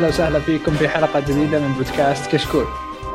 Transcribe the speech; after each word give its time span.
أهلا 0.00 0.08
وسهلا 0.08 0.40
فيكم 0.40 0.72
في 0.72 0.88
حلقة 0.88 1.20
جديدة 1.20 1.60
من 1.60 1.72
بودكاست 1.72 2.30
كشكول. 2.30 2.64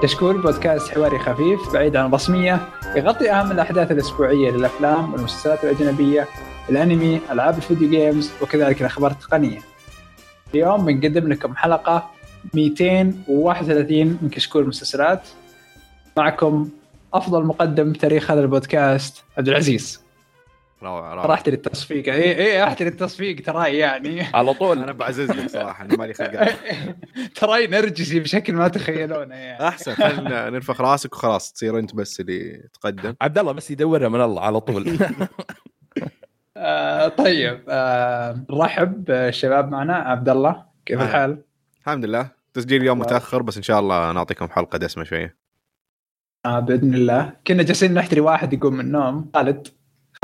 كشكول 0.04 0.42
بودكاست 0.42 0.92
حواري 0.92 1.20
خفيف 1.20 1.74
بعيد 1.74 1.96
عن 1.96 2.06
الرسمية 2.06 2.70
يغطي 2.96 3.32
أهم 3.32 3.52
الأحداث 3.52 3.92
الأسبوعية 3.92 4.52
للأفلام 4.52 5.14
والمسلسلات 5.14 5.64
الأجنبية، 5.64 6.28
الأنمي، 6.70 7.21
ألعاب 7.32 7.57
ال 7.57 7.63
video 7.63 7.89
games 7.89 8.32
وكذلك 8.42 8.82
الأخبار 8.82 9.12
التقنية. 9.12 9.60
اليوم 10.54 10.86
بنقدم 10.86 11.28
لكم 11.28 11.56
حلقة 11.56 12.12
231 12.54 14.18
من 14.21 14.29
كشكول 14.29 14.64
المسلسلات. 14.64 15.28
معكم 16.18 16.70
أفضل 17.14 17.43
مقدم 17.43 17.92
بتاريخ 17.92 18.32
هذا 18.32 18.42
البودكاست 18.42 19.24
عبد 19.38 19.48
العزيز. 19.48 20.04
روعة 20.84 21.14
روعة. 21.14 21.34
احتري 21.34 21.56
التصفيق 21.56 22.14
اي 22.14 22.38
اي 22.38 22.64
احتري 22.64 22.88
التصفيق 22.88 23.42
ترى 23.42 23.78
يعني. 23.78 24.21
على 24.21 24.54
طول. 24.54 24.84
أنا 24.84 24.92
بعزز 24.92 25.32
لك 25.32 25.50
صراحة 25.50 25.86
أنا 25.86 25.96
مالي 25.98 26.14
خلق. 26.14 26.50
تراي 27.39 27.68
نرجسي 27.68 28.20
بشكل 28.20 28.54
ما 28.54 28.68
تتخيلونه 28.68 29.36
يعني. 29.36 29.68
أحسن 29.68 29.93
خلينا 29.93 30.50
ننفخ 30.50 30.82
راسك 30.82 31.14
وخلاص 31.14 31.54
تصير 31.54 31.79
أنت 31.79 31.96
بس 31.96 32.20
اللي 32.20 32.70
تقدم. 32.73 33.16
عبد 33.22 33.38
الله 33.38 33.52
بس 33.52 33.72
يدورها 33.72 34.09
من 34.09 34.22
الله 34.22 34.42
على 34.42 34.59
طول. 34.59 34.98
آه 36.58 37.08
طيب 37.08 37.62
آه 37.70 38.46
نرحب 38.50 39.12
الشباب 39.12 39.72
معنا. 39.72 39.96
عبد 39.96 40.30
الله 40.30 40.66
كيف 40.86 41.00
آه. 41.00 41.03
الحال؟ 41.06 41.42
الحمد 41.81 42.06
لله. 42.06 42.30
تسجيل 42.53 42.81
اليوم 42.81 42.98
الله. 43.02 43.08
متأخر 43.08 43.42
بس 43.42 43.58
إن 43.58 43.64
شاء 43.64 43.80
الله 43.80 44.12
نعطيكم 44.12 44.48
حلقة 44.48 44.78
دسمة 44.78 45.03
شوية. 45.03 45.36
آه 46.46 46.59
بإذن 46.59 46.94
الله. 46.94 47.34
كنا 47.48 47.64
جالسين 47.64 47.94
نحتري 47.94 48.20
واحد 48.22 48.53
يقوم 48.53 48.73
من 48.73 48.80
النوم 48.80 49.31
خالد. 49.36 49.68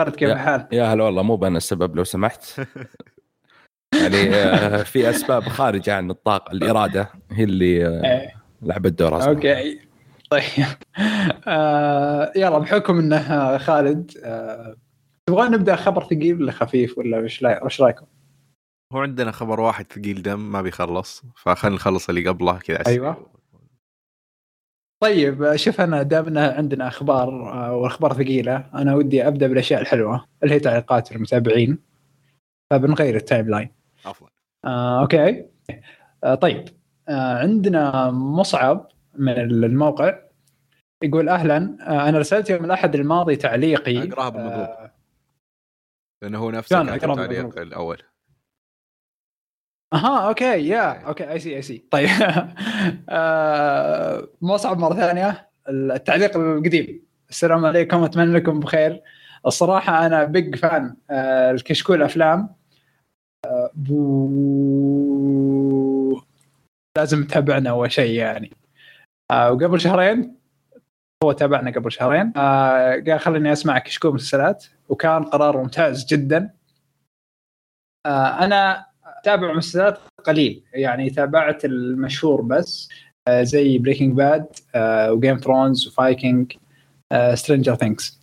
خالد 0.03 0.15
كيف 0.15 0.29
يا. 0.29 0.33
الحال؟ 0.33 0.67
يا 0.71 0.83
هلا 0.93 1.03
والله 1.03 1.23
مو 1.23 1.47
أنا 1.47 1.57
السبب 1.57 1.95
لو 1.95 2.03
سمحت 2.03 2.43
يعني 4.01 4.35
آه، 4.35 4.83
في 4.83 5.09
أسباب 5.09 5.43
خارجة 5.43 5.95
عن 5.95 6.11
الطاقة 6.11 6.51
الإرادة 6.51 7.09
هي 7.31 7.43
اللي 7.43 7.87
آه، 7.87 8.03
إيه. 8.03 8.35
لعبت 8.61 8.91
دور 8.99 9.17
أصلاً. 9.17 9.29
okay 9.29 9.79
طيب 10.29 10.65
آه 11.47 12.31
يلا 12.35 12.57
بحكم 12.57 12.99
إنه 12.99 13.57
خالد 13.57 14.11
آه 14.23 14.75
تبغون 15.25 15.51
نبدأ 15.51 15.75
خبر 15.75 16.03
ثقيل 16.03 16.41
ولا 16.41 16.51
خفيف 16.51 16.97
ولا 16.97 17.19
وش 17.19 17.43
وش 17.63 17.81
رأيكم؟ 17.81 18.05
هو 18.93 18.99
عندنا 18.99 19.31
خبر 19.31 19.59
واحد 19.59 19.85
ثقيل 19.93 20.21
دم 20.21 20.51
ما 20.51 20.61
بيخلص 20.61 21.23
فخلينا 21.35 21.75
نخلص 21.75 22.09
اللي 22.09 22.27
قبله 22.27 22.57
كذا. 22.57 22.83
أيوة. 22.87 23.40
طيب 25.01 25.55
شوف 25.55 25.81
أنا 25.81 26.03
دام 26.03 26.27
إن 26.27 26.37
عندنا 26.37 26.87
أخبار 26.87 27.53
آه، 27.53 27.75
وأخبار 27.75 28.13
ثقيلة 28.13 28.69
أنا 28.73 28.95
ودي 28.95 29.27
أبدأ 29.27 29.47
بالأشياء 29.47 29.81
الحلوة 29.81 30.25
اللي 30.43 30.55
هي 30.55 30.59
تعليقات 30.59 31.11
المتابعين 31.11 31.77
فبنغير 32.69 33.15
ال 33.15 33.49
timeline. 33.49 33.69
افضل 34.05 34.29
آه، 34.65 35.01
okay. 35.01 35.45
آه، 36.23 36.35
طيب. 36.35 36.65
آه، 37.09 37.37
عندنا 37.37 38.11
مصعب 38.11 38.87
من 39.15 39.39
الموقع 39.39 40.19
يقول 41.03 41.29
أهلا. 41.29 41.77
آه، 41.87 42.09
أنا 42.09 42.19
رسلت 42.19 42.49
يوم 42.49 42.65
الأحد 42.65 42.95
الماضي 42.95 43.35
تعليقي. 43.35 44.09
أقراها 44.09 44.29
بالمضبوط. 44.29 44.67
آه، 44.69 44.91
لأنه 46.21 46.37
هو 46.39 46.51
نفسه 46.51 46.97
كان 46.97 47.13
بالمضبوط. 47.15 47.57
الأول. 47.57 47.97
أها 49.93 50.27
أوكي 50.27 50.67
yeah 50.67 51.07
okay 51.07 51.31
I 51.31 51.39
see 51.39 51.55
I 51.55 51.61
see 51.61 51.85
طيب. 51.91 52.09
آه، 53.09 54.27
مصعب 54.41 54.77
مرة 54.79 54.95
ثانية. 54.95 55.49
التعليق 55.69 56.37
القديم. 56.37 57.05
السلام 57.29 57.65
عليكم 57.65 58.03
أتمنى 58.03 58.33
لكم 58.33 58.59
بخير. 58.59 59.01
الصراحة 59.45 60.05
أنا 60.05 60.23
big 60.23 60.55
fan 60.55 60.95
آه، 61.09 61.51
الكشكول 61.51 62.03
أفلام. 62.03 62.55
آه، 63.45 63.71
بو 63.75 64.61
لازم 66.97 67.23
تتابعنا 67.23 67.69
أول 67.69 67.91
شيء 67.91 68.19
يعني. 68.19 68.51
وقبل 69.31 69.79
شهرين 69.79 70.35
هو 71.23 71.31
تابعنا 71.31 71.71
قبل 71.71 71.91
شهرين. 71.91 72.31
قال 72.31 73.19
خليني 73.19 73.51
أسمع 73.51 73.79
كشكول 73.79 74.13
مسلسلات 74.13 74.65
وكان 74.89 75.23
قرار 75.23 75.57
ممتاز 75.57 76.05
جدا. 76.05 76.53
أنا 78.07 78.90
أتابع 79.21 79.53
مسلسلات 79.53 79.99
قليل. 80.23 80.63
يعني 80.73 81.09
تابعت 81.09 81.65
المشهور 81.65 82.41
بس 82.41 82.89
آه، 83.27 83.43
زي 83.43 83.77
Breaking 83.77 84.13
Bad 84.15 84.45
و 85.09 85.15
Game 85.15 85.37
Thrones 85.37 85.87
و 85.87 85.95
Vikings 85.95 86.53
Stranger 87.33 87.75
Things 87.75 88.21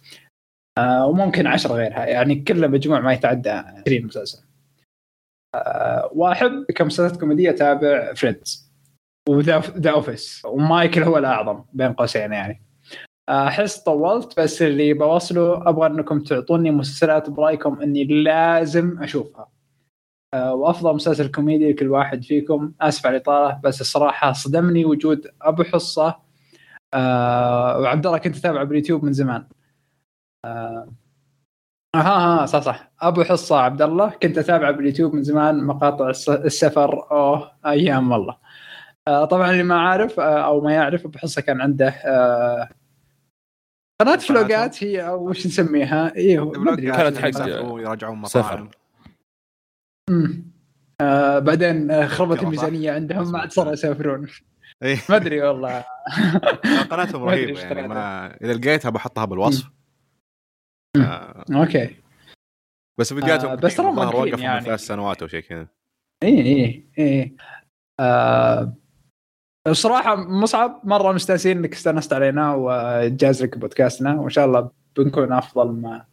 وممكن 0.78 1.46
عشرة 1.46 1.74
غيرها. 1.74 2.06
يعني 2.06 2.34
كلها 2.34 2.68
مجموع 2.68 3.00
ما 3.00 3.12
يتعدى 3.12 3.50
20 3.50 4.06
مسلسل. 4.06 4.48
آه، 5.54 6.10
وأحب 6.14 6.64
كمسلسلات 6.74 7.20
كوميدية 7.20 7.50
أتابع 7.50 8.14
Friends 8.14 8.72
و 9.28 9.44
The 9.44 9.90
Office 9.90 10.42
ومايكل 10.44 11.02
هو 11.02 11.18
الأعظم 11.18 11.64
بين 11.72 11.92
قوسين 11.92 12.32
يعني. 12.32 12.62
أحس 13.28 13.78
طولت 13.78 14.40
بس 14.40 14.62
اللي 14.62 14.92
بوصله 14.92 15.68
أبغى 15.68 15.86
إنكم 15.86 16.20
تعطوني 16.20 16.70
مسلسلات 16.70 17.30
برأيكم 17.30 17.82
إني 17.82 18.04
لازم 18.04 19.02
أشوفها. 19.02 19.42
آه، 19.42 19.57
وأفضل 20.34 20.94
مسلسل 20.94 21.30
كوميدي 21.30 21.72
لكل 21.72 21.88
واحد 21.90 22.24
فيكم. 22.24 22.72
آسف 22.80 23.06
على 23.06 23.16
الإطالة 23.16 23.60
بس 23.64 23.80
الصراحة 23.80 24.32
صدمني 24.32 24.84
وجود 24.84 25.26
أبو 25.42 25.62
حصة. 25.64 26.16
آه 26.94 27.78
وعبد 27.78 28.06
الله 28.06 28.18
كنت 28.18 28.36
أتابعه 28.36 28.64
باليوتيوب 28.64 29.04
من 29.04 29.12
زمان. 29.12 29.44
آه 30.44 30.88
ها 31.96 32.02
ها 32.42 32.46
صح 32.46 32.60
صح. 32.60 32.90
أبو 33.00 33.24
حصة 33.24 33.58
عبد 33.58 33.82
الله 33.82 34.10
كنت 34.10 34.38
أتابعه 34.38 34.70
باليوتيوب 34.70 35.14
من 35.14 35.22
زمان 35.22 35.64
مقاطع 35.64 36.08
الس- 36.10 36.28
السفر 36.30 37.10
أوه 37.10 37.52
أيام 37.66 38.12
والله. 38.12 38.36
آه 39.08 39.24
طبعا 39.24 39.50
اللي 39.50 39.62
ما 39.62 39.80
عارف 39.80 40.20
آه 40.20 40.44
أو 40.46 40.60
ما 40.60 40.72
يعرف 40.72 41.04
أبو 41.06 41.18
حصة 41.18 41.42
كان 41.42 41.60
عنده 41.60 41.88
آه 41.88 42.68
قناة 44.02 44.16
فلوقات 44.16 44.84
هي 44.84 45.08
أو 45.08 45.28
وش 45.30 45.46
نسميها؟ 45.46 46.14
أيوه. 46.16 46.74
كانت 46.76 47.18
حق- 47.18 47.38
يراجعون 47.80 48.24
سفر. 48.24 48.68
آه 51.00 51.38
بعدين 51.38 52.06
خربت. 52.06 52.42
الميزانية 52.42 52.92
عندهم 52.92 53.32
ما. 53.32 53.38
عاد 53.38 53.52
صاروا 53.52 53.72
يسافرون. 53.72 54.26
ما 54.82 55.16
أدري 55.16 55.42
والله 55.42 55.84
قناتهم 56.90 57.24
رهيبة 57.28 57.60
يعني. 57.60 57.88
ما 57.88 58.26
إذا 58.44 58.52
لقيتها 58.52 58.90
بحطها 58.90 59.24
بالوصف. 59.24 59.70
آه، 60.96 61.44
okay 61.54 61.96
بس 62.98 63.12
فيديوهاتهم 63.12 63.50
آه، 63.50 63.54
بس 63.54 63.76
ترى 63.76 63.86
منطقيين 63.86 64.14
وقفوا 64.14 64.36
من 64.36 64.42
يعني. 64.42 64.64
ثلاث 64.64 64.80
سنوات 64.80 65.22
أو 65.22 65.28
شيء 65.28 65.40
كذا 65.40 65.68
إي 66.22 66.40
إي 66.40 66.86
إي 66.98 67.36
آه 68.00 68.74
الصراحة 69.66 70.16
مصعب 70.16 70.80
مرة 70.84 71.12
مستانسين 71.12 71.58
إنك 71.58 71.72
استانست 71.72 72.12
علينا 72.12 72.54
وجاز 72.54 73.42
لك 73.42 73.58
بودكاستنا 73.58 74.20
وإن 74.20 74.30
شاء 74.30 74.46
الله 74.46 74.70
بنكون 74.96 75.32
أفضل 75.32 75.72
ما 75.72 76.04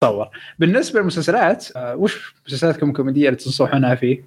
تصور. 0.00 0.28
بالنسبة 0.58 1.00
للمسلسلات 1.00 1.76
آه 1.76 1.96
وش 1.96 2.34
مسلسلاتكم 2.46 2.88
الكوميدية 2.88 3.28
اللي 3.28 3.38
تنصحونها 3.38 3.94
فيه؟ 3.94 4.24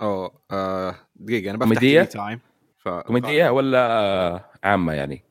أوه 0.00 0.32
آه، 0.50 0.94
دقيقة 1.16 1.54
أنا؟ 1.54 1.74
تي 1.74 2.04
تايم 2.04 2.40
ف... 2.78 2.88
كوميدية 2.88 3.50
ولا 3.50 3.92
آه، 3.92 4.44
عامة 4.64 4.92
يعني 4.92 5.24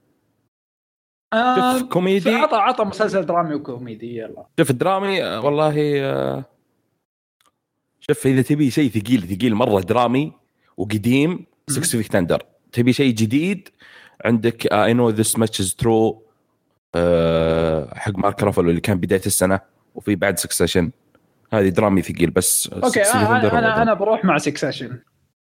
آه 1.33 1.77
شوف 1.77 1.89
كوميدي 1.89 2.35
عطى 2.35 2.55
عطى 2.55 2.83
مسلسل 2.83 3.25
درامي 3.25 3.55
وكوميدي 3.55 4.17
يلا 4.17 4.45
شوف 4.59 4.71
درامي 4.71 5.23
آه، 5.23 5.45
والله 5.45 6.01
آه، 6.01 6.45
شوف 7.99 8.27
إذا 8.27 8.41
تبي 8.41 8.71
شيء 8.71 8.89
ثقيل 8.89 9.21
ثقيل 9.37 9.55
مرة 9.55 9.81
درامي 9.81 10.33
وقديم 10.77 11.45
Six 11.69 11.81
Feet 11.81 12.07
Under 12.07 12.43
تبي 12.71 12.93
شيء 12.93 13.13
جديد 13.13 13.69
عندك 14.25 14.73
I 14.73 14.93
Know 14.93 15.09
This 15.09 15.39
Much 15.39 15.59
Is 15.59 15.75
True 15.75 16.23
حق 17.95 18.17
مارك 18.17 18.43
رافلو 18.43 18.69
اللي 18.69 18.81
كان 18.81 18.99
بداية 18.99 19.25
السنة 19.25 19.59
وفي 19.95 20.15
بعد 20.15 20.39
Succession 20.39 20.91
هذه 21.53 21.69
درامي 21.69 22.01
ثقيل 22.01 22.31
بس 22.31 22.67
okay 22.67 23.03
6 23.03 23.13
Feet 23.13 23.15
Under 23.15 23.59
أنا, 23.59 23.81
أنا 23.81 23.93
بروح 23.93 24.25
مع 24.25 24.37
Succession 24.37 24.99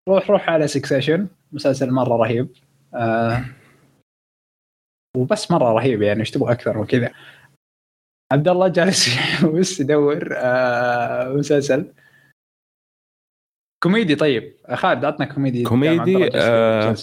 روح 0.08 0.30
روح 0.30 0.50
على 0.50 0.66
Succession 0.68 1.28
مسلسل 1.52 1.90
مرة 1.90 2.16
رهيب. 2.16 2.48
آه 2.94 3.44
وبس 5.16 5.50
مرة 5.50 5.72
رهيب 5.72 6.02
يعني 6.02 6.20
إيش 6.20 6.30
تبغى 6.30 6.52
أكثر 6.52 6.78
من 6.78 6.86
كذا. 6.86 7.12
عبد 8.32 8.48
الله 8.48 8.68
جالس 8.68 9.08
بس 9.54 9.80
يدور 9.80 10.28
آه 10.36 11.28
مسلسل. 11.28 11.92
كوميدي 13.82 14.14
طيب. 14.14 14.56
خالد 14.74 15.04
عطنا 15.04 15.26
كوميدي 15.26 15.62
كوميدي، 15.62 16.30
آه،. 16.34 16.94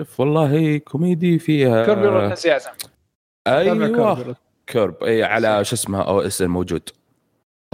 شوف 0.00 0.20
والله 0.20 0.78
كوميدي 0.78 1.38
فيها 1.38 2.34
سياسة 2.34 2.70
أيوه. 3.48 4.36
Curb 4.66 5.02
اي 5.04 5.22
على 5.24 5.64
شو 5.64 5.74
اسمه 5.74 6.02
OSN 6.08 6.42
موجود. 6.42 6.88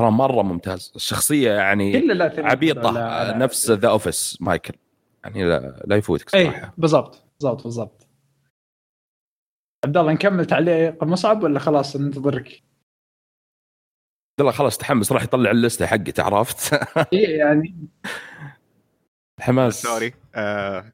ترى 0.01 0.11
مرة 0.11 0.43
ممتاز. 0.43 0.93
الشخصية 0.97 1.53
يعني 1.53 1.97
عبيطة. 2.39 2.91
لا- 2.91 3.37
نفس 3.39 3.71
The 3.71 3.89
Office 3.89 4.39
مايكل. 4.41 4.75
يعني 5.25 5.45
لا, 5.45 5.83
لا 5.87 5.97
يفوتك 5.97 6.35
اي 6.35 6.45
صراحة. 6.45 6.75
بالضبط 6.79 7.25
بالضبط 7.41 7.63
بالضبط. 7.65 8.09
عبد 9.85 9.97
الله 9.97 10.13
نكمل 10.13 10.45
تعليق 10.47 11.05
مصعب 11.05 11.43
ولا 11.43 11.59
خلاص 11.59 11.97
ننتظرك؟ 11.97 12.63
الله 14.41 14.53
خلاص 14.53 14.79
تحمس 14.79 15.13
راح 15.13 15.23
يطلع 15.23 15.51
اللسته 15.51 15.87
حقته 15.87 16.23
عرفت؟ 16.23 16.75
إيه 17.13 17.39
يعني. 17.39 17.89
حماس. 19.41 19.83
sorry 19.83 20.15
آه 20.35 20.93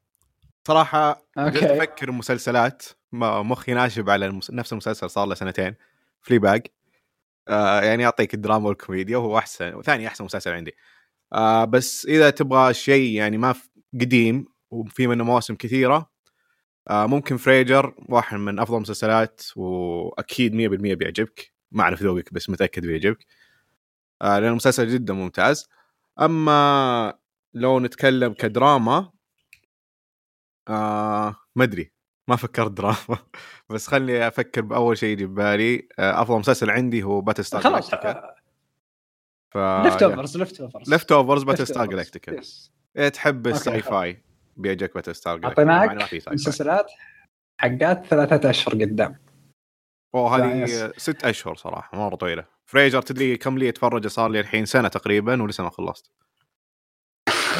صراحة 0.68 1.26
أفكر 1.38 2.10
مسلسلات. 2.12 2.82
مخي 3.12 3.74
ناشب 3.74 4.10
على 4.10 4.26
المس... 4.26 4.50
نفس 4.50 4.72
المسلسل 4.72 5.10
صار 5.10 5.26
له 5.28 5.34
سنتين. 5.34 5.74
Fleabag 6.22 6.66
آه 7.48 7.80
يعني 7.82 8.02
يعطيك 8.02 8.34
الدراما 8.34 8.68
والكوميديا 8.68 9.16
وهو 9.18 9.38
أحسن 9.38 9.74
وثاني 9.74 10.06
أحسن 10.08 10.24
مسلسل 10.24 10.52
عندي. 10.52 10.74
آه 11.32 11.64
بس 11.64 12.06
إذا 12.06 12.30
تبغى 12.30 12.74
شيء 12.74 13.12
يعني 13.16 13.38
ما 13.38 13.52
في 13.52 13.68
قديم 14.00 14.46
وفي 14.70 15.06
منه 15.06 15.24
مواسم 15.24 15.54
كثيرة 15.56 16.10
آه 16.90 17.06
ممكن 17.06 17.36
Frasier 17.36 17.94
واحد 18.08 18.38
من 18.38 18.58
أفضل 18.58 18.76
المسلسلات 18.76 19.42
وأكيد 19.56 20.54
100% 20.54 20.94
بيعجبك. 20.94 21.52
ما 21.72 21.82
أعرف 21.82 22.02
ذوقك 22.02 22.34
بس 22.34 22.50
متأكد 22.50 22.86
بيعجبك. 22.86 23.26
آه 24.22 24.38
لأن 24.38 24.50
المسلسل 24.50 24.88
جدا 24.88 25.14
ممتاز. 25.14 25.68
أما 26.20 27.14
لو 27.54 27.80
نتكلم 27.80 28.32
كدراما 28.34 29.10
آه 30.68 31.36
ما 31.56 31.64
أدري. 31.64 31.92
ما 32.30 32.36
فكرت 32.36 32.70
دراما. 32.70 33.18
بس 33.70 33.86
خلني 33.86 34.28
أفكر 34.28 34.60
بأول 34.60 34.98
شيء 34.98 35.08
يجي 35.08 35.26
ببالي. 35.26 35.88
آه 35.98 36.22
أفضل 36.22 36.38
مسلسل 36.38 36.70
عندي 36.70 37.02
هو 37.02 37.20
Battlestar 37.20 37.60
خلاص 37.60 37.90
ف 39.50 39.56
ليفت 39.56 40.02
اوفرز 40.02 40.36
ليفت 40.36 40.60
اوفرز 40.60 40.90
ليفت 40.90 41.12
اوفرز 41.12 41.42
باتل 41.42 41.66
ستار 41.66 41.86
جلاكتيكا 41.86 42.40
تحب 43.08 43.46
ال 43.46 43.82
sci-fi؟ 43.82 44.22
بيعجبك 44.56 44.94
Battlestar 44.94 45.38
Galactica 45.38 45.72
اعطيناك 45.72 46.32
مسلسلات 46.32 46.90
حقات 47.58 48.06
ثلاثة 48.06 48.50
أشهر 48.50 48.74
قدام. 48.74 49.18
أوه 50.14 50.36
هذه. 50.36 50.92
ست 50.96 51.24
أشهر 51.24 51.54
صراحة 51.54 51.98
مرة 51.98 52.14
طويلة. 52.16 52.44
Frasier 52.66 53.02
تدري 53.02 53.36
كم 53.36 53.58
لي 53.58 53.68
أتفرج؟ 53.68 54.06
صار 54.06 54.30
لي 54.30 54.40
الحين 54.40 54.64
سنة 54.66 54.88
تقريبا 54.88 55.42
ولسه 55.42 55.64
ما 55.64 55.70
خلصت. 55.70 56.10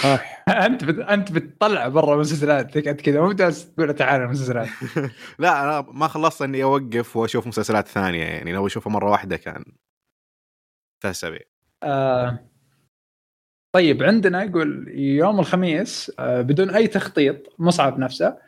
أنت 0.66 0.84
بت... 0.84 0.98
أنت 0.98 1.32
بتطلع 1.32 1.88
برا 1.88 2.16
مسلسلات 2.16 2.76
انت 2.76 3.00
كذا 3.00 3.20
مو 3.20 3.32
جالس 3.32 3.74
تقول 3.74 3.94
تعال 3.94 4.22
المسلسلات. 4.22 4.68
لا 5.38 5.62
أنا 5.62 5.86
ما 5.92 6.08
خلصت 6.08 6.42
إني 6.42 6.62
أوقف 6.62 7.16
وأشوف 7.16 7.46
مسلسلات 7.46 7.88
ثانية 7.88 8.24
يعني 8.24 8.52
لو 8.52 8.66
أشوفها 8.66 8.92
مرة 8.92 9.10
واحدة 9.10 9.36
كان. 9.36 9.64
ثلاث 11.02 11.16
اسابيع 11.16 11.40
آه... 11.82 12.38
طيب 13.74 14.02
عندنا 14.02 14.42
يقول 14.42 14.88
يوم 14.88 15.40
الخميس 15.40 16.12
آه 16.18 16.40
بدون 16.40 16.70
أي 16.70 16.86
تخطيط 16.86 17.36
مصعب 17.58 17.98
نفسه 17.98 18.38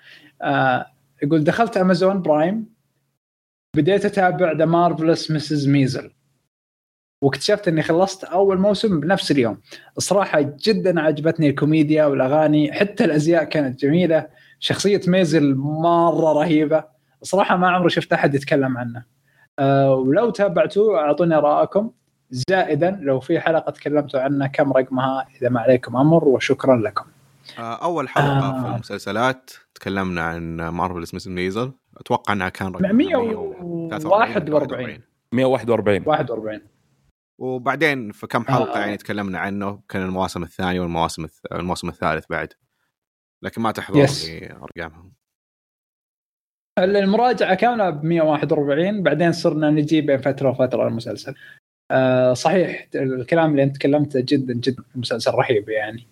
آه 0.42 0.86
يقول 1.22 1.44
دخلت 1.44 1.76
Amazon 1.76 2.22
Prime 2.22 2.74
بديت 3.76 4.04
أتابع 4.04 4.52
The 4.52 4.64
Marvelous 4.64 5.30
Mrs. 5.30 5.68
Maisel 5.68 6.12
واكتشفت 7.22 7.68
إني 7.68 7.82
خلصت 7.82 8.24
أول 8.24 8.58
موسم 8.58 9.00
بنفس 9.00 9.30
اليوم. 9.30 9.60
الصراحة 9.96 10.40
جدا 10.40 11.00
عجبتني 11.00 11.48
الكوميديا 11.48 12.06
والأغاني 12.06 12.72
حتى 12.72 13.04
الأزياء 13.04 13.44
كانت 13.44 13.80
جميلة. 13.80 14.26
شخصية 14.58 15.00
ميزل 15.06 15.54
مرة 15.56 16.32
رهيبة. 16.32 16.84
صراحة 17.22 17.56
ما 17.56 17.70
عمري 17.70 17.90
شفت 17.90 18.12
أحد 18.12 18.34
يتكلم 18.34 18.78
عنه. 18.78 19.04
أه 19.58 19.94
ولو 19.94 20.30
تابعتوه 20.30 20.98
أعطوني 20.98 21.36
رأيكم. 21.36 21.90
زائدا 22.30 22.98
لو 23.02 23.20
في 23.20 23.40
حلقة 23.40 23.72
تكلمتوا 23.72 24.20
عنها 24.20 24.46
كم 24.46 24.72
رقمها 24.72 25.26
إذا 25.40 25.48
ما 25.48 25.60
عليكم 25.60 25.96
أمر 25.96 26.24
وشكرا 26.24 26.76
لكم. 26.76 27.04
آه، 27.58 27.74
أول 27.74 28.08
حلقة 28.08 28.48
آه. 28.48 28.62
في 28.62 28.68
المسلسلات 28.68 29.50
تكلمنا 29.74 30.22
عن 30.22 30.56
مارفل 30.56 31.02
اسمه 31.02 31.34
ميزل 31.34 31.72
أتوقع 31.96 32.32
إنها 32.32 32.48
كان 32.48 32.72
رقم 32.72 32.96
141 32.96 35.00
141 35.32 36.02
41 36.06 36.60
وبعدين 37.42 38.12
في 38.12 38.26
كم 38.26 38.44
حلقة 38.44 38.76
آه. 38.76 38.80
يعني 38.80 38.96
تكلمنا 38.96 39.38
عنه 39.38 39.82
كان 39.88 40.02
المواسم 40.02 40.42
الثانية 40.42 40.80
والمواسم 40.80 41.24
الث... 41.24 41.40
الموسم 41.52 41.88
الثالث 41.88 42.26
بعد. 42.30 42.52
لكن 43.42 43.62
ما 43.62 43.72
تحضر 43.72 43.98
يس. 44.00 44.28
لي 44.28 44.52
أرقامهم. 44.52 45.12
المراجعة 46.78 47.54
كاملة 47.54 47.90
ب 47.90 48.04
141 48.04 49.02
بعدين 49.02 49.32
صرنا 49.32 49.70
نجي 49.70 50.00
بين 50.00 50.18
فترة 50.18 50.50
وفترة 50.50 50.88
المسلسل. 50.88 51.34
آه 51.90 52.32
صحيح 52.32 52.88
الكلام 52.94 53.50
اللي 53.50 53.62
أنت 53.62 53.76
تكلمته 53.76 54.20
جدا 54.20 54.54
جدا 54.54 54.84
المسلسل 54.94 55.30
رهيب 55.30 55.68
يعني. 55.68 56.08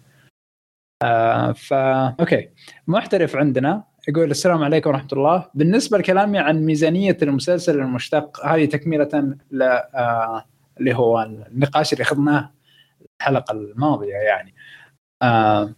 آه 1.02 1.52
فا 1.52 2.08
okay. 2.20 2.48
محترف 2.86 3.36
عندنا 3.36 3.84
يقول 4.08 4.30
السلام 4.30 4.62
عليكم 4.62 4.90
ورحمة 4.90 5.08
الله. 5.12 5.50
بالنسبة 5.54 5.98
لكلامي 5.98 6.38
عن 6.38 6.64
ميزانية 6.64 7.16
المسلسل 7.22 7.78
المشتق 7.78 8.46
هذه 8.46 8.64
تكملة 8.64 9.36
ل 9.50 9.62
آه 9.62 10.44
اللي 10.80 10.94
هو 10.94 11.22
النقاش 11.22 11.92
اللي 11.92 12.02
أخذناه 12.02 12.52
الحلقة 13.20 13.52
الماضية 13.52 14.14
يعني. 14.14 14.54
آه 15.22 15.74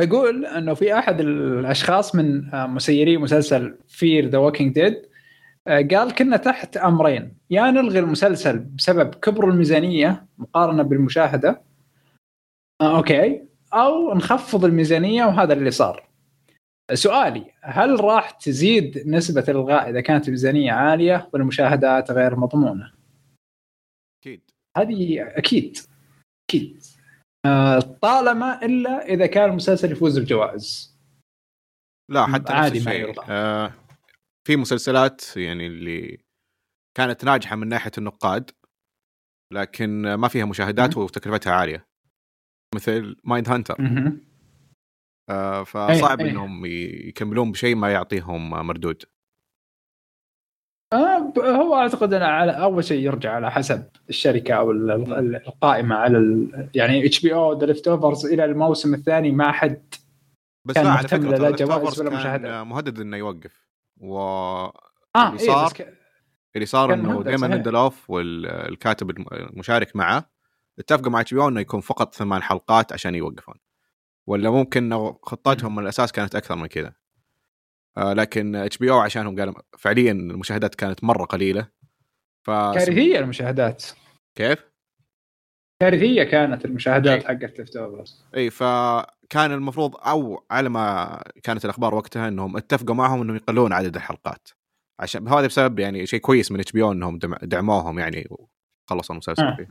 فيقول 0.00 0.46
إنه 0.46 0.74
في 0.74 0.98
أحد 0.98 1.20
الأشخاص 1.20 2.14
من 2.14 2.54
آه، 2.54 2.66
مسيري 2.66 3.16
مسلسل 3.16 3.78
Fear 3.88 4.28
the 4.28 4.38
Walking 4.38 4.74
Dead 4.74 5.02
قال 5.66 6.14
كنا 6.14 6.36
تحت 6.36 6.76
أمرين. 6.76 7.36
يا 7.50 7.70
نلغي 7.70 7.98
المسلسل 7.98 8.58
بسبب 8.58 9.14
كبر 9.14 9.48
الميزانية 9.48 10.26
مقارنة 10.38 10.82
بالمشاهدة 10.82 11.62
آه 12.80 12.96
أوكي 12.96 13.42
أو 13.74 14.14
نخفض 14.14 14.64
الميزانية 14.64 15.24
وهذا 15.24 15.52
اللي 15.52 15.70
صار. 15.70 16.08
سؤالي 16.94 17.44
هل 17.60 18.04
راح 18.04 18.30
تزيد 18.30 19.02
نسبة 19.06 19.44
الإلغاء 19.48 19.90
إذا 19.90 20.00
كانت 20.00 20.26
الميزانية 20.26 20.72
عالية 20.72 21.28
والمشاهدات 21.32 22.10
غير 22.10 22.36
مضمونة؟ 22.36 23.01
هذه 24.78 25.22
أكيد 25.38 25.78
أكيد. 26.50 26.82
آه 27.46 27.78
طالما 27.78 28.64
إلا 28.64 29.04
إذا 29.04 29.26
كان 29.26 29.50
المسلسل 29.50 29.92
يفوز 29.92 30.18
بجوائز. 30.18 30.96
لا 32.10 32.26
حتى 32.26 32.52
عادي 32.52 32.78
نفس 32.78 32.86
ما 32.86 32.92
الشيء. 32.92 33.22
آه 33.30 33.72
في 34.48 34.56
مسلسلات 34.56 35.36
يعني 35.36 35.66
اللي 35.66 36.18
كانت 36.96 37.24
ناجحة 37.24 37.56
من 37.56 37.68
ناحية 37.68 37.90
النقاد 37.98 38.50
لكن 39.52 40.14
ما 40.14 40.28
فيها 40.28 40.44
مشاهدات 40.44 40.96
وتكلفتها 40.96 41.52
عالية. 41.52 41.86
مثل 42.74 43.16
Mindhunter. 43.24 43.76
آه 45.30 45.64
فصعب 45.64 46.20
أي. 46.20 46.30
إنهم 46.30 46.66
يكملون 47.08 47.52
بشيء 47.52 47.76
ما 47.76 47.92
يعطيهم 47.92 48.50
مردود. 48.50 49.02
آه 50.92 51.32
هو 51.38 51.74
أعتقد 51.74 52.14
إنه 52.14 52.24
على 52.24 52.52
أول 52.52 52.84
شيء 52.84 53.04
يرجع 53.06 53.32
على 53.32 53.50
حسب 53.50 53.84
الشركة 54.08 54.54
أو 54.54 54.70
ال- 54.70 54.90
ال- 54.90 55.36
القائمة 55.46 55.94
على 55.94 56.18
ال 56.18 56.68
يعني 56.74 57.06
HBO 57.06 57.34
The 57.34 57.66
Leftovers 57.66 58.26
إلى 58.26 58.44
الموسم 58.44 58.94
الثاني 58.94 59.30
ما 59.30 59.52
حد 59.52 59.94
بس 60.64 60.74
كان 60.74 60.84
لا 60.84 60.90
على 60.90 61.02
مهتم 61.02 61.20
فكرة 61.22 61.36
لا 61.38 61.50
جوائز 61.56 62.00
ولا 62.00 62.10
مشاهدات. 62.10 62.66
مهدد 62.66 63.00
إنه 63.00 63.16
يوقف 63.16 63.66
و 64.00 64.18
آه 64.18 64.72
اللي 65.16 65.40
إيه 65.40 65.46
صار 65.46 65.64
بس 65.66 65.72
ك... 65.72 65.94
اللي 66.54 66.66
صار 66.66 66.92
إنه 66.94 67.22
صحيح. 67.24 67.40
ليندلوف 67.50 68.10
والكاتب 68.10 69.10
الم- 69.10 69.26
المشارك 69.32 69.96
معه 69.96 70.30
اتفقوا 70.78 71.10
مع 71.12 71.20
HBO 71.20 71.48
إنه 71.48 71.60
يكون 71.60 71.80
فقط 71.80 72.14
ثمان 72.14 72.42
حلقات 72.42 72.92
عشان 72.92 73.14
يوقفون 73.14 73.54
ولا 74.26 74.50
ممكن 74.50 75.12
خطتهم 75.22 75.74
من 75.76 75.82
الأساس 75.82 76.12
كانت 76.12 76.34
أكثر 76.34 76.56
من 76.56 76.66
كذا 76.66 76.88
آه 76.88 76.94
لكن 77.98 78.56
HBO 78.56 78.98
عشانهم 78.98 79.38
قالوا 79.38 79.54
فعليا 79.78 80.12
المشاهدات 80.12 80.74
كانت 80.74 81.04
مرة 81.04 81.24
قليلة 81.24 81.68
ف 82.46 82.50
كارثية 82.50 83.18
المشاهدات 83.18 83.84
كيف؟ 84.38 84.72
كارثية 85.82 86.22
كانت 86.22 86.64
المشاهدات 86.64 87.24
إيه. 87.24 87.28
حقت 87.28 87.58
Leftovers 87.58 88.24
اي 88.36 88.50
فكان 88.50 89.52
المفروض 89.52 89.96
أو 89.96 90.44
على 90.50 90.68
ما 90.68 91.18
كانت 91.42 91.64
الأخبار 91.64 91.94
وقتها 91.94 92.28
إنهم 92.28 92.56
اتفقوا 92.56 92.94
معهم 92.94 93.22
إنهم 93.22 93.36
يقللون 93.36 93.72
عدد 93.72 93.96
الحلقات 93.96 94.48
عشان 95.00 95.28
هذا 95.28 95.46
بسبب 95.46 95.78
يعني 95.78 96.06
شيء 96.06 96.20
كويس 96.20 96.52
من 96.52 96.60
HBO 96.60 96.92
إنهم 96.92 97.18
دعموهم 97.42 97.98
يعني 97.98 98.28
وخلصوا 98.30 99.14
المسلسل 99.14 99.42
آه. 99.42 99.56
فيه. 99.56 99.66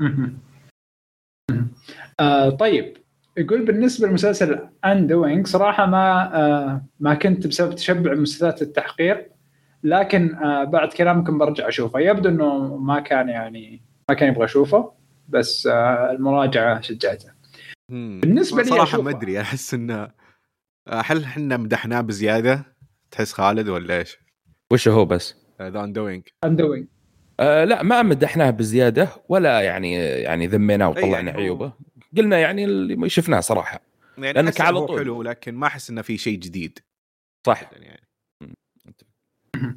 آه 2.19 2.49
طيب 2.49 2.97
يقول 3.37 3.65
بالنسبة 3.65 4.07
لمسلسل 4.07 4.59
Undoing 4.85 5.47
صراحة 5.47 5.85
ما 5.85 6.35
آه 6.35 6.85
ما 6.99 7.13
كنت 7.13 7.47
بسبب 7.47 7.75
تشبع 7.75 8.13
مسلسلات 8.13 8.61
التحقيق 8.61 9.29
لكن 9.83 10.35
آه 10.35 10.63
بعد 10.63 10.87
كلامكم 10.93 11.37
برجع 11.37 11.67
أشوفه 11.67 11.99
يبدو 11.99 12.29
إنه 12.29 12.77
ما 12.77 12.99
كان 12.99 13.29
يعني 13.29 13.81
ما 14.09 14.15
كان 14.15 14.29
يبغى 14.29 14.45
اشوفه 14.45 14.91
بس 15.29 15.67
آه 15.67 16.11
المراجعة 16.11 16.81
شجعته 16.81 17.29
مم. 17.89 18.19
بالنسبة 18.23 18.61
لي 18.61 18.69
صراحة 18.69 18.83
أشوفه. 18.83 19.03
ما 19.03 19.09
أدري 19.09 19.41
أحس 19.41 19.73
إنه 19.73 20.07
هل 20.89 21.23
إحنا 21.23 21.57
مدحناه 21.57 22.01
بزيادة 22.01 22.63
تحس 23.11 23.33
خالد 23.33 23.69
ولا 23.69 23.97
إيش؟ 23.97 24.17
وش 24.71 24.87
هو 24.87 25.05
بس؟ 25.05 25.35
The 25.61 25.85
Undoing 25.85 26.23
Undoing 26.43 26.87
آه 27.39 27.63
لا 27.63 27.83
ما 27.83 28.01
مدحناه 28.01 28.49
بزيادة 28.49 29.07
ولا 29.29 29.61
يعني 29.61 29.93
يعني 29.95 30.47
ذميناه 30.47 30.89
وطلعنا 30.89 31.13
يعني 31.15 31.31
هو- 31.31 31.37
عيوبه 31.37 31.73
قلنا 32.17 32.39
يعني 32.39 32.65
اللي 32.65 33.09
شفناه 33.09 33.39
صراحة. 33.39 33.81
يعني 34.17 34.49
أحس 34.49 34.61
على 34.61 34.85
طول. 34.85 34.99
حلو 34.99 35.23
لكن 35.23 35.55
ما 35.55 35.67
أحس 35.67 35.89
إنه 35.89 36.01
في 36.01 36.17
شيء 36.17 36.39
جديد. 36.39 36.79
صح 37.47 37.71
يعني. 37.73 38.01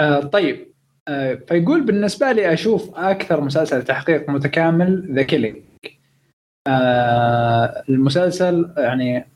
آه 0.00 0.20
طيب. 0.20 0.70
آه، 1.08 1.34
فيقول 1.34 1.80
بالنسبة 1.84 2.32
لي 2.32 2.52
أشوف 2.52 2.94
أكثر 2.94 3.40
مسلسل 3.40 3.82
تحقيق 3.84 4.30
متكامل 4.30 5.14
The 5.14 5.22
Killing 5.22 5.62
المسلسل 7.88 8.74
يعني 8.78 9.26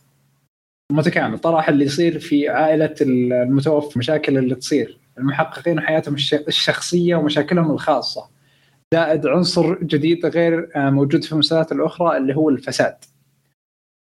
متكامل 0.93 1.39
طرح 1.39 1.69
اللي 1.69 1.85
يصير 1.85 2.19
في 2.19 2.49
عائلة 2.49 2.95
المتوفى 3.01 3.99
مشاكل 3.99 4.39
اللي 4.39 4.55
تصير 4.55 4.99
المحققين 5.19 5.79
وحياتهم 5.79 6.15
الش- 6.15 6.35
الشخصية 6.35 7.17
ومشاكلهم 7.17 7.71
الخاصة. 7.71 8.31
زائد 8.95 9.27
عنصر 9.27 9.79
جديد 9.79 10.27
غير 10.27 10.71
آه، 10.77 10.91
موجود 10.91 11.25
في 11.25 11.33
المسلسلات 11.33 11.73
الأخرى 11.73 12.17
اللي 12.17 12.37
هو 12.37 12.49
الفساد. 12.49 12.97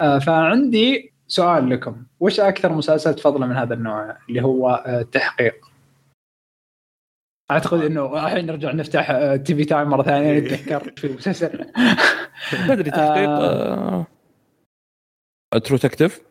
آه، 0.01 0.19
فعندي 0.19 1.13
سؤال 1.27 1.71
لكم. 1.71 2.07
وش 2.21 2.41
أكثر 2.41 2.73
مسلسل 2.73 3.15
تفضله 3.15 3.47
من 3.47 3.57
هذا 3.57 3.75
النوع 3.75 4.17
اللي 4.29 4.43
هو 4.43 4.71
آه، 4.71 5.01
التحقيق؟ 5.01 5.67
أعتقد 7.51 7.81
إنه 7.81 8.27
الحين 8.27 8.47
نرجع 8.47 8.73
نفتح 8.73 9.37
TV 9.37 9.65
Time 9.65 9.89
مرة 9.89 10.03
ثانية 10.03 10.39
نتذكر 10.39 10.93
في 10.97 11.07
المسلسل. 11.07 11.73
ما 12.67 12.73
أدري 12.73 12.91
تحقيق. 12.91 13.31
True 15.65 15.77
Detective 15.77 16.23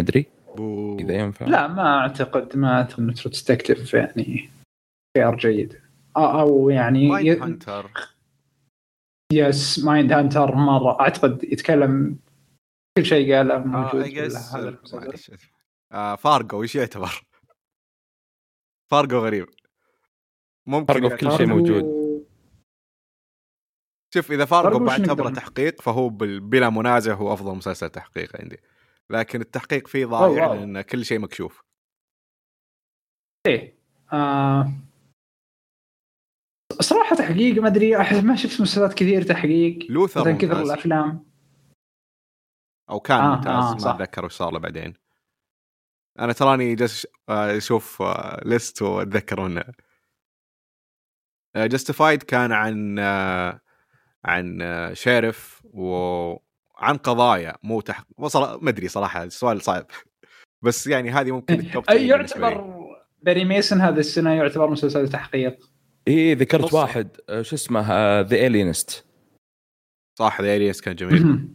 أدري. 0.00 0.26
بو. 0.56 0.98
إذا 0.98 1.14
ينفع. 1.14 1.46
لا 1.46 1.66
ما 1.66 1.98
أعتقد 1.98 2.56
ما 2.56 2.76
أعتقد 2.76 3.00
إنه 3.00 3.12
True 3.12 3.30
Detective 3.30 3.94
يعني 3.94 4.50
خيار 5.16 5.36
جيد. 5.36 5.87
أو 6.16 6.70
يعني 6.70 7.08
Mind 7.08 7.26
ي- 7.38 7.40
Hunter 7.40 7.90
yes 9.32 9.84
Mindhunter 9.84 10.54
مرة. 10.54 11.00
أعتقد 11.00 11.44
يتكلم 11.44 12.18
كل 12.98 13.04
شيء 13.06 13.34
قاله 13.34 13.54
آه، 13.54 13.58
موجود 13.58 14.04
معلش. 14.94 15.30
آه، 15.92 16.14
فارجو 16.16 16.62
وش 16.62 16.74
يعتبر؟ 16.76 17.22
فارجو 18.90 19.18
غريب. 19.18 19.46
ممكن 20.66 20.92
فارجو 20.94 21.08
في 21.08 21.16
كل 21.16 21.32
شيء 21.36 21.46
موجود. 21.46 21.98
شوف 24.14 24.32
إذا 24.32 24.44
فارجو 24.44 24.78
بعتبره 24.84 25.30
تحقيق 25.30 25.82
فهو 25.82 26.08
بال- 26.08 26.40
بلا 26.40 26.70
منازع 26.70 27.14
هو 27.14 27.32
أفضل 27.32 27.54
مسلسل 27.56 27.88
تحقيق 27.90 28.40
عندي. 28.40 28.56
لكن 29.10 29.40
التحقيق 29.40 29.86
فيه 29.88 30.06
ضايع. 30.06 30.52
لأن 30.54 30.80
كل 30.80 31.04
شيء 31.04 31.18
مكشوف. 31.18 31.60
إيه. 33.46 33.78
آه 34.12 34.72
صراحة 36.80 37.16
تحقيق 37.16 37.62
ما 37.62 37.68
أدري 37.68 37.96
أحس 38.00 38.16
ما 38.16 38.36
شفت 38.36 38.60
مسلسلات 38.60 38.94
كثير 38.94 39.22
تحقيق. 39.22 39.78
لوثر 39.90 40.20
مثلا 40.20 40.32
كثر 40.32 40.62
الأفلام. 40.62 41.26
أو 42.90 43.00
كان 43.00 43.20
آه، 43.20 43.36
ممتاز 43.36 43.86
آه، 43.86 43.90
ما. 43.90 43.96
أتذكر 43.96 44.24
وش 44.24 44.32
صار 44.32 44.52
له 44.52 44.58
بعدين. 44.58 44.94
أنا 46.18 46.32
تراني 46.32 46.74
جالس 46.74 47.06
آه، 47.28 47.56
أشوف 47.56 48.02
آه، 48.02 48.40
list 48.44 48.82
واتذكر 48.82 49.40
منه 49.40 49.64
Justified 51.56 52.22
كان 52.22 52.52
عن 52.52 52.98
آه، 52.98 53.60
عن 54.24 54.62
آه، 54.62 54.92
sheriff 54.92 55.62
وعن 55.64 56.96
قضايا 57.02 57.56
مو 57.62 57.80
تحق 57.80 58.06
وصل 58.18 58.64
ما 58.64 58.70
أدري 58.70 58.88
صراحة 58.88 59.24
السؤال 59.24 59.62
صعب. 59.62 59.86
بس 60.64 60.86
يعني 60.86 61.10
هذه 61.10 61.32
ممكن 61.32 61.60
ال 61.60 61.66
top 61.66 61.84
أي 61.90 61.98
3 62.08 62.16
بالنسبة 62.16 62.38
لي. 62.40 62.54
يعتبر 62.54 62.88
Perry 63.22 63.44
Mason 63.44 63.80
هذه 63.80 63.98
السنة 63.98 64.30
يعتبر 64.30 64.70
مسلسل 64.70 65.08
تحقيق. 65.08 65.77
اي 66.08 66.34
ذكرت. 66.34 66.72
واحد 66.72 67.08
آه، 67.28 67.42
شو 67.42 67.56
اسمه 67.56 67.80
The 68.20 68.46
Alienist 68.46 69.04
صح 70.18 70.40
The 70.40 70.56
Alienist 70.56 70.80
كان 70.80 70.96
جميل. 70.96 71.48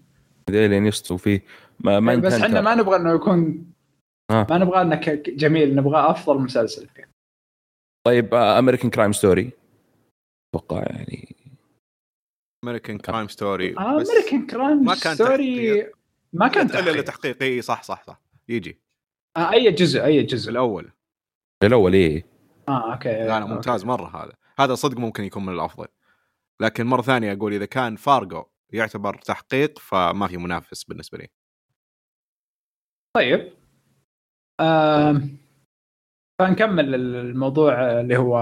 The 0.52 0.66
Alienist 0.66 1.12
وفي 1.12 1.42
ما 1.80 2.00
ما 2.00 2.16
بس 2.16 2.34
انت 2.34 2.44
إحنا 2.44 2.62
ما 2.62 2.76
نبغى 2.76 2.96
إنه 2.96 3.16
يكون 3.16 3.72
آه. 4.32 4.48
ما 4.50 4.58
نبغى 4.58 4.82
إنه 4.82 4.96
جميل 5.28 5.76
نبغى 5.76 6.12
أفضل 6.12 6.38
مسلسل. 6.42 6.90
طيب 8.08 8.34
American 8.34 8.90
Crime 8.90 9.12
Story 9.12 9.52
أتوقع 10.56 10.84
يعني. 10.84 11.36
American 12.64 12.98
Crime 12.98 13.28
Story 13.28 13.76
American 13.78 14.48
Crime 14.48 14.84
ما 14.84 14.96
كان 15.04 15.16
Story 15.16 15.82
تحقيق. 15.82 15.98
ما 16.34 16.48
كان 16.48 16.66
الا 16.66 16.82
تحقيق. 16.82 17.04
تحقيقي 17.04 17.46
إيه، 17.46 17.62
صح 17.62 17.84
صح 17.84 18.04
صح. 18.08 18.22
يجي. 18.50 18.78
آه 19.38 19.52
أي 19.54 19.72
جزء 19.72 20.06
أي 20.06 20.24
جزء. 20.24 20.52
الأول. 20.52 20.92
الأول 21.64 21.94
إيه. 21.94 22.26
آه 22.70 22.94
okay. 22.94 23.10
لا 23.10 23.40
لا 23.40 23.46
ممتاز 23.46 23.86
مرة 23.86 24.24
هذا. 24.24 24.34
هذا 24.60 24.76
صدق 24.76 24.98
ممكن 24.98 25.24
يكون 25.24 25.46
من 25.46 25.54
الأفضل. 25.54 25.88
لكن 26.62 26.86
مرة 26.86 27.02
ثانية 27.02 27.34
أقول 27.34 27.54
إذا 27.54 27.66
كان 27.66 27.96
فارجو 27.96 28.46
يعتبر 28.74 29.18
تحقيق 29.18 29.80
فما 29.80 30.28
في 30.28 30.38
منافس 30.38 30.84
بالنسبة 30.84 31.18
لي. 31.18 31.28
طيب. 33.16 33.54
آم، 34.62 35.38
فنكمل 36.40 36.96
الموضوع 36.96 38.00
اللي 38.00 38.18
هو 38.18 38.40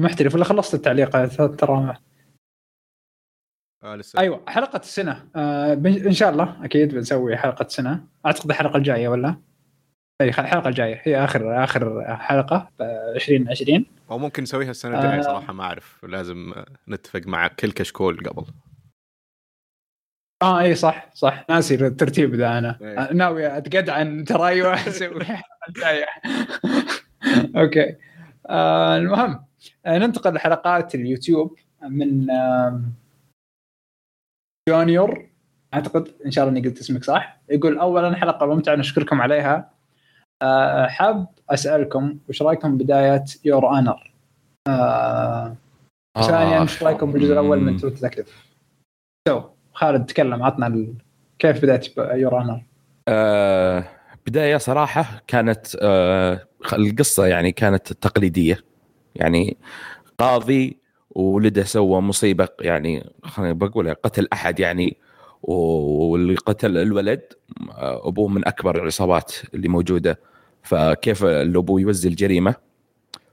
محترف 0.00 0.34
ولا 0.34 0.44
خلصت 0.44 0.74
التعليق؟ 0.74 1.10
ترى 1.56 1.96
آه 3.82 3.96
لسه. 3.96 4.20
أيوه 4.20 4.44
حلقة 4.48 4.78
السنة. 4.78 5.30
آه 5.36 5.72
ان 6.06 6.12
شاء 6.12 6.30
الله 6.30 6.64
أكيد 6.64 6.94
بنسوي 6.94 7.36
حلقة 7.36 7.68
سنة. 7.68 8.08
أعتقد 8.26 8.50
الحلقة 8.50 8.76
الجاية 8.76 9.08
ولا؟ 9.08 9.51
الحلقة 10.28 10.68
الجاية. 10.68 11.00
هي 11.04 11.24
اخر 11.24 11.64
آخر 11.64 12.16
حلقة 12.16 12.68
ب 12.78 12.82
2020 12.82 13.86
أو 14.10 14.18
ممكن 14.18 14.42
نسويها 14.42 14.70
السنة 14.70 14.96
الجاية 14.98 15.18
آه. 15.18 15.22
صراحة 15.22 15.52
ما 15.52 15.64
أعرف. 15.64 16.04
لازم 16.04 16.52
آه، 16.52 16.66
نتفق 16.88 17.20
مع 17.26 17.46
كل 17.48 17.72
كشكول 17.72 18.16
قبل. 18.28 18.44
آه 20.42 20.60
إي 20.60 20.74
صح 20.74 21.10
صح. 21.14 21.44
ناسي 21.50 21.74
الترتيب 21.74 22.34
ذا 22.34 22.58
أنا. 22.58 22.78
إيه. 22.82 22.98
آه، 22.98 23.12
ناوي 23.12 23.46
اتقدعن 23.58 24.24
ترى 24.24 24.48
أيوه 24.48 24.74
أسوي 24.74 25.26
okay. 27.56 27.96
آه 28.50 28.96
المهم 28.96 29.44
آه 29.86 29.98
ننتقل 29.98 30.34
لحلقات 30.34 30.94
اليوتيوب 30.94 31.58
من 31.82 32.30
آم، 32.30 32.92
جونيور. 34.68 35.26
أعتقد 35.74 36.08
إن 36.26 36.30
شاء 36.30 36.44
الله 36.48 36.58
إني 36.58 36.68
قلت 36.68 36.78
اسمك 36.78 37.04
صح. 37.04 37.40
يقول 37.50 37.78
اولا 37.78 38.16
حلقة 38.16 38.46
ممتعة 38.46 38.74
نشكركم 38.76 39.20
عليها. 39.20 39.70
آه 40.42 40.86
حاب 40.86 41.26
أسألكم 41.50 42.18
وش 42.28 42.42
رأيكم 42.42 42.78
بداية 42.78 43.24
Your 43.44 43.78
Honor 43.78 44.12
آه 44.68 45.56
ثانيا 46.20 46.60
وش 46.60 46.82
رأيكم 46.82 47.12
بالجزء 47.12 47.32
الأول 47.32 47.60
من 47.60 47.76
True 47.76 47.90
Detective 47.90 48.46
so 49.28 49.42
خالد 49.72 50.06
تكلم 50.06 50.42
عطنا 50.42 50.66
ال... 50.66 50.94
كيف 51.38 51.62
بدايه 51.62 51.80
Your 51.98 52.42
Honor 52.42 52.62
آه 53.08 53.84
بداية 54.26 54.56
صراحة 54.56 55.22
كانت 55.26 55.66
آه 55.82 56.46
القصة 56.72 57.26
يعني 57.26 57.52
كانت 57.52 57.92
تقليدية. 57.92 58.58
يعني 59.14 59.56
قاضي 60.18 60.76
ولده 61.10 61.64
سوى 61.64 62.00
مصيبة 62.00 62.48
يعني 62.60 63.10
خليني 63.24 63.54
بقولها 63.54 63.92
قتل 63.92 64.28
أحد 64.32 64.60
يعني 64.60 64.96
واللي 65.42 66.34
قتل 66.34 66.78
الولد 66.78 67.22
آه، 67.70 68.08
أبوه 68.08 68.28
من 68.28 68.48
أكبر 68.48 68.76
العصابات 68.76 69.32
اللي 69.54 69.68
موجودة. 69.68 70.31
فكيف 70.62 71.24
الابو 71.24 71.78
يوزي 71.78 72.08
الجريمة؟ 72.08 72.54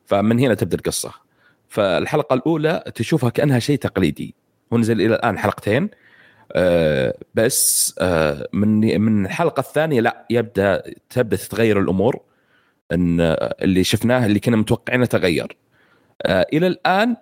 فمن 0.06 0.40
هنا 0.40 0.54
تبدأ 0.54 0.78
القصة. 0.78 1.12
فالحلقة 1.68 2.34
الأولى 2.34 2.84
تشوفها 2.96 3.30
كأنها 3.30 3.60
شيء 3.60 3.78
تقليدي. 3.78 4.36
ونزل 4.72 5.02
إلى 5.02 5.16
الآن 5.16 5.38
حلقتين. 5.38 5.90
آه، 6.52 7.18
بس 7.34 7.96
آه، 8.00 8.48
من 8.54 9.02
من 9.02 9.26
الحلقة 9.26 9.60
الثانية 9.60 10.02
لا 10.02 10.26
يبدأ 10.30 10.84
تبدأ 11.10 11.38
تتغير 11.38 11.80
الأمور. 11.80 12.22
إن 12.92 13.22
آه، 13.22 13.56
اللي 13.62 13.84
شفناه 13.84 14.26
اللي 14.26 14.40
كنا 14.40 14.58
متوقعينه 14.58 15.06
تغير. 15.06 15.58
آه، 16.22 16.48
إلى 16.54 16.68
الآن 16.68 17.16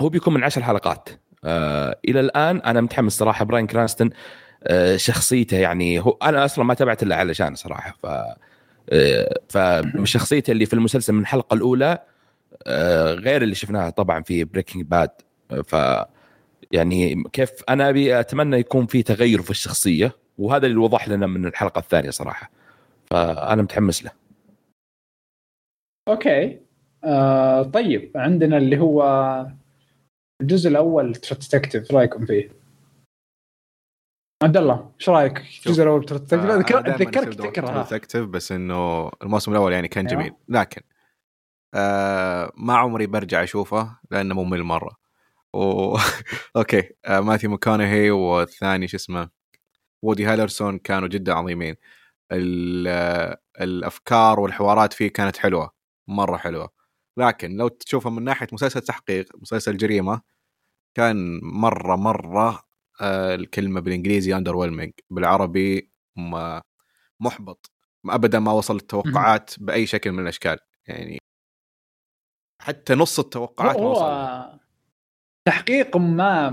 هو 0.00 0.08
بيكون 0.08 0.34
من 0.34 0.44
عشر 0.44 0.62
حلقات. 0.62 1.08
آه، 1.44 1.98
إلى 2.08 2.20
الآن 2.20 2.60
أنا 2.60 2.80
متحمس 2.80 3.18
صراحة 3.18 3.44
براين 3.44 3.66
كرانستون 3.66 4.10
آه، 4.66 4.96
شخصيته 4.96 5.56
يعني 5.56 6.00
هو 6.00 6.18
أنا 6.22 6.44
أصلا 6.44 6.64
ما 6.64 6.74
تابعت 6.74 7.02
إلا 7.02 7.16
علشان 7.16 7.54
صراحة. 7.54 7.94
ف 8.02 8.06
فشخصيته 9.48 10.50
اللي 10.50 10.66
في 10.66 10.74
المسلسل 10.74 11.12
من 11.12 11.20
الحلقة 11.20 11.54
الأولى 11.54 11.98
آه، 12.66 13.14
غير 13.14 13.42
اللي 13.42 13.54
شفناها 13.54 13.90
طبعا 13.90 14.22
في 14.22 14.44
Breaking 14.44 14.82
Bad 14.82 15.10
ف 15.64 15.76
يعني 16.72 17.24
كيف 17.32 17.50
أنا 17.68 17.88
أبي 17.88 18.20
أتمنى 18.20 18.56
يكون 18.56 18.86
في 18.86 19.02
تغير 19.02 19.42
في 19.42 19.50
الشخصية 19.50 20.16
وهذا 20.38 20.66
اللي 20.66 20.78
وضح 20.78 21.08
لنا 21.08 21.26
من 21.26 21.46
الحلقة 21.46 21.78
الثانية 21.78 22.10
صراحة. 22.10 22.50
فأنا 23.10 23.62
متحمس 23.62 24.04
له. 24.04 24.10
okay. 26.08 26.60
آه 27.04 27.62
طيب 27.62 28.12
عندنا 28.16 28.56
اللي 28.56 28.78
هو 28.78 29.02
الجزء 30.40 30.70
الأول 30.70 31.12
Detective 31.12 31.92
رأيكم 31.92 32.26
فيه؟ 32.26 32.63
عبد 34.44 34.56
الله 34.56 34.90
إيش 35.00 35.08
رأيك؟ 35.08 35.38
الجزء 35.38 35.82
الأول 35.82 36.04
اتذكرك 36.04 37.34
تكره 37.34 37.82
Detective 37.82 38.26
بس 38.26 38.52
إنه 38.52 39.10
الموسم 39.22 39.52
الأول 39.52 39.72
يعني 39.72 39.88
كان 39.88 40.06
أيوه. 40.06 40.20
جميل 40.20 40.32
لكن 40.48 40.82
آه 41.74 42.52
ما 42.56 42.74
عمري 42.74 43.06
برجع 43.06 43.42
أشوفه 43.42 43.98
لأنه 44.10 44.34
ممل 44.34 44.62
مره 44.62 44.96
و... 45.54 45.96
okay 46.56 46.90
آه 47.04 47.20
ماثيو 47.20 47.50
ماكونهي 47.50 48.10
والثاني 48.10 48.88
شو 48.88 48.96
اسمه 48.96 49.28
وودي 50.02 50.24
هالرسون 50.24 50.78
كانوا 50.78 51.08
جدا 51.08 51.32
عظيمين. 51.34 51.76
آه، 52.32 53.38
الأفكار 53.60 54.40
والحوارات 54.40 54.92
فيه 54.92 55.08
كانت 55.08 55.36
حلوة 55.36 55.70
مرة 56.08 56.36
حلوة 56.36 56.68
لكن 57.16 57.56
لو 57.56 57.68
تشوفها 57.68 58.12
من 58.12 58.24
ناحية 58.24 58.46
مسلسل 58.52 58.80
تحقيق 58.80 59.26
مسلسل 59.36 59.76
جريمة 59.76 60.20
كان 60.94 61.40
مره 61.42 61.96
مرة 61.96 62.63
الكلمة 63.02 63.80
بالإنجليزي 63.80 64.36
اندر 64.36 64.70
بالعربي 65.10 65.90
م- 66.16 66.60
محبط. 67.20 67.70
ابدا 68.06 68.38
ما 68.38 68.52
وصل 68.52 68.76
التوقعات 68.76 69.50
بأي 69.58 69.86
شكل 69.86 70.12
من 70.12 70.22
الأشكال 70.22 70.58
يعني 70.86 71.18
حتى 72.62 72.94
نص 72.94 73.18
التوقعات 73.18 73.76
ما 73.76 73.82
وصل 73.82 74.60
تحقيق 75.48 75.96
ما 75.96 76.50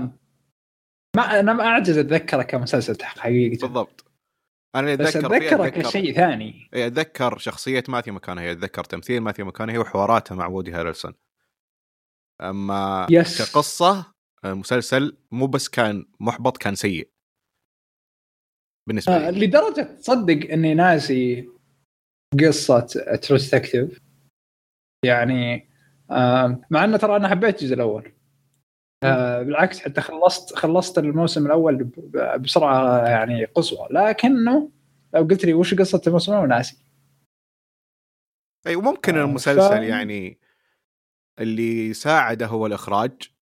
ما 1.16 1.40
أنا 1.40 1.52
ما 1.52 1.64
أعجز 1.64 1.98
أتذكره 1.98 2.42
كمسلسل 2.42 2.96
تحقيق 2.96 3.60
بالضبط. 3.60 4.04
أنا 4.74 4.94
بس 4.94 5.16
أتذكر 5.16 5.28
فيه 5.28 5.36
أتذكره 5.36 5.66
أتذكر 5.66 5.82
كشيء 5.82 6.14
ثاني. 6.14 6.70
إيه، 6.74 6.86
أتذكر 6.86 7.38
شخصية 7.38 7.84
ماثيو 7.88 8.14
ماكونهي 8.14 8.52
أتذكر 8.52 8.84
تمثيل 8.84 9.20
ماثيو 9.20 9.44
ماكونهي 9.44 9.78
وحواراته 9.78 10.34
مع 10.34 10.46
وودي 10.46 10.72
هارلسون 10.72 11.14
أما 12.40 13.06
yes. 13.10 13.52
كقصة 13.52 14.11
المسلسل 14.44 15.16
مو 15.30 15.46
بس 15.46 15.68
كان 15.68 16.06
محبط 16.20 16.56
كان 16.58 16.74
سيء. 16.74 17.10
بالنسبة 18.88 19.16
آه 19.16 19.30
لي. 19.30 19.46
لدرجة 19.46 19.82
تصدق 19.82 20.50
إني 20.52 20.74
ناسي 20.74 21.48
قصة 22.40 22.80
True 23.22 23.36
Detective 23.36 23.98
يعني 25.04 25.68
آه 26.10 26.60
مع 26.70 26.84
إنه 26.84 26.96
ترى 26.96 27.16
أنا 27.16 27.28
حبيت 27.28 27.62
الجزء 27.62 27.74
الأول. 27.74 28.12
آه 29.04 29.42
بالعكس 29.42 29.78
حتى 29.80 30.00
خلصت 30.00 30.54
خلصت 30.56 30.98
الموسم 30.98 31.46
الأول 31.46 31.84
بسرعة 32.40 33.08
يعني 33.08 33.44
قصوى. 33.44 33.88
لكنه 33.90 34.70
لو 35.14 35.22
قلت 35.22 35.44
لي 35.44 35.54
وش 35.54 35.74
قصة 35.74 36.02
الموسم 36.06 36.32
الأول 36.32 36.48
ناسي. 36.48 36.84
أي 38.66 38.76
وممكن 38.76 39.16
آه، 39.18 39.24
المسلسل 39.24 39.68
ف- 39.78 39.82
يعني 39.82 40.38
اللي 41.38 41.94
ساعده 41.94 42.46
هو 42.46 42.66
الإخراج. 42.66 43.32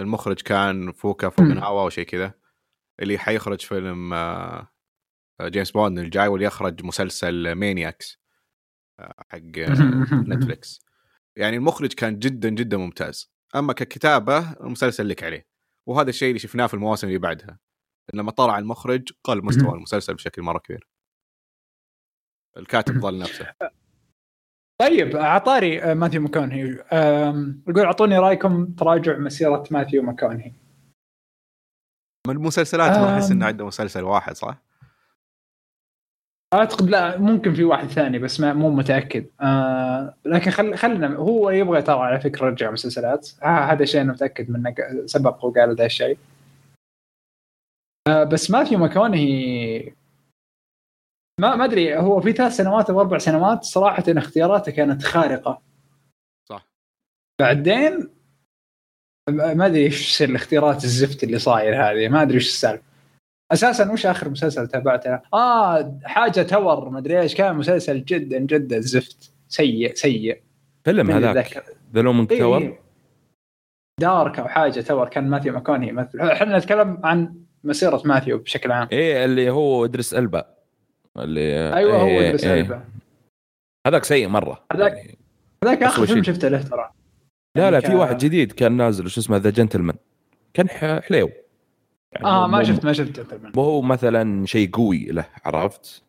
المخرج 0.00 0.40
كان 0.40 0.92
فوكا 0.92 1.28
فوكوناغا 1.28 1.82
أو 1.82 1.88
شيء 1.90 2.04
كذا 2.06 2.34
اللي 3.00 3.18
حيخرج 3.18 3.60
فيلم 3.60 4.14
آه، 4.14 4.72
آه، 5.40 5.48
جيمس 5.48 5.70
بوند 5.70 5.98
الجاي 5.98 6.28
واللي 6.28 6.46
يخرج 6.46 6.84
مسلسل 6.84 7.52
Maniac 7.52 8.22
آه، 9.00 9.14
حق 9.30 9.58
آه، 9.58 9.72
Netflix 10.28 10.80
يعني 11.36 11.56
المخرج 11.56 11.92
كان 11.92 12.18
جدا 12.18 12.48
جدا 12.48 12.76
ممتاز. 12.76 13.32
أما 13.54 13.72
ككتابة 13.72 14.52
المسلسل 14.52 15.08
لك 15.08 15.22
عليه. 15.22 15.46
وهذا 15.86 16.10
الشيء 16.10 16.28
اللي 16.28 16.38
شفناه 16.38 16.66
في 16.66 16.74
المواسم 16.74 17.06
اللي 17.06 17.18
بعدها 17.18 17.58
لما 18.14 18.30
طلع 18.30 18.58
المخرج 18.58 19.12
قل 19.24 19.44
مستوى. 19.44 19.74
المسلسل 19.74 20.14
بشكل 20.14 20.42
مرة 20.42 20.58
كبير. 20.58 20.88
الكاتب 22.56 23.00
ظل 23.00 23.18
نفسه. 23.18 23.54
طيب 24.82 25.16
عطاري 25.16 25.82
آه، 25.82 25.94
ماثيو 25.94 26.20
ماكونهي. 26.20 26.60
يقول 27.68 27.84
أعطوني 27.84 28.18
رأيكم 28.18 28.66
تراجع 28.66 29.18
مسيرة 29.18 29.64
ماثيو 29.70 30.02
ماكونهي. 30.02 30.52
من 32.28 32.36
المسلسلات 32.36 32.98
ما 32.98 33.14
أحس. 33.14 33.30
إنه 33.30 33.46
عنده 33.46 33.66
مسلسل 33.66 34.04
واحد 34.04 34.36
صح؟ 34.36 34.62
أعتقد 36.54 36.90
لا 36.90 37.18
ممكن 37.18 37.54
في 37.54 37.64
واحد 37.64 37.86
ثاني 37.88 38.18
بس 38.18 38.40
ما 38.40 38.52
مو 38.52 38.70
متأكد. 38.70 39.26
آه 39.40 40.14
لكن 40.24 40.50
خل 40.50 40.76
خلنا 40.76 41.16
هو 41.16 41.50
يبغى 41.50 41.82
ترى 41.82 42.00
على 42.00 42.20
فكرة 42.20 42.46
يرجع 42.46 42.70
مسلسلات. 42.70 43.28
آه 43.42 43.46
هذا 43.46 43.84
شيء 43.84 44.00
أنا 44.00 44.12
متأكد 44.12 44.50
منه 44.50 44.74
سبق 45.06 45.44
وقال 45.44 45.76
ذا 45.76 45.86
الشيء. 45.86 46.18
آه 48.08 48.24
بس 48.24 48.50
ماثيو 48.50 48.78
ماكونهي 48.78 49.92
ما 51.40 51.56
ما 51.56 51.64
أدري 51.64 51.96
هو 51.96 52.20
في 52.20 52.32
ثلاث 52.32 52.56
سنوات 52.56 52.90
أو 52.90 53.00
أربع 53.00 53.18
سنوات 53.18 53.64
صراحة 53.64 54.04
اختياراته 54.08 54.72
كانت 54.72 55.02
خارقة. 55.02 55.62
صح. 56.48 56.68
بعدين 57.40 58.10
ما 59.30 59.54
ما 59.54 59.66
أدري 59.66 59.84
إيش 59.84 60.22
الاختيارات 60.22 60.84
الزفت 60.84 61.24
اللي 61.24 61.38
صاير 61.38 61.74
هذه 61.74 62.08
ما 62.08 62.22
أدري 62.22 62.34
إيش 62.34 62.48
السالفة. 62.48 62.82
أساسا 63.52 63.92
وش 63.92 64.06
آخر 64.06 64.28
مسلسل 64.28 64.66
تابعته؟ 64.66 65.20
آه 65.34 65.98
حاجة 66.04 66.42
تور 66.42 66.88
ما 66.88 66.98
أدري 66.98 67.20
إيش 67.20 67.34
كان 67.34 67.56
مسلسل 67.56 68.04
جدا 68.04 68.38
جدا 68.38 68.80
زفت. 68.80 69.32
سيء 69.48 69.94
سيء. 69.94 70.42
فيلم 70.84 71.10
هذاك. 71.10 71.64
The 71.94 72.02
Looming 72.02 72.28
Tower 72.28 72.62
إيه. 72.62 72.80
Dark 74.00 74.38
أو 74.38 74.48
حاجة 74.48 74.80
Tower 74.80 75.08
كان 75.08 75.30
ماثيو 75.30 75.52
ماكوني 75.52 75.88
يمثل 75.88 76.20
إحنا 76.20 76.58
نتكلم 76.58 77.00
عن 77.04 77.34
مسيرة 77.64 78.02
ماثيو 78.04 78.38
بشكل 78.38 78.72
عام. 78.72 78.88
إيه 78.92 79.24
اللي 79.24 79.50
هو 79.50 79.84
إدريس 79.84 80.14
ألبا. 80.14 80.61
اللي 81.18 81.74
أيوه 81.74 81.96
هو 81.96 82.06
إيه، 82.06 82.28
ادريس 82.28 82.44
إيه. 82.44 82.84
هذاك 83.86 84.04
سيء 84.04 84.28
مرة. 84.28 84.64
هذاك- 84.72 84.92
يعني 84.96 85.18
هذاك 85.64 85.82
آخر 85.82 86.06
فيلم. 86.06 86.22
شفته 86.22 86.48
له 86.48 86.62
ترى. 86.62 86.90
لا 87.56 87.70
لا 87.70 87.80
في 87.80 87.86
يعني 87.86 87.98
ك- 87.98 88.00
واحد 88.00 88.18
جديد 88.18 88.52
كان 88.52 88.72
نازل 88.76 89.10
شو 89.10 89.20
اسمه 89.20 89.36
The 89.36 89.50
Gentlemen 89.50 89.96
كان 90.54 90.68
حليو. 90.68 91.30
يعني 92.12 92.26
آه 92.26 92.46
ما 92.46 92.64
شفت 92.64 92.84
ما 92.84 92.92
شفت 92.92 93.20
جنتلمان 93.20 93.52
مو 93.56 93.62
هو 93.62 93.82
مثلا 93.82 94.46
شيء 94.46 94.70
قوي 94.70 95.04
له 95.04 95.24
عرفت؟ 95.44 96.02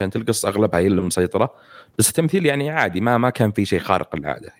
كانت 0.00 0.16
القصة 0.16 0.48
أغلبها 0.48 0.80
هي 0.80 0.86
اللي 0.86 1.00
مسيطرة. 1.02 1.54
بس 1.98 2.08
التمثيل 2.08 2.46
يعني 2.46 2.70
عادي 2.70 3.00
ما 3.00 3.18
ما 3.18 3.30
كان 3.30 3.50
في 3.50 3.64
شيء 3.64 3.78
خارق 3.80 4.16
للعادة. 4.16 4.52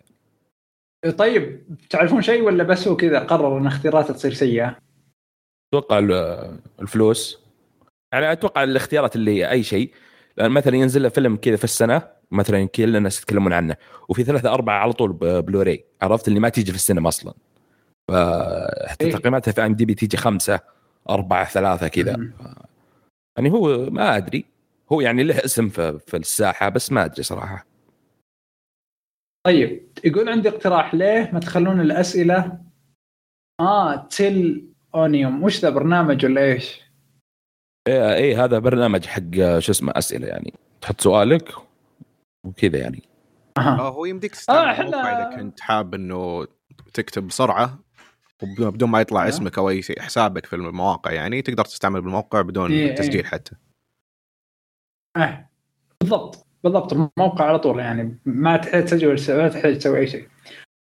طيب 1.19 1.63
تعرفون 1.91 2.23
شيء 2.23 2.43
ولا 2.43 2.65
بس 2.65 2.89
هو 2.89 2.97
كذا 2.97 3.19
قرر 3.19 3.59
إن 3.59 3.67
اختياراته 3.67 4.15
تصير 4.15 4.33
سيئة؟ 4.33 4.79
أتوقع 5.75 5.99
ال- 5.99 6.59
الفلوس. 6.83 7.44
يعني 8.15 8.33
أتوقع 8.33 8.63
الاختيارات 8.63 9.17
اللي 9.17 9.31
هي 9.31 9.51
أي 9.51 9.63
شيء. 9.63 9.95
لأن 10.37 10.51
مثلا 10.51 10.77
ينزل 10.77 11.03
له 11.03 11.09
فيلم 11.09 11.37
كذا 11.37 11.57
في 11.57 11.65
السنة 11.65 12.03
مثلا 12.31 12.65
كل 12.65 12.97
الناس 12.97 13.19
يتكلمون 13.19 13.53
عنه. 13.53 13.77
وفي 14.09 14.25
ثلاثة 14.25 14.55
أربعة 14.55 14.79
على 14.79 14.93
طول 14.93 15.13
بلوراي 15.43 15.85
عرفت؟ 16.03 16.29
اللي 16.29 16.41
ما 16.41 16.49
تيجي 16.49 16.71
في 16.71 16.77
السينما 16.77 17.09
أصلا. 17.09 17.35
فحتى 18.11 19.05
إيه. 19.05 19.13
تقييماتها 19.13 19.53
في 19.53 19.67
أم 19.67 19.75
دي 19.75 19.85
بي 19.85 19.95
تيجي 19.95 20.17
خمسة 20.17 20.61
أربعة 21.11 21.45
ثلاثة 21.45 21.89
كذا. 21.89 22.31
يعني 23.37 23.51
هو 23.51 23.91
ما 23.91 24.17
أدري. 24.17 24.45
هو 24.93 25.01
يعني 25.01 25.23
له 25.23 25.45
اسم 25.45 25.69
في, 25.69 25.99
في 26.07 26.17
الساحة 26.17 26.69
بس 26.69 26.93
ما 26.93 27.05
أدري 27.05 27.23
صراحة. 27.23 27.67
طيب 29.47 29.89
يقول 30.05 30.29
عندي 30.29 30.49
اقتراح 30.49 30.95
ليه 30.95 31.31
ما 31.33 31.41
تخلون 31.41 31.81
الأسئلة؟ 31.81 32.59
آه 33.61 33.97
تل 33.97 34.69
أونيوم. 34.95 35.43
وش 35.43 35.61
ذا 35.61 35.71
برنامج 35.71 36.25
ولا 36.25 36.41
إيش؟ 36.41 36.84
إيه, 37.89 38.15
إيه 38.15 38.45
هذا 38.45 38.59
برنامج 38.59 39.07
حق 39.07 39.59
شو 39.59 39.73
اسمه 39.73 39.93
أسئلة 39.97 40.27
يعني 40.27 40.55
تحط 40.81 41.01
سؤالك 41.01 41.55
وكذا 42.47 42.79
يعني 42.79 43.03
أها 43.59 43.79
آه 43.79 43.89
هو 43.89 44.05
يمديك 44.05 44.31
تستعمل 44.33 44.95
آه، 44.95 44.99
إذا 44.99 45.37
كنت 45.37 45.61
حاب 45.61 45.95
إنه 45.95 46.47
تكتب 46.95 47.27
بسرعة 47.27 47.79
وبدون 48.43 48.71
بدون 48.71 48.89
ما 48.91 49.01
يطلع 49.01 49.27
آه. 49.27 49.29
اسمك 49.29 49.59
أو 49.59 49.71
أي 49.71 49.83
شيء 49.83 50.01
حسابك 50.01 50.47
في 50.47 50.57
المواقع 50.57 51.13
يعني 51.13 51.43
تقدر 51.43 51.65
تستعمل 51.65 52.01
بالموقع 52.01 52.41
بدون 52.41 52.73
إيه، 52.73 52.89
إيه. 52.89 52.95
تسجيل 52.95 53.27
حتى 53.27 53.57
آه. 55.17 55.49
بالضبط 56.01 56.47
بالضبط 56.65 56.93
الموقع 56.93 57.45
على 57.45 57.59
طول 57.59 57.79
يعني 57.79 58.19
ما 58.25 58.57
تحتاج 58.57 58.85
تسجل 58.85 59.37
ما 59.39 59.49
تحتاج 59.49 59.79
تسوي 59.79 59.99
أي 59.99 60.07
شيء. 60.07 60.29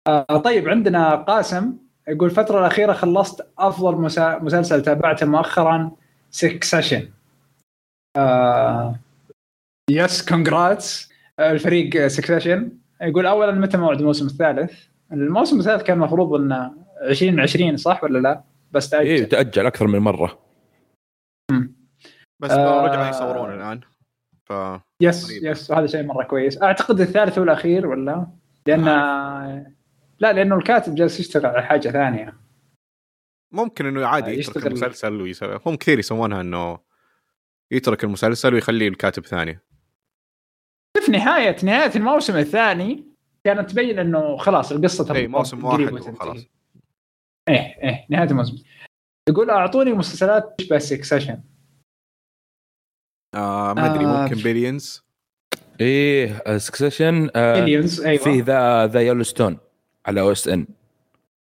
آه 0.07 0.37
طيب 0.45 0.69
عندنا 0.69 1.15
قاسم 1.15 1.77
يقول 2.09 2.29
الفترة 2.29 2.59
الأخيرة 2.61 2.93
خلصت 2.93 3.49
أفضل 3.59 3.95
مسا- 3.95 4.39
مسلسل 4.43 4.83
تابعته 4.83 5.27
مؤخرا 5.27 5.91
Succession. 6.37 7.09
آه 8.17 8.99
yes 9.91 10.29
congrats 10.29 11.11
الفريق 11.41 12.07
Succession 12.07 12.73
يقول 13.03 13.27
أولا 13.27 13.53
متى 13.53 13.77
موعد 13.77 14.01
الموسم 14.01 14.27
الثالث؟ 14.27 14.85
الموسم 15.13 15.59
الثالث 15.59 15.83
كان 15.83 15.97
المفروض 15.97 16.41
إنه 16.41 16.73
2020 17.03 17.77
صح 17.77 18.05
ولا 18.05 18.19
لا؟ 18.19 18.43
بس 18.73 18.91
تأجل. 18.91 19.07
إيه 19.07 19.25
تأجل 19.25 19.67
أكثر 19.67 19.87
من 19.87 19.99
مرة 19.99 20.39
بس 22.41 22.51
آه. 22.51 22.87
رجعوا 22.87 23.09
يصورون 23.09 23.55
الآن 23.55 23.81
ف 24.45 24.53
yes 25.01 25.27
قريب. 25.27 25.45
Yes 25.45 25.73
هذا 25.73 25.87
شيء 25.87 26.03
مرة 26.03 26.25
كويس 26.25 26.63
أعتقد 26.63 27.01
الثالث 27.01 27.39
والأخير 27.39 27.87
ولا 27.87 28.27
لأن 28.67 28.85
لا 30.19 30.33
لأنه 30.33 30.57
الكاتب 30.57 30.95
جالس 30.95 31.21
يشتغل 31.21 31.47
على 31.47 31.63
حاجة 31.63 31.89
ثانية 31.89 32.46
ممكن 33.53 33.87
إنه 33.87 34.07
عادي 34.07 34.31
آه، 34.31 34.35
يترك 34.35 34.57
يشتغل- 34.57 34.67
المسلسل 34.67 35.21
ويسوي 35.21 35.61
هم 35.67 35.77
كثير 35.77 35.99
يسوونها 35.99 36.41
إنه 36.41 36.79
يترك 37.71 38.05
المسلسل 38.05 38.55
ويخليه 38.55 38.89
الكاتب 38.89 39.27
ثاني. 39.27 39.59
في 41.07 41.13
نهايه 41.13 41.57
نهاية 41.65 41.91
الموسم 41.97 42.37
الثاني 42.37 43.05
كانت 43.45 43.71
تبين 43.71 43.99
إنه 43.99 44.37
خلاص 44.37 44.73
القصة 44.73 45.15
اي 45.15 45.27
موسم 45.29 45.65
واحد. 45.65 45.93
وخلاص. 45.93 46.47
إيه 47.49 47.59
إيه 47.83 48.07
نهاية 48.11 48.31
الموسم. 48.31 48.57
يقول 49.29 49.51
أعطوني 49.51 49.93
مسلسلات 49.93 50.55
تشبه 50.59 50.79
Succession 50.79 51.43
آه 53.35 53.73
ما 53.75 53.95
أدري 53.95 54.05
آه. 54.07 54.23
ممكن 54.23 54.37
Billions 54.37 55.03
إيه 55.81 56.59
Succession 56.59 57.31
آه 57.37 57.59
Billions 57.63 58.01
أيوه. 58.01 58.25
فيه 58.25 58.43
ذا 58.43 58.87
ذا 58.87 59.01
Yellowstone 59.01 59.59
على 60.07 60.21
OSN 60.21 60.67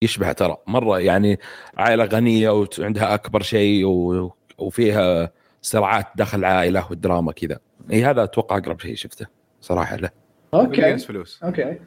يشبه 0.04 0.32
ترى. 0.32 0.58
مرة 0.68 1.00
يعني 1.00 1.40
عائلة 1.78 2.06
غنية 2.06 2.50
وعندها 2.80 3.14
أكبر 3.14 3.42
شيء 3.42 3.86
و... 3.86 4.32
وفيها 4.58 5.32
صراعات 5.62 6.08
داخل 6.16 6.40
العائله 6.40 6.88
والدراما 6.90 7.32
كذا. 7.32 7.60
إي 7.92 8.06
هذا 8.06 8.24
أتوقع 8.24 8.58
أقرب 8.58 8.80
شيء 8.80 8.96
شفته 8.96 9.28
صراحة 9.62 9.96
له. 9.96 10.10
أوكي. 10.54 10.98
فلوس. 10.98 11.44
أوكي. 11.44 11.80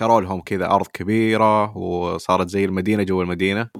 شروا 0.00 0.20
لهم 0.20 0.40
كذا 0.40 0.66
أرض 0.66 0.86
كبيرة 0.86 1.76
وصارت 1.76 2.48
زي 2.48 2.64
المدينة 2.64 3.02
جوا 3.02 3.22
المدينة. 3.22 3.70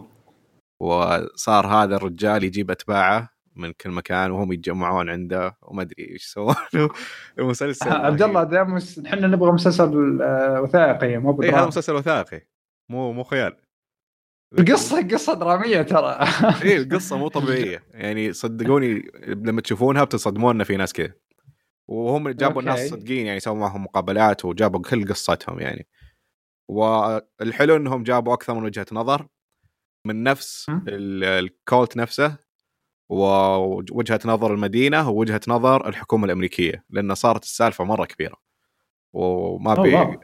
وصار 0.80 1.66
هذا 1.66 1.96
الرجال 1.96 2.44
يجيب 2.44 2.70
أتباعه. 2.70 3.37
من 3.58 3.72
كل 3.72 3.90
مكان 3.90 4.30
وهم 4.30 4.52
يتجمعون 4.52 5.10
عنده 5.10 5.56
وما 5.62 5.82
أدري 5.82 6.08
إيش 6.10 6.36
له 6.36 6.56
المسلسل 7.38 7.90
عبد 7.90 8.22
الله 8.22 8.64
مس... 8.64 8.98
إحنا 8.98 9.26
نبغى 9.26 9.52
مسلسل 9.52 10.18
آه، 10.22 10.60
وثائقي 10.60 11.18
مو 11.18 11.42
اي 11.42 11.50
هذا 11.50 11.66
مسلسل 11.66 11.94
وثائقي. 11.94 12.40
مو 12.88 13.12
مو 13.12 13.24
خيال. 13.24 13.56
القصة 14.58 15.08
قصة 15.08 15.34
درامية 15.34 15.82
ترى. 15.82 16.18
اي 16.64 16.76
القصة 16.76 17.18
مو 17.18 17.28
طبيعية. 17.28 17.82
يعني 17.90 18.32
صدقوني 18.32 19.10
لما 19.26 19.60
تشوفونها 19.60 20.04
بتصدمون 20.04 20.54
ان 20.54 20.64
في 20.64 20.76
ناس 20.76 20.92
كذا. 20.92 21.12
وهم 21.88 22.28
جابوا 22.28 22.62
أوكي. 22.62 22.66
ناس 22.66 22.88
صدقين 22.88 23.26
يعني 23.26 23.40
سووا 23.40 23.56
معهم 23.56 23.84
مقابلات 23.84 24.44
وجابوا 24.44 24.82
كل 24.82 25.08
قصتهم 25.08 25.60
يعني. 25.60 25.86
والحلو 26.70 27.76
إنهم 27.76 28.02
جابوا 28.02 28.34
أكثر 28.34 28.54
من 28.54 28.64
وجهة 28.64 28.86
نظر. 28.92 29.26
من 30.06 30.22
نفس 30.22 30.66
ال 30.88 31.10
cult 31.10 31.96
نفسه. 31.96 32.47
ووجهة 33.08 34.20
نظر 34.24 34.54
المدينة 34.54 35.10
ووجهة 35.10 35.40
نظر 35.48 35.88
الحكومة 35.88 36.24
الأمريكية 36.24 36.84
لأن 36.90 37.14
صارت 37.14 37.42
السالفة 37.42 37.84
مرة 37.84 38.04
كبيرة. 38.04 38.36
وما 39.12 39.74
بي. 39.74 40.18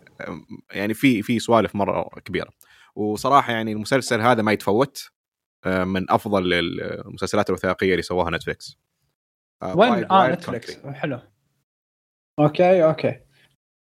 يعني 0.72 0.94
في 0.94 1.22
في 1.22 1.38
سوالف 1.38 1.74
مرة 1.74 2.08
كبيرة. 2.24 2.50
وصراحة 2.94 3.52
يعني 3.52 3.72
المسلسل 3.72 4.20
هذا 4.20 4.42
ما 4.42 4.52
يتفوت 4.52 5.10
آه، 5.64 5.84
من 5.84 6.10
أفضل 6.10 6.52
المسلسلات 6.52 7.48
الوثائقية 7.48 7.90
اللي 7.90 8.02
سواها 8.02 8.30
نتفلكس 8.30 8.78
آه، 9.62 9.76
وين؟ 9.76 10.12
آه 10.12 10.28
نتفلكس. 10.28 10.86
حلو. 10.86 11.20
أوكي 12.38 12.84
أوكي. 12.84 13.20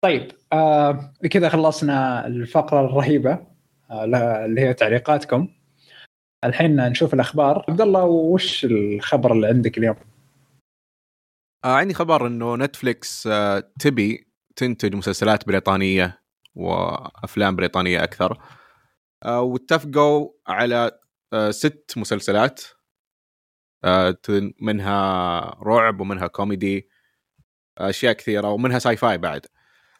طيب 0.04 0.32
آه 0.52 1.12
كذا 1.30 1.48
خلصنا 1.48 2.26
الفقرة 2.26 2.84
الرهيبة 2.84 3.46
آه 3.90 4.04
اللي 4.44 4.60
هي 4.60 4.74
تعليقاتكم. 4.74 5.48
الحين 6.44 6.76
نشوف 6.76 7.14
الأخبار. 7.14 7.64
عبد 7.68 7.81
الله 7.81 8.05
وش 8.05 8.64
الخبر 8.64 9.33
اللي 9.33 9.46
عندك 9.46 9.79
اليوم؟ 9.79 9.96
آه 11.64 11.76
عندي 11.76 11.94
خبر 11.94 12.26
إنه 12.26 12.57
نتفلكس 12.57 13.26
آه 13.26 13.72
تبي 13.81 14.29
تنتج 14.57 14.94
مسلسلات 14.94 15.46
بريطانية 15.46 16.22
وأفلام 16.55 17.57
بريطانية 17.57 18.05
أكثر. 18.05 18.42
آه 19.24 19.40
واتفقوا 19.40 20.33
على 20.48 21.00
آه 21.33 21.50
ست 21.50 21.94
مسلسلات. 21.96 22.62
آه 23.85 24.16
منها 24.61 25.40
رعب 25.62 26.00
ومنها 26.00 26.26
كوميدي 26.26 26.88
أشياء 27.79 28.12
كثيرة 28.12 28.50
ومنها 28.50 28.79
sci-fi 28.79 29.18
بعد. 29.18 29.46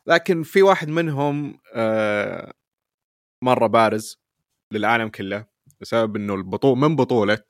لكن 0.07 0.43
في 0.43 0.63
واحد 0.63 0.89
منهم 0.89 1.61
آه 1.75 2.53
مرة 3.45 3.67
بارز 3.67 4.21
للعالم 4.73 5.09
كله. 5.09 5.47
بسبب 5.81 6.17
إنه 6.17 6.35
البطول 6.35 6.79
من 6.79 6.97
بطولة 6.97 7.45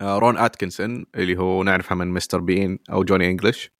آه، 0.00 0.18
رون 0.18 0.38
أتكنسون 0.38 1.06
اللي 1.14 1.38
هو 1.38 1.62
نعرفها 1.62 1.94
من 1.94 2.08
مستر 2.08 2.40
بين 2.40 2.78
أو 2.92 3.04
جوني 3.04 3.30
إنجلش. 3.30 3.70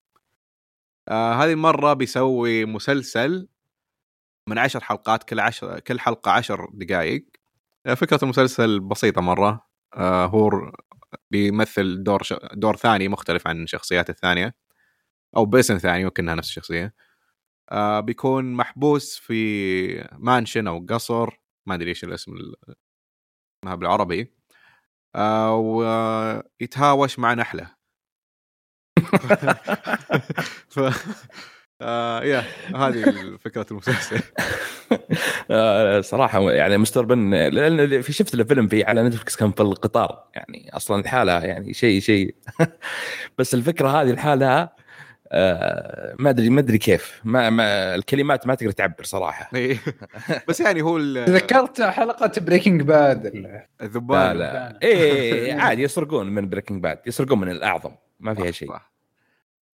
آه 1.09 1.33
هذه 1.35 1.53
المرة 1.53 1.93
بيسوي 1.93 2.65
مسلسل 2.65 3.49
من 4.49 4.59
عشر 4.59 4.81
حلقات 4.85 5.25
كل 5.25 5.41
عشر 5.41 5.81
كل 5.81 6.01
حلقة 6.01 6.31
عشر 6.31 6.69
دقائق 6.75 7.27
آه 7.87 7.95
فكرة 7.95 8.19
المسلسل 8.23 8.81
بسيطة 8.81 9.21
مرة. 9.21 9.67
آه 9.95 10.27
هو 10.27 10.73
بيمثل 11.31 12.03
دور 12.03 12.23
ش... 12.23 12.35
دور 12.55 12.77
ثاني 12.77 13.09
مختلف 13.09 13.47
عن 13.47 13.63
الشخصيات 13.63 14.11
الثانية. 14.11 14.55
أو 15.37 15.45
باسم 15.47 15.79
ثاني 15.79 16.05
ممكن 16.05 16.23
إنها 16.23 16.35
نفس 16.35 16.49
الشخصية. 16.49 16.95
آه 17.73 18.01
بيكون 18.01 18.53
محبوس 18.55 19.17
في 19.19 20.09
mansion 20.19 20.67
أو 20.69 20.87
قصر. 20.91 21.41
ما 21.67 21.75
أدري 21.75 21.91
إيش 21.91 22.05
الاسم 22.05 22.33
ما 23.65 23.75
بالعربي. 23.75 24.33
آه 25.17 25.57
ويتهاوش 26.61 27.19
مع 27.19 27.35
نحلة. 27.35 27.71
ف... 30.75 30.81
آه 31.83 32.25
يا 32.25 32.45
هذه 32.77 33.37
فكرة 33.41 33.67
المسلسل. 33.71 34.21
آه، 35.51 36.01
صراحة 36.01 36.53
يعني 36.53 36.79
Mr. 36.79 37.05
Bean 37.05 37.35
لأن 37.35 38.03
في 38.03 38.13
شفت 38.13 38.35
الفيلم 38.35 38.69
في 38.69 38.85
على 38.85 39.03
نتفلكس 39.03 39.37
كان 39.37 39.53
في 39.53 39.61
القطار 39.61 40.31
يعني 40.35 40.71
أصلا 40.77 41.01
الحاله 41.01 41.45
يعني 41.45 41.75
شيء 41.75 42.01
شيء. 42.01 42.35
بس 43.39 43.55
الفكرة 43.55 43.89
هذه 43.89 44.11
الحالة 44.11 44.69
آه، 45.33 46.15
ما 46.19 46.31
ادري 46.31 46.51
ما 46.51 46.61
أدري 46.61 46.79
كيف. 46.79 47.21
ما, 47.25 47.51
ما 47.51 47.95
الكلمات 47.95 48.47
ما 48.47 48.55
تقدر 48.55 48.71
تعبر 48.73 49.05
صراحة. 49.05 49.51
إيه. 49.55 49.77
بس 50.49 50.61
يعني 50.61 50.83
هو 50.83 50.97
ال- 50.97 51.25
تذكرت 51.25 51.83
حلقة 51.83 52.33
Breaking 52.41 52.83
Bad 52.83 53.27
لا 53.37 53.67
الذبان 53.83 54.37
لا. 54.37 54.79
إيه 54.83 55.55
عادي 55.55 55.83
يسرقون 55.83 56.27
من 56.27 56.49
Breaking 56.49 56.83
Bad 56.83 56.99
يسرقون 57.07 57.41
من 57.41 57.51
الأعظم. 57.51 57.91
ما 58.21 58.35
فيها 58.35 58.51
شيء. 58.51 58.73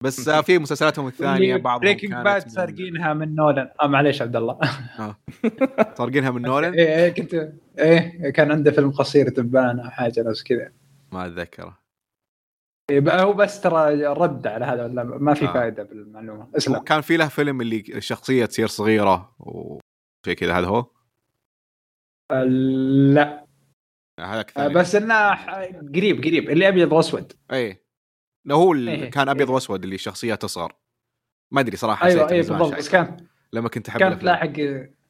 بس 0.02 0.28
آه، 0.28 0.42
في 0.42 0.60
مسلسلاتهم 0.60 1.08
الثانية 1.08 1.56
بعضهم 1.56 1.82
Breaking 1.82 2.12
Bad 2.14 2.44
من- 2.44 2.50
سارقينها 2.50 3.14
من 3.14 3.36
نولان. 3.36 3.70
آه 3.82 3.88
معليش 3.88 4.22
عبد 4.22 4.36
الله. 4.36 4.60
سارقينها 5.98 6.32
من 6.32 6.42
نولان؟ 6.42 6.74
إيه 6.80 6.96
إيه 6.96 7.10
كنت 7.10 7.50
إيه 7.80 8.30
كان 8.30 8.52
عنده 8.52 8.72
فيلم 8.72 8.92
قصير 8.92 9.30
ذبان 9.30 9.80
أو 9.80 9.90
حاجة 9.90 10.24
نفس 10.30 10.44
كذا. 10.44 10.70
ما 11.12 11.26
أتذكره. 11.26 11.85
إيه 12.90 13.22
هو 13.24 13.34
بس 13.34 13.62
ترى 13.62 14.06
رد 14.06 14.48
على 14.48 14.66
هذا 14.66 14.84
ولا 14.86 15.04
ما 15.04 15.34
في 15.34 15.46
آه. 15.46 15.54
فائده 15.54 15.84
بالمعلومة. 15.84 16.48
اسلم 16.58 16.78
كان 16.78 17.02
في 17.02 17.18
له 17.18 17.28
فيلم 17.28 17.62
اللي 17.62 17.84
الشخصيه 17.90 18.46
تصير 18.46 18.68
صغيرة 18.68 19.36
وشيء 19.40 20.36
كذا 20.38 20.54
هذا 20.60 20.68
هو؟ 20.68 20.86
آه، 22.32 22.44
لا. 23.14 23.46
هذاك 24.20 24.58
آه، 24.58 24.62
الثاني. 24.62 24.74
بس 24.74 24.96
إنه 24.96 25.34
قريب 25.96 26.18
قريب 26.24 26.50
اللي 26.50 26.68
أبيض 26.68 26.92
وأسود. 26.94 27.34
إي. 27.54 27.82
لا 28.46 28.56
هو 28.56 28.74
ال- 28.74 28.90
إيه، 28.90 29.10
كان 29.10 29.30
أبيض 29.30 29.48
إيه. 29.48 29.54
وأسود 29.54 29.84
اللي 29.84 29.96
الشخصيه 29.96 30.36
تصغر. 30.36 30.74
ما 31.52 31.62
أدري 31.62 31.78
صراحة 31.78 32.06
أيوه 32.06 32.30
اي 32.32 32.38
بالضبط. 32.38 32.76
بس. 32.76 32.90
كان 32.90 33.18
لما 33.54 33.70
كنت 33.70 33.90
أحب 33.90 34.00
كانت. 34.00 34.24
لاحق 34.24 34.54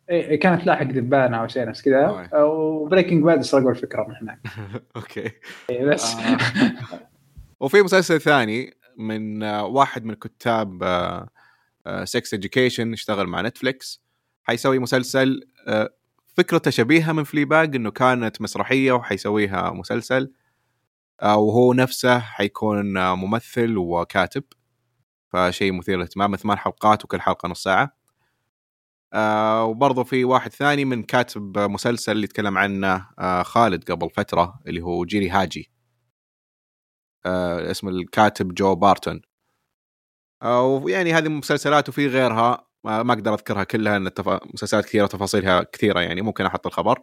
إيه 0.10 0.40
كانت 0.40 0.66
لاحق 0.66 0.84
ذبانه 0.84 1.38
أو 1.42 1.48
شيء 1.48 1.66
نفس 1.68 1.82
كذا. 1.82 2.30
و 2.43 2.52
Breaking 2.52 3.24
Bad 3.24 3.41
سرقوا 3.42 3.72
الفكرة 3.72 4.06
من 4.08 4.16
هناك. 4.16 4.40
أوكي. 4.96 5.32
إيه 5.70 5.86
بس. 5.86 6.16
آه. 6.16 6.38
وفي 7.60 7.82
مسلسل 7.82 8.22
ثاني 8.22 8.78
من 8.98 9.44
آه، 9.44 9.65
واحد 9.65 10.06
من 10.06 10.13
كتاب 10.13 10.84
Sex 12.04 12.34
Education 12.34 12.93
اشتغل 12.94 13.28
مع 13.28 13.41
نتفليكس 13.41 14.06
حيسوي 14.44 14.80
مسلسل 14.80 15.41
آه، 15.68 15.89
فكرته 16.38 16.72
شبيهة 16.72 17.12
من 17.12 17.24
Fleabag 17.24 17.76
إنه 17.76 17.91
كانت 17.91 18.41
مسرحية 18.41 18.91
وحيسويها 18.91 19.72
مسلسل 19.72 20.32
آه، 21.22 21.38
وهو 21.38 21.74
نفسه 21.74 22.20
حيكون 22.20 22.98
آه، 22.98 23.15
ممثل 23.15 23.78
وكاتب 23.78 24.44
فشيء 25.34 25.74
مثير 25.74 25.96
للاهتمام 25.96 26.36
ثمان 26.36 26.58
حلقات 26.58 27.06
وكل 27.06 27.22
حلقة 27.22 27.48
نص 27.50 27.63
ساعة. 27.63 27.98
آه 29.13 29.65
وبرضه 29.65 30.04
في 30.04 30.26
واحد 30.26 30.52
ثاني 30.52 30.86
من 30.86 31.04
كاتب 31.04 31.60
مسلسل 31.60 32.12
اللي 32.12 32.28
تكلم 32.28 32.58
عنه 32.58 33.08
آه 33.20 33.44
خالد 33.44 33.91
قبل 33.91 34.10
فترة 34.10 34.60
اللي 34.68 34.82
هو 34.82 35.06
Giri/Haji. 35.06 35.71
آه 37.26 37.72
اسم 37.72 37.88
الكاتب 37.88 38.54
Joe 38.54 38.76
Barton. 38.76 39.21
ويعني 40.46 41.14
هذه 41.14 41.30
مسلسلات 41.30 41.90
وفي 41.90 42.08
غيرها 42.08 42.68
ما 42.84 43.14
أقدر 43.14 43.34
أذكرها 43.34 43.64
كلها 43.64 43.98
ان 43.98 44.08
التف... 44.08 44.30
مسلسلات 44.54 44.86
كثيرة 44.86 45.06
تفاصيلها 45.08 45.64
كثيرة 45.64 46.00
يعني 46.00 46.22
ممكن 46.22 46.46
أحط 46.46 46.68
الخبر. 46.68 47.00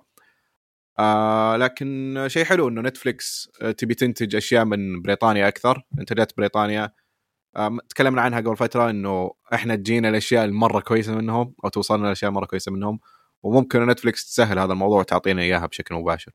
آه 0.99 1.57
لكن 1.57 2.25
شيء 2.29 2.45
حلو 2.45 2.69
إنه 2.69 2.81
Netflix 2.83 3.51
آه، 3.63 3.71
تبي 3.73 3.95
تنتج 3.95 4.37
أشياء 4.37 4.65
من 4.65 5.03
بريطانيا 5.03 5.49
أكثر 5.49 5.83
انتجت 6.01 6.37
بريطانيا. 6.37 6.93
آه 7.57 7.79
تكلمنا 7.89 8.23
عنها 8.23 8.41
قبل 8.41 8.57
فترة 8.57 8.91
إنه 8.91 9.33
إحنا 9.55 9.77
تجينا 9.77 10.09
الأشياء 10.09 10.45
المرة 10.45 10.81
كويسة 10.81 11.15
منهم 11.17 11.55
أو 11.65 11.69
توصلنا 11.71 12.07
الاشياء 12.07 12.31
مرة 12.31 12.47
كويسة 12.47 12.73
منهم 12.73 13.01
وممكن 13.43 13.87
Netflix 13.87 14.27
تسهل 14.27 14.59
هذا 14.59 14.73
الموضوع 14.73 15.01
وتعطينا 15.01 15.43
إياها 15.43 15.67
بشكل 15.67 15.95
مباشر. 15.95 16.33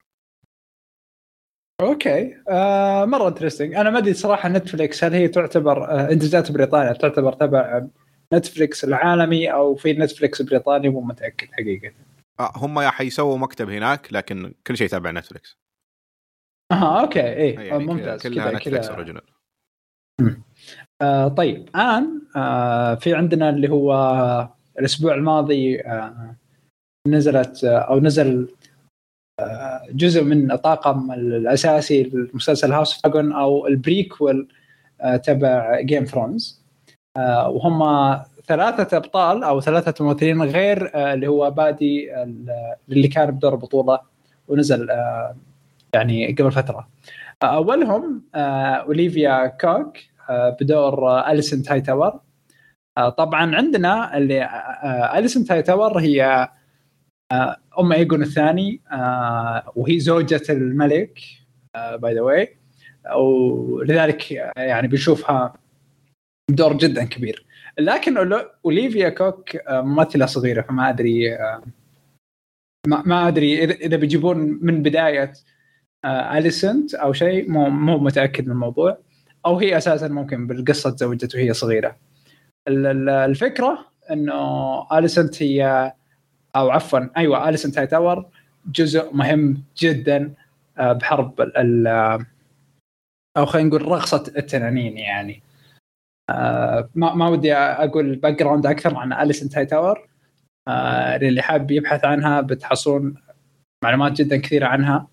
Okay. 1.82 2.38
آه 2.50 3.06
مرة 3.06 3.28
interesting 3.28 3.74
أنا 3.74 3.90
ما 3.90 3.98
أدري 3.98 4.14
صراحة 4.14 4.50
Netflix 4.50 5.04
هل 5.04 5.14
هي 5.14 5.28
تعتبر 5.28 5.92
آه 5.92 6.12
انتاجات 6.12 6.52
بريطانيا 6.52 6.94
تعتبر 6.94 7.34
تبع 7.34 7.88
Netflix 8.34 8.84
العالمي 8.84 9.54
أو 9.54 9.76
في 9.76 9.94
Netflix 9.94 10.42
بريطاني؟ 10.42 10.90
مو 10.90 11.02
متأكد 11.02 11.48
حقيقة. 11.52 11.94
آه 12.40 12.52
هم 12.56 12.80
يا 12.80 12.90
حيسووا 12.90 13.38
مكتب 13.38 13.70
هناك 13.70 14.14
لكن 14.14 14.54
كل 14.68 14.78
شيء 14.78 14.88
تابع 14.88 15.12
Netflix 15.12 15.58
أها 16.72 17.02
okay. 17.02 17.20
إيه 17.20 17.60
يعني 17.60 17.86
ممتاز. 17.86 18.28
كلها 18.28 18.52
Netflix 18.52 18.88
original 18.90 19.22
آه 21.02 21.28
طيب. 21.28 21.56
الآن 21.70 22.22
آه 22.36 22.96
في 22.96 23.16
عندنا 23.16 23.50
اللي 23.50 23.70
هو 23.70 23.94
الأسبوع 24.80 25.14
الماضي 25.16 25.82
آه 25.82 26.36
نزلت 27.08 27.64
آه 27.64 27.78
أو 27.78 28.00
نزل 28.00 28.48
آه 28.50 28.57
جزء 29.92 30.24
من 30.24 30.52
الطاقم 30.52 31.12
الأساسي 31.12 32.04
للمسلسل 32.04 32.72
House 32.72 33.02
of 33.06 33.16
أو 33.16 33.68
ال 33.68 33.78
prequel 33.78 34.48
آه 35.02 35.16
تبع 35.16 35.82
Game 35.82 36.04
of 36.06 36.18
Thrones 36.18 36.62
آه 37.18 37.50
وهم 37.50 37.80
ثلاثة 38.48 38.98
أبطال 38.98 39.44
أو 39.44 39.62
ثلاثة 39.62 40.06
ممثلين 40.06 40.42
غير 40.44 40.92
آه 40.96 41.14
اللي 41.14 41.28
هو 41.28 41.52
Paddy 41.52 42.24
ال- 42.24 42.76
اللي 42.90 43.08
كان 43.08 43.32
بدور 43.32 43.54
البطولة 43.54 44.00
ونزل 44.48 44.88
يعني 45.94 46.34
قبل 46.34 46.52
فترة. 46.52 46.88
أولهم 47.44 48.24
آه 48.36 48.74
Olivia 48.76 49.48
Cooke 49.48 49.98
بدور 50.30 51.10
آه 51.12 51.32
Alicent 51.32 51.82
Hightower 51.82 52.20
آه 52.98 53.10
طبعا 53.10 53.56
عندنا 53.56 54.18
اللي 54.18 54.44
آه 54.44 55.18
Alicent 55.18 55.62
Hightower 55.62 56.00
هي 56.00 56.50
أم 57.80 57.92
Aegon 57.92 58.22
الثاني 58.22 58.82
آه 58.92 59.72
وهي 59.76 60.00
زوجة 60.00 60.42
الملك 60.50 61.20
by 61.96 62.14
the 62.14 62.22
way 62.22 62.58
ولذلك 63.16 64.34
آه، 64.34 64.52
يعني 64.62 64.88
بنشوفها 64.88 65.54
دور 66.52 66.78
جدا 66.78 67.04
كبير. 67.04 67.46
لكن 67.80 68.18
Olivia 68.66 69.10
Cooke 69.10 69.56
آه، 69.56 69.82
ممثلة 69.82 70.26
صغيرة 70.26 70.62
فما 70.62 70.90
أدري 70.90 71.36
آه، 71.36 71.64
ما, 72.88 73.28
أدري 73.28 73.64
إذا 73.64 73.98
بيجيبون 73.98 74.38
من 74.62 74.82
بداية 74.84 75.34
آه، 76.06 76.38
Alicent 76.38 76.96
أو 76.96 77.14
شيء 77.14 77.52
مو 77.52 77.70
مو 77.70 77.98
متأكد 77.98 78.46
من 78.46 78.52
الموضوع. 78.52 78.98
أو 79.46 79.58
هي 79.58 79.78
أساسا 79.78 80.08
ممكن 80.08 80.48
بالقصة 80.48 80.90
تزوجت 80.90 81.36
وهي 81.36 81.54
صغيرة. 81.54 81.98
ال- 82.68 82.86
ال- 82.86 83.10
الفكرة 83.10 83.86
إنه 84.12 84.98
Alicent 84.98 85.44
هي 85.44 85.94
أو 86.58 86.70
عفوا 86.72 87.00
أيوه 87.18 87.50
Alicent 87.50 87.78
Hightower 87.78 88.26
جزء 88.72 89.14
مهم 89.14 89.64
جدا 89.78 90.34
آه، 90.78 90.94
بحرب 90.94 91.42
ال- 91.42 91.58
ال- 91.88 92.26
أو 93.38 93.46
خلينا 93.46 93.68
نقول 93.70 93.82
رقصة 93.88 94.24
التنانين 94.38 94.98
يعني. 94.98 95.44
آه، 96.30 96.90
ما 96.96 97.14
ما 97.16 97.28
ودي 97.30 97.54
أقول 97.54 98.16
background 98.16 98.66
أكثر 98.66 98.96
عن 98.98 99.14
Alicent 99.14 99.66
Hightower 99.66 100.08
آه، 100.68 101.18
للي 101.18 101.42
حاب 101.42 101.72
يبحث 101.72 102.06
عنها 102.06 102.42
بتحصلون 102.42 103.16
معلومات 103.84 104.12
جدا 104.12 104.38
كثيرة 104.38 104.68
عنها. 104.68 105.08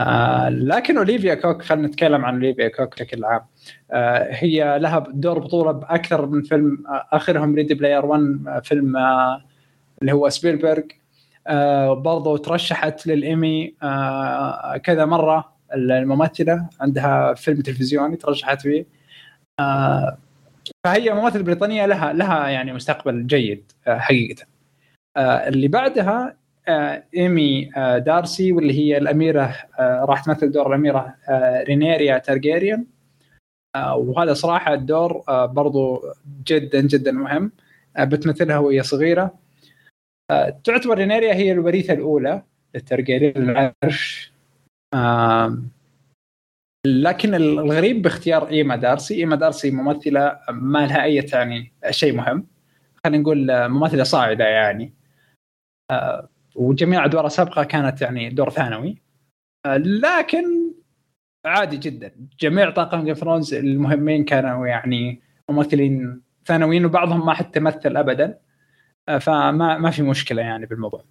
آه، 0.00 0.48
لكن 0.48 0.96
Olivia 0.98 1.34
Cooke 1.34 1.62
خلينا 1.62 1.86
نتكلم 1.88 2.24
عن 2.24 2.34
Olivia 2.34 2.68
Cooke 2.68 2.94
بشكل 2.94 3.24
عام. 3.24 3.40
آه، 3.90 4.28
هي 4.30 4.78
لها 4.78 4.98
دور 4.98 5.38
بطولة 5.38 5.72
بأكثر 5.72 6.26
من 6.26 6.42
فيلم 6.42 6.84
آه، 6.88 7.08
آخرهم 7.16 7.54
Ready 7.54 7.74
Player 7.74 8.06
1 8.06 8.44
آه، 8.48 8.60
فيلم 8.60 8.96
آه، 8.96 9.42
اللي 10.02 10.12
هو 10.12 10.28
Spielberg 10.28 10.82
آه، 11.46 11.94
برضو 11.94 12.36
ترشحت 12.36 13.06
للإيمي 13.06 13.74
آه، 13.82 14.76
كذا 14.76 15.04
مرة 15.04 15.52
الممثلة 15.74 16.68
عندها 16.80 17.34
فيلم 17.34 17.60
تلفزيوني 17.60 18.16
ترشحت 18.16 18.60
فيه. 18.60 18.86
آه، 19.60 20.18
فهي 20.86 21.10
ممثلة 21.14 21.42
بريطانية 21.42 21.86
لها 21.86 22.12
لها 22.12 22.48
يعني 22.48 22.72
مستقبل 22.72 23.26
جيد 23.26 23.72
آه، 23.86 23.98
حقيقة. 23.98 24.44
آه، 25.16 25.48
اللي 25.48 25.68
بعدها 25.68 26.36
آه، 26.68 27.04
Emma 27.16 27.70
آه، 27.76 27.98
D'Arcy 27.98 28.52
واللي 28.52 28.78
هي 28.78 28.98
الأميرة 28.98 29.54
آه، 29.78 30.04
راح 30.08 30.24
تمثل 30.24 30.52
دور 30.52 30.66
الأميرة 30.68 31.14
آه، 31.28 31.62
Rhaenyra 31.62 32.18
Targaryen. 32.18 32.86
آه، 33.76 33.96
وهذا 33.96 34.34
صراحة 34.34 34.74
الدور 34.74 35.22
آه، 35.28 35.46
برضو 35.46 36.02
جدا 36.46 36.80
جدا 36.80 37.12
مهم. 37.12 37.52
بتمثلها 38.00 38.58
وهي 38.58 38.82
صغيرة. 38.82 39.34
تعتبر 40.64 40.98
Rhaenyra 40.98 41.34
هي 41.34 41.52
الوريثه 41.52 41.94
الأولى 41.94 42.42
لل 42.74 42.88
Targaryen 42.88 43.50
العرش 43.50 44.32
لكن 46.86 47.34
الغريب 47.34 48.02
باختيار 48.02 48.48
Emma 48.48 48.76
D'Arcy 48.76 49.14
Emma 49.14 49.36
D'Arcy 49.36 49.70
ممثلة 49.70 50.38
ما 50.50 50.86
لها 50.86 51.02
أي 51.02 51.26
يعني 51.32 51.72
شيء 51.90 52.16
مهم. 52.16 52.46
خلينا 53.04 53.22
نقول 53.22 53.68
ممثلة 53.68 54.02
صاعدة 54.02 54.44
يعني. 54.44 54.94
آه، 55.90 56.28
وجميع 56.54 57.04
أدوارها 57.04 57.26
السابقة 57.26 57.64
كانت 57.64 58.02
يعني 58.02 58.30
دور 58.30 58.50
ثانوي. 58.50 59.02
آه، 59.66 59.76
لكن 59.76 60.72
عادي 61.46 61.76
جدا. 61.76 62.12
جميع 62.40 62.70
طاقم 62.70 63.04
جيم 63.04 63.14
ثرونز 63.14 63.54
المهمين 63.54 64.24
كانوا 64.24 64.66
يعني 64.66 65.20
ممثلين 65.50 66.20
ثانويين 66.44 66.84
وبعضهم 66.84 67.26
ما 67.26 67.34
حتى 67.34 67.60
مثل 67.60 67.96
ابدا. 67.96 68.38
فما 69.20 69.78
ما 69.78 69.90
في 69.90 70.02
مشكلة 70.02 70.42
يعني 70.42 70.66
بالموضوع. 70.66 71.04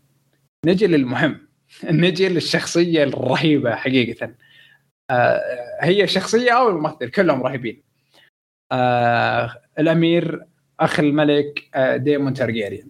نجي 0.66 0.88
للمهم. 0.88 1.48
نجي 1.84 2.30
للشخصية 2.30 3.04
الرهيبة 3.04 3.76
حقيقة. 3.76 4.36
آه، 5.12 5.42
هي 5.82 6.04
الشخصيه 6.04 6.52
أو 6.52 6.70
الممثل 6.70 7.10
كلهم 7.10 7.44
رهيبين. 7.44 7.84
آه، 8.72 9.56
الأمير 9.80 10.46
أخ 10.80 11.00
الملك 11.00 11.70
آه، 11.76 11.98
Daemon 11.98 12.34
Targaryen. 12.34 12.90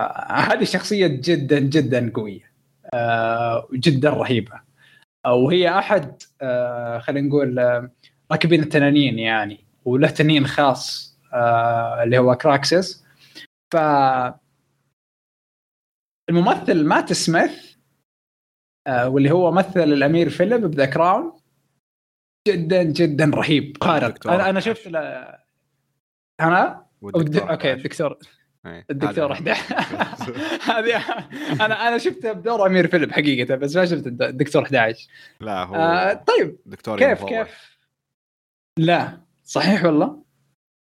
آه، 0.00 0.32
هذه 0.32 0.64
شخصية 0.64 1.06
جدا 1.06 1.58
جدا 1.58 2.10
قوية. 2.14 2.50
آه، 2.94 3.68
وجدا 3.72 4.10
رهيبة. 4.10 4.60
آه، 5.26 5.34
وهي 5.34 5.78
أحد 5.78 6.22
آه، 6.42 6.98
خلينا 6.98 7.28
نقول 7.28 7.58
آه، 7.58 7.90
راكبين 8.32 8.62
التنانين 8.62 9.18
يعني 9.18 9.64
وله 9.84 10.08
تنين 10.08 10.46
خاص 10.46 11.16
آه، 11.32 12.02
اللي 12.02 12.18
هو 12.18 12.34
Caraxes. 12.34 13.04
ف 13.72 13.76
الممثل 16.30 16.84
Matt 16.84 17.12
Smith 17.12 17.76
آه، 18.86 19.08
واللي 19.08 19.30
هو 19.30 19.50
مثل 19.52 19.80
الأمير 19.82 20.30
فيليب 20.30 20.60
ب 20.60 20.66
The 20.66 20.86
Crown. 20.86 21.40
جدا 22.48 22.82
جدا 22.82 23.24
رهيب 23.34 23.76
خارق 23.84 24.28
أنا 24.30 24.50
أنا. 24.50 24.60
شفت 24.60 24.88
ل... 24.88 24.96
أنا 26.40 26.86
والدكتور 27.02 27.50
أوكي. 27.50 27.72
الدكتور. 27.72 28.18
إيه، 28.66 28.86
الدكتور 28.90 29.32
هذا- 29.32 29.52
11 29.52 30.36
هذه 30.72 30.96
أنا 31.64 31.88
أنا 31.88 31.98
شفته 31.98 32.32
بدور 32.32 32.66
أمير 32.66 32.86
فيليب 32.88 33.12
حقيقة 33.12 33.54
بس 33.54 33.76
ما 33.76 33.84
شفت 33.84 34.06
الد- 34.06 34.22
الدكتور 34.22 34.62
11 34.62 35.08
لا 35.40 35.64
هو 35.64 35.74
آه 35.74 36.12
طيب. 36.12 36.58
دكتور 36.66 36.98
كيف. 36.98 37.24
كيف؟ 37.24 37.78
لا. 38.78 39.20
صحيح 39.44 39.84
والله؟ 39.84 40.24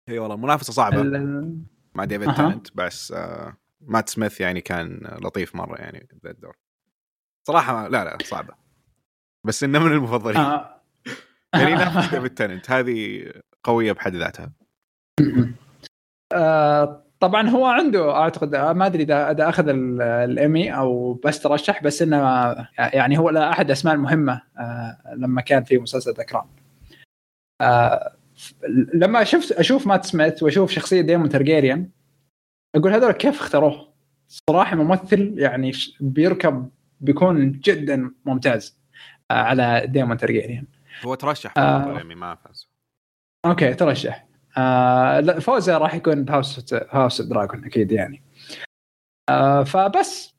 اي 0.09 0.19
والله 0.19 0.37
منافسة 0.37 0.73
صعبة. 0.73 1.01
ال- 1.03 1.59
مع 1.96 2.04
ديفيد 2.04 2.28
أها. 2.28 2.35
تالنت 2.37 2.76
بس 2.76 3.12
آه 3.12 3.56
مات 3.80 4.09
سميث 4.09 4.40
يعني 4.40 4.61
كان 4.61 5.16
لطيف 5.22 5.54
مرة 5.54 5.76
يعني 5.76 6.09
ذا 6.24 6.30
الدور. 6.30 6.56
صراحة 7.46 7.88
لا 7.88 8.04
لا 8.04 8.18
صعبة. 8.24 8.54
بس 9.46 9.64
إنه 9.64 9.78
من 9.78 9.92
المفضلين. 9.92 10.37
آه. 10.37 10.82
يعني 11.54 11.74
نفس 11.74 12.11
David 12.14 12.35
Tennant 12.35 12.70
هذه 12.70 13.24
قوية 13.64 13.92
بحد 13.92 14.14
ذاتها. 14.16 14.52
آه، 16.32 17.02
طبعا 17.20 17.48
هو 17.48 17.66
عنده 17.66 18.16
أعتقد 18.16 18.54
آه، 18.54 18.72
ما 18.72 18.87
أدري 18.87 19.02
إذا 19.02 19.30
إذا 19.30 19.48
أخذ 19.48 19.68
ال- 19.68 20.02
الايمي 20.02 20.76
أو 20.76 21.14
بس 21.14 21.40
ترشح 21.40 21.82
بس 21.82 22.02
إنه 22.02 22.16
يعني 22.78 23.18
هو 23.18 23.30
لا 23.30 23.50
أحد 23.50 23.64
الاسماء 23.66 23.94
المهمة 23.94 24.42
آه، 24.59 25.14
لما 25.16 25.40
كان 25.40 25.64
في 25.64 25.78
مسلسل 25.78 26.12
The 26.12 26.25
Crown 26.25 26.49
آه، 27.61 28.15
لما 28.94 29.25
شفت 29.25 29.53
أشوف 29.53 29.87
Matt 29.87 30.05
Smith 30.05 30.42
وأشوف 30.42 30.70
شخصية 30.70 31.01
Daemon 31.01 31.29
Targaryen 31.29 31.90
أقول 32.75 32.92
هذول 32.92 33.12
كيف 33.12 33.40
اختاروه؟ 33.40 33.92
صراحة 34.29 34.77
ممثل 34.77 35.35
يعني 35.38 35.72
بيركب 36.01 36.70
بيكون 37.01 37.53
جدا 37.53 38.14
ممتاز 38.25 38.79
آه، 39.31 39.35
على 39.35 39.87
Daemon 39.87 40.16
Targaryen 40.16 40.66
هو 41.05 41.14
ترشح 41.14 41.59
آه. 41.59 41.92
يعني 41.92 42.14
ما 42.14 42.35
فاز. 42.35 42.68
okay 43.46 43.75
ترشح. 43.75 44.27
آه 44.59 45.20
فوزه 45.20 45.79
راح 45.79 45.94
يكون 45.94 46.25
ب 46.25 46.33
House 46.33 46.75
House 46.90 47.22
Dragon 47.22 47.64
أكيد 47.64 47.92
يعني. 47.92 48.22
آه 49.29 49.64
فبس. 49.64 50.36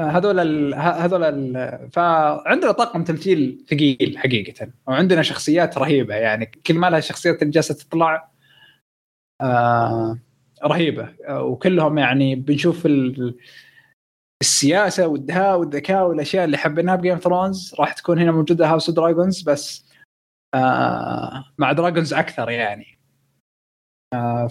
هذول 0.00 0.40
ال... 0.40 0.74
هذول 0.74 1.22
ال... 1.24 1.90
فعندنا 1.92 2.72
طاقم 2.72 3.04
تمثيل 3.04 3.64
ثقيل 3.70 4.18
حقيقة 4.18 4.70
وعندنا 4.86 5.22
شخصيات 5.22 5.78
رهيبة 5.78 6.14
يعني 6.14 6.46
كل 6.46 6.74
ما 6.74 6.90
لها 6.90 6.98
الشخصيات 6.98 7.42
اللي 7.42 7.52
جالسة 7.52 7.74
تطلع 7.74 8.30
آه 9.40 10.18
رهيبة. 10.64 11.14
آه 11.28 11.42
وكلهم 11.42 11.98
يعني 11.98 12.34
بنشوف 12.34 12.86
ال... 12.86 13.38
السياسة 14.42 15.06
والدهاء 15.06 15.58
والذكاء 15.58 16.08
والأشياء 16.08 16.44
اللي 16.44 16.56
حبيناها 16.56 16.96
ب 16.96 17.00
Game 17.00 17.18
of 17.18 17.30
Thrones 17.30 17.74
راح 17.78 17.92
تكون 17.92 18.18
هنا 18.18 18.32
موجودة 18.32 18.66
House 18.66 18.90
Dragons 18.90 19.42
بس 19.42 19.86
آه 20.54 21.44
مع 21.58 21.72
dragons 21.72 22.14
أكثر 22.14 22.50
يعني. 22.50 22.98
آه 24.14 24.46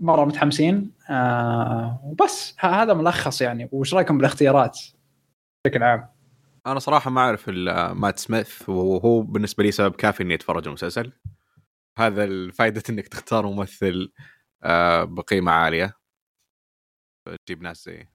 فمره 0.00 0.24
متحمسين 0.24 0.92
آه 1.10 2.00
وبس. 2.04 2.56
ه- 2.60 2.66
هذا 2.66 2.94
ملخص 2.94 3.40
يعني. 3.42 3.68
وش 3.72 3.94
رأيكم 3.94 4.16
بالاختيارات 4.18 4.78
بشكل 5.66 5.82
عام؟ 5.82 6.08
أنا 6.66 6.78
صراحة 6.78 7.10
ما 7.10 7.20
أعرف 7.20 7.48
الا 7.48 7.92
Matt 7.92 8.18
Smith 8.18 8.68
وهو 8.68 9.22
بالنسبة 9.22 9.64
لي 9.64 9.72
سبب 9.72 9.94
كافي 9.96 10.22
إني 10.22 10.34
أتفرج 10.34 10.66
المسلسل. 10.68 11.12
هذا 11.98 12.24
الفائدة 12.24 12.82
إنك 12.90 13.08
تختار 13.08 13.46
ممثل 13.46 14.12
آه، 14.62 15.04
بقيمة 15.04 15.52
عالية. 15.52 15.98
تجيب 17.46 17.62
ناس 17.62 17.84
زي. 17.84 18.08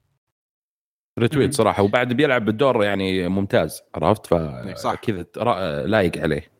retweet 1.18 1.54
صراحة. 1.54 1.82
وبعد 1.82 2.12
بيلعب 2.12 2.44
بالدور 2.44 2.84
يعني 2.84 3.28
ممتاز 3.28 3.82
عرفت. 3.94 4.26
فكذا 4.26 5.26
را- 5.36 5.86
لايق 5.86 6.18
عليه. 6.18 6.50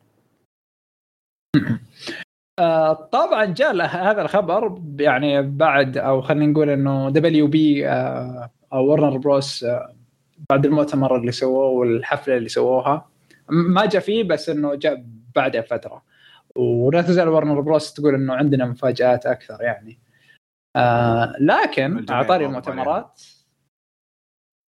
آه 2.59 2.93
طبعا 2.93 3.45
جاء 3.45 3.73
له- 3.73 3.85
هذا 3.85 4.21
الخبر 4.21 4.81
يعني 4.99 5.41
بعد 5.41 5.97
أو 5.97 6.21
خلينا 6.21 6.45
نقول 6.45 6.69
إنه 6.69 7.09
WB 7.09 7.89
آه 7.89 8.51
أو 8.73 8.85
Warner 8.91 9.17
Bros 9.17 9.63
آه 9.63 9.95
بعد 10.49 10.65
المؤتمر 10.65 11.15
اللي 11.17 11.31
سووه 11.31 11.65
والحفلة 11.65 12.37
اللي 12.37 12.49
سووها. 12.49 13.09
ما 13.49 13.85
جاء 13.85 14.01
فيه 14.01 14.23
بس 14.23 14.49
إنه 14.49 14.75
جاء 14.75 15.05
بعدها 15.35 15.61
فتره 15.61 16.03
ولا 16.55 17.01
تزال 17.01 17.27
ورنر 17.29 17.61
بروس 17.61 17.93
تقول 17.93 18.15
إنه 18.15 18.33
عندنا 18.33 18.65
مفاجآت 18.65 19.25
أكثر 19.25 19.61
يعني. 19.61 19.99
آه 20.75 21.33
لكن 21.39 22.05
على 22.09 22.25
طاري 22.27 22.45
المؤتمرات. 22.45 23.21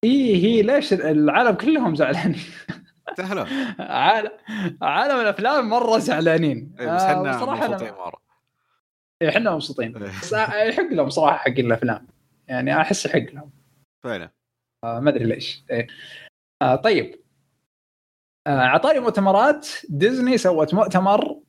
هي 0.04 0.36
هي 0.36 0.62
ليش 0.62 0.92
العالم 0.92 1.54
كلهم 1.54 1.94
زعلانين؟ 1.94 2.40
عالم 3.78 4.30
عالم 4.82 5.20
الأفلام 5.20 5.68
مرة 5.68 5.98
زعلانين. 5.98 6.76
إيه، 6.80 6.86
بس 6.94 7.02
آه، 7.02 7.06
إحنا 7.12 7.38
أنا- 7.38 7.42
مبسوطين 7.48 7.92
مرة. 7.92 8.20
إحنا 9.28 9.50
مبسوطين. 9.50 9.92
بس 9.92 10.32
يحق 10.32 10.82
لهم 10.92 11.08
صراحة 11.10 11.36
حق 11.38 11.58
الأفلام. 11.58 12.06
يعني 12.48 12.80
أحس 12.80 13.06
يحق 13.06 13.18
لهم. 13.34 13.50
فعلا. 14.04 14.30
آه 14.84 15.00
ما 15.00 15.10
أدري 15.10 15.24
ليش. 15.24 15.64
إيه. 15.70 15.86
آه 16.62 16.76
طيب. 16.76 17.14
آه 18.46 18.60
عطاري 18.60 19.00
مؤتمرات. 19.00 19.68
ديزني 19.88 20.38
سوت 20.38 20.74
مؤتمر. 20.74 21.40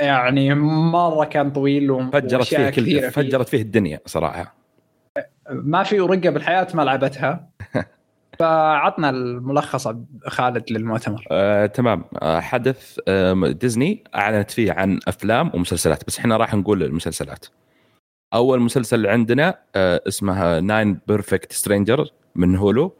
يعني 0.00 0.54
مرة 0.54 1.24
كان 1.24 1.52
طويل 1.52 1.90
و- 1.90 2.10
فجرت 2.10 2.34
وأشياء 2.34 2.70
فيه 2.70 3.00
كل 3.02 3.10
فجرت 3.10 3.48
فيه 3.48 3.62
الدنيا 3.62 4.00
صراحة. 4.06 4.54
ما 5.50 5.82
في 5.82 6.00
ورقة 6.00 6.30
بالحياة 6.30 6.68
ما 6.74 6.82
لعبتها. 6.82 7.50
فعطنا 8.38 9.10
الملخص 9.10 9.88
خالد 10.26 10.64
للمؤتمر. 10.72 11.24
آه، 11.30 11.66
تمام. 11.66 12.04
آه، 12.22 12.40
حدث 12.40 12.98
آه، 13.08 13.34
ديزني 13.60 14.04
أعلنت 14.14 14.50
فيه 14.50 14.72
عن 14.72 15.00
أفلام 15.08 15.50
ومسلسلات 15.54 16.06
بس 16.06 16.18
إحنا 16.18 16.36
راح 16.36 16.54
نقول 16.54 16.82
المسلسلات. 16.82 17.46
أول 18.34 18.60
مسلسل 18.60 19.06
عندنا 19.06 19.58
آه، 19.76 20.00
اسمها 20.08 20.60
Nine 20.60 20.98
Perfect 21.08 21.52
Strangers 21.52 22.08
من 22.34 22.56
Hulu 22.56 22.92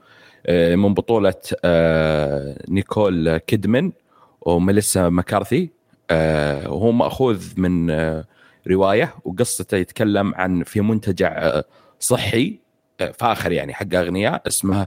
آه، 0.46 0.74
من 0.76 0.94
بطولة 0.94 1.34
آه، 1.64 2.58
نيكول 2.68 3.36
كيدمن 3.36 3.92
وميليسا 4.40 5.08
مكارثي 5.08 5.70
آه، 6.10 6.70
وهو 6.72 6.92
مأخوذ 6.92 7.44
من 7.56 7.90
آه، 7.90 8.24
رواية 8.70 9.14
وقصته 9.24 9.76
يتكلم 9.76 10.34
عن 10.34 10.62
في 10.62 10.80
منتجع 10.80 11.32
آه، 11.38 11.64
صحي 12.00 12.58
آه، 13.00 13.10
فاخر 13.10 13.52
يعني 13.52 13.74
حق 13.74 13.94
أغنياء 13.94 14.42
اسمه 14.46 14.86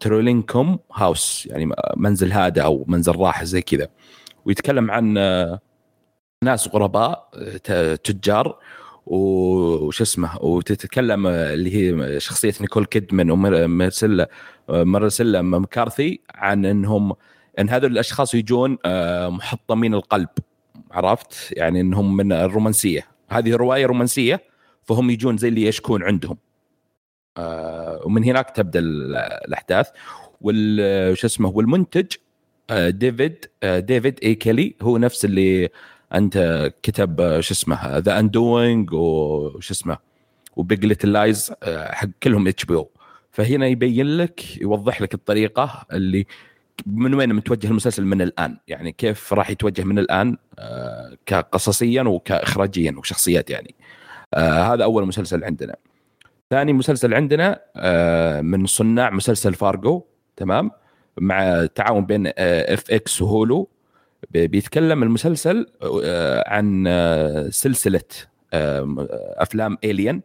Tranquillum 0.00 0.78
House 0.94 1.46
يعني 1.50 1.74
منزل 1.96 2.32
هذا 2.32 2.62
أو 2.62 2.84
منزل 2.88 3.16
راحه 3.16 3.44
زي 3.44 3.62
كذا. 3.62 3.88
ويتكلم 4.44 4.90
عن 4.90 5.18
آه، 5.18 5.60
ناس 6.44 6.68
غرباء 6.68 7.28
آه، 7.70 7.94
تجار 7.94 8.58
وش 9.06 10.00
اسمه 10.02 10.38
وتتكلم 10.42 11.26
آه، 11.26 11.54
اللي 11.54 11.74
هي 11.76 12.20
شخصية 12.20 12.52
نيكول 12.60 12.84
كيدمان 12.84 13.30
ومارسيلا 13.30 14.30
آه، 14.70 14.84
مارسيلا 14.84 15.42
مكارثي 15.42 16.20
عن 16.34 16.64
إنهم 16.64 17.12
إن 17.58 17.68
هذول 17.68 17.92
الأشخاص 17.92 18.34
يجون 18.34 18.78
محطمين 19.28 19.94
القلب. 19.94 20.28
عرفت؟ 20.90 21.52
يعني 21.56 21.80
إنهم 21.80 22.16
من 22.16 22.32
الرومانسية. 22.32 23.06
هذه 23.28 23.56
رواية 23.56 23.86
رومانسية 23.86 24.42
فهم 24.82 25.10
يجون 25.10 25.36
زي 25.36 25.48
اللي 25.48 25.62
يشكون 25.62 26.02
عندهم. 26.02 26.36
ومن 28.04 28.24
هناك 28.24 28.50
تبدأ 28.50 28.78
ال- 28.80 29.16
الأحداث. 29.16 29.88
شو 31.20 31.26
اسمه 31.26 31.48
والمنتج 31.48 32.06
آه، 32.70 32.90
ديفيد 32.90 33.46
آه، 33.62 33.78
ديفيد 33.78 34.18
اي 34.22 34.34
كيلي. 34.34 34.74
هو 34.82 34.98
نفس 34.98 35.24
اللي 35.24 35.68
أنت 36.14 36.72
كتب 36.82 37.20
آه، 37.20 37.40
شو 37.40 37.54
اسمه 37.54 37.98
The 37.98 38.18
Undoing 38.18 38.92
وش 38.92 39.70
اسمه 39.70 39.98
و 40.56 40.63
Big 40.63 40.84
Little 40.86 41.12
Lies 41.12 41.52
حق 41.64 42.08
كلهم 42.22 42.48
HBO 42.48 42.90
فهنا 43.32 43.66
يبين 43.66 44.16
لك 44.16 44.60
يوضح 44.60 45.00
لك 45.02 45.14
الطريقة 45.14 45.86
اللي 45.92 46.26
من 46.86 47.14
وين 47.14 47.34
متوجه 47.34 47.66
المسلسل 47.66 48.04
من 48.04 48.22
الآن. 48.22 48.56
يعني 48.68 48.92
كيف 48.92 49.32
راح 49.32 49.50
يتوجه 49.50 49.84
من 49.84 49.98
الآن 49.98 50.36
آه، 50.58 51.16
كقصصيا 51.26 52.02
وكاخراجيا 52.02 52.94
وشخصيات 52.98 53.50
يعني. 53.50 53.74
آه، 54.34 54.74
هذا 54.74 54.84
أول 54.84 55.06
مسلسل 55.06 55.44
عندنا. 55.44 55.76
ثاني 56.50 56.72
مسلسل 56.72 57.14
عندنا 57.14 57.60
آه، 57.76 58.40
من 58.40 58.66
صناع 58.66 59.10
مسلسل 59.10 59.54
فارجو 59.54 60.02
تمام؟ 60.36 60.70
مع 61.18 61.66
تعاون 61.74 62.06
بين 62.06 62.26
FX 62.38 62.90
و 62.90 63.22
Hulu. 63.22 63.68
بي- 64.30 64.46
بيتكلم 64.46 65.02
المسلسل 65.02 65.66
آه، 66.04 66.44
عن 66.50 66.84
آه، 66.88 67.48
سلسلة 67.48 68.00
آه، 68.52 69.06
أفلام 69.38 69.78
Alien 69.84 70.22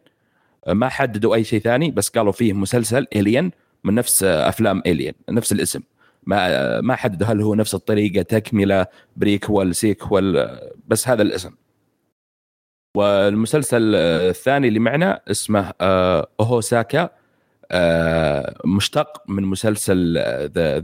ما 0.68 0.88
حددوا 0.88 1.34
أي 1.34 1.44
شيء 1.44 1.60
ثاني 1.60 1.90
بس 1.90 2.08
قالوا 2.08 2.32
فيه 2.32 2.52
مسلسل 2.52 3.06
Alien 3.16 3.50
من 3.84 3.94
نفس 3.94 4.24
آه، 4.24 4.48
أفلام 4.48 4.82
الين 4.86 5.12
نفس 5.30 5.52
الاسم. 5.52 5.80
ما 6.26 6.36
آه، 6.38 6.80
ما 6.80 6.96
حددوا 6.96 7.26
هل 7.26 7.40
هو 7.40 7.54
نفس 7.54 7.74
الطريقة 7.74 8.22
تكملة 8.22 8.86
prequel 9.16 9.74
sequel 9.74 10.36
آه، 10.36 10.72
بس 10.88 11.08
هذا 11.08 11.22
الاسم. 11.22 11.50
والمسلسل 12.96 13.94
آه، 13.94 14.30
الثاني 14.30 14.68
اللي 14.68 14.78
معنا 14.78 15.20
اسمه 15.30 15.72
آه، 15.80 16.28
اوهوساكا 16.40 17.10
آه، 17.70 18.56
مشتق 18.64 19.22
من 19.28 19.42
مسلسل 19.42 20.18
ذا 20.54 20.78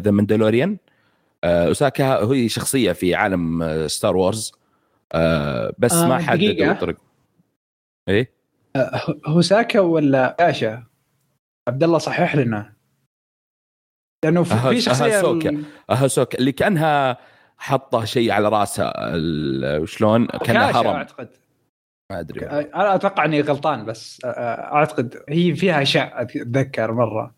ذا 0.00 0.10
ماندلوريان 0.10 0.76
اوساكا 1.44 2.24
هي 2.24 2.48
شخصية 2.48 2.92
في 2.92 3.14
عالم 3.14 3.62
ستار 3.88 4.16
وورز 4.16 4.52
بس 5.78 5.92
آه، 5.92 6.08
ما 6.08 6.34
دقيقة. 6.34 6.72
طريق. 6.72 6.96
إيه؟ 8.08 8.30
هوساكا 9.26 9.80
ولا 9.80 10.36
باشا 10.38 10.84
عبد 11.68 11.84
الله 11.84 11.98
صحح 11.98 12.36
لنا. 12.36 12.72
لأنه 14.24 14.42
في 14.42 14.80
شخصية 14.80 15.18
أهوسوكا. 15.18 15.62
اهوسوكا 15.90 16.38
اللي 16.38 16.52
كأنها 16.52 17.18
حاطه 17.58 18.04
شيء 18.04 18.30
على 18.32 18.48
راسها 18.48 18.92
ال- 19.14 19.88
شلون؟ 19.88 20.26
كاشا 20.26 20.60
هرم. 20.70 20.86
أعتقد. 20.86 21.28
ما 22.12 22.20
أدري. 22.20 22.46
أنا 22.46 22.94
أتوقع 22.94 23.24
إني 23.24 23.40
غلطان 23.40 23.84
بس 23.84 24.20
آه، 24.24 24.28
أعتقد 24.74 25.22
هي 25.28 25.54
فيها 25.54 25.82
أشياء 25.82 26.22
أتذكر 26.22 26.92
مرة. 26.92 27.34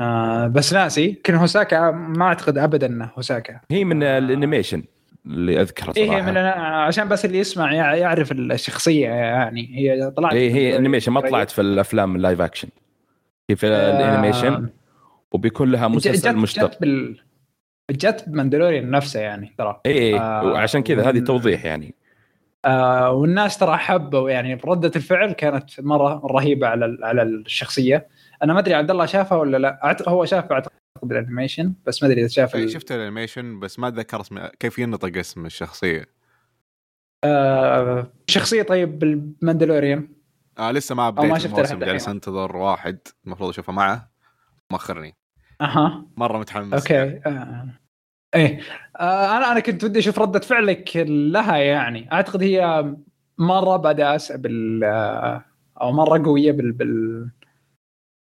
آه 0.00 0.46
بس 0.46 0.72
ناسي. 0.72 1.12
كن 1.12 1.34
هوساكا 1.34 1.90
ما 1.90 2.24
أعتقد 2.24 2.58
ابدا 2.58 2.86
إنه 2.86 3.10
هوساكا. 3.18 3.60
هي 3.70 3.84
من 3.84 4.02
ال 4.02 4.10
animation 4.10 4.82
اللي 5.26 5.60
أذكره 5.60 5.92
إيه 5.96 6.06
صراحة. 6.06 6.18
هي 6.28 6.32
من 6.32 6.36
عشان 6.38 7.08
بس 7.08 7.24
اللي 7.24 7.38
يسمع 7.38 7.72
يع- 7.72 7.94
يعرف 7.94 8.32
الشخصية 8.32 9.08
يعني. 9.08 9.76
هي 9.78 10.10
طلعت 10.10 10.34
هي 10.34 10.50
هي 10.54 10.76
animation 10.76 11.12
ما 11.12 11.20
طلعت 11.20 11.50
في 11.50 11.60
الأفلام 11.60 12.16
ال 12.16 12.21
live 12.21 12.40
action. 12.40 12.68
هي 13.50 13.56
في 13.56 13.66
ال 13.66 13.76
animation 13.76 14.68
وبيكون 15.32 15.70
لها 15.70 15.88
مسلسل 15.88 16.36
مشتق. 16.36 16.80
بال 16.80 17.20
جت 17.90 18.24
ب 18.28 18.33
Mandalorian 18.33 18.90
نفسه 18.90 19.20
يعني 19.20 19.54
ترى. 19.58 19.80
اي 19.86 19.92
اي 19.98 20.18
آه، 20.20 20.44
وعشان 20.44 20.82
كذا 20.82 21.08
هذه 21.10 21.18
توضيح 21.18 21.64
يعني. 21.64 21.94
آه 22.64 23.10
والناس 23.10 23.58
ترى 23.58 23.76
حبوا 23.76 24.30
يعني 24.30 24.54
ردة 24.64 24.92
الفعل 24.96 25.32
كانت 25.32 25.80
مرة 25.80 26.26
رهيبة 26.26 26.66
على 26.66 26.84
ال- 26.84 27.04
على 27.04 27.22
الشخصية. 27.22 28.08
أنا 28.42 28.52
ما 28.52 28.58
أدري 28.58 28.74
عبد 28.74 28.90
الله 28.90 29.06
شافها 29.06 29.38
ولا 29.38 29.56
لا. 29.56 29.84
أعتقد 29.84 30.08
هو 30.08 30.24
شافها 30.24 30.52
أعتقد 30.52 30.72
ال 31.04 31.11
animation 31.11 31.74
بس 31.86 32.02
ما 32.02 32.08
أدري 32.08 32.20
إذا 32.20 32.28
شاف 32.28 32.54
إيه، 32.56 32.64
ال- 32.64 32.70
شفت 32.70 32.92
ال 32.92 32.99
animation 32.99 33.60
بس 33.60 33.78
ما 33.78 33.88
أتذكر 33.88 34.20
اسم 34.20 34.38
كيف 34.46 34.78
ينطق 34.78 35.18
اسم 35.18 35.46
الشخصية؟ 35.46 36.06
آه 37.24 38.12
شخصية 38.26 38.62
طيب 38.62 38.98
بال 38.98 39.15
Mandalorian 39.15 40.08
آه 40.58 40.70
لسه 40.72 40.94
ما 40.94 41.02
ما 41.02 41.10
بديت 41.10 41.36
شفته 41.36 41.54
الموسم 41.54 41.78
جالس. 41.78 42.08
أنتظر 42.08 42.56
واحد 42.56 42.98
المفروض 43.26 43.48
أشوفه 43.48 43.72
معه. 43.72 44.10
مأخرني 44.72 45.14
أها. 45.60 46.06
مرة 46.16 46.38
متحمس. 46.38 46.74
أوكي. 46.74 47.20
آه. 47.26 47.68
إيه. 48.34 48.60
آه 49.00 49.36
أنا 49.36 49.52
أنا 49.52 49.60
كنت 49.60 49.84
ودي 49.84 49.98
أشوف 49.98 50.18
ردة 50.18 50.40
فعلك 50.40 50.90
لها 51.06 51.56
يعني. 51.56 52.12
أعتقد 52.12 52.42
هي 52.42 52.84
مرة 53.38 53.76
badass 53.76 54.32
بال 54.32 54.84
آه، 54.84 55.44
أو 55.80 55.92
مرة 55.92 56.24
قوية 56.24 56.52
بال 56.52 56.72
بال 56.72 57.30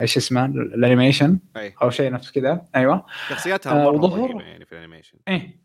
إيش 0.01 0.17
اسمه 0.17 0.45
ال 0.45 0.53
animation. 0.53 1.39
أو 1.83 1.91
شيء 1.91 2.13
نفس 2.13 2.31
كذا. 2.33 2.65
أيوه. 2.77 3.07
شخصياتها 3.29 3.73
آه، 3.73 3.85
مرة 3.85 3.91
وظهور- 4.05 4.29
رهيبة 4.31 4.43
يعني 4.45 4.65
في 4.65 4.73
ال 4.73 4.77
animation. 4.77 5.19
إيه. 5.29 5.61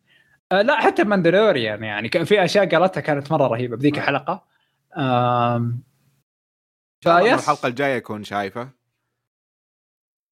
آه 0.51 0.61
لا 0.61 0.75
حتى 0.81 1.03
Mandalorian 1.03 1.83
يعني. 1.83 2.09
كان 2.09 2.23
في 2.25 2.43
أشياء 2.45 2.75
قالتها 2.75 3.01
كانت 3.01 3.31
مرة 3.31 3.47
رهيبة 3.47 3.77
بذيك 3.77 3.95
آه. 3.97 4.01
الحلقة. 4.01 4.43
آم 4.97 5.83
فيس. 7.03 7.13
فيس 7.13 7.33
الحلقة 7.43 7.67
الجاية 7.67 7.95
يكون 7.95 8.23
شايفة. 8.23 8.69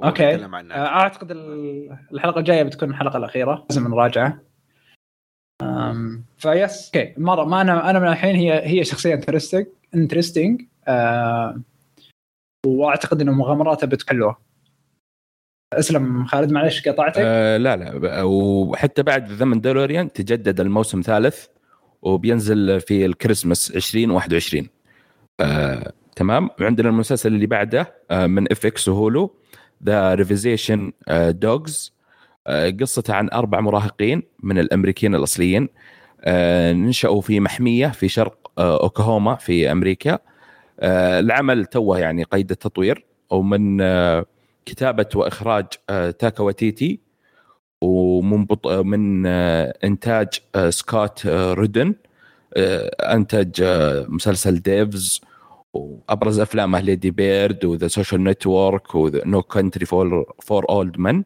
عنها 0.02 0.76
آه، 0.76 0.88
أعتقد 1.02 1.32
ال- 1.32 1.98
الحلقة 2.14 2.40
الجاية 2.40 2.64
بتكون 2.64 2.90
الحلقة 2.90 3.18
الأخيرة. 3.18 3.66
لازم 3.70 3.88
نراجعه. 3.88 4.40
أم، 5.62 6.24
فيس. 6.38 6.92
أوكي. 6.96 7.14
مرة 7.18 7.44
ما 7.46 7.62
أنا 7.62 7.90
أنا 7.90 8.00
من 8.00 8.08
الحين 8.08 8.36
هي 8.36 8.68
هي 8.68 8.84
شخصية 8.84 9.14
interesting 9.14 9.66
interesting 9.96 10.62
وأعتقد 12.66 13.22
إنه 13.22 13.32
مغامراته 13.32 13.88
بتكون 13.88 14.10
حلوة 14.10 14.38
أسلم 15.74 16.26
خالد 16.26 16.52
معلش 16.52 16.88
قطعتك. 16.88 17.22
آه 17.26 17.58
لا 17.58 17.76
لا. 17.76 18.24
وحتى 18.24 19.04
بعد 19.04 19.32
The 19.32 19.46
Mandalorian 19.46 20.14
تجدد 20.14 20.60
الموسم 20.60 21.02
ثالث 21.02 21.46
وبينزل 22.02 22.82
في 22.82 23.06
الكريسماس 23.06 23.72
2021 23.76 24.70
آه 25.40 25.94
تمام. 26.16 26.50
وعندنا 26.62 26.90
المسلسل 26.90 27.34
اللي 27.34 27.46
بعده 27.46 27.94
آه 28.12 28.28
من 28.28 28.52
FX 28.52 28.66
و 28.66 28.88
Hulu. 28.88 29.36
The 29.86 30.14
Reservation 30.14 30.92
Dogs 31.30 31.94
قصته 32.82 33.14
عن 33.14 33.30
أربع 33.30 33.60
مراهقين 33.60 34.24
من 34.44 34.60
الأمريكيين 34.60 35.16
الأصليين. 35.16 35.70
آه 36.22 36.74
نشأوا 36.74 37.22
في 37.22 37.40
محمية 37.40 37.88
في 37.88 38.10
شرق 38.10 38.52
آه 38.58 38.84
اوكلاهوما 38.84 39.36
في 39.36 39.72
أمريكا. 39.72 40.20
آه 40.80 41.20
العمل 41.20 41.66
توه 41.66 42.00
يعني 42.00 42.24
قيد 42.24 42.52
التطوير. 42.52 43.06
ومن 43.30 43.78
كتابة 44.66 45.10
وإخراج 45.16 45.66
تاكا 46.20 46.44
واتيتي. 46.44 47.00
ومن 47.82 48.46
بط... 48.46 48.68
من 48.68 49.26
إنتاج 49.26 50.28
سكوت 50.70 51.26
رودن. 51.28 51.96
أنتج 52.58 53.64
مسلسل 54.10 54.60
Devs 54.60 55.22
وأبرز 55.78 56.40
افلامه 56.40 56.80
Lady 56.80 57.12
Bird 57.12 57.66
و 57.66 57.71
The 57.71 57.88
Social 57.88 58.24
Network 58.24 58.96
و 58.96 59.11
No 59.11 59.42
Country 59.42 59.86
for 59.86 60.34
for 60.42 60.70
Old 60.70 61.00
Man 61.00 61.24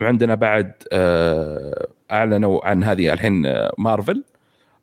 وعندنا 0.00 0.34
بعد 0.34 0.72
آه 0.92 1.88
أعلنوا 2.10 2.66
عن 2.66 2.84
هذه 2.84 3.12
الحين 3.12 3.46
آه، 3.46 3.74
مارفل. 3.78 4.24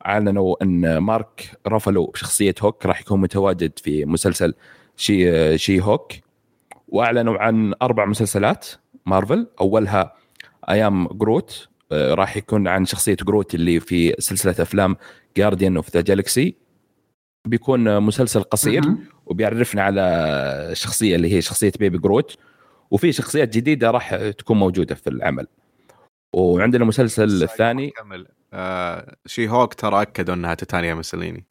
أعلنوا 0.06 0.56
إن 0.62 0.98
مارك 0.98 1.50
رافلو 1.66 2.06
بشخصية 2.06 2.54
هوك 2.62 2.86
راح 2.86 3.00
يكون 3.00 3.20
متواجد 3.20 3.78
في 3.78 4.04
مسلسل 4.04 4.54
She 4.96 5.30
آه، 5.30 5.56
She-Hulk. 5.56 6.12
وأعلنوا 6.88 7.38
عن 7.38 7.74
أربع 7.82 8.04
مسلسلات 8.04 8.66
مارفل. 9.06 9.46
أولها 9.60 10.14
I 10.70 10.82
Am 10.82 11.06
Groot 11.08 11.68
آه، 11.92 12.14
راح 12.14 12.36
يكون 12.36 12.68
عن 12.68 12.84
شخصية 12.84 13.16
Groot 13.16 13.54
اللي 13.54 13.80
في 13.80 14.14
سلسلة 14.18 14.54
أفلام 14.58 14.96
Guardians 15.36 15.76
of 15.76 15.90
the 15.90 16.00
Galaxy 16.00 16.54
بيكون 17.48 18.00
مسلسل 18.00 18.42
قصير. 18.42 18.82
وبيعرفنا 19.26 19.82
على 19.82 20.00
الشخصيه 20.70 21.16
اللي 21.16 21.32
هي 21.34 21.40
شخصية 21.40 21.72
Baby 21.78 21.98
Groot 21.98 22.36
وفي 22.90 23.12
شخصيات 23.12 23.56
جديدة 23.56 23.90
راح 23.90 24.16
تكون 24.16 24.58
موجودة 24.58 24.94
في 24.94 25.10
العمل. 25.10 25.46
وعندنا 26.32 26.82
المسلسل 26.82 27.42
الثاني 27.42 27.90
كمل 27.90 28.26
آه 28.52 29.16
She-Hulk 29.26 29.74
ترى 29.74 30.02
أكدوا 30.02 30.34
إنها 30.34 30.54
تاتيانا 30.54 30.94
مسلاني. 30.94 31.46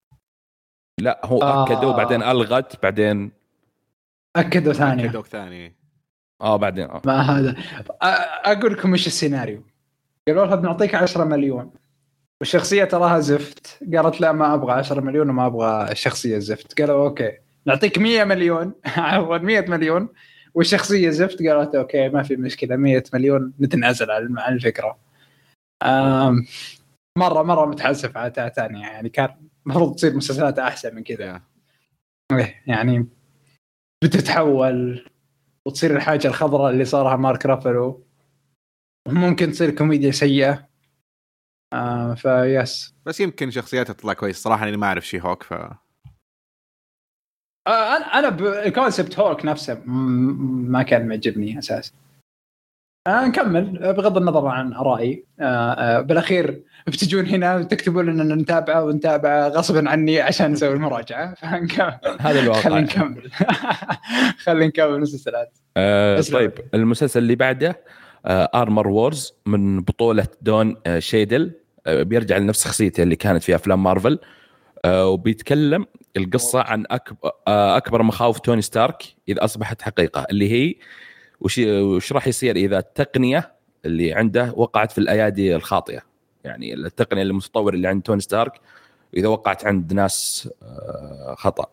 لا 0.99 1.21
هو 1.25 1.41
آه. 1.41 1.63
أكدوا 1.63 1.91
بعدين 1.91 2.23
ألغت 2.23 2.83
بعدين 2.83 3.31
أكدوا 4.35 4.73
ثانية. 4.73 5.05
أكدوا 5.05 5.23
ثاني 5.23 5.75
آه 6.41 6.55
بعدين 6.57 6.89
آه. 6.89 7.01
ما 7.05 7.21
هذا. 7.21 7.55
أقول 8.45 8.73
لكم 8.73 8.91
إيش 8.93 9.07
السيناريو. 9.07 9.63
قالوا 10.27 10.45
لها 10.45 10.55
بنعطيك 10.55 10.95
10 10.95 11.23
مليون. 11.23 11.71
والشخصية 12.41 12.83
تراها 12.83 13.19
زفت. 13.19 13.79
قالت 13.95 14.21
لا 14.21 14.31
ما 14.31 14.53
أبغى 14.53 14.73
10 14.73 15.01
مليون 15.01 15.29
وما 15.29 15.45
أبغى 15.45 15.91
الشخصيه 15.91 16.39
زفت. 16.39 16.81
قالوا 16.81 17.07
أوكي. 17.07 17.38
نعطيك 17.65 17.97
100 17.97 18.23
مليون. 18.23 18.73
عفوا 18.85 19.38
100 19.38 19.65
مليون. 19.69 20.09
والشخصية 20.53 21.09
زفت 21.09 21.43
قالت 21.43 21.75
أوكي 21.75 22.09
ما 22.09 22.23
في 22.23 22.35
مشكلة. 22.35 22.75
100 22.75 23.03
مليون 23.13 23.53
نتنازل 23.59 24.11
عن 24.11 24.53
الفكرة. 24.53 24.97
مره 27.17 27.43
مرة 27.43 27.65
متحسف 27.65 28.17
على 28.17 28.31
Titania 28.32 28.80
يعني 28.79 29.09
كان 29.09 29.29
المفروض 29.65 29.95
تصير 29.95 30.15
مسلسلات 30.15 30.59
أحسن 30.59 30.95
من 30.95 31.03
كذا. 31.03 31.41
إيه، 32.31 32.63
يعني 32.67 33.07
بتتحول 34.03 35.05
وتصير 35.67 35.95
الحاجة 35.95 36.27
الخضراء 36.27 36.71
اللي 36.71 36.85
صارها 36.85 37.15
مارك 37.15 37.45
رافلو. 37.45 38.07
وممكن 39.07 39.51
تصير 39.51 39.71
كوميديا 39.71 40.11
سيئة. 40.11 40.66
آه 41.74 42.13
فيس 42.13 42.95
بس 43.05 43.20
يمكن 43.20 43.51
شخصياتها 43.51 43.93
تطلع 43.93 44.13
كويس. 44.13 44.38
صراحة 44.43 44.68
اني 44.68 44.78
ما 44.78 44.88
أعرف 44.88 45.07
شي 45.07 45.22
هوك 45.22 45.43
ف 45.43 45.53
آه 45.53 45.78
أنا 47.68 48.05
أنا 48.05 48.28
ال 48.65 48.72
concept 48.72 49.19
هوك 49.20 49.45
نفسه 49.45 49.82
ما 49.86 50.84
كان 50.84 51.07
معجبني 51.07 51.59
أساسا. 51.59 51.91
آه 53.07 53.26
نكمل. 53.28 53.93
بغض 53.93 54.18
النظر 54.18 54.47
عن 54.47 54.74
ارائي 54.74 55.26
آه 55.39 55.72
آه 55.74 56.01
بالأخير 56.01 56.63
بتجون 56.88 57.26
هنا 57.26 57.55
وتكتبون 57.55 58.09
اننا 58.09 58.36
نتابعه 58.36 58.84
ونتابعه 58.84 59.47
غصبا 59.47 59.89
عني 59.89 60.22
عشان 60.22 60.51
نسوي 60.51 60.74
المراجعة. 60.74 61.34
فنكمل. 61.41 61.99
هذا 62.20 62.39
الواقع. 62.39 62.61
خلينا 62.61 62.82
نكمل. 62.82 63.32
خلينا 64.45 64.68
نكمل. 64.68 64.99
مسلسلات. 65.01 65.57
اسمع. 65.78 66.39
طيب. 66.39 66.53
المسلسل 66.74 67.20
اللي 67.20 67.36
بعده؟ 67.36 67.76
Armor 68.28 68.88
Wars 68.88 69.34
من 69.45 69.82
بطولة 69.82 70.28
دون 70.41 70.75
آه 70.86 70.99
شيدل. 70.99 71.51
آه 71.88 72.03
بيرجع 72.03 72.38
لنفس 72.38 72.63
شخصيته 72.63 73.03
اللي 73.03 73.15
كانت 73.15 73.43
في 73.43 73.55
أفلام 73.55 73.84
مارفل. 73.84 74.19
آه 74.86 75.07
وبيتكلم 75.07 75.86
القصة 76.17 76.61
عن 76.61 76.86
اكبر 76.91 77.32
آه 77.47 77.78
أكبر 77.78 78.03
مخاوف 78.03 78.39
توني 78.39 78.61
ستارك 78.61 79.03
إذا 79.30 79.43
أصبحت 79.43 79.82
حقيقة 79.82 80.28
اللي 80.32 80.51
هي 80.51 80.75
وش 81.41 82.13
راح 82.13 82.28
يصير 82.28 82.55
إذا 82.55 82.80
التقنية 82.80 83.51
اللي 83.86 84.13
عنده 84.13 84.53
وقعت 84.55 84.91
في 84.91 84.97
الأيادي 84.97 85.55
الخاطئة. 85.55 86.01
يعني 86.43 86.73
التقنية 86.73 87.21
المتطورة 87.21 87.75
اللي 87.75 87.88
عند 87.88 88.01
توني 88.01 88.21
ستارك 88.21 88.51
إذا 89.17 89.28
وقعت 89.28 89.65
عند 89.65 89.93
ناس 89.93 90.49
آه 90.63 91.36
خطأ. 91.38 91.65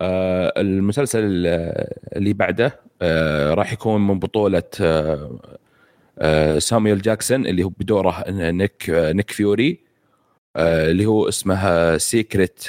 آه 0.00 0.52
المسلسل 0.56 1.20
اللي 2.16 2.32
بعده 2.32 2.80
آه 3.02 3.54
راح 3.54 3.72
يكون 3.72 4.06
من 4.06 4.18
بطولة 4.18 4.62
آه 4.80 5.12
آه 5.44 5.58
سامويل 6.58 7.02
جاكسون 7.02 7.46
اللي 7.46 7.64
هو 7.64 7.68
بدوره 7.68 8.24
نيك 8.30 8.90
آه 8.90 9.12
نيك 9.12 9.30
فيوري 9.30 9.80
آه 10.56 10.90
اللي 10.90 11.06
هو 11.06 11.28
اسمها 11.28 11.98
Secret 11.98 12.64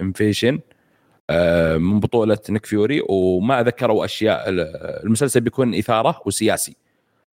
Invasion 0.00 0.60
من 1.76 2.00
بطولة 2.00 2.38
نيك 2.50 2.66
فيوري. 2.66 3.02
وما 3.08 3.62
ذكروا 3.62 4.04
أشياء 4.04 4.44
المسلسل 5.04 5.40
بيكون 5.40 5.74
إثارة 5.74 6.22
وسياسي 6.26 6.76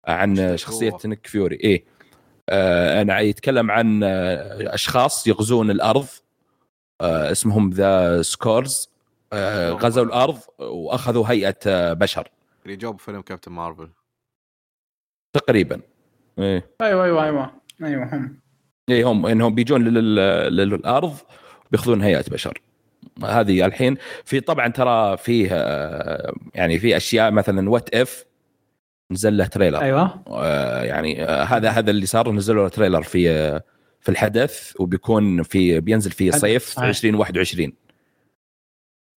عن 0.08 0.39
هو؟ 0.70 0.98
نيك 1.06 1.28
فيوري. 1.28 1.56
إيه. 1.56 1.84
آه 2.50 3.02
أنا 3.02 3.20
يتكلم 3.20 3.72
عن 3.72 4.04
آه 4.04 4.74
أشخاص 4.74 5.28
يغزون 5.28 5.72
الأرض 5.72 6.08
آه 7.02 7.32
اسمهم 7.32 7.70
The 7.70 8.22
Skrulls. 8.22 8.89
آه 9.34 9.72
غزوا 9.72 10.06
الأرض 10.06 10.39
وأخذوا 10.60 11.26
هيئة 11.28 11.58
آه 11.68 11.94
بشر. 11.94 12.28
اللي 12.66 12.76
جو 12.76 12.94
بفيلم 12.94 13.22
كابتن 13.22 13.52
مارفل 13.52 13.89
تقريبا. 15.34 15.80
إيه. 16.40 16.66
أيوه 16.82 17.06
أيوه 17.06 17.24
أيوه. 17.24 17.52
أيوه 17.84 18.16
هم. 18.16 18.40
إيه 18.90 19.12
هم 19.12 19.26
إنهم 19.26 19.56
بيجون 19.56 19.84
لل- 19.84 20.56
للأرض 20.56 21.14
بياخذون 21.72 22.02
هيئة 22.02 22.24
بشر. 22.32 22.62
هذه 23.24 23.66
الحين 23.66 23.98
في 24.26 24.40
طبعا 24.40 24.68
ترى 24.68 25.18
فيه 25.18 25.48
آه، 25.52 26.34
يعني 26.56 26.80
في 26.80 26.98
أشياء 26.98 27.32
مثلا 27.32 27.70
What 27.70 27.95
If 27.95 28.26
نزل 29.12 29.38
له 29.38 29.46
تريلر. 29.46 29.82
أيوه. 29.82 30.24
آه، 30.28 30.84
يعني 30.84 31.24
آه، 31.24 31.44
هذا 31.44 31.70
هذا 31.70 31.92
اللي 31.92 32.06
صار 32.06 32.32
نزلوا 32.32 32.64
له 32.64 32.70
تريلر 32.70 33.04
في 33.04 33.30
آه، 33.30 33.64
في 34.00 34.10
الحدث 34.10 34.74
وبيكون 34.80 35.44
في 35.44 35.80
بينزل 35.80 36.12
في 36.12 36.32
صيف 36.32 36.66
صحيح. 36.70 36.88
2021 36.88 37.70
آه 37.70 37.83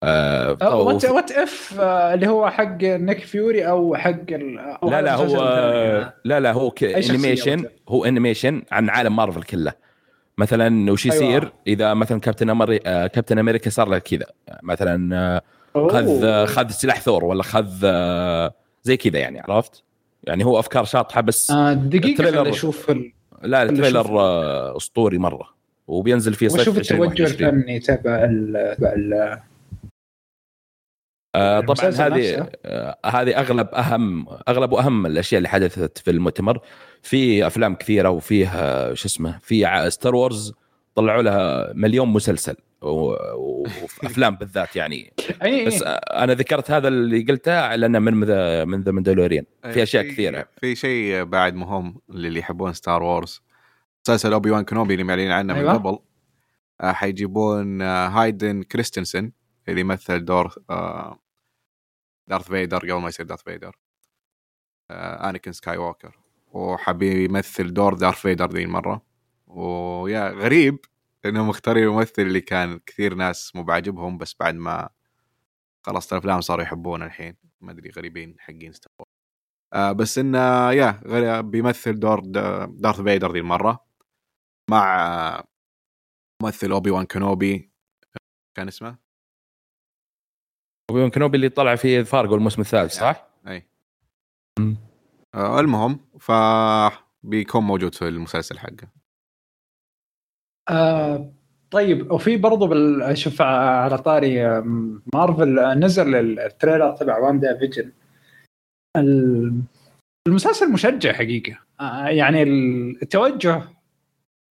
وات 0.03 1.05
وات 1.05 1.31
اف 1.33 1.81
آه، 1.81 2.15
اللي 2.15 2.27
هو 2.29 2.51
حق 2.51 2.83
نيك 2.83 3.19
فيوري 3.19 3.67
أو 3.69 3.97
حق 3.97 4.11
ال- 4.31 4.59
أو 4.59 4.91
لا 4.91 5.03
لا 5.03 5.15
المسلسل 5.15 5.37
هو. 5.39 6.13
لا 6.25 6.41
لا 6.41 6.53
هو 6.53 6.73
animation؟ 6.83 7.65
هو 7.89 8.05
animation 8.05 8.63
عن 8.73 8.89
عالم 8.91 9.17
مارفل 9.17 9.43
كله 9.43 9.73
مثلا 10.39 10.93
وش 10.93 11.05
أيوة. 11.07 11.15
يصير 11.17 11.53
إذا 11.67 11.95
مثلا 11.95 12.21
كابتن 12.21 12.51
أمريكا 12.51 13.07
كابتن 13.07 13.39
أمريكا 13.39 13.71
صار 13.71 13.89
له 13.89 13.99
كذا 13.99 14.27
مثلا 14.63 15.17
آه، 15.17 15.43
أوه. 15.77 15.89
خذ 15.93 16.45
خذ 16.47 16.69
سلاح 16.71 17.01
ثور 17.01 17.25
ولا 17.25 17.43
خذ 17.43 17.73
آه، 17.85 18.55
زي 18.83 18.97
كذا 18.97 19.19
يعني 19.19 19.41
عرفت؟ 19.49 19.83
يعني 20.25 20.45
هو 20.45 20.59
أفكار 20.59 20.85
شاطحة 20.85 21.21
بس 21.21 21.51
آه، 21.51 21.73
دقيقة 21.73 22.23
التريلر- 22.31 22.49
أشوف 22.49 22.91
ال... 22.91 23.13
لا 23.43 23.63
التريلر. 23.63 24.21
آه، 24.21 24.77
أسطوري 24.77 25.19
مرة 25.19 25.49
وبينزل 25.89 26.35
في 26.35 26.49
صيف 26.49 26.59
وأشوف 26.59 26.79
التوجه 26.79 27.03
2021 27.23 27.49
الفني 27.59 27.79
تبع 27.81 28.25
ال... 28.25 28.75
تبع 28.79 28.93
ال... 28.93 29.39
آه، 31.37 31.61
طبعا 31.61 31.89
المسلسل 31.89 32.13
هذه. 32.13 32.49
آه، 32.65 32.99
هذه 33.07 33.39
أغلب 33.39 33.69
أهم 33.75 34.27
أغلب 34.49 34.73
وأهم 34.73 35.07
الأشياء 35.07 35.39
اللي 35.39 35.49
حدثت 35.49 35.99
في 35.99 36.11
المؤتمر. 36.11 36.61
في 37.03 37.47
أفلام 37.47 37.75
كثيرة 37.75 38.11
وفيه 38.11 38.49
شو 38.95 39.07
اسمه 39.07 39.39
في 39.43 39.91
Star 39.91 40.15
Wars 40.15 40.55
طلعوا 40.95 41.23
لها 41.23 41.73
مليون 41.75 42.09
مسلسل 42.09 42.57
وافلام 42.81 44.37
بالذات 44.41 44.77
يعني. 44.77 45.13
أي 45.43 45.67
بس 45.67 45.83
آه، 45.83 45.89
أنا 45.95 46.35
ذكرت 46.35 46.71
هذا 46.71 46.89
اللي 46.89 47.23
قلته 47.23 47.75
لأنه 47.75 47.99
من 47.99 48.25
ذا 48.25 48.65
من 48.65 48.81
The 48.81 48.93
Mandalorian 48.93 49.45
في 49.73 49.83
أشياء 49.83 50.09
كثيرة. 50.09 50.49
في 50.61 50.75
شيء 50.75 51.25
بعد 51.25 51.55
مهم 51.55 52.01
للي 52.09 52.41
يحبون 52.41 52.73
Star 52.73 53.03
Wars 53.03 53.43
مسلسل 54.07 54.33
اوبي 54.33 54.51
وان 54.51 54.65
كنوبي 54.65 54.95
اللي 54.95 55.05
معلنين 55.05 55.31
عنه 55.31 55.55
من 55.55 55.61
أيوة. 55.61 55.73
قبل. 55.75 55.99
حيجيبون 56.81 57.83
هايدن 57.83 58.63
كريستنسن 58.63 59.33
اللي 59.69 59.81
يمثل 59.81 60.25
دور 60.25 60.55
دارث 62.29 62.49
فيدر 62.49 62.79
قبل 62.79 62.95
ما 63.03 63.09
يصير 63.09 63.27
دارث 63.27 63.43
فيدر. 63.43 63.77
آه، 64.91 65.31
أنيكن 65.31 65.53
سكاي 65.53 65.77
ووكر 65.77 66.19
وحيمثل 66.53 67.75
دور 67.75 67.95
دارث 67.95 68.21
فيدر 68.21 68.51
ذي 68.51 68.63
المرة. 68.65 69.03
ويا 69.47 70.31
غريب 70.31 70.79
انهم 71.25 71.49
مختارين 71.49 71.85
الممثل 71.85 72.23
اللي 72.23 72.41
كان 72.41 72.79
كثير 72.87 73.15
ناس 73.15 73.57
مو 73.57 73.63
بعاجبهم 73.65 74.19
بس 74.19 74.37
بعد 74.41 74.55
ما 74.55 74.89
خلصت 75.87 76.13
الأفلام 76.13 76.41
صاروا 76.41 76.65
يحبونه 76.65 77.07
الحين. 77.07 77.37
ما 77.61 77.73
أدري 77.73 77.91
غريبين 77.91 78.37
حقين 78.41 78.73
Star. 78.73 79.07
آه 79.75 79.93
بس 79.93 80.19
إنه 80.19 80.73
يا 80.73 81.41
بيمثل 81.41 82.01
دور 82.01 82.21
دارث 82.67 83.01
فيدر 83.01 83.33
ذي 83.33 83.39
المرة. 83.41 83.87
مع 84.71 85.07
آه، 85.39 85.45
ممثل 86.43 86.71
أوبي 86.73 86.91
وان 86.91 87.07
كنوبي. 87.07 87.73
كان 88.57 88.69
اسمه؟ 88.69 89.06
أوبي 90.91 91.04
وان 91.04 91.11
كنوبي 91.11 91.37
اللي 91.37 91.49
طلع 91.49 91.77
في 91.77 92.05
فارجو 92.05 92.35
الموسم 92.35 92.61
الثالث 92.61 92.93
صح؟ 92.93 93.27
أي. 93.49 93.67
آه 95.35 95.61
المهم 95.61 96.01
ف 96.19 96.33
بيكون 97.23 97.63
موجود 97.65 97.95
في 97.95 98.09
المسلسل 98.09 98.59
حقه. 98.59 98.89
آه 100.71 101.33
طيب 101.71 102.11
وفي 102.11 102.37
برضو 102.37 102.67
بال... 102.67 103.19
شوف 103.19 103.43
على 103.43 103.99
طاري 103.99 104.47
آم، 104.47 105.03
مارفل 105.15 105.59
آه، 105.59 105.75
نزل 105.75 106.15
التريلر 106.41 106.97
تبع 106.97 107.19
WandaVision. 107.19 107.93
ال- 108.97 109.63
المسلسل 110.29 110.73
مشجع 110.73 111.13
حقيقة. 111.13 111.59
آه 111.81 112.09
يعني 112.09 112.43
التوجه 113.03 113.63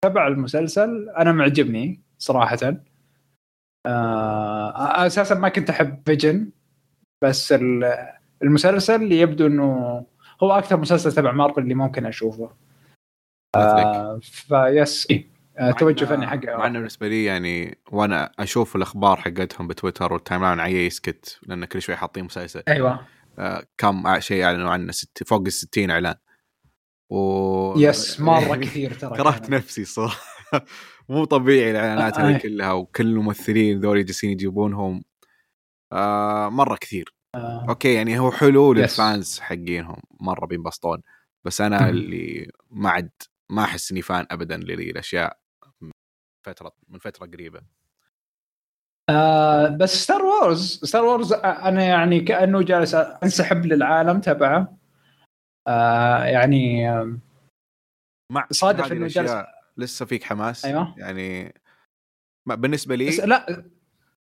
تبع 0.05 0.27
المسلسل 0.27 1.09
أنا 1.11 1.33
معجبني 1.33 2.01
صراحة. 2.19 2.57
آه 3.89 5.07
أساسا 5.07 5.35
ما 5.35 5.49
كنت 5.49 5.71
أحب 5.71 6.03
فيجن 6.07 6.51
بس 7.25 7.53
ال- 7.53 8.09
المسلسل 8.43 9.13
يبدو 9.13 9.47
إنه 9.47 10.07
هو 10.43 10.53
أكثر 10.53 10.77
مسلسل 10.77 11.13
تبع 11.13 11.33
مارفل 11.33 11.63
اللي 11.63 11.75
ممكن 11.75 12.07
أشوفه. 12.07 12.51
آه 13.57 14.19
فيس 14.23 15.07
إيه. 15.11 15.31
آه 15.59 15.71
توجه 15.71 16.05
فني 16.05 16.27
حقه. 16.27 16.57
مع 16.57 16.67
إنه 16.67 16.79
بالنسبة 16.79 17.09
لي 17.09 17.25
يعني 17.25 17.79
وأنا 17.93 18.33
أشوف 18.39 18.77
الأخبار 18.77 19.17
حقتهم 19.17 19.69
بتويتر 19.69 20.13
وال 20.13 20.43
timeline 20.45 20.61
عيا 20.61 20.87
يسكت 20.87 21.39
لأن 21.43 21.65
كل 21.65 21.83
شوي 21.83 21.97
حاطين 21.97 22.25
مسلسل. 22.25 22.63
أيوه. 22.69 23.07
آه 23.39 23.63
كم 23.79 24.21
شيء 24.21 24.45
أعلنوا 24.45 24.71
عنه 24.71 24.93
ست 24.93 25.23
فوق 25.29 25.41
ال 25.47 25.53
60 25.53 25.91
إعلان. 25.91 26.15
و 27.11 27.75
yes 27.79 28.21
مرة 28.21 28.57
كثير 28.57 28.95
ترى 28.95 29.17
كرهت. 29.19 29.51
نفسي 29.51 29.85
صراحة. 29.85 30.21
مو 31.09 31.25
طبيعي 31.25 31.71
الإعلانات 31.71 32.19
آه. 32.19 32.23
هذه 32.23 32.39
كلها 32.39 32.73
وكل 32.73 33.07
الممثلين 33.07 33.81
ذول 33.81 34.05
جالسين 34.05 34.31
يجيبونهم. 34.31 35.05
آه 35.93 36.49
مرة 36.49 36.77
كثير. 36.77 37.15
آه. 37.35 37.67
أوكي 37.69 37.95
يعني 37.95 38.19
هو 38.19 38.31
حلو 38.31 38.73
yes. 38.73 38.79
لل 38.79 39.00
fans 39.00 39.41
حقينهم 39.41 40.03
مرة 40.21 40.47
بينبسطون. 40.47 41.03
بس 41.45 41.61
أنا 41.61 41.83
مم. 41.83 41.89
اللي 41.89 42.51
ما 42.71 42.91
عد 42.91 43.11
ما 43.51 43.65
أحس 43.65 43.91
إني 43.93 44.03
fan 44.03 44.27
ابدا 44.31 44.57
لذي 44.57 44.91
الاشياء 44.91 45.39
من 45.81 45.91
فترة 46.47 46.73
من 46.89 46.99
فترة 46.99 47.27
قريبة. 47.27 47.63
آه 49.11 49.69
بس 49.69 50.05
Star 50.05 50.25
Wars 50.25 50.81
Star 50.85 51.05
Wars 51.05 51.33
أنا 51.33 51.85
يعني 51.85 52.21
كأنه 52.21 52.63
جالس 52.63 52.95
أنسحب 52.95 53.67
للعالم 53.67 54.21
تبعه. 54.21 54.79
آه 55.69 56.25
يعني 56.25 56.91
آه 56.91 57.19
مع 58.33 58.47
صادف 58.51 58.93
إنه 58.93 59.01
الأشياء. 59.01 59.58
لسه 59.79 60.07
فيك 60.07 60.25
حماس 60.25 60.65
أيوة. 60.65 60.95
يعني 60.99 61.55
ما 62.47 62.55
بالنسبة 62.55 62.95
لي 62.95 63.09
بس 63.09 63.21
لا 63.21 63.65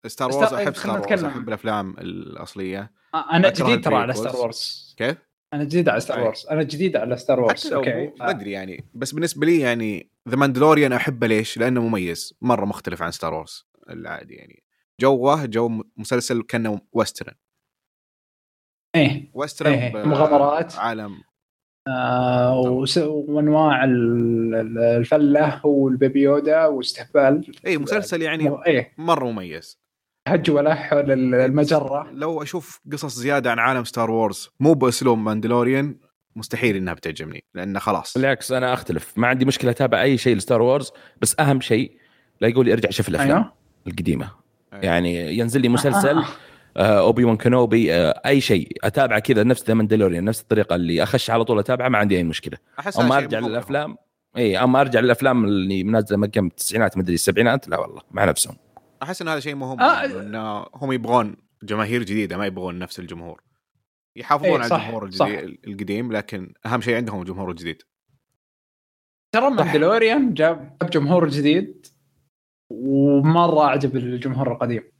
Star 0.06 0.30
Wars 0.32 0.52
أحب 0.54 0.74
Star 0.76 1.00
Wars. 1.00 1.24
أحب 1.24 1.48
الأفلام 1.48 1.90
الأصلية 1.98 2.90
أنا 3.14 3.50
جديد 3.50 3.84
ترى 3.84 3.94
على. 3.94 4.12
Star 4.14 4.36
Wars 4.36 4.94
كيف؟ 4.98 5.16
أنا 5.52 5.64
جديد 5.64 5.88
على 5.88 6.00
Star. 6.00 6.20
Wars 6.20 6.46
أنا 6.46 6.62
جديد 6.62 6.96
على 6.96 7.16
Star 7.16 7.40
Wars 7.40 7.72
okay 7.72 8.12
ما 8.20 8.30
أدري 8.30 8.50
يعني 8.50 8.84
بس 8.94 9.12
بالنسبة 9.12 9.46
لي 9.46 9.60
يعني 9.60 10.10
The 10.28 10.36
Mandalorian 10.36 10.92
أحبه 10.92 11.26
ليش؟ 11.26 11.58
لأنه 11.58 11.80
مميز 11.88 12.34
مرة 12.42 12.64
مختلف 12.64 13.02
عن 13.02 13.10
Star 13.10 13.34
Wars 13.34 13.66
العادي 13.90 14.34
يعني 14.34 14.62
جوه 15.00 15.44
جو 15.46 15.82
مسلسل 15.96 16.42
كأنه 16.42 16.80
western 16.92 17.34
إيه 18.94 19.30
western 19.34 19.72
إيه، 19.72 19.92
ب- 19.92 19.96
مغامرات. 20.06 20.74
عالم 20.76 21.22
آه 21.88 22.84
وانواع 23.06 23.84
ال- 23.84 24.54
ال- 24.54 24.78
الفلة 24.78 25.66
وال 25.66 25.85
Baby 25.85 26.22
Yoda 26.22 26.66
واستهبال. 26.66 27.44
اي 27.66 27.78
مسلسل 27.78 28.22
يعني 28.22 28.44
مو- 28.44 28.56
إيه. 28.56 28.92
مرة 28.98 29.24
مميز. 29.30 29.78
هج 30.28 30.50
ولح 30.50 30.90
حول 30.90 31.12
ال- 31.12 31.34
المجرة. 31.34 32.10
لو 32.12 32.42
أشوف 32.42 32.80
قصص 32.92 33.14
زيادة 33.18 33.50
عن 33.50 33.58
عالم 33.58 33.84
Star 33.84 34.10
Wars 34.10 34.50
مو 34.60 34.74
بأسلوب 34.74 35.18
Mandalorian 35.18 35.96
مستحيل 36.36 36.76
إنها 36.76 36.94
بتعجبني 36.94 37.44
لأنه 37.54 37.78
خلاص. 37.78 38.18
بالعكس 38.18 38.52
أنا 38.52 38.72
أختلف. 38.74 39.12
ما 39.18 39.26
عندي 39.28 39.44
مشكلة 39.44 39.70
أتابع 39.70 40.02
أي 40.02 40.18
شيء 40.18 40.36
ل 40.36 40.41
Star 40.41 40.62
Wars 40.62 40.92
بس 41.22 41.40
أهم 41.40 41.60
شيء 41.60 41.92
لا 42.40 42.48
يقول 42.48 42.66
لي 42.66 42.72
أرجع 42.72 42.90
شوف 42.90 43.08
الأفلام 43.08 43.36
أيوه. 43.36 43.52
القديمة. 43.86 44.30
أيوة. 44.72 44.84
يعني 44.84 45.38
ينزل 45.38 45.60
لي 45.60 45.68
مسلسل 45.68 46.18
آه. 46.18 46.24
آه، 46.76 47.00
Obi-Wan 47.00 47.36
Kenobi 47.36 47.94
آه، 47.94 48.20
أي 48.26 48.40
شيء 48.40 48.68
اتابعه 48.84 49.18
كذا 49.18 49.42
نفس 49.42 49.64
The 49.64 49.74
Mandalorian 49.74 50.24
نفس 50.24 50.40
الطريقة 50.40 50.76
اللي 50.76 51.02
أخش 51.02 51.30
على 51.30 51.44
طول 51.44 51.58
أتابعه 51.58 51.88
ما 51.88 51.98
عندي 51.98 52.16
أي 52.16 52.24
مشكلة 52.24 52.58
احس 52.78 52.98
أما 52.98 53.18
هذا 53.18 53.28
شيء 53.28 53.38
أرجع. 53.38 53.48
للأفلام 53.48 53.96
اي 54.36 54.58
أما 54.58 54.80
أرجع 54.80 55.00
للأفلام 55.00 55.44
اللي 55.44 55.84
منزلة 55.84 56.18
من 56.18 56.26
كم 56.26 56.46
التسعينات 56.46 56.98
مدري 56.98 57.14
السبعينات 57.14 57.68
لا 57.68 57.80
والله 57.80 58.02
مع 58.10 58.24
نفسهم 58.24 58.56
أحس 59.02 59.22
إن 59.22 59.28
هذا 59.28 59.40
شيء 59.40 59.54
مهم 59.54 59.80
آه. 59.80 60.04
إنه 60.04 60.66
هم 60.74 60.92
يبغون 60.92 61.36
جماهير 61.62 62.02
جديدة 62.02 62.36
ما 62.36 62.46
يبغون 62.46 62.78
نفس 62.78 62.98
الجمهور 62.98 63.40
يحافظون 64.16 64.62
إيه، 64.62 64.72
على 64.72 64.74
الجمهور 64.74 65.10
القديم 65.66 66.12
لكن 66.12 66.54
أهم 66.66 66.80
شيء 66.80 66.96
عندهم 66.96 67.20
الجمهور 67.20 67.50
الجديد 67.50 67.82
ترى 69.32 69.50
Mandalorian 69.50 70.34
جاب 70.34 70.76
جمهور 70.92 71.28
جديد 71.28 71.86
ومرة 72.70 73.64
أعجب 73.64 73.96
الجمهور 73.96 74.52
القديم. 74.52 74.93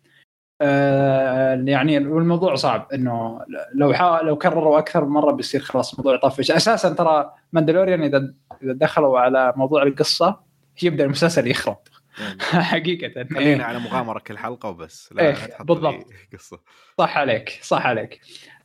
آه 0.65 1.65
يعني 1.67 1.99
والموضوع 1.99 2.55
صعب 2.55 2.89
إنه 2.95 3.41
لو 3.75 3.95
لو 4.23 4.39
كرروا 4.39 4.79
أكثر 4.79 5.05
مرة 5.05 5.33
بيصير 5.33 5.61
خلاص 5.61 5.93
الموضوع 5.93 6.15
يطفش 6.15 6.51
أساسا 6.51 6.89
ترى 6.89 7.33
Mandalorian 7.53 8.03
إذا 8.03 8.35
إذا 8.63 8.73
دخلوا 8.73 9.19
على 9.19 9.53
موضوع 9.57 9.83
القصة 9.83 10.41
يبدأ 10.83 11.05
المسلسل 11.05 11.47
يخرب. 11.47 11.79
حقيقة. 12.73 13.25
خلينا 13.25 13.41
إيه. 13.41 13.63
على 13.63 13.79
مغامرة 13.79 14.19
كل 14.19 14.39
حلقة 14.39 14.69
وبس. 14.69 15.13
لا 15.13 15.23
إيه، 15.23 15.35
بالضبط. 15.61 16.07
قصة. 16.33 16.59
صح 16.99 17.19
عليك 17.19 17.59
صح 17.63 17.87
عليك. 17.87 18.21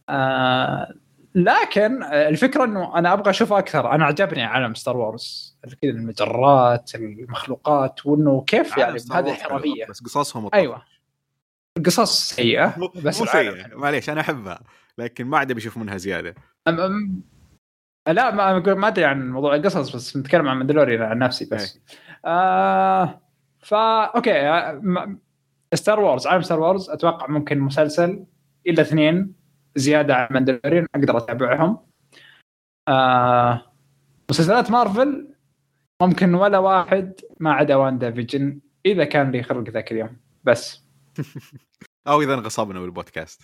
آه 0.09 0.93
لكن 1.35 2.03
الفكرة 2.03 2.63
إنه 2.63 2.97
أنا 2.97 3.13
أبغى 3.13 3.29
أشوف 3.29 3.53
أكثر. 3.53 3.91
أنا 3.91 4.05
عجبني 4.05 4.43
عالم 4.43 4.73
ستار 4.73 4.97
وورز. 4.97 5.57
كذا 5.81 5.91
المجرات 5.91 6.95
المخلوقات 6.95 8.05
وإنه 8.05 8.43
كيف 8.47 8.77
يعني 8.77 8.99
هذه 9.11 9.31
الحرفية. 9.31 9.85
بس 9.89 10.03
قصصهم 10.03 10.49
أيوه. 10.53 10.81
القصص 11.77 12.29
سيئة 12.35 12.91
بس 13.03 13.19
مو 13.19 13.25
حلو. 13.25 13.55
معليش 13.73 14.09
أنا 14.09 14.21
أحبها 14.21 14.63
لكن 14.97 15.25
ما 15.25 15.37
عاد 15.37 15.53
بشوف 15.53 15.77
منها 15.77 15.97
زيادة. 15.97 16.35
أم 16.67 16.79
أم 16.79 17.21
لا 18.07 18.31
ما 18.31 18.73
ما 18.73 18.87
أدري 18.87 19.05
عن 19.05 19.31
موضوع 19.31 19.55
القصص 19.55 19.95
بس 19.95 20.17
نتكلم 20.17 20.47
عن 20.47 20.57
Mandalorian 20.57 21.01
عن 21.01 21.17
نفسي 21.17 21.49
بس. 21.51 21.79
آه 22.25 23.21
فا 23.59 24.03
okay 24.03 24.79
Star 25.73 25.99
Wars 25.99 26.27
عالم 26.27 26.41
Star 26.41 26.59
Wars 26.59 26.89
أتوقع 26.89 27.27
ممكن 27.27 27.59
مسلسل 27.59 28.25
إلى 28.67 28.81
اثنين 28.81 29.33
زيادة 29.75 30.15
عن 30.15 30.27
Mandalorian 30.31 30.85
أقدر 30.95 31.17
أتابعهم. 31.17 31.77
آه 32.87 33.71
مسلسلات 34.29 34.71
مارفل 34.71 35.27
ممكن 36.01 36.33
ولا 36.33 36.57
واحد 36.57 37.13
ما 37.39 37.53
عدا 37.53 37.75
WandaVision 37.75 38.59
إذا 38.85 39.03
كان 39.03 39.31
لي 39.31 39.43
خلق 39.43 39.69
ذاك 39.69 39.91
اليوم 39.91 40.17
بس. 40.43 40.88
أو 42.07 42.21
إذا 42.21 42.33
انغصبنا 42.33 42.79
بالبودكاست 42.79 43.41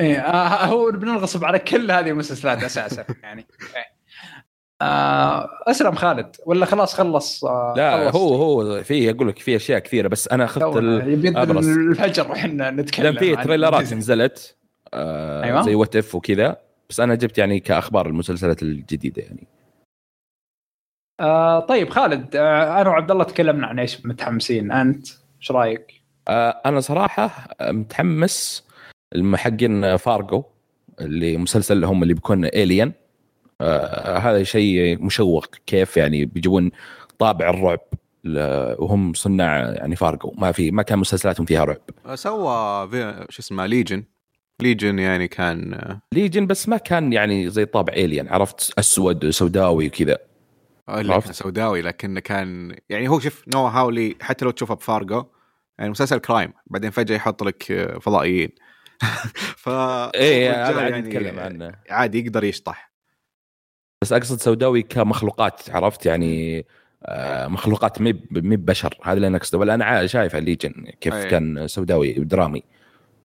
إيه 0.00 0.18
آه 0.18 0.64
هو 0.66 0.90
بننغصب 0.90 1.44
على 1.44 1.58
كل 1.58 1.90
هذه 1.90 2.10
المسلسلات 2.10 2.62
أساسا 2.62 3.04
يعني 3.22 3.46
إيه. 3.76 4.00
آه 4.82 5.48
أسلم 5.66 5.94
خالد 5.94 6.36
ولا 6.46 6.66
خلاص 6.66 6.94
خلص 6.94 7.44
آه 7.44 7.74
لا 7.76 8.10
خلص. 8.10 8.16
هو 8.16 8.34
هو 8.34 8.82
في 8.82 9.10
أقول 9.10 9.28
لك 9.28 9.38
في 9.38 9.56
أشياء 9.56 9.78
كثيرة 9.78 10.08
بس 10.08 10.28
أنا 10.28 10.44
أخذت. 10.44 10.76
الفجر 10.76 12.30
وإحنا 12.30 12.70
نتكلم 12.70 13.06
لأن 13.06 13.18
في 13.18 13.36
عن 13.36 13.44
تريلرات. 13.44 13.92
نزلت 13.92 14.56
آه 14.94 15.44
أيوة. 15.44 15.62
زي 15.62 15.74
وات 15.74 15.96
اف 15.96 16.14
وكذا 16.14 16.56
بس 16.90 17.00
أنا 17.00 17.14
جبت 17.14 17.38
يعني 17.38 17.60
كأخبار 17.60 18.06
المسلسلات 18.06 18.62
الجديدة 18.62 19.22
يعني 19.22 19.46
آه 21.20 21.60
طيب 21.60 21.90
خالد 21.90 22.36
آه 22.36 22.80
أنا 22.80 22.90
وعبد 22.90 23.10
الله 23.10 23.24
تكلمنا 23.24 23.66
عن 23.66 23.78
إيش 23.78 24.06
متحمسين 24.06 24.72
أنت 24.72 25.06
إيش 25.40 25.50
رأيك؟ 25.50 25.99
آه 26.28 26.60
أنا 26.66 26.80
صراحة 26.80 27.48
متحمس 27.62 28.64
الم- 29.14 29.36
حقين 29.36 29.96
فارجو 29.96 30.44
اللي 31.00 31.36
مسلسل 31.36 31.84
هم 31.84 32.02
اللي 32.02 32.14
بيكون 32.14 32.44
Alien 32.44 32.92
آه 33.60 34.18
هذا 34.18 34.42
شيء 34.42 35.02
مشوق 35.04 35.46
كيف 35.66 35.96
يعني 35.96 36.24
بيجيبون 36.24 36.70
طابع 37.18 37.50
الرعب 37.50 37.80
وهم 38.78 39.12
صناع 39.14 39.56
يعني 39.58 39.96
فارجو. 39.96 40.32
ما 40.38 40.52
في 40.52 40.70
ما 40.70 40.82
كان 40.82 40.98
مسلسلاتهم 40.98 41.46
فيها 41.46 41.64
رعب. 41.64 41.80
سوى 42.14 42.88
في- 42.90 43.26
شو 43.28 43.40
اسمه 43.42 43.66
Legion 43.66 44.04
Legion 44.62 44.98
يعني 44.98 45.28
كان 45.28 45.74
آه، 45.74 46.00
Legion 46.12 46.46
بس 46.46 46.68
ما 46.68 46.76
كان 46.76 47.12
يعني 47.12 47.50
زي 47.50 47.64
طابع 47.64 47.92
Alien 47.92 48.28
عرفت؟ 48.28 48.72
أسود 48.78 49.30
سوداوي 49.30 49.86
وكذا. 49.86 50.18
اللي 50.88 51.12
عرفت؟ 51.14 51.24
كان 51.26 51.34
سوداوي 51.34 51.82
لكنه 51.82 52.20
كان 52.20 52.76
يعني 52.88 53.08
هو 53.08 53.20
شوف 53.20 53.44
نوا 53.54 53.66
هاولي 53.66 54.16
حتى 54.20 54.44
لو 54.44 54.50
تشوفه 54.50 54.74
بفارجو 54.74 55.24
يعني 55.80 55.90
مسلسل 55.90 56.18
crime 56.18 56.52
بعدين 56.66 56.90
فجأة 56.90 57.16
يحط 57.16 57.42
لك 57.42 57.62
فضائيين. 58.00 58.50
ف 59.62 59.68
إيه 59.68 60.50
الرجال 60.50 60.74
هذا 60.74 60.88
يعني 60.88 61.08
نتكلم 61.08 61.38
عنه. 61.38 61.72
عادي 61.90 62.18
يقدر 62.18 62.44
يشطح. 62.44 62.92
بس 64.02 64.12
أقصد 64.12 64.40
سوداوي 64.40 64.82
كمخلوقات 64.82 65.70
عرفت؟ 65.70 66.06
يعني 66.06 66.66
آه، 67.04 67.46
مخلوقات 67.46 68.00
مي 68.00 68.22
مي 68.30 68.56
بشر. 68.56 68.98
هذا 69.02 69.12
اللي 69.12 69.26
أنا 69.26 69.36
أقصده. 69.36 69.58
ولا 69.58 69.74
أنا 69.74 70.06
شايف 70.06 70.36
ال 70.36 70.41
Legion 70.41 70.72
كيف 71.00 71.14
أي. 71.14 71.30
كان 71.30 71.68
سوداوي 71.68 72.12
درامي 72.12 72.62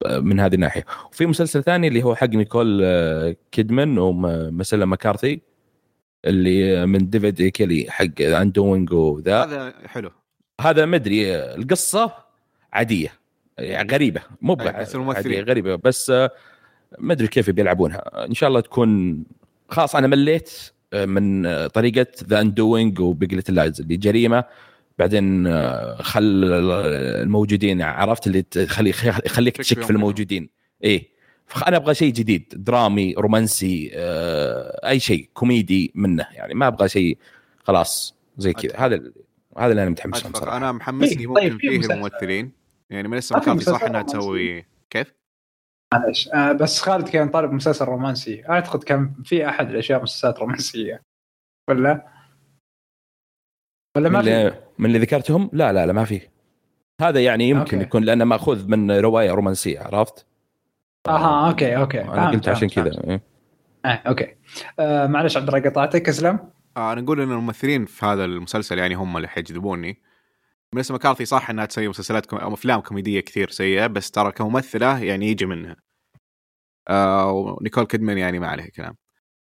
آه، 0.06 0.20
من 0.20 0.40
هذه 0.40 0.56
الناحية. 0.56 0.86
وفي 1.12 1.26
مسلسل 1.26 1.64
ثاني 1.64 1.88
اللي 1.88 2.04
هو 2.04 2.16
حق 2.16 2.30
نيكول 2.30 2.82
آه، 2.84 3.36
كيدمان 3.52 3.98
وملسا 3.98 4.86
مكارثي 4.86 5.42
اللي 6.26 6.86
من 6.86 7.10
ديفيد 7.10 7.48
كيلي 7.48 7.92
حق 7.92 8.22
Undoing 8.22 8.94
وذا. 8.94 9.44
هذا 9.44 9.74
حلو. 9.88 10.12
هذا 10.62 10.86
مدري 10.86 11.36
آه، 11.36 11.56
القصة 11.56 12.25
عادية 12.76 13.14
يعني 13.58 13.94
غريبة 13.94 14.22
مو. 14.42 14.58
عادية، 14.60 15.42
غريبة 15.42 15.76
بس 15.76 16.10
آه، 16.10 16.32
ما 17.00 17.14
أدري 17.14 17.28
كيف 17.28 17.50
بيلعبونها 17.50 18.26
إن 18.26 18.34
شاء 18.34 18.50
الله 18.50 18.60
تكون 18.60 19.24
خلاص 19.70 19.96
أنا 19.96 20.08
مليت 20.08 20.72
آه، 20.94 21.06
من 21.06 21.46
آه، 21.46 21.68
طريقة 21.68 22.08
The 22.24 22.42
Undoing 22.42 23.00
و 23.00 23.04
Big 23.04 23.17
Little 23.17 23.44
Lies 23.50 23.82
اللي 23.82 23.98
جريمة 23.98 24.44
بعدين 25.00 25.48
خل 25.96 26.44
الموجودين 27.24 27.82
عرفت 27.82 28.28
اللي 28.28 28.42
تخلي 28.42 28.90
يخليك 29.26 29.58
تشك 29.58 29.82
في 29.82 29.90
الموجودين 29.90 30.50
إيه 30.84 31.16
أنا 31.68 31.78
أبغى 31.78 31.96
شيء 31.96 32.14
جديد 32.14 32.54
درامي 32.56 33.14
رومانسي 33.18 33.92
أي 33.94 35.00
شيء 35.00 35.30
كوميدي 35.34 35.92
منه 35.96 36.28
يعني 36.32 36.54
ما 36.54 36.68
أبغى 36.68 36.90
شيء 36.90 37.18
خلاص 37.64 38.16
زي 38.38 38.54
كذا. 38.54 38.78
هذا 38.78 39.02
هذا 39.58 39.72
اللي 39.72 39.82
أنا 39.82 39.90
متحمس 39.90 40.26
له. 40.26 40.32
صراحة 40.34 40.58
أنا 40.58 40.72
محمسني 40.72 41.26
طيب، 41.26 41.54
ممكن 41.54 41.58
في 41.58 41.82
فيه. 41.82 41.94
الممثلين 41.94 42.65
يعني 42.90 43.08
ملسا 43.08 43.50
مكارثي 43.50 43.66
صح 43.66 43.72
مسلسل 43.74 43.86
إنها 43.86 44.02
رومانسي. 44.02 44.18
تسوي 44.18 44.66
كيف؟ 44.90 45.14
معلش 45.94 46.30
آه 46.34 46.52
بس 46.52 46.82
خالد 46.82 47.10
كان 47.10 47.30
طالب 47.30 47.52
مسلسل 47.52 47.86
رومانسي 47.86 48.44
أعتقد 48.50 48.84
كان 48.84 49.14
في 49.24 49.50
أحد 49.50 49.70
الأشياء 49.70 50.04
مسلسلات 50.04 50.40
رومانسية 50.40 51.02
ولا 51.70 52.08
ولا 53.98 54.10
من 54.10 54.14
ما 54.16 54.22
في 54.22 54.30
اللي, 54.30 54.62
من 54.80 54.86
اللي 54.86 55.00
ذكرتهم 55.00 55.50
لا 55.54 55.74
لا 55.74 55.86
لا 55.86 55.94
ما 55.94 56.06
في 56.06 56.22
هذا 57.02 57.24
يعني 57.24 57.50
يمكن 57.50 57.78
okay. 57.78 57.88
يكون 57.88 58.04
لأنه 58.04 58.26
مأخوذ 58.26 58.68
من 58.68 58.92
رواية 58.92 59.32
رومانسية 59.32 59.80
عرفت؟ 59.80 60.26
أها 61.08 61.50
okay 61.50 61.78
okay 61.78 62.02
أنا 62.02 62.14
فهمت، 62.14 62.36
قلت 62.36 62.50
عشان 62.50 62.70
كذا. 62.70 63.04
إيه. 63.10 63.22
آه 63.86 63.88
okay 64.08 64.36
آه 64.80 65.08
معلش 65.08 65.38
عبد 65.38 65.48
الله 65.48 65.70
قطعتك 65.70 66.10
أسلم 66.10 66.40
آه 66.78 66.94
أنا 66.94 67.02
أقول 67.02 67.22
إن 67.22 67.32
الممثلين 67.32 67.86
في 67.86 68.06
هذا 68.06 68.26
المسلسل 68.26 68.80
يعني 68.80 68.96
هم 68.96 69.18
اللي 69.18 69.28
حيجذبوني 69.28 70.02
ملسا 70.76 70.94
مكارثي 70.94 71.26
صح 71.26 71.50
إنها 71.50 71.66
تسوي 71.66 71.88
مسلسلات. 71.88 72.34
أو 72.34 72.54
أفلام 72.54 72.80
كوميدية 72.82 73.20
كثير 73.20 73.50
سيئة 73.50 73.88
بس 73.88 74.12
ترى 74.12 74.32
كممثلة 74.32 75.04
يعني 75.04 75.28
يجي 75.28 75.46
منها. 75.46 75.76
آه 76.90 77.32
ونيكول 77.32 77.86
كيدمان 77.86 78.18
يعني 78.18 78.40
ما 78.40 78.48
عليه 78.48 78.70
كلام. 78.72 78.98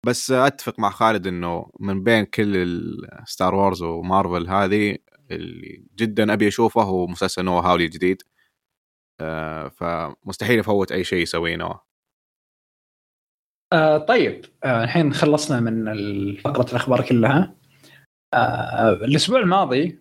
بس 0.07 0.31
أتفق 0.31 0.81
مع 0.81 0.91
خالد 0.91 1.27
إنه 1.27 1.71
من 1.81 2.03
بين 2.05 2.25
كل 2.25 2.57
ال 2.57 2.76
Star 2.76 3.55
Wars 3.55 3.83
و 3.83 3.92
Marvel 3.92 4.49
هذه 4.49 4.99
اللي 5.31 5.87
جدا 5.97 6.33
أبي 6.33 6.49
أشوفه 6.49 6.83
هو 6.83 7.07
مسلسل 7.07 7.45
نوا 7.45 7.61
هاولي 7.63 7.85
الجديد. 7.85 8.23
آه 9.21 9.69
فمستحيل 9.69 10.59
أفوت 10.61 10.93
أي 10.93 11.05
شيء 11.05 11.23
يسويه 11.23 11.57
نوا 11.57 11.75
آه 13.73 13.99
طيب. 13.99 14.45
آه 14.65 14.85
الحين 14.85 15.13
خلصنا 15.13 15.61
من 15.61 16.37
فقرة 16.37 16.71
الأخبار 16.71 17.03
كلها. 17.09 17.55
آه 18.35 18.93
الأسبوع 18.93 19.41
الماضي 19.41 20.01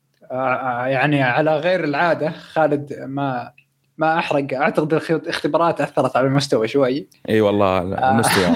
يعني 0.88 1.23
على 1.23 1.57
غير 1.57 1.84
العادة 1.84 2.30
خالد 2.32 2.93
ما 3.07 3.51
ما 3.97 4.19
أحرق. 4.19 4.53
أعتقد 4.53 4.93
الاختبارات 4.93 5.82
أثرت 5.82 6.15
على 6.17 6.28
المستوى 6.28 6.67
شوي. 6.67 7.07
إي 7.30 7.41
والله 7.41 7.84
لا، 7.84 8.03
آه. 8.09 8.11
المستوى. 8.11 8.55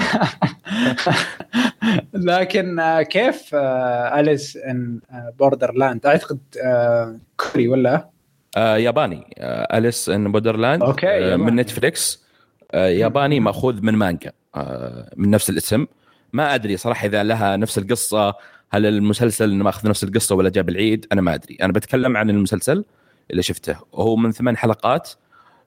لكن 2.14 2.78
آه 2.80 3.02
كيف 3.02 3.50
آه 3.54 4.20
Alice 4.20 4.56
in 4.56 5.00
Borderland 5.38 6.06
أعتقد 6.06 6.38
آه 6.64 7.18
كوري 7.36 7.68
ولا؟ 7.68 8.08
آه 8.56 8.76
ياباني. 8.76 9.34
آه 9.38 9.78
Alice 9.78 10.08
in 10.08 10.32
Borderland 10.32 10.82
okay، 10.82 11.08
آه 11.08 11.10
ياباني. 11.12 11.50
من 11.50 11.56
Netflix. 11.56 12.24
آه 12.72 12.86
ياباني 12.86 13.40
مأخوذ 13.40 13.82
من 13.82 13.94
مانجا 13.94 14.32
آه 14.54 15.10
من 15.16 15.30
نفس 15.30 15.50
الاسم. 15.50 15.86
ما 16.32 16.54
أدري 16.54 16.76
صراحة 16.76 17.06
إذا 17.06 17.22
لها 17.22 17.56
نفس 17.56 17.78
القصة 17.78 18.34
هل 18.74 18.86
المسلسل 18.86 19.54
ماخذ 19.54 19.88
نفس 19.88 20.04
القصة 20.04 20.34
ولا 20.34 20.48
جاب 20.50 20.68
العيد 20.68 21.06
أنا 21.12 21.20
ما 21.20 21.34
أدري. 21.34 21.56
أنا 21.62 21.72
بتكلم 21.72 22.16
عن 22.16 22.30
المسلسل 22.30 22.84
اللي 23.30 23.42
شفته. 23.42 23.76
وهو 23.92 24.16
من 24.16 24.32
ثمان 24.32 24.56
حلقات 24.56 25.10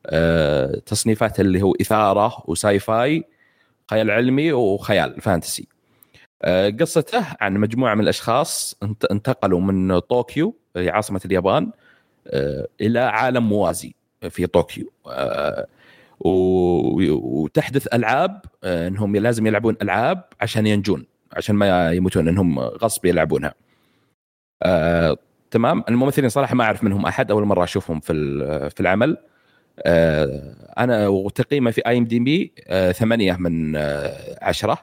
آه 0.05 0.81
تصنيفات 0.85 1.39
اللي 1.39 1.61
هو 1.61 1.73
إثارة 1.81 2.43
و 2.45 2.79
sci-fi 2.79 3.23
خيال 3.91 4.11
علمي 4.11 4.51
وخيال 4.53 5.21
فانتسي. 5.21 5.67
آه، 6.41 6.69
قصته 6.69 7.25
عن 7.41 7.53
مجموعة 7.53 7.95
من 7.95 8.01
الأشخاص 8.01 8.75
انت- 8.83 9.05
انتقلوا 9.05 9.61
من 9.61 9.99
طوكيو 9.99 10.55
عاصمة 10.77 11.21
اليابان 11.25 11.71
آه، 12.27 12.67
إلى 12.81 12.99
عالم 12.99 13.49
موازي 13.49 13.95
في 14.29 14.47
طوكيو. 14.47 14.91
آه، 15.07 15.67
وتحدث 16.19 17.87
ألعاب 17.93 18.41
آه، 18.63 18.87
إنهم 18.87 19.15
لازم 19.15 19.47
يلعبون 19.47 19.75
ألعاب 19.81 20.23
عشان 20.41 20.67
ينجون. 20.67 21.05
عشان 21.35 21.55
ما 21.55 21.91
يموتون 21.91 22.27
إنهم 22.27 22.59
غصب 22.59 23.05
يلعبونها. 23.05 23.53
آه، 24.63 25.17
تمام؟ 25.51 25.83
الممثلين 25.89 26.29
صراحة 26.29 26.55
ما 26.55 26.63
أعرف 26.63 26.83
منهم 26.83 27.05
أحد 27.05 27.31
أول 27.31 27.45
مرة 27.45 27.63
أشوفهم 27.63 27.99
في 27.99 28.13
في 28.69 28.79
العمل. 28.79 29.17
آه، 29.79 30.55
أنا 30.77 31.07
وتقييمه 31.07 31.71
في 31.71 31.81
اي 31.87 31.97
ام 31.97 32.05
دي 32.05 32.19
بي 32.19 32.53
ثمانية 32.93 33.33
من 33.33 33.75
آه، 33.75 34.39
عشرة 34.41 34.77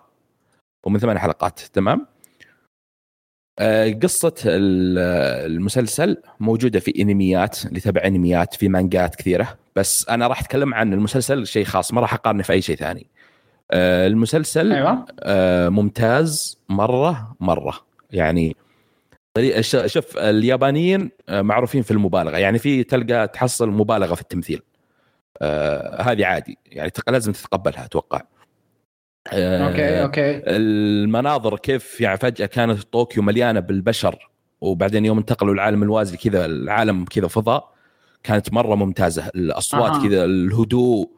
ومن 0.84 0.98
ثمان 0.98 1.18
حلقات. 1.18 1.60
تمام؟ 1.60 2.06
آه، 3.58 3.90
قصة 4.02 4.34
ال- 4.46 4.98
المسلسل 5.52 6.22
موجودة 6.40 6.80
في 6.80 7.02
أنميات 7.02 7.66
اللي 7.66 7.80
تبع 7.80 8.04
أنميات 8.06 8.54
في 8.54 8.68
مانجات 8.68 9.14
كثيرة. 9.14 9.58
بس 9.76 10.08
أنا 10.08 10.26
راح 10.26 10.40
أتكلم 10.40 10.74
عن 10.74 10.92
المسلسل 10.92 11.46
شيء 11.46 11.64
خاص 11.64 11.92
ما 11.92 12.00
راح 12.00 12.14
أقارنه 12.14 12.42
في 12.42 12.52
أي 12.52 12.62
شيء 12.62 12.76
ثاني. 12.76 13.06
آه، 13.72 14.06
المسلسل 14.06 14.72
أيوه. 14.72 15.06
آه، 15.20 15.68
ممتاز 15.68 16.58
مرة 16.68 17.36
مرة. 17.40 17.74
يعني 18.10 18.56
شوف 19.86 20.18
اليابانيين 20.18 21.10
آه، 21.28 21.42
معروفين 21.42 21.82
في 21.82 21.90
المبالغة. 21.90 22.36
يعني 22.36 22.58
في 22.58 22.84
تلقى 22.84 23.28
تحصل 23.28 23.70
مبالغة 23.70 24.14
في 24.14 24.20
التمثيل. 24.20 24.62
آه، 25.42 26.02
هذه 26.02 26.26
عادي. 26.26 26.58
يعني 26.66 26.90
لازم 27.08 27.32
تتقبلها 27.32 27.84
أتوقع. 27.84 28.22
آه، 29.32 29.68
okay 29.68 30.02
okay. 30.02 30.42
المناظر 30.46 31.58
كيف 31.58 32.00
يعني 32.00 32.18
فجأة 32.18 32.46
كانت 32.46 32.82
طوكيو 32.82 33.22
مليانة 33.22 33.60
بالبشر 33.60 34.30
وبعدين 34.60 35.04
يوم 35.04 35.18
انتقلوا 35.18 35.54
للعالم 35.54 35.82
الموازي 35.82 36.16
كذا 36.16 36.44
العالم 36.46 37.04
كذا 37.04 37.28
فضاء 37.28 37.72
كانت 38.22 38.52
مرة 38.52 38.74
ممتازة. 38.74 39.28
الأصوات 39.34 39.90
أها. 39.92 40.08
كذا 40.08 40.24
الهدوء 40.24 41.10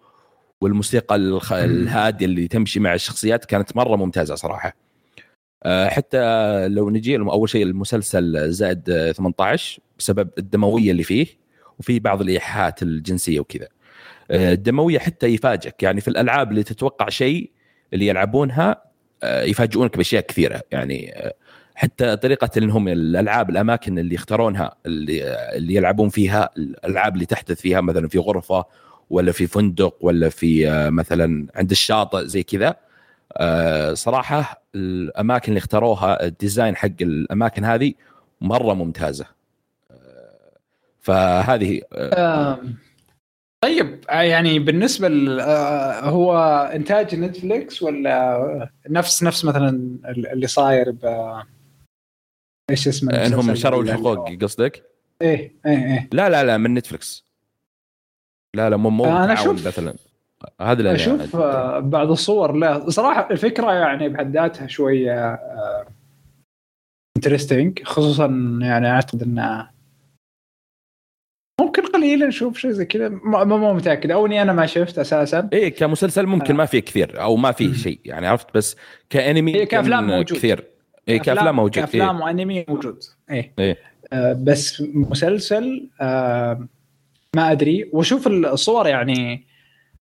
والموسيقى 0.64 1.16
الخ... 1.16 1.52
الهادية 1.52 2.26
اللي 2.26 2.48
تمشي 2.48 2.80
مع 2.80 2.94
الشخصيات 2.94 3.44
كانت 3.44 3.76
مرة 3.76 3.96
ممتازة 3.96 4.34
صراحة. 4.34 4.76
آه، 5.62 5.88
حتى 5.88 6.18
لو 6.68 6.90
نجي 6.90 7.16
أول 7.16 7.48
شيء 7.48 7.62
المسلسل 7.62 8.52
زائد 8.52 8.90
آه، 8.90 9.12
18 9.12 9.80
بسبب 9.98 10.28
الدموية 10.38 10.90
اللي 10.90 11.02
فيه 11.02 11.26
وفي 11.78 11.98
بعض 11.98 12.20
الإيحاءات 12.20 12.82
الجنسية 12.82 13.40
وكذا. 13.40 13.68
آه، 14.30 14.52
الدموية 14.52 14.98
حتى 14.98 15.26
يفاجئك. 15.26 15.82
يعني 15.82 16.00
في 16.00 16.08
الألعاب 16.08 16.50
اللي 16.50 16.62
تتوقع 16.62 17.08
شيء 17.08 17.50
اللي 17.92 18.06
يلعبونها 18.06 18.82
آه، 19.22 19.42
يفاجئونك 19.42 19.96
بأشياء 19.96 20.22
كثيرة. 20.22 20.62
يعني 20.72 21.14
حتى 21.74 22.16
طريقة 22.16 22.50
إنهم 22.56 22.88
الألعاب 22.88 23.50
الأماكن 23.50 23.98
اللي 23.98 24.14
يختارونها 24.14 24.76
اللي 24.86 25.22
اللي 25.56 25.74
يلعبون 25.74 26.08
فيها 26.08 26.50
الألعاب 26.56 27.14
اللي 27.14 27.26
تحدث 27.26 27.60
فيها 27.60 27.80
مثلا 27.80 28.08
في 28.08 28.18
غرفة 28.18 28.64
ولا 29.10 29.32
في 29.32 29.46
فندق 29.46 29.96
ولا 30.00 30.28
في 30.28 30.70
آه، 30.70 30.90
مثلا 30.90 31.46
عند 31.54 31.70
الشاطئ 31.70 32.24
زي 32.24 32.42
كذا. 32.42 32.76
آه، 33.36 33.94
صراحة 33.94 34.62
الأماكن 34.74 35.48
اللي 35.48 35.58
اختاروها 35.58 36.24
الديزاين 36.26 36.76
حق 36.76 36.88
الأماكن 37.00 37.64
هذه 37.64 37.94
مرة 38.40 38.74
ممتازة. 38.74 39.26
آه، 39.90 40.58
فهذه 41.00 41.80
طيب 43.64 44.04
يعني 44.08 44.58
بالنسبة 44.58 45.08
هو 46.00 46.36
إنتاج 46.74 47.14
نتفليكس 47.14 47.82
ولا 47.82 48.70
نفس 48.88 49.22
نفس 49.22 49.44
مثلا 49.44 49.98
اللي 50.32 50.46
صاير 50.46 50.90
ب 50.90 51.04
إيش 52.70 52.88
اسمه؟ 52.88 53.26
إنهم 53.26 53.54
شروا 53.54 53.82
الحقوق 53.82 54.32
قصدك؟ 54.42 54.82
إيه 55.22 55.52
إيه 55.66 55.84
إيه. 55.86 56.08
لا 56.12 56.28
لا 56.28 56.44
لا 56.44 56.56
من 56.56 56.74
نتفلكس 56.74 57.24
لا 58.54 58.70
لا 58.70 58.76
مو 58.76 58.90
مو 58.90 59.04
أنا 59.04 59.34
تعاون 59.34 59.56
أشوف- 59.58 59.66
مثلا. 59.66 59.94
هذا 60.60 60.78
اللي 60.78 60.94
أشوف 60.94 61.36
آه، 61.36 61.78
بعض 61.78 62.10
الصور 62.10 62.52
لا. 62.52 62.90
صراحة 62.90 63.28
الفكرة 63.30 63.72
يعني 63.72 64.08
بحد 64.08 64.36
ذاتها 64.36 64.66
شوية 64.66 65.38
interesting 67.16 67.82
خصوصا 67.84 68.58
يعني 68.62 68.90
أعتقد 68.90 69.22
انها 69.22 69.74
ممكن 71.60 71.82
قليلا 71.82 72.26
نشوف 72.26 72.58
شيء 72.58 72.70
زي 72.70 72.84
كذا. 72.84 73.08
ما 73.08 73.44
مو 73.44 73.74
متأكد. 73.74 74.10
أو 74.10 74.26
إني 74.26 74.42
أنا 74.42 74.52
ما 74.52 74.66
شفت 74.66 74.98
أساسا. 74.98 75.48
إيه 75.52 75.68
كمسلسل 75.68 76.26
ممكن 76.26 76.54
آه. 76.54 76.56
ما 76.58 76.64
فيه 76.66 76.80
كثير 76.80 77.22
أو 77.22 77.36
ما 77.36 77.52
فيه 77.52 77.72
شيء 77.72 78.00
يعني 78.04 78.26
عرفت؟ 78.26 78.46
بس 78.54 78.76
كأنمي 79.10 79.54
إيه، 79.54 79.64
كأفلام 79.64 80.04
يمكن 80.04 80.16
موجود. 80.16 80.38
كثير. 80.38 80.64
إيه 81.08 81.18
كافلام 81.20 81.56
موجود 81.56 81.74
كأفلام 81.74 82.16
إيه. 82.16 82.24
وأنمي 82.24 82.64
موجود. 82.68 82.98
إيه, 83.30 83.52
إيه. 83.58 83.76
آه 84.12 84.32
بس 84.32 84.82
مسلسل 84.94 85.90
آه 86.00 86.68
ما 87.34 87.52
أدري. 87.52 87.90
وأشوف 87.92 88.26
الصور 88.26 88.86
يعني 88.86 89.46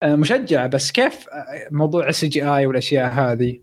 آه 0.03 0.15
مشجعة 0.15 0.67
بس 0.67 0.93
كيف 0.93 1.29
آه، 1.29 1.69
موضوع 1.71 2.09
ال 2.09 2.27
CGI 2.29 2.67
والأشياء 2.67 3.13
هذه؟ 3.13 3.61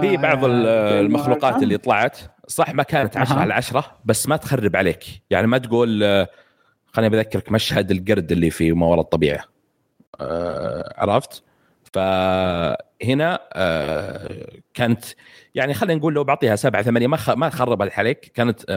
في 0.00 0.14
آه، 0.14 0.16
بعض 0.16 0.44
ال- 0.44 0.66
المخلوقات. 1.06 1.62
اللي 1.62 1.78
طلعت. 1.78 2.18
صح 2.46 2.74
ما 2.74 2.82
كانت 2.82 3.16
10 3.16 3.36
أها. 3.36 3.40
على 3.40 3.54
10 3.54 3.98
بس 4.04 4.28
ما 4.28 4.36
تخرب 4.36 4.76
عليك. 4.76 5.04
يعني 5.30 5.46
ما 5.46 5.58
تقول 5.58 6.26
خليني 6.86 7.10
بذكرك 7.16 7.52
مشهد 7.52 7.90
القرد 7.90 8.32
اللي 8.32 8.50
في 8.50 8.72
ما 8.72 8.86
وراء 8.86 9.00
الطبيعة. 9.00 9.44
عرفت؟ 10.98 11.42
فهنا 11.94 13.40
كانت 14.74 15.04
يعني 15.54 15.74
خلينا 15.74 15.98
نقول 15.98 16.14
لو 16.14 16.24
بعطيها 16.24 16.56
سبعة 16.56 16.82
ثمانية 16.82 17.06
ما 17.06 17.18
ما 17.34 17.50
خربت 17.50 17.98
عليك 17.98 18.30
كانت 18.34 18.70
آه، 18.70 18.76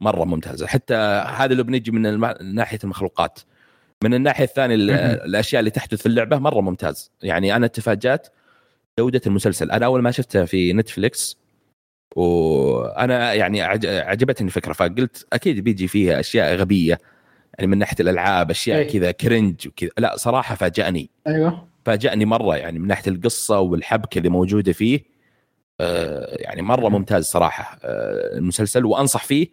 مرة 0.00 0.24
ممتازة. 0.24 0.66
حتى 0.66 0.94
هذا 1.36 1.54
لو 1.54 1.64
بنجي 1.64 1.90
من 1.90 2.06
الم- 2.06 2.34
ناحية 2.54 2.78
المخلوقات. 2.84 3.38
من 4.04 4.14
الناحية 4.14 4.44
الثانية 4.44 4.74
ال- 4.74 4.86
مهم. 4.92 5.00
الأشياء 5.26 5.60
اللي 5.60 5.70
تحدث 5.70 6.00
في 6.00 6.06
اللعبة 6.06 6.38
مرة 6.38 6.60
ممتاز. 6.60 7.10
يعني 7.22 7.56
أنا 7.56 7.66
تفاجأت 7.66 8.28
جودة 8.98 9.20
المسلسل. 9.26 9.70
أنا 9.70 9.86
أول 9.86 10.02
ما 10.02 10.10
شفته 10.10 10.44
في 10.44 10.72
نتفليكس 10.72 11.36
وأنا 12.16 13.34
يعني 13.34 13.62
عج- 13.62 13.86
عجبتني 13.86 14.46
الفكرة. 14.46 14.72
فقلت 14.72 15.26
أكيد 15.32 15.60
بيجي 15.60 15.88
فيها 15.88 16.20
أشياء 16.20 16.54
غبية. 16.56 16.98
يعني 17.58 17.70
من 17.70 17.78
ناحية 17.78 17.96
الألعاب 18.00 18.50
أشياء 18.50 18.78
إيه. 18.78 18.88
كذا 18.88 19.10
cringe 19.10 19.68
وكذا. 19.68 19.90
لا 19.98 20.16
صراحة 20.16 20.54
فاجأني. 20.54 21.10
أيوه. 21.26 21.68
فاجأني 21.84 22.24
مرة 22.24 22.56
يعني 22.56 22.78
من 22.78 22.86
ناحية 22.86 23.10
القصة 23.10 23.58
والحبكة 23.60 24.18
اللي 24.18 24.28
موجودة 24.28 24.72
فيه. 24.72 25.00
آه، 25.80 26.36
يعني 26.40 26.62
مرة 26.62 26.88
مم. 26.88 26.94
ممتاز 26.94 27.24
صراحة. 27.24 27.78
آه، 27.84 28.36
المسلسل 28.38 28.84
وأنصح 28.84 29.24
فيه 29.24 29.48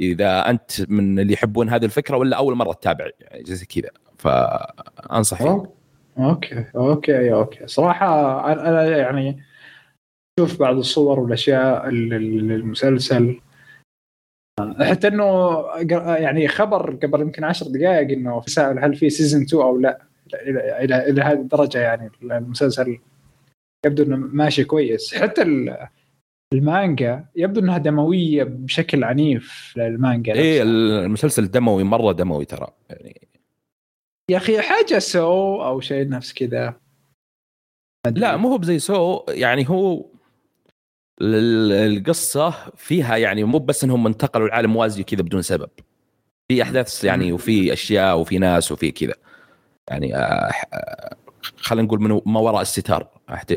إذا 0.00 0.50
أنت 0.50 0.90
من 0.90 1.18
اللي 1.18 1.32
يحبون 1.32 1.68
هذه 1.68 1.84
الفكرة 1.84 2.16
ولا 2.16 2.36
أول 2.36 2.54
مرة 2.54 2.72
تتابع 2.72 3.08
يعني 3.20 3.44
زي 3.44 3.66
كذا. 3.66 3.90
فأنصح. 4.18 5.42
okay 6.18 6.64
okay 6.76 7.32
okay. 7.32 7.66
صراحة 7.66 8.52
أنا 8.52 8.96
يعني 8.96 9.42
شوف 10.40 10.60
بعض 10.60 10.76
الصور 10.76 11.20
والأشياء 11.20 11.88
ال- 11.88 12.14
ال- 12.14 12.52
المسلسل. 12.52 13.40
حتى 14.80 15.08
إنه 15.08 15.62
يعني 16.16 16.48
خبر 16.48 16.90
قبل 16.94 17.20
يمكن 17.20 17.44
عشر 17.44 17.66
دقائق 17.66 18.10
إنه 18.10 18.42
تساؤل 18.42 18.78
هل 18.78 18.94
في 18.96 19.10
سيزون 19.10 19.42
2 19.42 19.62
أو 19.62 19.78
لا. 19.78 20.02
إلى 20.34 20.84
إلى 20.84 21.10
إلى 21.10 21.22
هذه 21.22 21.38
الدرجة 21.40 21.78
يعني 21.78 22.10
المسلسل 22.22 22.98
يبدو 23.86 24.02
إنه 24.02 24.16
ماشي 24.16 24.64
كويس. 24.64 25.14
حتى 25.14 25.42
ال- 25.42 25.88
المانجا 26.54 27.24
يبدو 27.36 27.60
انها 27.60 27.78
دموية 27.78 28.44
بشكل 28.44 29.04
عنيف 29.04 29.74
للمانجا 29.76 30.32
إيه. 30.34 30.62
المسلسل 30.62 31.50
دموي 31.50 31.84
مرة 31.84 32.12
دموي 32.12 32.44
ترى 32.44 32.66
يعني. 32.90 33.28
يا 34.30 34.36
أخي 34.36 34.60
حاجة 34.60 34.98
سو 34.98 35.62
أو 35.62 35.80
شيء 35.80 36.08
نفس 36.08 36.32
كذا. 36.32 36.80
لا 38.06 38.36
مو 38.36 38.48
هو 38.48 38.58
بزي 38.58 38.78
سو 38.78 39.24
يعني 39.28 39.68
هو 39.70 40.06
ال- 41.20 41.72
القصة 41.72 42.50
فيها 42.76 43.16
يعني 43.16 43.44
مو 43.44 43.58
بس 43.58 43.84
إنهم 43.84 44.06
انتقلوا 44.06 44.48
لعالم 44.48 44.72
موازي 44.72 45.04
كذا 45.04 45.22
بدون 45.22 45.42
سبب. 45.42 45.70
في 46.48 46.62
أحداث 46.62 47.04
يعني 47.04 47.32
وفي 47.32 47.72
أشياء 47.72 48.18
وفي 48.20 48.38
ناس 48.38 48.72
وفي 48.72 48.90
كذا. 48.90 49.14
يعني 49.90 50.16
آه، 50.16 50.50
خلينا 51.60 51.86
نقول 51.86 52.02
من 52.02 52.20
ما 52.26 52.40
وراء 52.40 52.62
الستار 52.62 53.06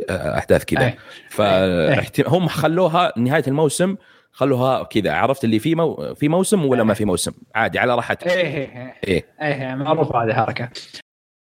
أحداث 0.09 0.65
كذا. 0.65 0.93
إيه. 1.39 2.01
فهم 2.01 2.47
خلوها 2.47 3.13
نهاية 3.17 3.43
الموسم 3.47 3.95
خلوها 4.31 4.83
كذا. 4.83 5.11
عرفت 5.11 5.43
اللي 5.43 5.59
في 5.59 5.75
مو 5.75 6.13
في 6.15 6.27
موسم 6.27 6.65
ولا 6.65 6.83
ما 6.83 6.93
في 6.93 7.05
موسم؟ 7.05 7.31
عادي 7.55 7.79
على 7.79 7.95
راحتك. 7.95 8.27
إيه 8.27 8.95
إيه 9.07 9.25
إيه. 9.41 9.75
معروف 9.75 10.15
هذه 10.15 10.27
الحركة. 10.29 10.69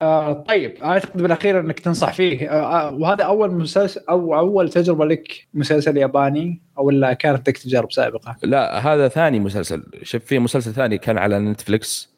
آه 0.03 0.33
طيب 0.33 0.75
أعتقد 0.83 1.23
بالأخير 1.23 1.61
إنك 1.61 1.81
تنصح 1.81 2.13
فيه. 2.13 2.51
آه 2.51 2.89
آه، 2.89 2.95
وهذا 2.95 3.25
أول 3.25 3.55
مسلسل 3.55 4.01
أو 4.11 4.39
أول 4.39 4.69
تجربة 4.69 5.05
لك 5.05 5.47
مسلسل 5.55 5.97
ياباني 5.97 6.63
أو 6.79 6.87
ولا 6.87 7.13
كانت 7.13 7.49
لك 7.49 7.59
تجارب 7.59 7.93
سابقة؟ 7.93 8.37
لا 8.43 8.79
هذا 8.79 9.09
ثاني 9.09 9.41
مسلسل. 9.41 9.83
شوف 10.03 10.25
في 10.25 10.39
مسلسل 10.39 10.73
ثاني 10.73 10.99
كان 10.99 11.19
على 11.19 11.39
نتفلكس 11.39 12.17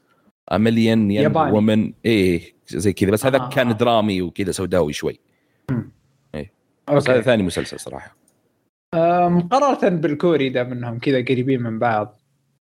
مليون 0.52 1.10
ياباني. 1.10 1.52
ومن 1.52 1.92
إيه 2.04 2.57
زي 2.68 2.92
كذا 2.92 3.10
بس 3.10 3.26
هذا 3.26 3.38
آه. 3.38 3.48
كان 3.48 3.76
درامي 3.76 4.22
وكذا 4.22 4.52
سوداوي 4.52 4.92
شوي. 4.92 5.20
بس 6.92 7.10
هذا 7.10 7.20
ثاني 7.20 7.42
مسلسل 7.42 7.80
صراحة. 7.80 8.16
آه 8.94 9.28
مقارنه 9.28 9.96
بالكوري 9.96 10.48
ده 10.48 10.64
منهم 10.64 10.98
كذا 10.98 11.24
قريبين 11.24 11.62
من 11.62 11.78
بعض 11.78 12.20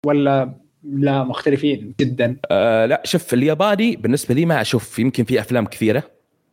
ولا 0.06 0.54
لا 0.82 1.24
مختلفين 1.24 1.94
جدا؟ 2.00 2.36
آه 2.50 2.86
لا 2.86 3.02
شوف 3.04 3.34
الياباني 3.34 3.96
بالنسبة 3.96 4.34
لي 4.34 4.46
ما 4.46 4.60
أشوف 4.60 4.98
يمكن 4.98 5.24
في 5.24 5.40
أفلام 5.40 5.66
كثيرة 5.66 6.02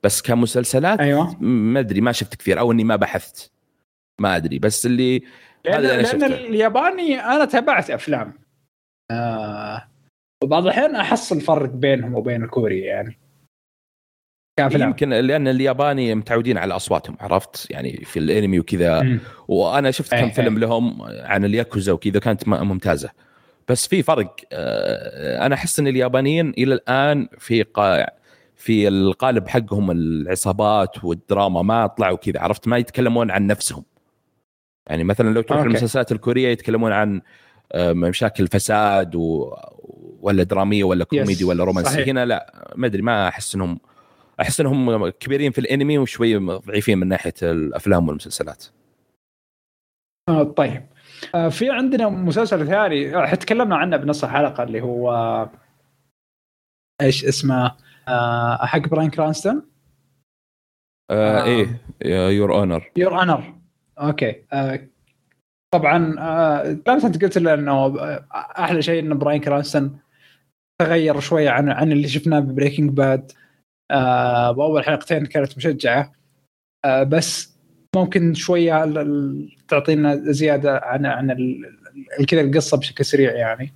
بس 0.03 0.21
كمسلسلات 0.21 0.99
أيوه. 0.99 1.37
ما 1.43 1.79
أدري 1.79 2.01
ما 2.01 2.11
شفت 2.11 2.35
كثير 2.35 2.59
أو 2.59 2.71
إني 2.71 2.83
ما 2.83 2.95
بحثت 2.95 3.51
ما 4.19 4.35
أدري 4.35 4.59
بس 4.59 4.85
اللي 4.85 5.23
هذا 5.67 5.77
اللي 5.77 5.93
أنا 5.93 6.01
لأن 6.01 6.05
شفته. 6.05 6.25
الياباني 6.25 7.19
أنا 7.19 7.45
تابعت 7.45 7.89
أفلام. 7.89 8.33
آه 9.11 9.87
وبعض 10.43 10.63
الأحيان 10.63 10.95
احصل 10.95 11.41
فرق 11.41 11.69
بينهم 11.69 12.15
وبين 12.15 12.43
الكوري 12.43 12.79
يعني. 12.79 13.19
يمكن 14.59 15.09
لأن 15.09 15.47
الياباني 15.47 16.15
متعودين 16.15 16.57
على 16.57 16.75
أصواتهم 16.75 17.17
عرفت 17.19 17.67
يعني 17.69 18.01
في 18.05 18.19
الأنمي 18.19 18.59
وكذا. 18.59 19.19
وأنا 19.47 19.91
شفت 19.91 20.11
كم 20.11 20.17
إيه، 20.17 20.31
فيلم 20.31 20.53
إيه. 20.53 20.61
لهم 20.61 21.01
عن 21.01 21.45
الياكوزا 21.45 21.91
وكذا 21.91 22.19
كانت 22.19 22.47
ممتازة 22.47 23.09
بس 23.67 23.87
في 23.87 24.03
فرق 24.03 24.35
آه، 24.53 25.45
أنا 25.45 25.55
أحس 25.55 25.79
إن 25.79 25.87
اليابانيين 25.87 26.49
إلى 26.49 26.73
الآن 26.73 27.27
في 27.37 27.63
قا... 27.63 28.05
في 28.55 28.87
القالب 28.87 29.47
حقهم 29.47 29.91
العصابات 29.91 31.03
والدراما 31.03 31.61
ما 31.61 31.87
طلعوا 31.87 32.17
كذا 32.17 32.39
عرفت 32.39 32.67
ما 32.67 32.77
يتكلمون 32.77 33.31
عن 33.31 33.47
نفسهم 33.47 33.83
يعني 34.87 35.03
مثلا 35.03 35.33
لو 35.33 35.41
تروح. 35.41 35.61
المسلسلات 35.61 36.11
الكورية 36.11 36.47
يتكلمون 36.47 36.91
عن 36.91 37.21
آه، 37.71 37.93
مشاكل 37.93 38.47
فساد 38.47 39.15
و... 39.15 39.55
ولا 40.21 40.43
درامية 40.43 40.83
ولا 40.83 41.03
كوميدي 41.03 41.43
ولا 41.43 41.63
رومانسي. 41.63 42.03
هنا 42.03 42.25
لا 42.25 42.73
ما 42.75 42.87
أدري 42.87 43.01
ما 43.01 43.27
أحس 43.27 43.55
إنهم 43.55 43.79
أحس 44.41 44.59
إنهم 44.59 45.09
كبيرين 45.09 45.51
في 45.51 45.61
الأنمي 45.61 45.97
وشوي 45.97 46.37
ضعيفين 46.37 46.97
من 46.97 47.07
ناحية 47.07 47.33
الأفلام 47.43 48.07
والمسلسلات. 48.07 48.65
آه 50.29 50.43
طيب. 50.43 50.83
آه 51.35 51.49
في 51.49 51.69
عندنا 51.69 52.09
مسلسل 52.09 52.67
ثاني 52.67 53.15
آه، 53.15 53.35
تكلمنا 53.35 53.75
عنه 53.75 53.97
بنص 53.97 54.23
الحلقة 54.23 54.63
اللي 54.63 54.81
هو 54.81 55.49
إيش 57.01 57.25
اسمه؟ 57.25 57.75
آه 58.07 58.65
حق 58.65 58.87
براين 58.87 59.09
كرانستون. 59.09 59.69
آه. 61.11 61.43
إيه 61.43 61.81
يور 62.29 62.55
أونر. 62.55 62.91
يور 62.97 63.21
أونر 63.21 63.53
okay. 63.99 64.43
آه 64.53 64.87
طبعا 65.73 66.15
آه 66.19 66.71
أنت 66.71 67.23
قلت 67.23 67.37
لي 67.37 67.53
إنه 67.53 67.97
أحلى 68.33 68.81
شيء 68.81 68.99
إن 68.99 69.17
براين 69.17 69.41
كرانستون 69.41 69.99
تغير 70.81 71.19
شوية 71.19 71.49
عن 71.49 71.69
عن 71.69 71.91
اللي 71.91 72.07
شفناه 72.07 72.39
ببريكنج 72.39 72.89
باد. 72.89 73.31
آه 73.93 74.51
باول 74.51 74.83
حلقتين 74.83 75.25
كانت 75.25 75.57
مشجعة. 75.57 76.11
آه 76.85 77.03
بس 77.03 77.53
ممكن 77.95 78.33
شوية 78.33 78.93
تعطينا 79.67 80.15
زيادة 80.15 80.81
عن 80.83 81.05
عن 81.05 81.37
كذا 82.27 82.41
القصة 82.41 82.77
بشكل 82.77 83.05
سريع 83.05 83.31
يعني. 83.31 83.73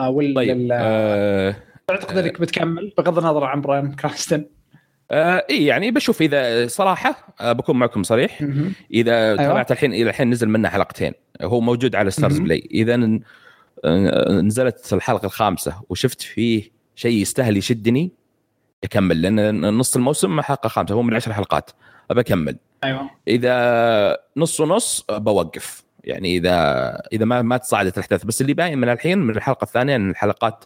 آه 0.00 0.10
ولا 0.10 0.34
طيب 0.34 0.68
آه 0.72 1.56
تعتقد 1.88 2.16
إنك 2.16 2.40
بتكمل 2.40 2.92
بغض 2.98 3.18
النظر 3.18 3.44
عن 3.44 3.60
براين 3.60 3.92
كرانستون 3.92 4.46
آه 5.10 5.46
إي 5.50 5.66
يعني 5.66 5.90
بشوف 5.90 6.22
إذا 6.22 6.66
صراحة 6.66 7.34
آه 7.40 7.52
بكون 7.52 7.76
معكم 7.76 8.02
صريح. 8.02 8.42
إذا 8.94 9.12
أيوة. 9.26 9.36
تابعت 9.36 9.72
الحين 9.72 9.92
إلى 9.92 10.10
الحين 10.10 10.30
نزل 10.30 10.48
منه 10.48 10.68
حلقتين. 10.68 11.12
هو 11.42 11.60
موجود 11.60 11.94
على 11.94 12.10
ستارز. 12.10 12.38
بلاي 12.38 12.68
إذا 12.70 13.20
نزلت 14.30 14.92
الحلقة 14.92 15.26
الخامسة 15.26 15.82
وشفت 15.88 16.22
فيه 16.22 16.70
شيء 16.94 17.22
يستاهل 17.22 17.56
يشدني 17.56 18.12
أكمل 18.84 19.22
لأن 19.22 19.68
نص 19.68 19.96
الموسم 19.96 20.40
حلقه 20.40 20.68
خامسة 20.68 20.94
هو 20.94 21.02
من 21.02 21.14
عشر 21.14 21.32
حلقات 21.32 21.70
أبى 22.10 22.20
أكمل. 22.20 22.56
أيوه. 22.84 23.10
إذا 23.28 24.18
نص 24.36 24.60
ونص 24.60 25.04
بوقف 25.10 25.84
يعني 26.04 26.36
إذا 26.36 26.52
إذا 27.12 27.24
ما 27.24 27.42
ما 27.42 27.56
تصاعدت 27.56 27.94
الأحداث. 27.94 28.24
بس 28.24 28.40
اللي 28.40 28.54
باين 28.54 28.78
من 28.78 28.88
الحين 28.88 29.18
من 29.18 29.36
الحلقة 29.36 29.64
الثانية 29.64 29.96
إن 29.96 30.10
الحلقات 30.10 30.64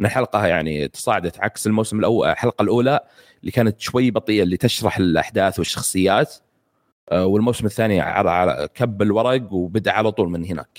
إن 0.00 0.06
الحلقة 0.06 0.46
يعني 0.46 0.88
تصاعدت 0.88 1.40
عكس 1.40 1.66
الموسم 1.66 1.98
الأول 1.98 2.28
الحلقة 2.28 2.62
الأولى 2.62 3.00
اللي 3.40 3.52
كانت 3.52 3.80
شوي 3.80 4.10
بطيئة 4.10 4.42
اللي 4.42 4.56
تشرح 4.56 4.98
الأحداث 4.98 5.58
والشخصيات 5.58 6.34
آه، 7.12 7.26
والموسم 7.26 7.66
الثاني 7.66 8.00
على 8.00 8.68
كب 8.74 9.02
الورق 9.02 9.52
وبدأ 9.52 9.92
على 9.92 10.12
طول 10.12 10.30
من 10.30 10.44
هناك. 10.44 10.78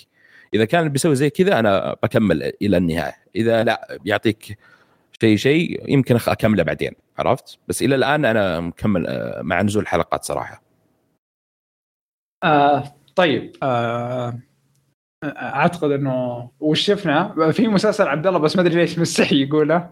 إذا 0.53 0.65
كان 0.65 0.89
بيسوي 0.89 1.15
زي 1.15 1.29
كذا 1.29 1.59
أنا 1.59 1.95
بكمل 2.03 2.51
إلى 2.61 2.77
النهاية. 2.77 3.15
إذا 3.36 3.63
لا 3.63 3.97
بيعطيك 4.03 4.57
شيء 5.24 5.38
شيء 5.38 5.89
يمكن 5.89 6.15
أكمله 6.28 6.63
بعدين 6.63 6.91
عرفت؟ 7.17 7.59
بس 7.67 7.82
إلى 7.82 7.95
الآن 7.95 8.26
أنا 8.26 8.59
مكمل 8.59 9.07
آه، 9.07 9.41
مع 9.41 9.61
نزول 9.61 9.84
الحلقات 9.84 10.24
صراحة. 10.24 10.63
آه 12.43 12.84
طيب 13.15 13.55
آه 13.63 14.39
أعتقد 15.26 15.91
إنه 15.91 16.51
وش 16.59 16.82
شفنا 16.82 17.51
في 17.51 17.67
مسلسل 17.67 18.07
عبد 18.07 18.28
الله 18.28 18.39
بس 18.39 18.55
ما 18.55 18.61
أدري 18.61 18.76
ليش 18.76 18.99
مستحي 18.99 19.43
يقوله. 19.43 19.89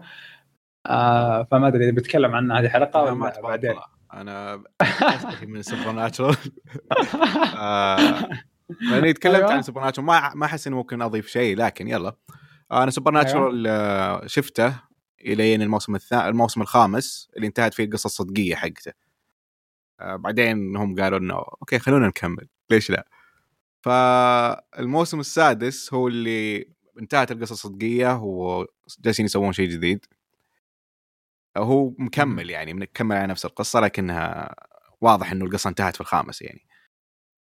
آه 0.86 1.42
فما 1.42 1.68
أدري 1.68 1.84
إذا 1.84 1.94
بتكلم 1.94 2.34
عنه 2.34 2.58
هذه 2.58 2.68
حلقه 2.68 3.02
أنا 3.02 3.14
ما 3.14 3.24
ولا 3.24 3.30
تبغى 3.30 3.48
بعدين. 3.48 3.74
أنا 4.14 4.62
أستحي 4.80 5.46
من 5.46 5.62
سوبر 5.62 5.92
ناتشرال 5.92 6.36
لأني 8.90 9.12
تكلمت 9.12 9.36
أيوة. 9.36 9.52
عن 9.52 9.62
سوبر 9.62 9.84
ناتشرال 9.84 10.06
ما 10.06 10.32
ما 10.34 10.46
أحس 10.46 10.66
اني 10.66 10.76
ممكن 10.76 11.02
أضيف 11.02 11.26
شيء 11.26 11.56
لكن 11.56 11.88
يلا. 11.88 12.16
أنا 12.72 12.90
سوبر 12.90 13.10
ناتشرال 13.10 13.66
آه، 13.66 14.26
شفته. 14.26 14.91
إلين 15.22 15.62
الموسم 15.62 15.94
الثاني 15.94 16.28
الموسم 16.28 16.62
الخامس 16.62 17.30
اللي 17.36 17.46
انتهت 17.46 17.74
فيه 17.74 17.84
القصة 17.84 18.06
الصدقية 18.06 18.54
حقته. 18.54 18.92
آه، 20.00 20.16
بعدين 20.16 20.76
هم 20.76 21.00
قالوا 21.00 21.18
إنه 21.18 21.34
okay 21.34 21.78
خلونا 21.78 22.08
نكمل. 22.08 22.48
ليش 22.70 22.90
لا؟ 22.90 23.08
فالموسم 23.82 25.20
السادس 25.20 25.94
هو 25.94 26.08
اللي 26.08 26.66
انتهت 27.00 27.32
القصة 27.32 27.52
الصدقية 27.52 28.20
وجالسين 28.22 29.24
يسوون 29.24 29.52
شيء 29.52 29.68
جديد. 29.68 30.06
هو 31.56 31.94
مكمل 31.98 32.50
يعني 32.50 32.74
مكمل 32.74 33.16
على 33.16 33.26
نفس 33.26 33.44
القصة 33.44 33.80
لكنها 33.80 34.54
واضح 35.00 35.32
إنه 35.32 35.44
القصة 35.44 35.68
انتهت 35.68 35.94
في 35.94 36.00
الخامس 36.00 36.42
يعني. 36.42 36.66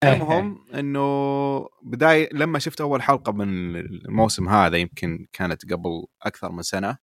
المهم 0.05 0.67
إنه 0.75 1.69
بداية 1.83 2.29
لما 2.33 2.59
شفت 2.59 2.81
أول 2.81 3.03
حلقة 3.03 3.33
من 3.33 3.77
الموسم 3.77 4.49
هذا 4.49 4.77
يمكن 4.77 5.27
كانت 5.33 5.73
قبل 5.73 6.07
أكثر 6.23 6.53
من 6.53 6.63
سنة 6.63 6.99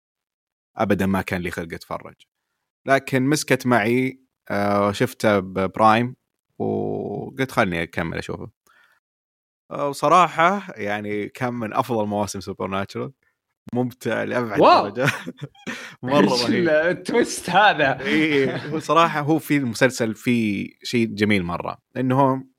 ابدا 0.78 1.06
ما 1.06 1.22
كان 1.22 1.42
لي 1.42 1.52
خلق 1.52 1.74
أتفرج. 1.74 2.16
لكن 2.88 3.24
مسكت 3.24 3.66
معي 3.68 4.20
آه، 4.52 4.92
شفته 4.92 5.40
ببرايم 5.40 6.16
وقلت 6.60 7.52
خلني 7.52 7.84
أكمل 7.84 8.18
أشوفه. 8.18 8.50
آه، 9.72 9.90
وصراحة 9.90 10.74
يعني 10.76 11.30
كان 11.30 11.54
من 11.54 11.74
أفضل 11.74 12.06
مواسم 12.08 12.40
سوبر 12.40 12.68
ناتشرال 12.68 13.12
ممتع 13.74 14.24
لأبعد 14.24 14.60
مرة 16.04 16.34
إيش 16.34 16.44
رهيب. 16.46 16.70
ال 16.70 16.83
twist 16.83 17.50
هذا؟ 17.50 17.98
هو 18.70 18.80
صراحة 18.80 19.20
هو 19.22 19.40
في 19.40 19.58
المسلسل 19.58 20.16
في 20.16 20.66
شيء 20.84 21.08
جميل 21.08 21.44
مرة. 21.44 21.78
إنهم 21.98 22.54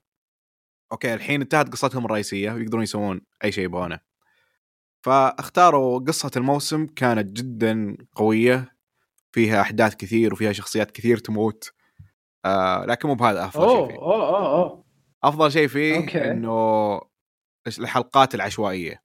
okay 0.93 1.15
الحين 1.15 1.41
انتهت 1.41 1.69
قصتهم 1.69 2.05
الرئيسية 2.05 2.53
ويقدرون 2.53 2.83
يسوون 2.83 3.21
أي 3.45 3.53
شيء 3.53 3.65
يبغونه. 3.65 4.14
فاختاروا 5.05 5.99
قصة 5.99 6.31
الموسم 6.37 6.87
كانت 6.87 7.37
جدا 7.37 7.97
قوية 8.15 8.77
فيها 9.33 9.61
أحداث 9.61 9.95
كثير 9.95 10.33
وفيها 10.33 10.53
شخصيات 10.53 10.91
كثير 10.91 11.19
تموت. 11.19 11.73
آه 12.45 12.85
لكن 12.85 13.09
مو 13.09 13.15
بهذا 13.15 13.45
أفضل 13.45 13.69
شيء 13.69 13.87
فيه. 13.89 13.95
أوه 13.95 14.29
أوه 14.29 14.47
أوه. 14.47 14.85
أفضل 15.25 15.53
شيء 15.53 15.69
فيه 15.69 15.97
okay. 15.97 16.31
إنه 16.31 17.01
الحلقات 17.79 18.35
العشوائية. 18.35 19.03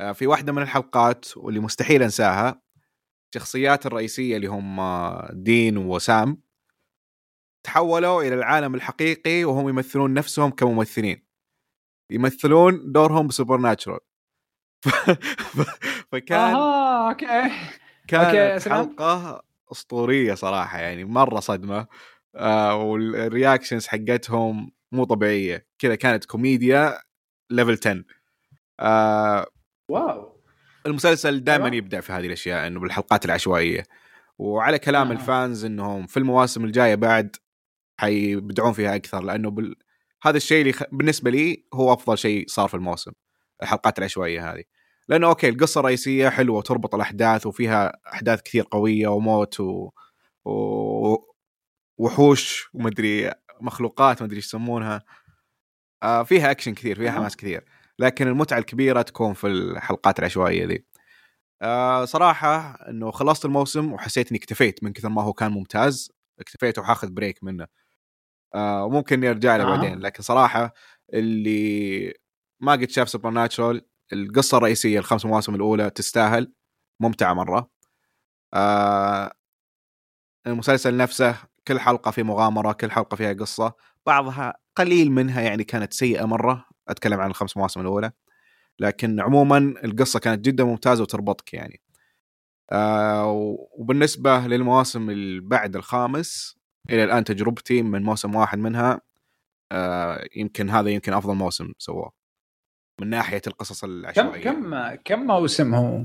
آه، 0.00 0.12
في 0.12 0.26
واحدة 0.26 0.52
من 0.52 0.62
الحلقات 0.62 1.36
واللي 1.36 1.60
مستحيل 1.60 2.02
أنساها 2.02 2.62
الشخصيات 3.34 3.86
الرئيسية 3.86 4.36
اللي 4.36 4.46
هم 4.46 4.80
آه، 4.80 5.30
دين 5.32 5.76
وسام. 5.76 6.42
تحولوا 7.64 8.22
إلى 8.22 8.34
العالم 8.34 8.74
الحقيقي 8.74 9.44
وهم 9.44 9.68
يمثلون 9.68 10.14
نفسهم 10.14 10.50
كممثلين. 10.50 11.26
يمثلون 12.10 12.92
دورهم 12.92 13.26
بسوبر 13.26 13.56
ناتشرال 13.56 14.00
فكان 16.12 16.38
أها 16.38 17.10
okay. 17.10 17.50
كانت. 18.08 18.68
حلقة 18.68 19.42
أسطورية 19.72 20.34
صراحة 20.34 20.78
يعني 20.78 21.04
مرة 21.04 21.40
صدمة. 21.40 21.86
آه 22.36 22.76
وال 22.76 22.96
reactions 22.96 23.86
حقتهم 23.86 24.72
مو 24.92 25.04
طبيعية. 25.04 25.66
كذا 25.78 25.94
كانت 25.94 26.24
كوميديا 26.24 26.98
level 27.50 27.78
10 27.86 28.04
آه 28.80 29.46
wow. 29.88 30.42
المسلسل 30.86 31.44
دائما. 31.44 31.76
يبدع 31.76 32.00
في 32.00 32.12
هذه 32.12 32.26
الأشياء 32.26 32.66
إنه 32.66 32.80
بالحلقات 32.80 33.24
العشوائية. 33.24 33.82
وعلى 34.38 34.78
كلام 34.78 35.08
آه. 35.08 35.12
ال 35.12 35.22
fans 35.22 35.64
إنهم 35.64 36.06
في 36.06 36.16
المواسم 36.16 36.64
الجاية 36.64 36.94
بعد 36.94 37.36
حيبدعون 38.00 38.72
فيها 38.72 38.96
أكثر 38.96 39.22
لأنه 39.22 39.50
بال... 39.50 39.76
هذا 40.22 40.36
الشيء 40.36 40.60
اللي 40.60 40.72
خ... 40.72 40.82
بالنسبة 40.92 41.30
لي 41.30 41.64
هو 41.74 41.92
أفضل 41.92 42.18
شيء 42.18 42.44
صار 42.48 42.68
في 42.68 42.74
الموسم. 42.74 43.12
الحلقات 43.62 43.98
العشوائية 43.98 44.52
هذه. 44.52 44.62
لأنه 45.08 45.26
okay 45.26 45.48
القصة 45.48 45.78
الرئيسية 45.78 46.28
حلوة 46.28 46.58
وتربط 46.58 46.94
الأحداث 46.94 47.46
وفيها 47.46 47.92
أحداث 48.12 48.42
كثير 48.42 48.66
قوية 48.70 49.08
وموت 49.08 49.60
و... 49.60 49.90
و... 50.44 51.16
وحوش 51.98 52.70
ومدري 52.74 53.32
مخلوقات 53.60 54.22
مدري 54.22 54.36
إيش 54.36 54.46
يسمونها. 54.46 55.02
آه 56.02 56.22
فيها 56.22 56.50
أكشن 56.50 56.74
كثير 56.74 56.96
فيها. 56.96 57.12
حماس 57.12 57.36
كثير. 57.36 57.64
لكن 57.98 58.28
المتعة 58.28 58.58
الكبيرة 58.58 59.02
تكون 59.02 59.34
في 59.34 59.46
الحلقات 59.46 60.18
العشوائية 60.18 60.66
ذي. 60.66 60.84
آه 61.62 62.04
صراحة 62.04 62.78
إنه 62.88 63.10
خلصت 63.10 63.44
الموسم 63.44 63.92
وحسيت 63.92 64.28
إني 64.30 64.38
اكتفيت 64.38 64.84
من 64.84 64.92
كثر 64.92 65.08
ما 65.08 65.22
هو 65.22 65.32
كان 65.32 65.52
ممتاز. 65.52 66.12
اكتفيت 66.40 66.78
وحاخذ 66.78 67.10
break 67.10 67.44
منه. 67.44 67.66
آه 68.54 68.84
وممكن 68.84 69.16
اني 69.16 69.30
ارجع 69.30 69.56
له 69.56 69.64
آه. 69.64 69.76
بعدين. 69.76 69.98
لكن 70.00 70.22
صراحة 70.22 70.74
اللي 71.14 72.14
ما 72.62 72.72
قد 72.72 72.90
شاف 72.90 73.08
سوبر 73.08 73.30
ناتشرال 73.30 73.86
القصة 74.12 74.56
الرئيسية 74.56 74.98
الخمس 74.98 75.26
مواسم 75.26 75.54
الأولى 75.54 75.90
تستاهل. 75.90 76.52
ممتعة 77.00 77.34
مرة. 77.34 77.70
آه 78.54 79.32
المسلسل 80.46 80.96
نفسه 80.96 81.36
كل 81.68 81.80
حلقة 81.80 82.10
في 82.10 82.22
مغامرة 82.22 82.72
كل 82.72 82.90
حلقة 82.90 83.16
فيها 83.16 83.32
قصة. 83.32 83.74
بعضها 84.06 84.54
قليل 84.76 85.12
منها 85.12 85.40
يعني 85.42 85.64
كانت 85.64 85.92
سيئة 85.92 86.24
مرة. 86.24 86.66
أتكلم 86.88 87.20
عن 87.20 87.30
الخمس 87.30 87.56
مواسم 87.56 87.80
الأولى. 87.80 88.12
لكن 88.78 89.20
عموما 89.20 89.58
القصة 89.84 90.20
كانت 90.20 90.44
جدا 90.44 90.64
ممتازة 90.64 91.02
وتربطك 91.02 91.54
يعني. 91.54 91.80
آه 92.72 93.26
وبالنسبة 93.78 94.38
للمواسم 94.38 95.10
اللي 95.10 95.40
بعد 95.40 95.76
الخامس 95.76 96.56
إلى 96.90 97.04
الآن 97.04 97.24
تجربتي 97.24 97.82
من 97.82 98.02
موسم 98.02 98.34
واحد 98.34 98.58
منها 98.58 99.00
آه 99.72 100.28
يمكن 100.36 100.70
هذا 100.70 100.90
يمكن 100.90 101.12
أفضل 101.12 101.34
موسم 101.34 101.72
سواه 101.78 102.21
من 103.02 103.10
ناحية 103.10 103.42
القصص 103.46 103.84
كم 103.84 103.90
العشوائية 103.90 104.42
كم 104.44 104.94
كم 104.94 105.20
موسم 105.26 105.74
هو؟ 105.74 105.98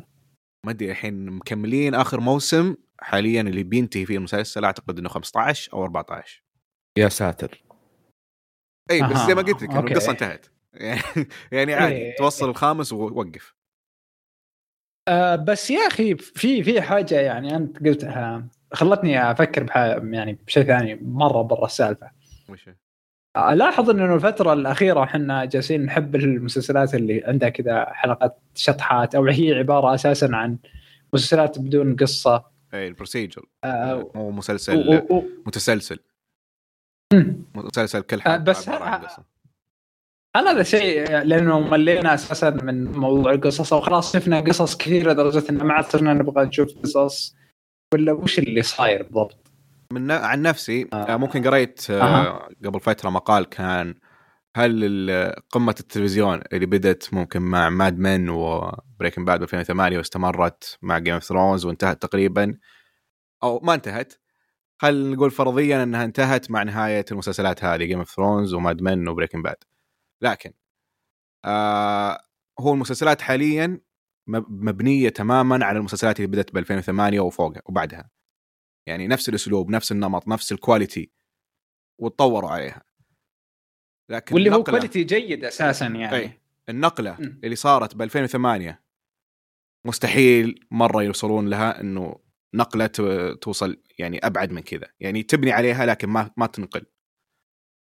ما 0.65 0.71
أدري 0.71 0.91
الحين 0.91 1.25
مكملين 1.25 1.95
آخر 1.95 2.19
موسم 2.19 2.75
حاليا 2.99 3.41
اللي 3.41 3.63
بينتهي 3.63 4.05
فيه 4.05 4.17
المسلسل 4.17 4.65
أعتقد 4.65 4.99
إنه 4.99 5.09
15 5.09 5.73
أو 5.73 5.83
14 5.83 6.43
يا 6.97 7.09
ساتر 7.09 7.63
اي 8.91 9.01
بس 9.01 9.17
زي 9.17 9.35
ما 9.35 9.41
قلت 9.41 9.63
لك. 9.63 9.71
القصة 9.71 10.11
انتهت 10.11 10.45
يعني 10.73 11.01
يعني 11.51 11.73
عادي 11.73 11.95
إيه. 11.95 12.15
توصل 12.15 12.49
الخامس 12.49 12.93
ووقف 12.93 13.55
آه 15.07 15.35
بس 15.35 15.71
يا 15.71 15.87
أخي 15.87 16.15
في 16.17 16.63
في 16.63 16.81
حاجة 16.81 17.19
يعني 17.19 17.55
أنت 17.55 17.79
قلتها 17.87 18.47
خلتني 18.73 19.31
أفكر 19.31 19.63
بح 19.63 19.77
يعني 20.03 20.33
بشيء 20.33 20.63
ثاني 20.63 20.95
مرة 20.95 21.41
برا 21.41 21.65
السالفة 21.65 22.11
وش؟ 22.49 22.69
ألاحظ 23.37 23.89
إنه 23.89 24.15
الفترة 24.15 24.53
الأخيرة 24.53 25.03
إحنا 25.03 25.45
جالسين 25.45 25.85
نحب 25.85 26.15
المسلسلات 26.15 26.95
اللي 26.95 27.23
عندها 27.25 27.49
كذا 27.49 27.85
حلقات 27.93 28.39
شطحات 28.55 29.15
أو 29.15 29.25
هي 29.25 29.53
عبارة 29.53 29.95
أساسا 29.95 30.29
عن 30.33 30.57
مسلسلات 31.13 31.59
بدون 31.59 31.95
قصة 31.95 32.43
اي 32.73 32.87
البروسيجر 32.87 33.45
آه 33.63 34.11
مو 34.15 34.21
و- 34.27 34.31
مسلسل 34.31 34.77
و- 35.09 35.15
و- 35.15 35.23
متسلسل. 35.45 35.99
مسلسل 37.55 38.01
كل 38.01 38.15
آه، 38.17 38.19
حلقة 38.21 38.37
بس 38.37 38.69
عبارة 38.69 38.83
عن 38.83 39.01
ه- 39.01 39.05
قصة. 39.05 39.23
أنا 40.35 40.51
هذا 40.51 40.63
شيء 40.63 41.17
لأنه 41.21 41.59
ملينا 41.59 42.13
أساسا 42.13 42.49
من 42.49 42.91
موضوع 42.91 43.31
القصص 43.33 43.73
أو 43.73 43.81
خلاص 43.81 44.13
شفنا 44.15 44.39
قصص 44.39 44.77
كثيرة 44.77 45.11
لدرجة 45.13 45.43
إن 45.49 45.57
ما 45.57 45.73
عاد 45.73 45.85
صرنا 45.85 46.13
نبغى 46.13 46.45
نشوف 46.45 46.77
قصص 46.83 47.35
ولا 47.93 48.11
وش 48.11 48.39
اللي 48.39 48.61
صاير 48.61 49.03
بالضبط؟ 49.03 49.37
من 49.91 50.11
عن 50.11 50.41
نفسي 50.41 50.87
آه. 50.93 51.13
آه. 51.13 51.17
ممكن 51.17 51.43
قريت 51.47 51.89
آه. 51.91 52.49
قبل 52.65 52.79
فترة 52.79 53.09
مقال 53.09 53.45
كان 53.45 53.95
هل 54.55 55.33
قمة 55.49 55.75
التلفزيون 55.79 56.41
اللي 56.53 56.65
بدت 56.65 57.13
ممكن 57.13 57.41
مع 57.41 57.69
ماد 57.69 57.99
مان 57.99 58.29
وبريكنج 58.29 59.27
باد 59.27 59.41
2008 59.41 59.97
واستمرت 59.97 60.77
مع 60.81 60.97
جيم 60.99 61.13
أوف 61.13 61.23
ثرونز 61.23 61.65
وانتهت 61.65 62.01
تقريبا 62.01 62.57
أو 63.43 63.59
ما 63.59 63.73
انتهت 63.73 64.13
خل 64.81 65.11
نقول 65.11 65.31
فرضيا 65.31 65.83
إنها 65.83 66.03
انتهت 66.03 66.51
مع 66.51 66.63
نهاية 66.63 67.05
المسلسلات 67.11 67.63
هذه 67.63 67.83
جيم 67.83 67.99
أوف 67.99 68.09
ثرونز 68.15 68.53
وماد 68.53 68.81
مان 68.81 69.07
وبريكنج 69.07 69.43
باد 69.43 69.55
لكن 70.21 70.53
آه 71.45 72.19
هو 72.59 72.73
المسلسلات 72.73 73.21
حاليا 73.21 73.81
مب- 74.27 74.63
مبنية 74.65 75.09
تماما 75.09 75.65
على 75.65 75.77
المسلسلات 75.79 76.17
اللي 76.19 76.27
بدات 76.27 76.53
ب 76.53 76.57
2008 76.57 77.19
وفوقها 77.19 77.61
وبعدها 77.65 78.09
يعني 78.87 79.07
نفس 79.07 79.29
الأسلوب 79.29 79.69
نفس 79.69 79.91
النمط 79.91 80.27
نفس 80.27 80.51
ال 80.51 80.59
quality 80.59 81.11
وتطوروا 81.99 82.49
عليها. 82.49 82.83
لكن 84.09 84.35
واللي 84.35 84.51
هو 84.51 84.63
quality 84.63 85.03
جيد 85.03 85.45
أساسا 85.45 85.85
يعني. 85.85 86.15
أي. 86.15 86.41
النقلة 86.69 87.17
مم. 87.19 87.39
اللي 87.43 87.55
صارت 87.55 87.95
ب 87.95 88.01
2008 88.01 88.83
مستحيل 89.85 90.67
مرة 90.71 91.03
يوصلون 91.03 91.49
لها 91.49 91.81
إنه 91.81 92.19
نقلة 92.53 92.87
توصل 93.41 93.81
يعني 93.99 94.19
أبعد 94.23 94.51
من 94.51 94.61
كذا. 94.61 94.87
يعني 94.99 95.23
تبني 95.23 95.51
عليها 95.51 95.85
لكن 95.85 96.09
ما 96.09 96.31
ما 96.37 96.47
تنقل. 96.47 96.85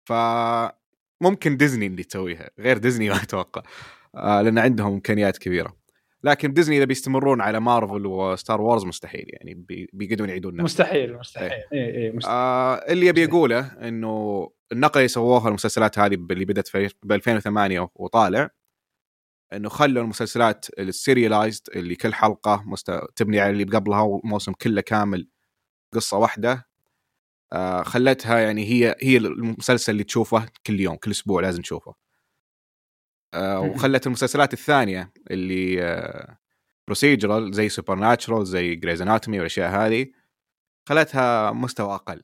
فممكن 0.08 1.56
ديزني 1.56 1.86
اللي 1.86 2.02
تسويها 2.02 2.50
غير 2.58 2.78
ديزني 2.78 3.08
ما 3.10 3.22
أتوقع. 3.22 3.62
آه 4.14 4.42
لأن 4.42 4.58
عندهم 4.58 4.92
إمكانيات 4.92 5.38
كبيرة. 5.38 5.79
لكن 6.24 6.52
ديزني 6.52 6.76
إذا 6.76 6.84
بيستمرون 6.84 7.40
على 7.40 7.60
مارفل 7.60 8.06
وستار 8.06 8.60
وورز 8.60 8.84
مستحيل 8.84 9.24
يعني 9.28 9.54
بي- 9.54 9.90
بيقعدون 9.92 10.28
يعيدون 10.28 10.62
مستحيل 10.62 11.18
مستحيل. 11.18 11.50
اي 11.50 11.96
اي 12.06 12.12
مستحيل 12.12 12.34
آه 12.34 12.74
اللي 12.74 13.06
يبي 13.06 13.22
يقوله 13.22 13.60
إنه 13.88 14.50
النقله 14.72 14.96
اللي 14.96 15.08
سووها 15.08 15.48
المسلسلات 15.48 15.98
هذه 15.98 16.14
اللي 16.14 16.44
بدأت 16.44 16.68
في 16.68 16.90
ب 17.02 17.12
2008 17.12 17.88
وطالع 17.94 18.50
إنه 19.52 19.68
خلوا 19.68 20.02
المسلسلات 20.02 20.66
ال 20.78 20.86
serialized 20.86 21.62
اللي 21.76 21.94
كل 21.96 22.14
حلقة 22.14 22.62
مست... 22.66 22.90
تبني 23.16 23.40
على 23.40 23.50
اللي 23.50 23.64
قبلها 23.64 24.00
والموسم 24.00 24.52
كله 24.52 24.80
كامل 24.80 25.28
قصة 25.94 26.16
واحدة. 26.18 26.66
آه 27.52 27.82
خلتها 27.82 28.38
يعني 28.38 28.64
هي 28.64 28.96
هي 29.02 29.16
المسلسل 29.16 29.92
اللي 29.92 30.04
تشوفه 30.04 30.46
كل 30.66 30.80
يوم 30.80 30.96
كل 30.96 31.10
أسبوع 31.10 31.42
لازم 31.42 31.62
تشوفه. 31.62 31.94
وخلت 33.36 34.06
المسلسلات 34.06 34.52
الثانية 34.52 35.12
اللي 35.30 35.82
آه 35.82 36.38
procedural 36.86 37.52
زي 37.52 37.68
Supernatural 37.68 38.46
زي 38.46 38.74
Grey's 38.74 39.02
Anatomy 39.02 39.38
والأشياء 39.38 39.70
هذه 39.70 40.06
خلتها 40.88 41.52
مستوى 41.52 41.94
أقل. 41.94 42.22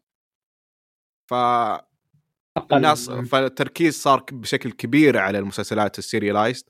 ف. 1.27 1.35
الناس 2.73 3.11
فالتركيز 3.11 3.95
صار 4.03 4.25
بشكل 4.33 4.73
كبير 4.73 5.19
على 5.19 5.39
المسلسلات 5.39 5.99
ال 5.99 6.05
serialized 6.05 6.65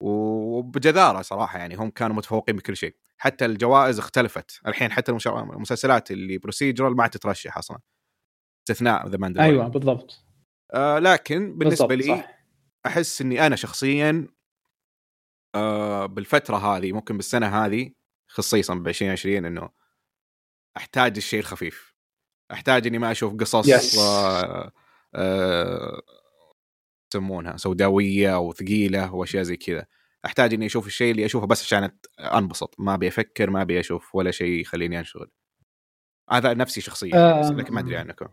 وبجدارة 0.00 1.22
صراحة 1.22 1.58
يعني 1.58 1.74
هم 1.74 1.90
كانوا 1.90 2.16
متفوقين 2.16 2.56
بكل 2.56 2.76
شيء. 2.76 2.96
حتى 3.18 3.44
الجوائز 3.46 3.98
اختلفت. 3.98 4.60
الحين 4.66 4.92
حتى 4.92 5.12
المسلسلات 5.12 6.10
اللي 6.10 6.38
procedural 6.38 6.96
ما 6.96 7.02
عاد 7.02 7.10
تترشح 7.10 7.58
أصلا. 7.58 7.78
استثناء 8.62 9.08
The 9.08 9.18
Mandalorian 9.18 9.54
أيوه 9.54 9.68
بالضبط. 9.68 10.24
آه 10.74 10.98
لكن 10.98 11.58
بالنسبة 11.58 11.86
بالضبط، 11.86 12.06
لي 12.08 12.22
صح. 12.22 12.39
أحس 12.86 13.20
إني 13.20 13.46
أنا 13.46 13.56
شخصيا 13.56 14.28
آه 15.54 16.06
بالفترة 16.06 16.56
هذه 16.56 16.92
ممكن 16.92 17.16
بالسنة 17.16 17.46
هذه 17.64 17.92
خصيصا 18.28 18.74
ب 18.74 18.88
2020 18.88 19.44
إنه 19.44 19.68
أحتاج 20.76 21.16
الشيء 21.16 21.40
الخفيف. 21.40 21.94
أحتاج 22.52 22.86
إني 22.86 22.98
ما 22.98 23.10
أشوف 23.10 23.34
قصص 23.34 23.70
Yes. 23.70 23.98
آه 23.98 24.72
آه 25.14 26.02
يسمونها 27.14 27.56
سوداوية 27.56 28.38
وثقيله 28.38 29.14
واشياء 29.14 29.42
زي 29.42 29.56
كذا. 29.56 29.86
أحتاج 30.26 30.54
إني 30.54 30.66
أشوف 30.66 30.86
الشيء 30.86 31.10
اللي 31.10 31.24
أشوفه 31.26 31.46
بس 31.46 31.62
عشان 31.62 31.90
أنبسط. 32.18 32.74
ما 32.78 32.94
أبي 32.94 33.08
أفكر 33.08 33.50
ما 33.50 33.62
أبي 33.62 33.80
أشوف 33.80 34.14
ولا 34.14 34.30
شيء 34.30 34.60
يخليني 34.60 34.98
أنشغل. 34.98 35.30
هذا 36.30 36.54
نفسي 36.54 36.80
شخصيا 36.80 37.48
آم. 37.48 37.60
لكن 37.60 37.74
ما 37.74 37.80
أدري 37.80 37.96
عنكم. 37.96 38.28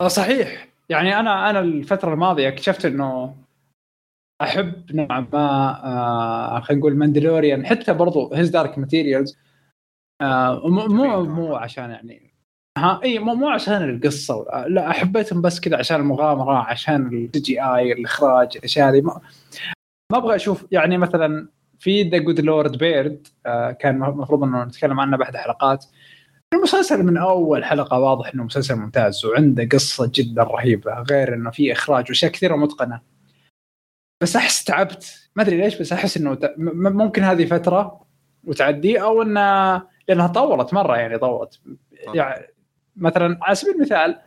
آه، 0.00 0.08
صحيح. 0.08 0.73
يعني 0.88 1.20
أنا 1.20 1.50
أنا 1.50 1.60
الفترة 1.60 2.14
الماضية 2.14 2.48
اكتشفت 2.48 2.84
إنه 2.84 3.36
أحب 4.42 4.92
نوعا 4.92 5.26
ما 5.32 5.38
آه 5.84 6.60
خلينا 6.60 6.80
نقول 6.80 6.96
Mandalorian 6.96 7.66
حتى 7.66 7.92
برضو 7.92 8.34
His 8.34 8.48
Dark 8.50 8.78
Materials 8.78 9.38
آه 10.22 10.68
مو 10.68 10.86
مو 10.86 11.24
مو 11.24 11.54
عشان 11.54 11.90
يعني 11.90 12.34
ها 12.78 13.00
إي 13.04 13.18
مو 13.18 13.34
مو 13.34 13.48
عشان 13.48 13.90
القصة 13.90 14.44
لا 14.68 14.92
حبيتهم 14.92 15.42
بس 15.42 15.60
كذا 15.60 15.76
عشان 15.78 16.00
المغامرة 16.00 16.54
عشان 16.54 17.06
ال 17.06 17.40
CGI 17.40 17.92
الإخراج 17.92 18.56
الأشياء 18.56 18.90
هذه. 18.90 19.00
ما, 19.00 19.20
ما 20.12 20.18
أبغى 20.18 20.36
أشوف 20.36 20.66
يعني 20.70 20.98
مثلا 20.98 21.48
في 21.78 22.02
The 22.02 22.18
Good 22.18 22.40
Lord 22.40 22.78
Bird 22.78 23.26
كان 23.80 24.04
المفروض 24.04 24.42
إنه 24.42 24.64
نتكلم 24.64 25.00
عنه 25.00 25.16
باحد 25.16 25.34
الحلقات 25.34 25.84
المسلسل 26.54 27.02
من 27.02 27.16
أول 27.16 27.64
حلقة 27.64 27.98
واضح 27.98 28.34
إنه 28.34 28.44
مسلسل 28.44 28.74
ممتاز 28.74 29.24
وعنده 29.24 29.68
قصة 29.72 30.10
جدا 30.14 30.42
رهيبة 30.42 31.02
غير 31.10 31.34
إنه 31.34 31.50
في 31.50 31.72
إخراج 31.72 32.04
وأشياء 32.08 32.32
كثيرة 32.32 32.56
متقنه 32.56 33.00
بس 34.22 34.36
أحس 34.36 34.64
تعبت. 34.64 35.28
ما 35.36 35.42
أدري 35.42 35.56
ليش 35.56 35.78
بس 35.80 35.92
أحس 35.92 36.16
إنه 36.16 36.38
ممكن 36.58 37.22
هذه 37.22 37.44
فترة 37.46 38.06
وتعدي 38.44 39.02
أو 39.02 39.22
ان 39.22 39.34
لأنها 40.08 40.26
طولت 40.26 40.74
مرة 40.74 40.96
يعني 40.96 41.18
طولت. 41.18 41.60
يعني 42.14 42.46
مثلا 42.96 43.38
على 43.42 43.54
سبيل 43.54 43.74
المثال 43.74 44.20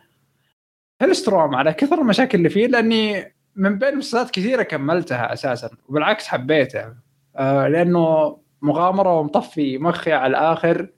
هيلستروم 1.02 1.54
على 1.54 1.72
كثر 1.72 2.00
المشاكل 2.00 2.38
اللي 2.38 2.48
فيه 2.48 2.66
لأني 2.66 3.34
من 3.56 3.78
بين 3.78 3.96
مسلسلات 3.96 4.30
كثيرة 4.30 4.62
كملتها 4.62 5.32
أساسا 5.32 5.70
وبالعكس 5.88 6.26
حبيته. 6.26 6.94
آه 7.36 7.68
لأنه 7.68 8.38
مغامرة 8.62 9.18
ومطفي 9.18 9.78
مخي 9.78 10.12
على 10.12 10.30
الآخر. 10.30 10.88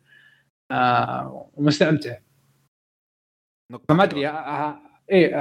آه 0.71 1.51
ومستمتع 1.55 2.17
فما 3.89 4.03
أدري 4.03 4.29
آه، 4.29 4.31
آه، 4.31 4.79
إيه 5.11 5.41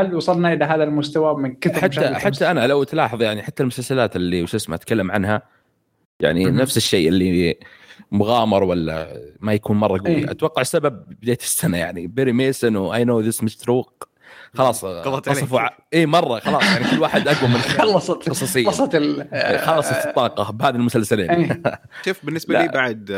هل 0.00 0.14
وصلنا 0.14 0.52
إلى 0.52 0.64
هذا 0.64 0.84
المستوى 0.84 1.34
من 1.34 1.54
كثر 1.54 1.80
حتى 1.80 2.14
حتى 2.14 2.50
أنا 2.50 2.66
لو 2.66 2.84
تلاحظ 2.84 3.22
يعني 3.22 3.42
حتى 3.42 3.62
المسلسلات 3.62 4.16
اللي 4.16 4.42
وش 4.42 4.54
اسمه 4.54 4.74
أتكلم 4.74 5.10
عنها 5.10 5.42
يعني 6.22 6.44
مهم. 6.44 6.56
نفس 6.56 6.76
الشيء 6.76 7.08
اللي 7.08 7.58
مغامر 8.12 8.62
ولا 8.62 9.22
ما 9.40 9.52
يكون 9.52 9.76
مرة 9.76 9.98
قوي 9.98 10.16
إيه. 10.16 10.30
أتوقع 10.30 10.62
السبب 10.62 11.04
بداية 11.20 11.38
السنة 11.40 11.78
يعني 11.78 12.06
بيري 12.06 12.32
ميسون 12.32 12.76
واي 12.76 13.04
نو 13.04 13.20
ذس 13.20 13.44
مستروق 13.44 14.08
خلاص. 14.54 14.84
قصفوا 15.28 15.60
ع- 15.60 15.78
اي 15.94 16.06
مرة 16.06 16.38
خلاص 16.38 16.62
يعني 16.62 16.90
كل 16.90 16.98
واحد 16.98 17.28
أقوى 17.28 17.48
من 17.48 17.56
خلصت 17.80 18.28
قصصيا 18.28 18.70
خلصت 18.70 18.94
ال 18.94 19.34
إيه، 19.34 19.56
خلصت 19.56 20.06
الطاقة 20.06 20.52
بهذه 20.52 20.74
المسلسلين 20.74 21.30
إيه. 21.30 21.62
شوف 22.04 22.26
بالنسبة. 22.26 22.62
لي 22.62 22.68
بعد 22.68 23.10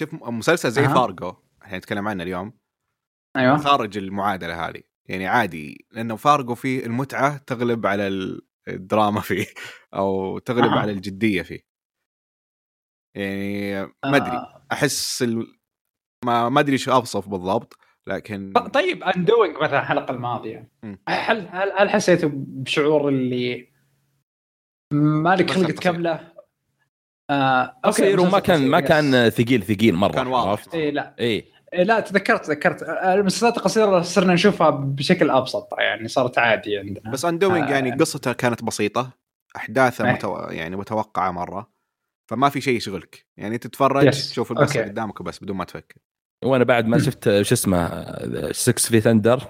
شوف 0.00 0.14
مسلسل 0.14 0.70
زي 0.70 0.84
أها. 0.84 0.94
فارجو 0.94 1.34
إحنا 1.62 1.78
نتكلم 1.78 2.08
عنه 2.08 2.22
اليوم 2.22 2.52
أيوه 3.36 3.56
خارج 3.56 3.98
المعادلة 3.98 4.68
هذه 4.68 4.82
يعني 5.08 5.26
عادي 5.26 5.86
لأنه 5.90 6.16
فارجو 6.16 6.54
فيه 6.54 6.86
المتعة 6.86 7.36
تغلب 7.36 7.86
على 7.86 8.06
ال- 8.08 8.46
الدراما 8.68 9.20
فيه 9.20 9.46
أو 9.94 10.38
تغلب 10.38 10.64
أها. 10.72 10.78
على 10.80 10.92
الجدية 10.92 11.42
فيه 11.42 11.60
يعني 13.16 13.82
ما 14.04 14.16
أدري 14.16 14.36
آه. 14.36 14.66
أحس 14.72 15.22
ال... 15.22 15.58
ما 16.24 16.48
ما 16.48 16.60
أدري 16.60 16.78
شو 16.78 16.92
أوصف 16.92 17.28
بالضبط 17.28 17.78
لكن 18.06 18.52
طيب 18.52 19.02
اندوينج 19.02 19.56
مثلا 19.56 19.80
الحلقة 19.80 20.14
الماضية. 20.14 20.70
هل 21.08 21.48
هل 21.48 21.72
هل 21.72 21.90
حسيتوا 21.90 22.30
بشعور 22.34 23.08
اللي 23.08 23.72
مالك 24.92 25.50
خلق. 25.50 25.70
تكمله؟ 25.70 26.33
آه 27.30 27.76
قصير 27.84 28.20
وما 28.20 28.38
كان 28.38 28.68
ما 28.68 28.80
كان 28.80 29.30
ثقيل 29.30 29.62
ثقيل 29.62 29.94
مرة 29.94 30.12
كان 30.12 30.26
واضح. 30.26 30.48
عرفت؟ 30.48 30.74
اي 30.74 30.90
لا 30.90 31.14
اي 31.20 31.44
إيه 31.72 31.82
لا 31.82 32.00
تذكرت 32.00 32.44
تذكرت 32.46 32.82
آه، 32.82 33.14
المسلسلات 33.14 33.56
القصيرة 33.56 34.02
صرنا 34.02 34.34
نشوفها 34.34 34.70
بشكل 34.70 35.30
أبسط 35.30 35.68
يعني 35.78 36.08
صارت 36.08 36.38
عادي 36.38 36.78
عندنا 36.78 37.10
بس 37.10 37.24
اندوينج 37.24 37.68
آه. 37.68 37.70
يعني 37.74 37.90
قصته 37.92 38.32
كانت 38.32 38.64
بسيطة 38.64 39.10
أحداثه 39.56 40.06
إيه. 40.06 40.12
متو... 40.12 40.36
يعني 40.50 40.76
متوقعة 40.76 41.30
مرة 41.30 41.70
فما 42.30 42.48
في 42.48 42.60
شيء 42.60 42.76
يشغلك 42.76 43.26
يعني 43.36 43.58
تتفرج 43.58 44.06
Yes. 44.10 44.14
تشوف 44.30 44.52
القصة. 44.52 44.82
قدامك 44.82 45.20
وبس 45.20 45.38
بدون 45.44 45.56
ما 45.56 45.64
تفكر 45.64 45.96
وأنا 46.44 46.64
بعد 46.64 46.86
ما 46.86 46.98
شفت 46.98 47.42
شو 47.42 47.54
اسمه 47.54 48.04
6 48.52 48.72
في 48.88 49.00
ثندر 49.00 49.40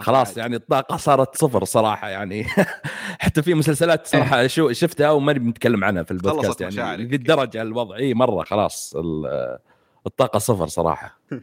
خلاص. 0.00 0.36
يعني 0.36 0.56
الطاقة 0.56 0.96
صارت 0.96 1.36
صفر 1.36 1.64
صراحة 1.64 2.08
يعني. 2.08 2.44
حتى 3.24 3.42
في 3.42 3.54
مسلسلات 3.54 4.06
صراحة 4.06 4.46
شو 4.46 4.72
شفتها 4.72 5.10
وماني 5.10 5.38
بنتكلم 5.38 5.84
عنها 5.84 6.02
في 6.02 6.10
البودكاست 6.10 6.60
يعني. 6.60 7.02
الدرجه 7.02 7.62
الوضع 7.62 7.96
إي 7.96 8.14
مرة 8.14 8.44
خلاص 8.44 8.94
ال- 8.96 9.58
الطاقة 10.06 10.38
صفر 10.38 10.66
صراحة. 10.66 11.20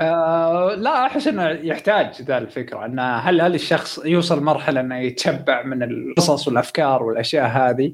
آه 0.00 0.74
لا 0.74 1.06
أحس 1.06 1.26
إنه 1.26 1.48
يحتاج 1.48 2.22
ذا 2.22 2.38
الفكرة 2.38 2.84
انه 2.86 3.16
هل 3.16 3.40
هل 3.40 3.54
الشخص 3.54 3.98
يوصل 4.04 4.42
مرحلة 4.42 4.80
إنه 4.80 4.98
يتشبع 4.98 5.62
من 5.62 5.82
القصص 5.82 6.48
والأفكار 6.48 7.02
والأشياء 7.02 7.46
هذه؟ 7.46 7.92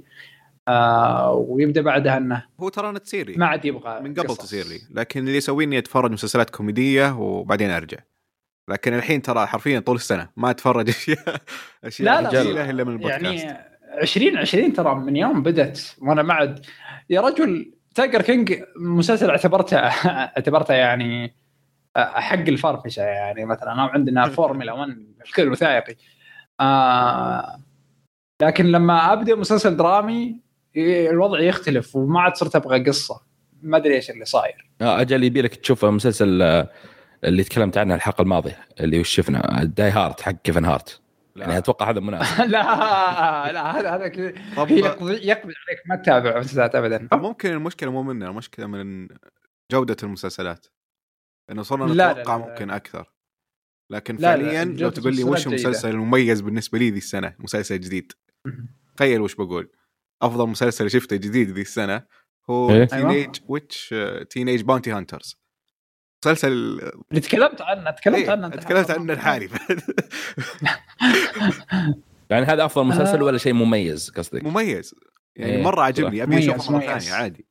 آه 0.68 1.32
ويبدأ 1.32 1.82
بعدها 1.82 2.16
إنه 2.16 2.44
هو 2.60 2.68
ترى 2.68 2.88
أنا 2.90 2.98
تصير 2.98 3.26
لي. 3.26 3.34
ما 3.36 3.46
عاد 3.46 3.64
يبغى 3.64 4.00
من 4.00 4.14
قبل 4.14 4.28
قصص. 4.28 4.38
تصير 4.38 4.66
لي. 4.66 4.80
لكن 4.90 5.20
اللي 5.20 5.36
يسوي 5.36 5.64
اني 5.64 5.78
أتفرج 5.78 6.10
مسلسلات 6.12 6.50
كوميدية 6.50 7.16
وبعدين 7.18 7.70
أرجع. 7.70 7.98
لكن 8.68 8.94
الحين 8.94 9.22
ترى 9.22 9.46
حرفيا 9.46 9.80
طول 9.80 9.96
السنة 9.96 10.28
ما 10.36 10.50
أتفرج 10.50 10.88
اشياء 10.96 11.36
أشياء 11.84 12.22
لا 12.22 12.42
لا 12.42 12.70
إلا 12.70 12.84
من 12.84 12.92
البودكاست. 12.92 13.22
يعني 13.24 13.68
2020 14.02 14.72
ترى 14.72 14.94
من 14.94 15.16
يوم 15.16 15.42
بدت 15.42 15.96
وأنا 16.02 16.22
ما 16.22 16.34
عاد 16.34 16.66
يا 17.10 17.20
رجل 17.20 17.74
Tiger 17.94 18.22
King 18.22 18.62
مسلسل 18.80 19.30
اعتبرته 19.30 19.76
اعتبرته 19.76 20.74
يعني 20.74 21.34
حق 21.96 22.34
الفرفشة 22.48 23.02
يعني. 23.02 23.44
مثلا 23.44 23.72
أو 23.72 23.86
عندنا 23.86 24.28
فورمولا 24.36 24.72
1 24.72 24.88
الكل 25.26 25.52
وثائقي. 25.52 25.94
آه 26.60 27.60
لكن 28.42 28.66
لما 28.66 29.12
أبدأ 29.12 29.34
مسلسل 29.34 29.76
درامي 29.76 30.47
الوضع 30.76 31.40
يختلف 31.40 31.96
وما 31.96 32.20
عاد 32.20 32.36
صرت 32.36 32.56
أبغى 32.56 32.84
قصة. 32.84 33.20
ما 33.62 33.76
أدري 33.76 33.94
إيش 33.94 34.10
اللي 34.10 34.24
صاير. 34.24 34.70
آه، 34.80 35.00
أجل 35.00 35.24
يبي 35.24 35.42
لك 35.42 35.56
تشوف 35.56 35.84
مسلسل 35.84 36.42
آه، 36.42 36.70
اللي 37.24 37.44
تكلمت 37.44 37.78
عنه 37.78 37.94
الحلقة 37.94 38.22
الماضية 38.22 38.58
اللي 38.80 39.00
وش 39.00 39.08
شفنا؟ 39.08 39.64
Die 39.64 39.90
Hart 39.90 40.20
حق 40.20 40.32
كيفن 40.32 40.64
هارت. 40.64 41.00
يعني 41.36 41.52
لا. 41.52 41.58
أتوقع 41.58 41.90
هذا 41.90 42.00
مناسب. 42.00 42.40
لا 42.44 43.52
لا 43.52 43.80
هذا 43.80 43.90
هذا 43.90 44.04
يقضي 44.04 44.74
يقضي 45.28 45.54
عليك 45.68 45.82
ما 45.86 45.96
تتابع 45.96 46.38
مسلسلات 46.38 46.74
ابدا. 46.74 47.08
ممكن 47.12 47.52
المشكلة 47.52 47.90
مو 47.90 48.02
منا 48.02 48.28
المشكلة 48.28 48.66
من 48.66 49.08
جودة 49.72 49.96
المسلسلات. 50.02 50.66
إنه 51.50 51.62
صرنا 51.62 51.84
لا، 51.84 51.94
لا، 51.94 52.12
نتوقع 52.12 52.36
لا، 52.36 52.42
لا. 52.42 52.48
ممكن 52.48 52.70
أكثر. 52.70 53.12
لكن 53.90 54.16
لا، 54.16 54.36
لا، 54.36 54.44
فعليا 54.44 54.64
لو 54.64 54.72
جودة 54.72 54.90
تقول 54.90 55.16
لي 55.16 55.24
وش 55.24 55.46
المسلسل 55.46 55.90
المميز 55.90 56.40
بالنسبة 56.40 56.78
لي 56.78 56.90
ذي 56.90 56.98
السنة 56.98 57.34
مسلسل 57.38 57.80
جديد. 57.80 58.12
تخيل 58.96 59.20
وش 59.20 59.34
بقول. 59.34 59.70
أفضل 60.22 60.46
مسلسل 60.48 60.90
شفته 60.90 61.16
جديد 61.16 61.50
ذي 61.50 61.60
السنة 61.60 62.02
هو 62.50 62.70
إيه؟ 62.70 62.84
Teenage 62.84 63.36
witch 63.48 63.94
Teenage 64.30 64.62
Bounty 64.62 64.92
Hunters 64.92 65.36
مسلسل 66.24 66.52
اللي 67.10 67.20
تكلمت 67.20 67.62
عنه 67.62 67.90
تكلمت 67.90 68.18
إيه، 68.18 68.30
عنه 68.30 68.46
أنت. 68.46 68.54
تكلمت 68.54 68.90
عنه 68.90 69.12
الحالي 69.12 69.48
يعني 72.30 72.46
هذا 72.46 72.64
أفضل 72.64 72.84
مسلسل 72.86 73.18
آه. 73.18 73.24
ولا 73.24 73.38
شيء 73.38 73.52
مميز 73.52 74.10
قصدك 74.10 74.44
مميز 74.44 74.94
يعني 75.36 75.52
إيه، 75.52 75.62
مرة 75.62 75.82
عجبني 75.82 76.22
أبي 76.22 76.38
أشوفه 76.38 76.72
مرة. 76.72 76.98
ثانية 76.98 77.12
عادي. 77.12 77.46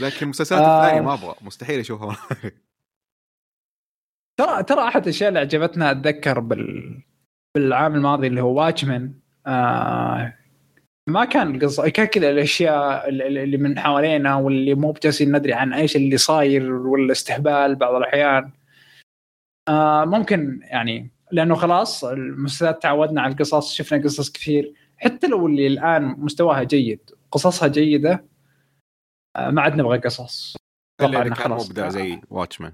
لكن 0.00 0.22
المسلسلات 0.22 0.62
آه. 0.62 0.84
الثانية 0.84 1.00
ما 1.00 1.14
أبغى 1.14 1.34
مستحيل 1.42 1.80
أشوفها. 1.80 2.16
ترى 4.38 4.62
ترى 4.62 4.88
أحد 4.88 5.02
الأشياء 5.02 5.28
اللي 5.28 5.40
عجبتنا 5.40 5.90
أتذكر 5.90 6.40
بال 6.40 7.02
بالعام 7.54 7.94
الماضي 7.94 8.26
اللي 8.26 8.40
هو 8.40 8.60
واتشمان 8.60 9.14
آه 9.46 10.38
ما 11.06 11.24
كان 11.24 11.54
القصة 11.54 11.88
كان 11.88 12.06
كذا 12.06 12.30
الاشياء 12.30 13.08
اللي 13.08 13.44
اللي 13.44 13.56
من 13.56 13.78
حوالينا 13.78 14.36
واللي 14.36 14.74
مو 14.74 14.92
بجالسين 14.92 15.36
ندري 15.36 15.52
عن 15.52 15.72
إيش 15.72 15.96
اللي 15.96 16.16
صاير 16.16 16.72
ولا 16.72 17.12
استهبال 17.12 17.76
بعض 17.76 17.94
الأحيان. 17.94 18.50
آه 19.68 20.04
ممكن 20.04 20.60
يعني 20.62 21.10
لأنه 21.32 21.54
خلاص 21.54 22.04
المسلسلات 22.04 22.82
تعودنا 22.82 23.22
على 23.22 23.32
القصص 23.32 23.74
شفنا 23.74 24.02
قصص 24.02 24.32
كثير. 24.32 24.74
حتى 24.96 25.26
لو 25.26 25.46
اللي 25.46 25.66
الآن 25.66 26.02
مستواها 26.04 26.62
جيد 26.62 27.10
قصصها 27.30 27.68
جيدة 27.68 28.24
آه 29.36 29.50
ما 29.50 29.62
عاد 29.62 29.76
نبغى 29.76 29.98
قصص. 29.98 30.56
إنه 31.00 31.34
كان. 31.34 31.50
مبدع 31.50 31.88
زي 31.88 32.20
واتشمان 32.30 32.72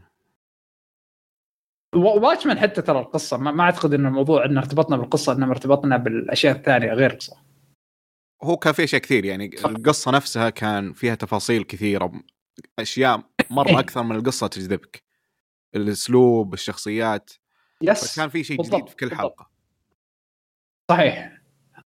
Watchmen 1.94 2.58
حتى 2.58 2.82
ترى 2.82 3.00
القصة 3.00 3.36
ما, 3.36 3.50
ما 3.50 3.64
أعتقد 3.64 3.94
إن 3.94 4.06
الموضوع 4.06 4.44
انه 4.44 4.60
ارتبطنا 4.60 4.96
بالقصة 4.96 5.32
إنما 5.32 5.50
ارتبطنا 5.50 5.96
بالأشياء 5.96 6.56
الثانية 6.56 6.92
غير 6.92 7.10
القصة. 7.10 7.49
هو 8.42 8.56
كان 8.56 8.72
في 8.72 8.84
اشياء 8.84 9.00
كثير 9.02 9.24
يعني 9.24 9.50
القصة 9.64 10.10
نفسها 10.10 10.50
كان 10.50 10.92
فيها 10.92 11.14
تفاصيل 11.14 11.64
كثيرة 11.64 12.12
أشياء 12.78 13.22
مرة 13.50 13.68
إيه. 13.68 13.78
أكثر 13.78 14.02
من 14.02 14.16
القصة 14.16 14.46
تجذبك. 14.46 15.02
الأسلوب 15.76 16.54
الشخصيات. 16.54 17.30
yes 17.82 18.12
فكان 18.14 18.28
في 18.28 18.44
شيء 18.44 18.62
جديد 18.62 18.88
في 18.88 18.96
كل 18.96 19.08
بالضبط. 19.08 19.20
حلقة. 19.20 19.50
صحيح. 20.90 21.40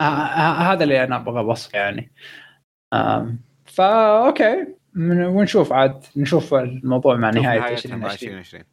آه 0.02 0.04
آه 0.04 0.74
هذا 0.74 0.84
اللي 0.84 1.04
أنا 1.04 1.16
أبغى 1.16 1.40
اوصل 1.40 1.70
يعني. 1.74 2.12
فا 3.66 4.26
okay. 4.28 4.68
من- 4.94 5.26
ونشوف 5.26 5.74
عاد 5.74 6.04
نشوف 6.16 6.54
الموضوع 6.54 7.16
مع 7.16 7.30
نهاية 7.30 7.60
نهايتها 7.60 7.72
2020 7.72 8.34
2020 8.38 8.64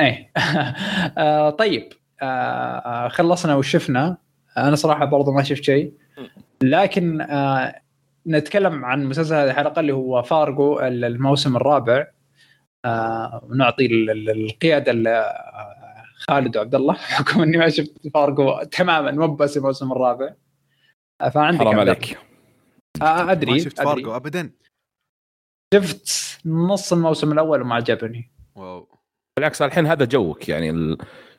إيه. 0.00 0.32
آه 1.18 1.50
طيب. 1.50 1.92
آه 2.22 2.24
آه 2.24 3.08
خلصنا 3.08 3.54
وش 3.54 3.70
شفنا 3.70 4.16
أنا 4.58 4.76
صراحة 4.76 5.04
برضو 5.04 5.32
ما 5.32 5.42
شفت 5.42 5.62
شيء. 5.62 5.92
لكن 6.62 7.20
آه 7.20 7.80
نتكلم 8.26 8.84
عن 8.84 9.04
مسلسل 9.04 9.34
هذه 9.34 9.50
الحلقة 9.50 9.80
اللي 9.80 9.92
هو 9.92 10.22
فارجو 10.22 10.80
الموسم 10.80 11.56
الرابع. 11.56 12.06
آه 12.84 13.40
ونعطي 13.48 13.86
ال- 13.86 14.10
ال- 14.10 14.30
القيادة 14.44 14.92
لخالد 14.92 16.56
وعبد 16.56 16.74
الله. 16.74 16.94
بحكم 17.10 17.42
إني 17.42 17.56
ما 17.56 17.68
شفت 17.68 18.08
فارجو 18.14 18.62
تماما 18.62 19.10
مو 19.10 19.34
بس 19.34 19.56
الموسم 19.56 19.92
الرابع. 19.92 20.34
آه 21.20 21.28
فعندك 21.28 21.60
حرام. 21.60 21.80
عليك. 21.80 22.18
آه 23.02 23.32
ادري 23.32 23.52
ما 23.52 23.58
شفت 23.58 23.80
أدري. 23.80 23.92
فارجو 23.94 24.16
ابدا. 24.16 24.50
شفت 25.74 26.08
نص 26.46 26.92
الموسم 26.92 27.32
الأول 27.32 27.62
وما 27.62 27.74
عجبني. 27.74 28.30
wow. 28.54 28.88
بالعكس 29.36 29.62
الحين 29.62 29.86
هذا 29.86 30.04
joke 30.04 30.48
يعني 30.48 30.70
ال... 30.70 30.98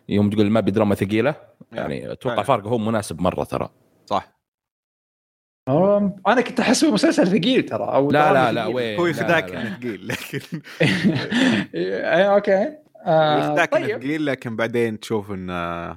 يوم 0.10 0.30
تقول 0.30 0.50
ما 0.50 0.60
بدراما 0.60 0.96
ثقيلة 0.96 1.36
يعني 1.72 2.12
أتوقع. 2.12 2.44
فارق 2.44 2.68
هو 2.68 2.78
مناسب 2.78 3.22
مرة 3.22 3.44
ترى. 3.44 3.70
صح. 4.06 4.43
أنا 5.68 6.42
كنت 6.42 6.60
احسبه 6.60 6.92
مسلسل 6.92 7.28
ثقيل 7.28 7.66
ترى 7.66 7.84
أو 7.84 8.12
لا 8.12 8.34
لا 8.34 8.52
لا. 8.52 8.66
وين؟ 8.66 9.00
هو 9.00 9.06
يخدعك 9.06 9.50
لا. 9.50 9.62
انه 9.62 9.78
ثقيل 9.78 10.08
لكن 10.08 10.62
اي 11.76 12.28
okay. 12.28 12.78
آه 13.06 13.40
يخدعك 13.40 13.74
انه 13.74 13.88
ثقيل 13.88 14.26
لكن 14.26 14.56
بعدين 14.56 15.00
تشوف 15.00 15.32
انه 15.32 15.90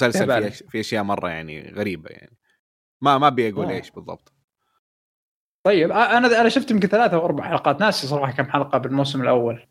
مسلسل 0.00 0.22
استهبال. 0.22 0.50
في 0.50 0.64
في 0.68 0.80
أشياء 0.80 1.02
مرة 1.02 1.28
يعني 1.28 1.72
غريبة 1.76 2.10
يعني. 2.10 2.36
ما 3.02 3.18
ما 3.18 3.26
أبي 3.26 3.50
أقول 3.50 3.66
آه. 3.66 3.70
إيش 3.70 3.90
بالضبط. 3.90 4.32
طيب 5.66 5.90
آه، 5.90 6.18
أنا 6.18 6.40
أنا 6.40 6.48
شفت 6.48 6.70
يمكن 6.70 6.88
ثلاثة 6.88 7.16
أو 7.16 7.24
أربع 7.24 7.48
حلقات 7.48 7.80
ناسي 7.80 8.06
صراحة 8.06 8.32
كم 8.32 8.50
حلقة 8.50 8.78
بالموسم 8.78 9.22
الأول. 9.22 9.66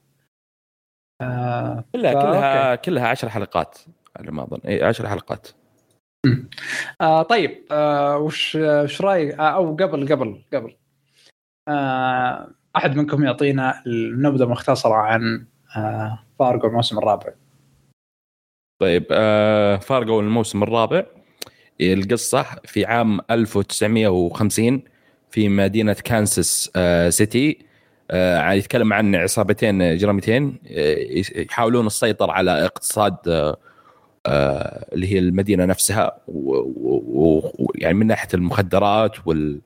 آه 1.21 1.83
كلها 1.93 2.13
كلها 2.13 2.75
كلها 2.75 3.07
10 3.07 3.29
حلقات 3.29 3.77
على 4.17 4.31
ما 4.31 4.43
أظن. 4.43 4.59
اي 4.65 4.83
10 4.83 5.07
حلقات. 5.07 5.47
آه 7.01 7.23
طيب 7.23 7.65
آه 7.71 8.17
وش 8.17 8.55
وش 8.55 9.01
رأيك؟ 9.01 9.39
آه 9.39 9.49
أو 9.49 9.75
قبل 9.75 10.07
قبل 10.13 10.41
قبل. 10.53 10.75
آه 11.67 12.49
أحد 12.75 12.95
منكم 12.95 13.23
يعطينا 13.23 13.83
النبذة 13.87 14.45
مختصرة 14.45 14.93
عن 14.93 15.45
آه 15.77 16.19
فارجو 16.39 16.67
الموسم 16.67 16.97
الرابع. 16.97 17.33
طيب 18.81 19.05
آه 19.11 19.77
فارغو 19.77 20.19
الموسم 20.19 20.63
الرابع. 20.63 21.05
القصة 21.81 22.43
في 22.65 22.85
عام 22.85 23.19
1950 23.31 24.83
في 25.31 25.49
مدينة 25.49 25.93
كانساس 25.93 26.71
آه 26.75 27.09
سيتي. 27.09 27.65
آه 28.11 28.51
يتكلم 28.51 28.93
عن 28.93 29.15
عصابتين 29.15 29.81
اجراميتين 29.81 30.59
آه 30.67 30.95
يحاولون 31.35 31.87
السيطرة 31.87 32.31
على 32.31 32.65
اقتصاد 32.65 33.17
آه 33.27 33.57
اللي 34.27 35.13
هي 35.13 35.19
المدينة 35.19 35.65
نفسها 35.65 36.17
ويعني 36.27 37.93
من 37.93 38.07
ناحية 38.07 38.27
المخدرات 38.33 39.27
وال 39.27 39.61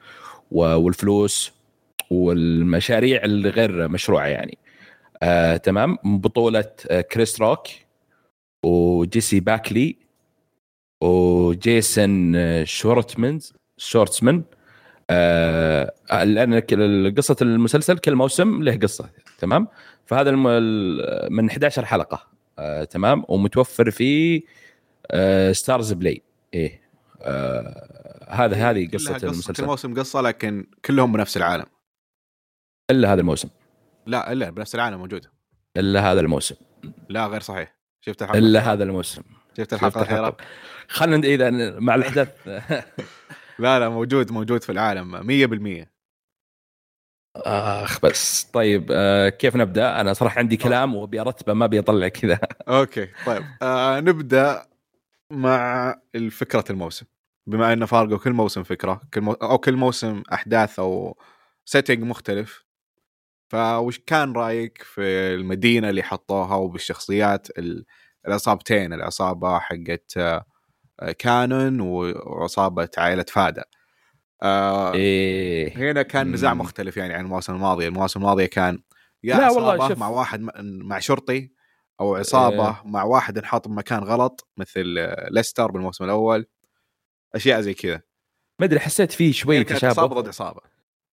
والفلوس 0.52 1.54
والمشاريع 2.12 3.24
اللي 3.24 3.50
غير 3.50 3.88
مشروعة 3.88 4.26
يعني. 4.28 4.58
آه 5.24 5.58
تمام. 5.58 5.98
بطولة 6.04 6.72
آه 6.90 7.02
كريس 7.02 7.42
روك 7.42 7.68
وجيسي 8.66 9.40
باكلي 9.40 9.96
وجيسون 11.04 12.36
آه، 12.36 12.64
شورتمان 12.64 13.40
شورتسمان 13.78 14.44
آه 15.10 15.94
لأن 16.24 16.62
قصة 17.18 17.36
المسلسل 17.42 17.98
كل 17.98 18.16
موسم 18.16 18.64
له 18.64 18.78
قصة 18.78 19.10
تمام؟ 19.40 19.68
فهذا 20.06 20.32
من 21.30 21.50
11 21.50 21.86
حلقة. 21.86 22.33
آه 22.60 22.84
تمام؟ 22.84 23.24
ومتوفر 23.28 23.92
في 23.92 24.44
آه 25.12 25.52
Starz 25.52 25.94
Play 25.94 26.22
إيه. 26.54 26.82
آه 27.22 28.28
هذا 28.30 28.56
هذه 28.56 28.90
قصة 28.94 29.14
قصة 29.14 29.28
المسلسل. 29.28 29.64
الموسم 29.64 30.00
قصة 30.00 30.22
لكن 30.22 30.68
كلهم 30.86 31.12
بنفس 31.12 31.38
العالم. 31.38 31.66
إلا 32.92 33.14
هذا 33.14 33.22
الموسم. 33.22 33.50
لا 34.06 34.32
إلا 34.32 34.50
بنفس 34.50 34.76
العالم 34.76 35.00
موجود. 35.00 35.26
إلا 35.78 36.12
هذا 36.12 36.20
الموسم. 36.20 36.56
لا 37.10 37.28
غير 37.28 37.42
صحيح. 37.42 37.76
شفت 38.02 38.22
الحلقة 38.22 38.40
إلا؟ 38.40 38.74
هذا 38.74 38.84
الموسم. 38.84 39.22
شفت 39.58 39.74
الحلقة 39.74 40.02
الأخيرة. 40.02 40.38
خلينا 40.88 41.28
إذا 41.28 41.80
مع 41.80 41.96
الأحداث. 41.96 42.30
لا 43.60 43.80
لا 43.80 43.90
موجود 43.90 44.32
موجود 44.32 44.64
في 44.64 44.72
العالم 44.72 45.24
100% 45.84 45.93
آخ 47.36 48.02
بس. 48.02 48.44
طيب 48.44 48.88
آه 48.92 49.30
كيف 49.30 49.56
نبدأ؟ 49.56 50.02
أنا 50.02 50.14
صراحة 50.14 50.40
عندي 50.40 50.58
كلام 50.58 50.96
وأبي 50.96 51.22
أرتبه 51.22 51.54
ما 51.54 51.66
أبي 51.66 51.80
أطلع 51.80 52.08
كذا. 52.08 52.40
أوكي 52.68 53.08
طيب. 53.26 53.44
آه 53.62 54.00
نبدأ 54.00 54.66
مع 55.32 55.96
فكره 56.32 56.66
الموسم. 56.70 57.06
بما 57.48 57.74
إن 57.74 57.86
فارجو 57.86 58.18
كل 58.20 58.34
موسم 58.34 58.64
فكرة 58.64 59.02
كل 59.14 59.22
مو... 59.22 59.34
أو 59.34 59.58
كل 59.58 59.76
موسم 59.76 60.24
أحداث 60.34 60.80
أو 60.80 61.18
سيتنج 61.66 62.04
مختلف 62.04 62.66
فوش 63.50 64.00
كان 64.00 64.34
رأيك 64.34 64.84
في 64.84 65.02
المدينة 65.36 65.90
اللي 65.90 66.04
حطوها 66.04 66.56
وبالشخصيات 66.56 67.48
ال... 67.60 67.86
العصابتين 68.28 68.94
العصابة 68.94 69.60
حقت 69.60 70.18
آه، 70.18 70.46
كانون 71.20 71.82
وعصابة 71.82 72.90
عائلة 72.98 73.26
فادا 73.30 73.64
آه 74.42 74.94
إيه 74.94 75.78
هنا 75.78 76.02
كان 76.02 76.32
نزاع. 76.32 76.54
مختلف 76.54 76.98
يعني 76.98 77.14
عن 77.14 77.26
المواسم 77.26 77.56
الماضية، 77.56 77.88
المواسم 77.88 78.20
الماضية 78.20 78.46
كان 78.46 78.80
يا 79.24 79.38
لا 79.38 79.46
عصابه 79.46 79.68
والله 79.68 79.88
شوف. 79.90 79.98
مع 79.98 80.08
واحد 80.08 80.42
مع 80.62 81.00
شرطي 81.00 81.52
أو 82.00 82.16
عصابه 82.16 82.68
إيه. 82.68 82.82
مع 82.86 83.04
واحد 83.04 83.38
انحط 83.38 83.68
بمكان 83.68 84.04
غلط 84.04 84.48
مثل 84.58 84.84
ليستر 85.32 85.72
بالموسم 85.72 86.04
الأول 86.04 86.46
أشياء 87.36 87.62
زي 87.62 87.74
كذا 87.74 88.02
ما 88.60 88.66
أدري 88.66 88.80
حسيت 88.80 89.12
فيه 89.12 89.32
شوي 89.32 89.56
يعني 89.56 89.66
كانت 89.66 89.84
عصابه 89.84 90.08
تشابه 90.08 90.22
ضد 90.22 90.28
عصابه 90.28 90.60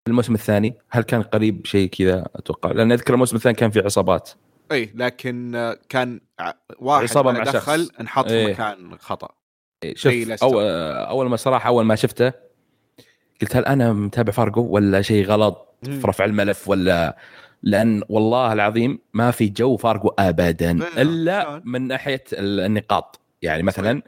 في 0.05 0.10
الموسم 0.10 0.34
الثاني 0.34 0.78
هل 0.90 1.02
كان 1.02 1.22
قريب 1.22 1.66
شيء 1.66 1.88
كذا 1.88 2.28
أتوقع 2.34 2.72
لأن 2.72 2.92
أذكر 2.92 3.14
الموسم 3.14 3.36
الثاني 3.36 3.55
كان 3.55 3.70
في 3.70 3.80
عصابات 3.80 4.30
إي 4.72 4.92
لكن 4.94 5.74
كان 5.88 6.20
واحد 6.78 7.02
عصابة 7.02 7.32
ما 7.32 7.38
مع 7.38 7.44
دخل 7.44 7.86
شخص. 7.86 8.01
انحط 8.01 8.28
في 8.28 8.34
إيه. 8.34 8.52
مكان 8.52 8.98
خطأ 8.98 9.28
إيه، 9.82 9.94
شوف. 9.94 10.42
أول, 10.42 10.64
أول 10.94 11.28
ما 11.28 11.36
صراحة 11.36 11.68
أول 11.68 11.84
ما 11.84 11.94
شفته 11.94 12.32
قلت 13.42 13.56
هل 13.56 13.64
أنا 13.64 13.92
متابع 13.92 14.32
فارجو 14.32 14.62
ولا 14.66 15.02
شيء 15.02 15.24
غلط. 15.26 15.66
في 15.84 16.00
رفع 16.04 16.24
الملف 16.24 16.68
ولا؟ 16.68 17.16
لأن 17.62 18.02
والله 18.08 18.52
العظيم 18.52 18.98
ما 19.14 19.30
في 19.30 19.48
جو 19.48 19.76
فارجو 19.76 20.08
ابدا 20.18 20.72
لا، 20.72 21.02
إلا؟ 21.02 21.62
من 21.64 21.88
ناحية 21.88 22.24
ال- 22.32 22.60
النقاط. 22.60 23.20
يعني 23.42 23.62
مثلا 23.62 24.02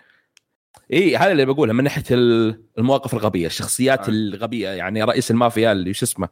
اي 0.93 1.17
هذا 1.17 1.33
اللي 1.33 1.45
بقوله 1.45 1.73
من 1.73 1.85
ناحية 1.85 2.05
ال- 2.11 2.63
المواقف 2.79 3.15
الغبية 3.15 3.47
الشخصيات 3.47 4.01
آه. 4.09 4.09
الغبية 4.13 4.69
يعني 4.69 5.03
رئيس 5.05 5.31
المافيا 5.31 5.73
اللي 5.73 5.95
شو 5.95 6.05
اسمه 6.07 6.29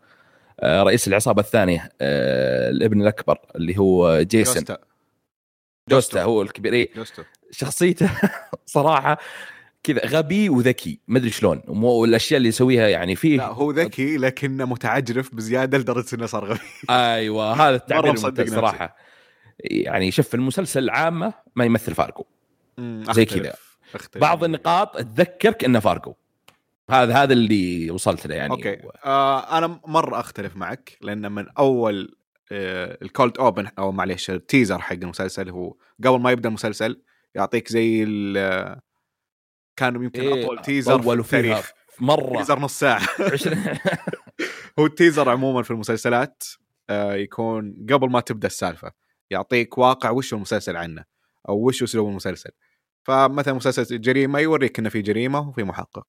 آه، 0.61 0.83
رئيس 0.83 1.09
العصابة 1.09 1.41
الثانية 1.43 1.93
آه، 2.01 2.71
الابن 2.71 3.03
الأكبر 3.03 3.39
اللي 3.57 3.79
هو 3.79 4.21
جيسون. 4.23 4.55
جوستو. 4.55 4.79
جوستو 5.91 6.23
هو 6.23 6.43
الكبير 6.43 6.73
إيه. 6.73 6.91
شخصيته 7.51 8.11
صراحة 8.67 9.19
كذا 9.83 10.07
غبي 10.07 10.49
وذكي 10.49 11.01
ما 11.09 11.19
أدري 11.19 11.31
شلون. 11.31 11.63
والاشياء 11.69 12.39
اللي 12.39 12.49
يسويها 12.49 12.89
يعني 12.89 13.17
فيه 13.17 13.37
لا 13.37 13.47
هو 13.47 13.71
ذكي 13.71 14.17
لكنه 14.17 14.65
متعجرف 14.65 15.35
بزيادة 15.35 15.79
لدرجة 15.79 16.15
إنه 16.15 16.27
صار 16.27 16.45
غبي. 16.45 16.61
أيوه 16.91 17.53
هذا 17.53 17.77
التعبير 17.77 18.15
الممتاز. 18.15 18.55
صراحة. 18.55 18.97
يعني 19.65 20.11
شوف 20.11 20.35
المسلسل 20.35 20.91
عامه 20.91 21.35
ما 21.57 21.65
يمثل 21.65 21.95
فارجو 21.95 22.25
مم، 22.79 23.05
زي. 23.11 23.25
كذا. 23.25 23.55
بعض 24.17 24.45
النقاط 24.45 24.97
تذكرك 24.97 25.65
إنه 25.65 25.81
فارجو 25.81 26.15
هذا 26.91 27.15
هذا 27.15 27.33
اللي 27.33 27.91
وصلت 27.91 28.27
له 28.27 28.35
يعني. 28.35 28.51
أوكي. 28.51 28.79
آه 29.05 29.59
أنا 29.59 29.81
مرة 29.87 30.21
أختلف 30.21 30.57
معك 30.57 30.99
لأن 31.01 31.33
من 31.33 31.47
أول 31.59 32.17
آه 32.53 32.99
ال 33.03 33.10
cold 33.10 33.39
open 33.39 33.69
أو 33.79 33.93
معليش 33.93 34.31
ال 34.31 34.38
teaser 34.38 34.79
حق 34.79 34.93
المسلسل 34.93 35.51
هو 35.51 35.75
قبل 36.05 36.21
ما 36.21 36.31
يبدأ 36.31 36.49
المسلسل 36.49 37.03
يعطيك 37.35 37.69
زي 37.69 38.05
كان 39.81 39.95
يمكن 39.95 40.21
إيه، 40.21 40.45
أطول 40.45 40.63
teaser 40.63 41.03
في 41.03 41.13
التاريخ. 41.13 41.73
مرة. 42.01 42.37
teaser 42.39 42.59
نص 42.59 42.79
ساعة. 42.79 43.01
20 43.21 43.65
هو 44.79 44.87
ال 44.87 44.93
teaser 44.93 45.29
عموما 45.29 45.63
في 45.63 45.71
المسلسلات 45.71 46.43
آه 46.91 47.15
يكون 47.15 47.87
قبل 47.91 48.11
ما 48.11 48.21
تبدأ 48.21 48.47
السالفة. 48.47 48.93
يعطيك 49.31 49.79
واقع 49.79 50.11
وش 50.11 50.35
المسلسل 50.35 50.77
عنه 50.77 51.05
أو 51.49 51.67
وش 51.69 51.83
أسلوب 51.83 52.09
المسلسل. 52.09 52.51
فمثلا 53.05 53.55
مسلسل 53.55 54.01
جريمة 54.01 54.39
يوريك 54.39 54.79
إنه 54.79 54.89
في 54.89 55.03
جريمة 55.03 55.49
وفي 55.49 55.65
محقق. 55.65 56.07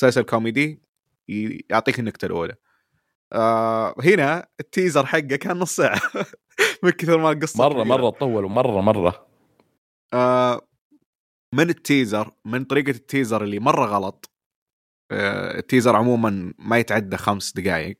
مسلسل 0.00 0.22
كوميدي 0.22 0.82
يعطيك 1.70 1.98
النكتة 1.98 2.26
الأولى. 2.26 2.54
آه 3.32 3.94
هنا 4.04 4.46
ال 4.60 4.67
teaser 4.67 5.06
حقه 5.06 5.20
كان 5.36 5.56
نص 5.58 5.76
ساعة. 5.76 6.00
من 6.82 6.90
كثر 6.90 7.18
ما 7.18 7.32
القصة 7.32 7.58
مرة 7.58 7.72
كبيرة. 7.72 7.84
مرة 7.84 8.10
طولوا 8.10 8.48
مره 8.50 8.80
مرة. 8.80 9.26
آه 10.12 10.60
من 11.54 11.70
التيزر 11.70 12.30
من 12.44 12.64
طريقة 12.64 12.90
التيزر 12.90 13.44
اللي 13.44 13.58
مرة 13.58 13.86
غلط 13.86 14.30
آه 15.10 15.58
التيزر 15.58 15.96
عموما 15.96 16.54
ما 16.58 16.78
يتعدى 16.78 17.16
خمس 17.16 17.52
دقائق 17.52 17.98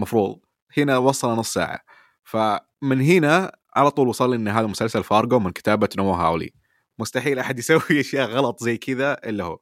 مفروض. 0.00 0.40
هنا 0.78 0.98
وصل 0.98 1.28
نص 1.28 1.52
ساعة. 1.52 1.80
فمن 2.24 3.00
هنا 3.00 3.56
على 3.76 3.90
طول 3.90 4.08
وصل 4.08 4.30
لي 4.30 4.36
إن 4.36 4.48
هذا 4.48 4.66
مسلسل 4.66 5.04
فارجو 5.04 5.38
من 5.38 5.50
كتابة 5.50 5.88
نوا 5.96 6.16
هاولي. 6.16 6.50
مستحيل 6.98 7.38
أحد 7.38 7.58
يسوي 7.58 7.80
أشياء 8.00 8.28
غلط 8.28 8.62
زي 8.62 8.76
كذا 8.78 9.12
إلا 9.12 9.44
هو. 9.44 9.58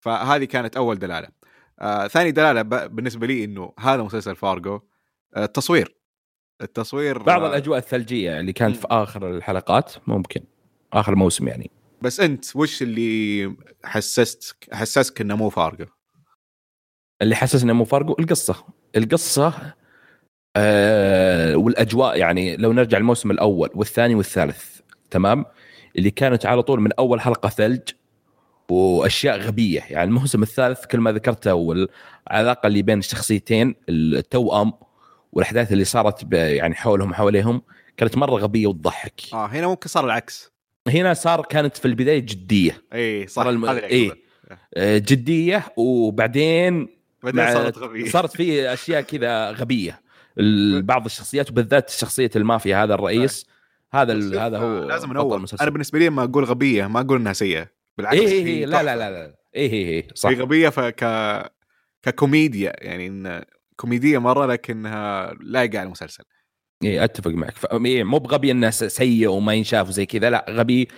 فهذه 0.00 0.44
كانت 0.44 0.76
أول 0.76 0.98
دلالة. 0.98 1.28
آه 1.80 2.06
ثاني 2.08 2.30
دلالة 2.30 2.62
بالنسبة 2.86 3.26
لي 3.26 3.44
إنه 3.44 3.72
هذا 3.78 4.02
مسلسل 4.02 4.36
فارجو 4.36 4.80
آه 5.36 5.44
التصوير. 5.44 5.96
التصوير 6.62 7.22
بعض 7.22 7.42
آه، 7.42 7.48
الأجواء 7.48 7.78
الثلجية 7.78 8.40
اللي 8.40 8.52
كانت 8.52 8.74
مم. 8.76 8.80
في 8.80 8.86
آخر 8.90 9.30
الحلقات 9.36 9.92
ممكن. 10.08 10.53
آخر 10.94 11.14
موسم 11.14 11.48
يعني. 11.48 11.70
بس 12.02 12.20
أنت 12.20 12.56
وش 12.56 12.82
اللي 12.82 13.56
حسست 13.84 14.56
حسسك 14.72 15.20
إنه 15.20 15.36
مو 15.36 15.48
فارجو؟ 15.50 15.86
اللي 17.22 17.36
حسسني 17.36 17.72
مو 17.72 17.84
فارجو 17.84 18.16
القصة. 18.18 18.64
القصة 18.96 19.74
آه 20.56 21.56
والأجواء 21.56 22.18
يعني 22.18 22.56
لو 22.56 22.72
نرجع 22.72 22.98
الموسم 22.98 23.30
الأول 23.30 23.70
والثاني 23.74 24.14
والثالث 24.14 24.80
تمام؟ 25.10 25.44
اللي 25.98 26.10
كانت 26.10 26.46
على 26.46 26.62
طول 26.62 26.80
من 26.80 26.92
أول 26.92 27.20
حلقة 27.20 27.48
ثلج 27.48 27.80
وأشياء 28.70 29.38
غبية. 29.38 29.80
يعني 29.80 30.04
الموسم 30.04 30.42
الثالث 30.42 30.86
كل 30.86 31.00
ما 31.00 31.12
ذكرته 31.12 31.54
والعلاقة 31.54 32.66
اللي 32.66 32.82
بين 32.82 32.98
الشخصيتين 32.98 33.74
التوأم 33.88 34.72
والأحداث 35.32 35.72
اللي 35.72 35.84
صارت 35.84 36.32
يعني 36.32 36.74
حولهم 36.74 37.10
وحواليهم 37.10 37.62
كانت 37.96 38.16
مرة 38.16 38.34
غبية 38.34 38.66
وتضحك. 38.66 39.20
آه 39.32 39.46
هنا 39.46 39.66
ممكن 39.66 39.88
صار 39.88 40.04
العكس. 40.04 40.53
هنا 40.88 41.14
صار 41.14 41.42
كانت 41.42 41.76
في 41.76 41.84
البداية 41.84 42.18
جدية. 42.18 42.82
اي 42.94 43.26
صار 43.26 43.50
الم... 43.50 43.64
إيه. 43.64 44.08
أقصده. 44.08 44.24
آه، 44.74 44.98
جدية 44.98 45.64
وبعدين 45.76 46.88
بعدين 47.22 47.54
صارت 47.54 47.78
غبية. 47.78 48.10
صارت 48.10 48.36
في 48.36 48.72
أشياء 48.72 49.00
كذا 49.00 49.50
غبية. 49.50 50.00
بعض 50.82 51.04
الشخصيات 51.04 51.50
وبالذات 51.50 51.90
شخصية 51.90 52.30
المافيا 52.36 52.84
هذا 52.84 52.94
الرئيس 52.94 53.46
هذا 53.92 54.12
ال- 54.12 54.38
هذا 54.38 54.58
هو 54.58 54.84
لازم 54.84 55.08
بطل 55.08 55.14
نور 55.16 55.36
المسلسل. 55.36 55.62
أنا 55.62 55.70
بالنسبة 55.70 55.98
لي 55.98 56.06
لما 56.06 56.24
أقول 56.24 56.44
غبية 56.44 56.86
ما 56.86 57.00
أقول 57.00 57.20
إنها 57.20 57.32
سيئة. 57.32 57.68
بالعكس 57.98 58.18
إيه 58.18 58.28
هي 58.44 58.48
إيه 58.48 58.66
لا 58.66 58.82
لا. 58.82 58.96
لا 58.96 59.10
لا 59.10 59.34
إيه 59.54 59.70
إيه 59.72 59.86
إيه 59.86 60.08
صح. 60.14 60.28
هي 60.28 60.34
غبية 60.34 60.68
فك 60.68 61.04
ككوميديا 62.02 62.72
يعني 62.78 63.06
إن 63.06 63.44
كوميدية 63.76 64.18
مرة 64.18 64.46
لكنها 64.46 65.34
لايقة 65.40 65.78
على 65.78 65.86
المسلسل. 65.86 66.24
إيه 66.82 67.04
أتفق 67.04 67.30
معك. 67.30 67.56
ف... 67.56 67.66
إيه 67.66 68.04
مو 68.04 68.18
بغبي 68.18 68.50
إنه 68.50 68.70
سيء 68.70 69.28
وما 69.28 69.54
ينشاف 69.54 69.88
وزي 69.88 70.06
كذا 70.06 70.30
لا 70.30 70.46
غبي 70.50 70.88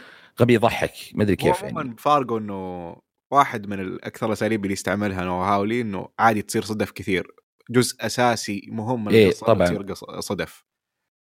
غبي 0.40 0.55
يضحك. 0.55 0.93
ما 1.15 1.23
أدري 1.23 1.36
كيف 1.36 1.62
يعني. 1.62 1.97
فارجو 1.98 2.39
إنه 2.39 2.97
واحد 3.31 3.66
من 3.66 3.81
الاكثر 3.81 4.27
الأساليب 4.27 4.65
اللي 4.65 4.73
يستعملها 4.73 5.24
نوا 5.24 5.43
هاولي 5.43 5.81
إنه 5.81 6.09
عادي 6.19 6.43
تصير 6.43 6.62
صدف 6.62 6.90
كثير. 6.90 7.27
جزء 7.70 7.97
أساسي 8.01 8.69
مهم 8.69 9.05
من 9.05 9.12
إيه، 9.12 9.31
طبعاً. 9.31 9.66
تصير 9.66 9.94
صدف. 10.20 10.65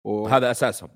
و... 0.03 0.27
هذا 0.27 0.51
أساسهم. 0.51 0.89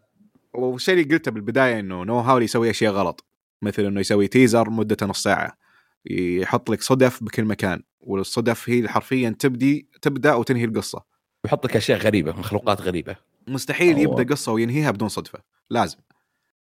والشيء 0.54 0.94
اللي 0.94 1.16
قلته 1.16 1.32
بالبداية 1.32 1.80
إنه 1.80 2.04
نوا 2.04 2.20
هاولي 2.20 2.46
يسوي 2.46 2.70
أشياء 2.70 2.94
غلط. 2.94 3.26
مثل 3.62 3.86
إنه 3.86 4.00
يسوي 4.00 4.28
teaser 4.28 4.70
مدته 4.70 5.06
نص 5.06 5.24
ساعة. 5.24 5.58
يحط 6.06 6.70
لك 6.70 6.82
صدف 6.82 7.24
بكل 7.24 7.46
مكان 7.46 7.84
والصدف 8.00 8.70
هي 8.70 8.88
حرفيا 8.88 9.36
تبدي 9.40 9.90
تبدأ 10.02 10.34
وتنهي 10.34 10.66
القصة. 10.66 11.04
يحط 11.46 11.66
لك 11.66 11.76
أشياء 11.76 12.00
غريبة 12.00 12.32
مخلوقات 12.32 12.82
غريبة. 12.82 13.16
مستحيل 13.48 13.98
يبدأ 13.98 14.24
قصة 14.24 14.52
وينهيها 14.52 14.92
بدون 14.92 15.10
صدفة 15.10 15.40
لازم. 15.70 15.98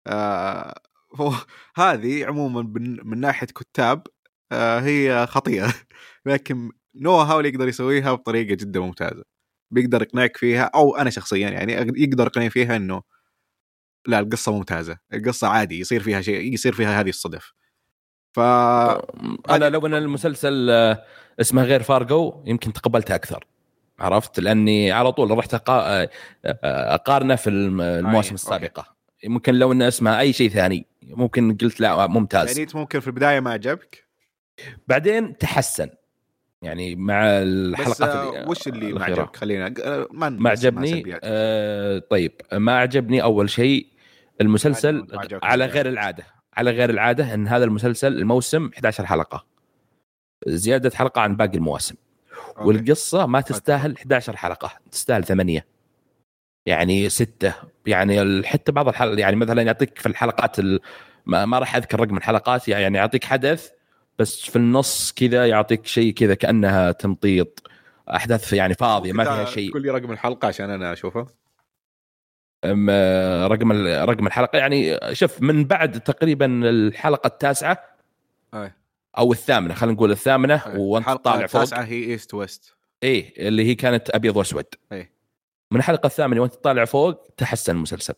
آه 0.08 0.76
هذه 1.78 2.26
عموما 2.26 2.62
من, 3.06 3.20
ناحية 3.20 3.48
كتاب 3.48 4.08
آه 4.52 4.80
هي 4.80 5.28
خطيئه 5.28 5.74
لكن 6.26 6.72
نو 6.96 7.12
هاولي 7.18 7.50
يقدر 7.50 7.68
يسويها 7.68 8.14
بطريقة 8.14 8.56
جدا 8.56 8.80
ممتازة. 8.80 9.24
بيقدر 9.72 10.02
يقنعك 10.02 10.38
فيها 10.38 10.64
أو 10.76 10.96
أنا 10.98 11.10
شخصيا 11.10 11.50
يعني 11.50 11.74
يقدر 11.74 12.26
يقنعني 12.26 12.50
فيها 12.50 12.76
إنه 12.76 13.02
لا 14.08 14.20
القصة 14.20 14.52
ممتازة. 14.52 14.98
القصة 15.14 15.48
عادي 15.48 15.80
يصير 15.80 16.04
فيها 16.04 16.22
شيء 16.22 16.54
يصير 16.54 16.74
فيها 16.74 17.02
هذه 17.02 17.10
الصدف. 17.10 17.54
ف 18.34 18.40
أنا 19.50 19.70
لو 19.70 19.86
أن 19.86 19.94
المسلسل 19.94 20.70
آه، 20.70 21.04
اسمه 21.42 21.64
غير 21.64 21.84
فارجو 21.84 22.44
يمكن 22.46 22.74
تقبلته 22.74 23.16
أكثر. 23.16 23.46
عرفت؟ 24.00 24.40
لأني 24.40 24.92
على 24.92 25.12
طول 25.12 25.32
رحت 25.38 25.54
آه، 25.54 25.62
آه، 25.70 26.10
أقارنه 26.96 27.36
في 27.36 27.50
الم- 27.50 27.82
المواسم 27.82 28.16
أوكي. 28.16 28.34
السابقة. 28.34 28.96
ممكن 29.26 29.56
لو 29.56 29.72
انه 29.72 29.88
اسمه 29.88 30.20
أي 30.20 30.34
شيء 30.34 30.50
ثاني 30.50 30.86
ممكن 31.04 31.58
قلت 31.58 31.80
لا 31.82 32.08
ممتاز. 32.08 32.60
يعني 32.60 32.72
ممكن 32.76 33.00
في 33.00 33.08
البداية 33.08 33.40
ما 33.40 33.52
عجبك؟ 33.52 34.08
بعدين 34.88 35.38
تحسن. 35.38 35.90
يعني 36.62 36.96
مع 36.96 37.22
بس 37.24 37.44
الحلقات 37.44 38.02
آه، 38.02 38.30
اللي- 38.30 38.50
وش 38.50 38.68
اللي 38.68 38.94
ما. 38.94 39.04
عجبك؟ 39.06 39.36
خلينا 39.36 39.74
ما 40.12 40.30
ما 40.30 40.50
عجبني. 40.50 41.20
آه 41.24 42.00
طيب 42.00 42.32
ما 42.54 42.78
عجبني 42.80 43.24
أول 43.24 43.50
شيء 43.50 43.88
المسلسل 44.42 45.08
على. 45.44 45.66
غير 45.66 45.88
العادة. 45.90 46.24
على 46.54 46.72
غير 46.72 46.90
العادة 46.90 47.34
إن 47.34 47.48
هذا 47.48 47.64
المسلسل 47.64 48.14
الموسم 48.18 48.70
11 48.74 49.06
حلقة. 49.06 49.46
زيادة 50.48 50.92
حلقة 50.96 51.22
عن 51.22 51.36
باقي 51.36 51.58
المواسم. 51.58 51.96
أوكي. 52.58 52.68
والقصة 52.68 53.26
ما 53.26 53.42
تستاهل 53.42 53.96
11 53.96 54.36
حلقة 54.36 54.72
تستاهل 54.92 55.24
ثمانية. 55.24 55.66
يعني 56.66 57.10
ستة. 57.10 57.54
يعني 57.86 58.44
حتى 58.44 58.72
بعض 58.72 58.88
الحلقات 58.88 59.20
يعني 59.20 59.36
مثلا 59.36 59.62
يعطيك 59.62 60.00
في 60.00 60.06
الحلقات 60.06 60.60
ال... 60.60 60.80
ما, 61.26 61.46
ما 61.46 61.60
راح 61.60 61.76
أذكر 61.76 62.00
رقم 62.00 62.18
الحلقات 62.18 62.68
يعني 62.68 62.98
يعطيك 62.98 63.24
حدث 63.24 63.70
بس 64.20 64.42
في 64.42 64.56
النص 64.56 65.14
كذا 65.14 65.48
يعطيك 65.48 65.86
شيء 65.86 66.14
كذا 66.14 66.34
كأنها 66.34 66.92
تمطيط 66.92 67.68
أحداث 68.10 68.54
يعني 68.54 68.74
فاضية 68.74 69.14
ما 69.14 69.24
فيها 69.24 69.46
شيء. 69.46 69.70
تقول 69.70 69.82
لي 69.82 69.90
رقم 69.90 70.12
الحلقة 70.12 70.48
عشان 70.48 70.70
أنا 70.70 70.94
أشوفه. 70.94 71.28
أم، 72.66 72.88
آه، 72.90 73.48
رقم 73.48 73.72
رقم 73.88 74.28
الحلقة 74.28 74.58
يعني 74.58 75.00
شوف 75.14 75.42
من 75.42 75.66
بعد 75.66 76.00
تقريبا 76.00 76.46
الحلقة 76.70 77.28
التاسعة. 77.28 77.98
أو 79.18 79.32
الثامنة 79.32 79.74
خلينا 79.74 79.96
نقول 79.96 80.12
الثامنة 80.12 80.62
وأنت 80.76 81.06
الحلقة 81.08 81.22
طالع 81.22 81.48
فوق. 81.48 81.62
التاسعه 81.62 81.84
هي 81.84 82.04
East 82.04 82.34
West 82.34 82.74
إيه 83.04 83.48
اللي 83.48 83.66
هي 83.66 83.76
كانت 83.76 84.10
أبيض 84.10 84.38
وأسود. 84.38 84.66
إيه. 84.92 85.12
من 85.72 85.78
الحلقة 85.80 86.08
الثامنة 86.08 86.42
وأنت 86.42 86.54
طالع 86.56 86.86
فوق 86.86 87.28
تحسن 87.38 87.76
المسلسل. 87.76 88.14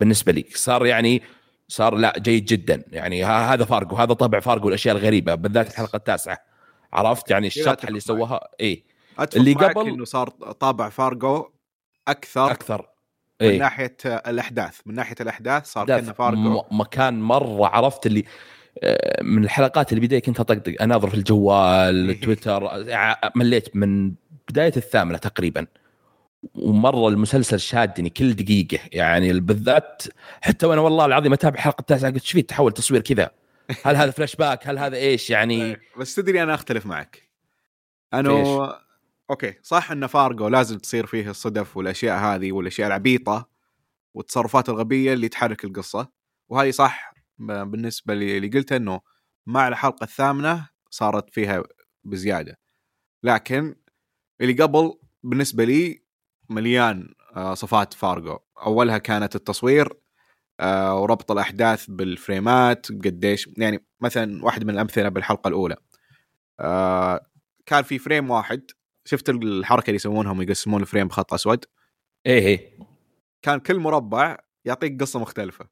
بالنسبة 0.00 0.32
لي 0.32 0.44
صار 0.54 0.86
يعني 0.86 1.22
صار 1.68 1.94
لا 1.94 2.14
جيد 2.18 2.44
جدا. 2.44 2.84
يعني 2.92 3.24
هذا 3.24 3.64
فارجو 3.64 3.96
هذا 3.96 4.12
طبع 4.12 4.40
فارجو 4.40 4.68
الأشياء 4.68 4.96
الغريبة 4.96 5.34
بالذات 5.34 5.70
الحلقة 5.70 5.96
التاسعة. 5.96 6.38
عرفت؟ 6.92 7.30
يعني 7.30 7.46
الشطح 7.46 7.70
أتفق 7.72 7.86
اللي. 7.88 8.00
سواها 8.00 8.48
إيه. 8.60 8.84
أتفق 9.18 9.38
اللي 9.38 9.52
قبل- 9.54 9.88
إنه 9.88 10.04
صار 10.04 10.28
طابع 10.30 10.88
فارجو 10.88 11.50
أكثر 12.08 12.50
أكثر. 12.50 12.88
من 13.40 13.46
إيه. 13.48 13.58
ناحية 13.58 13.96
الأحداث. 14.04 14.80
من 14.86 14.94
ناحية 14.94 15.14
الأحداث 15.20 15.66
صار 15.66 15.86
كأنه 15.86 16.12
فارجو 16.12 16.62
مكان 16.70 17.20
مرة 17.20 17.66
عرفت؟ 17.66 18.06
اللي 18.06 18.24
من 19.22 19.44
الحلقات 19.44 19.92
اللي 19.92 20.06
بداية 20.06 20.22
كنت 20.22 20.40
أطقطق. 20.40 20.82
اناظر 20.82 21.10
في 21.10 21.14
الجوال 21.14 22.20
تويتر 22.22 22.70
مليت 23.34 23.76
من 23.76 24.12
بداية 24.48 24.72
الثامنة 24.76 25.18
تقريبا. 25.18 25.66
ومرة 26.54 27.08
المسلسل 27.08 27.60
شادني 27.60 28.10
كل 28.10 28.34
دقيقة. 28.34 28.78
يعني 28.92 29.40
بالذات 29.40 30.02
حتى 30.40 30.66
وأنا 30.66 30.80
والله 30.80 31.04
العظيم 31.04 31.32
أتابع 31.32 31.54
الحلقة 31.54 31.80
التاسعة 31.80 32.10
قلت 32.10 32.22
إيش 32.22 32.32
في؟ 32.32 32.42
تحول 32.42 32.72
تصوير 32.72 33.00
كذا. 33.00 33.30
هل 33.84 33.96
هذا 33.96 34.10
فلاش 34.16 34.36
باك 34.36 34.68
هل 34.68 34.78
هذا 34.78 34.96
إيش؟ 34.96 35.30
يعني 35.30 35.64
إيه. 35.64 35.80
بس 35.98 36.14
تدري 36.14 36.42
أنا 36.42 36.54
أختلف 36.54 36.86
معك. 36.86 37.22
انه 38.14 38.74
أوكي 39.30 39.54
صح 39.62 39.90
إن 39.90 40.06
فارجو 40.06 40.48
لازم 40.48 40.78
تصير 40.78 41.06
فيه 41.06 41.30
الصدف 41.30 41.76
والأشياء 41.76 42.18
هذه 42.18 42.52
والأشياء 42.52 42.86
العبيطة 42.88 43.48
والتصرفات 44.14 44.68
الغبية 44.68 45.12
اللي 45.12 45.28
تحرك 45.28 45.64
القصة. 45.64 46.08
وهذه 46.48 46.70
صح. 46.70 47.15
بالنسبة 47.38 48.14
لي 48.14 48.36
اللي 48.36 48.48
قلته 48.48 48.76
إنه 48.76 49.00
مع 49.46 49.68
الحلقة 49.68 50.04
الثامنة 50.04 50.68
صارت 50.90 51.30
فيها 51.30 51.62
بزيادة. 52.04 52.58
لكن 53.22 53.76
اللي 54.40 54.62
قبل 54.62 54.98
بالنسبة 55.22 55.64
لي 55.64 56.02
مليان 56.50 57.14
آه، 57.36 57.54
صفات 57.54 57.94
فارجو 57.94 58.38
أولها 58.66 58.98
كانت 58.98 59.36
التصوير 59.36 59.88
آه، 60.60 61.00
وربط 61.00 61.30
الأحداث 61.30 61.86
بالفريمات 61.90 62.92
قديش 62.92 63.50
يعني 63.58 63.86
مثلا 64.00 64.44
واحد 64.44 64.64
من 64.64 64.70
الأمثلة 64.74 65.08
بالحلقة 65.08 65.48
الأولى. 65.48 65.76
آه، 66.60 67.20
كان 67.66 67.82
في 67.82 67.98
frame 67.98 68.30
واحد. 68.30 68.70
شفت 69.04 69.28
الحركة 69.30 69.86
اللي 69.86 69.96
يسوونها 69.96 70.32
هم 70.32 70.42
يقسمون 70.42 70.80
ال 70.82 70.86
frame 70.86 71.08
بخط 71.08 71.34
أسود؟ 71.34 71.64
إيه 72.26 72.38
إيه. 72.46 72.78
كان 73.42 73.60
كل 73.60 73.78
مربع 73.78 74.38
يعطيك 74.64 75.00
قصة 75.00 75.20
مختلفة. 75.20 75.68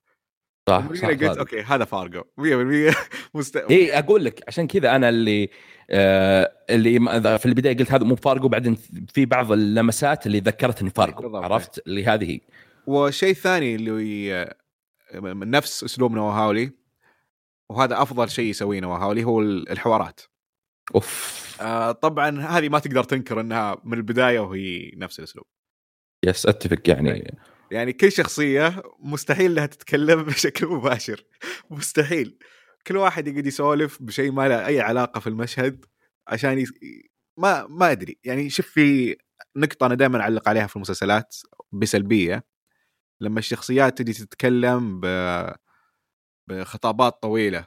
صح, 0.68 0.92
صح 0.94 1.08
قلت 1.08 1.22
هذا. 1.22 1.40
أوكي 1.40 1.62
هذا 1.62 1.84
فارجو 1.84 2.22
100% 2.22 2.96
مست... 3.34 3.56
إيه 3.56 3.98
أقول 3.98 4.24
لك 4.24 4.44
عشان 4.48 4.66
كذا 4.66 4.96
أنا 4.96 5.08
اللي 5.08 5.50
آه 5.90 6.52
اللي 6.70 6.98
في 7.38 7.46
البداية 7.46 7.76
قلت 7.76 7.92
هذا 7.92 8.04
مو 8.04 8.16
فارجو 8.16 8.48
بعدين 8.48 8.74
في 9.14 9.26
بعض 9.26 9.52
اللمسات 9.52 10.26
اللي 10.26 10.40
ذكرتني 10.40 10.90
فارجو. 10.90 11.36
عرفت؟ 11.36 11.86
اللي 11.86 12.04
هذه 12.04 12.30
هي. 12.30 12.40
والشيء 12.86 13.30
الثاني 13.30 13.74
اللي 13.74 14.34
آه، 14.34 14.54
من 15.20 15.50
نفس 15.50 15.84
أسلوب 15.84 16.12
نوا 16.12 16.31
هاولي 16.31 16.70
وهذا 17.68 18.02
أفضل 18.02 18.30
شيء 18.30 18.50
يسويه 18.50 18.80
نواهاولي 18.80 19.24
هو 19.24 19.40
الحوارات. 19.40 20.20
أوف. 20.94 21.44
آه، 21.60 21.92
طبعا 21.92 22.40
هذه 22.40 22.68
ما 22.68 22.78
تقدر 22.78 23.04
تنكر 23.04 23.40
إنها 23.40 23.76
من 23.84 23.98
البداية 23.98 24.40
وهي 24.40 24.92
نفس 24.96 25.18
الأسلوب. 25.18 25.46
يس 26.24 26.46
أتفق 26.46 26.90
يعني. 26.90 27.34
يعني 27.70 27.92
كل 27.92 28.12
شخصية 28.12 28.82
مستحيل 28.98 29.52
إنها 29.52 29.66
تتكلم 29.66 30.22
بشكل 30.24 30.66
مباشر. 30.66 31.24
مستحيل. 31.70 32.38
كل 32.86 32.96
واحد 32.96 33.28
يقعد 33.28 33.46
يسولف 33.46 34.02
بشيء 34.02 34.32
ما 34.32 34.48
له 34.48 34.66
أي 34.66 34.80
علاقة 34.80 35.20
في 35.20 35.26
المشهد 35.26 35.84
عشان 36.28 36.58
يس... 36.58 36.72
ما 37.38 37.66
ما 37.66 37.90
أدري. 37.90 38.18
يعني 38.24 38.50
شوف 38.50 38.66
في 38.66 39.16
نقطة 39.56 39.86
أنا 39.86 39.94
دائما 39.94 40.20
أعلق 40.20 40.48
عليها 40.48 40.66
في 40.66 40.76
المسلسلات 40.76 41.36
بسلبية. 41.72 42.44
لما 43.20 43.38
الشخصيات 43.38 43.98
تجي 43.98 44.12
تتكلم 44.12 45.00
ب... 45.00 45.06
بخطابات 46.48 47.22
طويلة. 47.22 47.66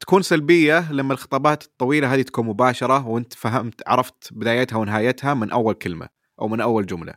تكون 0.00 0.22
سلبية 0.22 0.92
لما 0.92 1.12
الخطابات 1.12 1.64
الطويلة 1.64 2.14
هذه 2.14 2.22
تكون 2.22 2.46
مباشرة 2.46 3.08
وأنت 3.08 3.34
فهمت 3.34 3.88
عرفت 3.88 4.32
بدايتها 4.32 4.76
ونهايتها 4.76 5.34
من 5.34 5.50
أول 5.50 5.74
كلمة 5.74 6.08
أو 6.40 6.48
من 6.48 6.60
أول 6.60 6.86
جملة. 6.86 7.14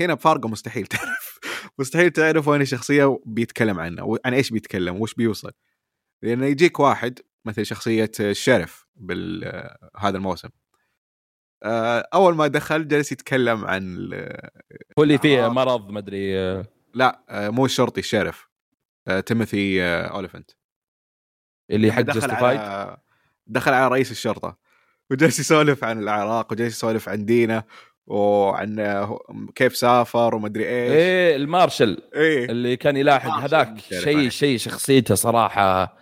هنا 0.00 0.14
بفارقة 0.14 0.48
مستحيل 0.48 0.86
تعرف. 0.86 1.38
مستحيل 1.78 2.10
تعرف 2.10 2.48
وين 2.48 2.60
الشخصية 2.60 3.20
بيتكلم 3.26 3.80
عنها 3.80 4.18
عن 4.24 4.34
إيش 4.34 4.50
بيتكلم 4.50 5.00
وش 5.00 5.14
بيوصل. 5.14 5.52
لأنه 6.22 6.46
يجيك 6.46 6.80
واحد 6.80 7.18
مثل 7.44 7.66
شخصية 7.66 8.10
الشرف 8.20 8.86
بهذا 8.96 10.16
الموسم. 10.16 10.48
آه، 11.62 12.08
أول 12.14 12.34
ما 12.34 12.46
دخل 12.46 12.88
جلس 12.88 13.12
يتكلم 13.12 13.64
عن 13.64 14.12
هو 14.98 15.02
اللي 15.02 15.18
فيه. 15.18 15.48
مرض 15.48 15.90
مدري 15.90 16.38
آه، 16.38 16.66
لا 16.94 17.24
آه، 17.28 17.50
مو 17.50 17.64
الشرطي 17.64 18.00
ال 18.00 18.05
sheriff. 18.05 18.48
تيموثي 19.26 19.82
أوليفنت. 19.84 20.50
اللي 21.70 21.92
حق 21.92 22.00
دخل 22.00 22.20
Justified 22.20 22.60
على 22.60 22.96
دخل 23.46 23.72
على 23.72 23.88
رئيس 23.88 24.10
الشرطة. 24.10 24.58
وجالس 25.10 25.40
يسولف 25.40 25.84
عن 25.84 25.98
العراق 25.98 26.52
وجالس 26.52 26.74
يسولف 26.74 27.08
عن 27.08 27.24
دينه 27.24 27.64
وعن 28.06 29.06
كيف 29.54 29.76
سافر 29.76 30.34
ومدري 30.34 30.64
إيش. 30.64 30.92
إيه 30.92 31.36
المارشل. 31.36 32.02
إيه. 32.14 32.44
اللي 32.44 32.76
كان 32.76 32.96
يلاحق 32.96 33.30
هذاك. 33.40 33.78
شيء. 33.78 34.28
شيء 34.28 34.58
شخصيته 34.58 35.14
صراحة 35.14 35.96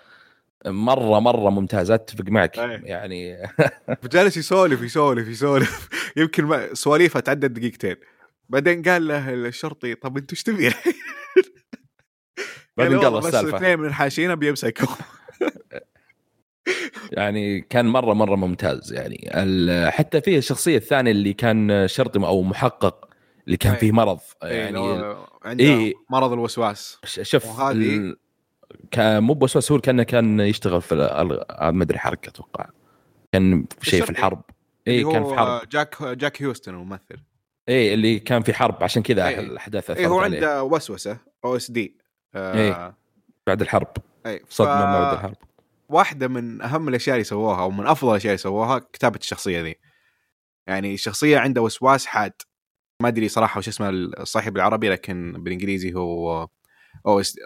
مره 0.66 1.20
مرة 1.20 1.50
ممتاز. 1.50 1.90
اتفق 1.90 2.24
معك. 2.28 2.58
إيه. 2.58 2.80
يعني 2.84 3.36
فجالس 4.02 4.36
يسولف 4.36 4.82
يسولف 4.82 5.28
يسولف. 5.28 5.88
يمكن 6.16 6.74
سواليفه 6.74 7.20
تعدت 7.20 7.50
دقيقتين. 7.50 7.96
بعدين 8.48 8.82
قال 8.82 9.08
له 9.08 9.34
الشرطي 9.34 9.94
طب 9.94 10.16
أنت 10.16 10.30
إيش 10.32 10.42
تبي؟ 10.42 10.70
بعدين 12.76 12.98
قال 12.98 13.04
قال 13.04 13.14
والله 13.14 13.20
بس 13.20 13.34
السالفة. 13.34 13.56
اثنين 13.56 13.78
من 13.78 13.86
الحاشين 13.86 14.30
أبي 14.30 14.50
أمسكهم. 14.50 14.96
يعني 17.12 17.60
كان 17.60 17.86
مرة 17.86 18.14
مرة 18.14 18.36
ممتاز 18.36 18.92
يعني. 18.92 19.30
حتى 19.90 20.20
فيه 20.20 20.38
الشخصية 20.38 20.76
الثانية 20.76 21.10
اللي 21.10 21.32
كان 21.32 21.88
شرطي 21.88 22.18
أو 22.18 22.42
محقق 22.42 23.08
اللي 23.46 23.56
كان 23.56 23.72
إيه. 23.72 23.80
فيه 23.80 23.92
مرض 23.92 24.18
يعني 24.42 24.60
يعني 24.88 25.14
عنده 25.44 25.64
إيه. 25.64 25.94
مرض 26.10 26.32
الوسواس. 26.32 26.98
شوف 27.04 27.46
وهذه- 27.46 28.14
كان 28.90 29.22
مو 29.22 29.34
بوسواس 29.34 29.72
هو 29.72 29.78
كأنه 29.78 30.02
كان 30.02 30.40
يشتغل 30.40 30.82
في 30.82 30.94
ما 31.74 31.82
أدري 31.82 31.98
حركة 31.98 32.28
أتوقع. 32.28 32.66
كان 33.32 33.64
في 33.80 33.90
شيء 33.90 34.04
في. 34.04 34.10
الحرب. 34.10 34.42
اي 34.88 35.04
كان 35.04 35.22
هو 35.22 35.28
في 35.30 35.36
حرب. 35.36 35.68
جاك 35.68 36.02
جاك 36.02 36.42
هيوستن 36.42 36.74
الممثل. 36.74 37.16
اي 37.68 37.94
اللي 37.94 38.18
كان 38.18 38.42
في 38.42 38.52
حرب. 38.54 38.82
عشان 38.82 39.02
كذا 39.02 39.28
إيه. 39.28 39.40
الأحداث 39.40 39.90
اي 39.90 40.06
هو 40.06 40.20
أثرت 40.20 40.24
عليه. 40.24 40.36
عنده 40.38 40.62
وسوسة 40.64 41.18
OSD. 41.44 41.96
إيه. 42.36 42.94
بعد 43.46 43.60
الحرب. 43.62 43.88
اي 44.26 44.42
صدمة 44.48 44.74
بعد 45.00 45.14
الحرب. 45.14 45.36
واحدة 45.92 46.28
من 46.28 46.62
أهم 46.62 46.88
الأشياء 46.88 47.14
اللي 47.16 47.24
سووها 47.24 47.62
أو 47.62 47.70
من 47.70 47.86
أفضل 47.86 48.10
الأشياء 48.10 48.30
اللي 48.30 48.38
سووها 48.38 48.78
كتابة 48.78 49.18
الشخصية 49.18 49.62
ذي. 49.62 49.74
يعني 50.66 50.94
الشخصية 50.94 51.38
عنده 51.38 51.62
وسواس 51.62 52.06
حاد. 52.06 52.32
ما 53.02 53.08
أدري 53.08 53.28
صراحة 53.28 53.58
وش 53.58 53.68
اسمه 53.68 53.88
الصحيح 53.90 54.48
بالعربي 54.48 54.88
لكن 54.88 55.32
بالإنجليزي 55.38 55.94
هو 55.94 56.48
أو 57.06 57.20
إس 57.20 57.36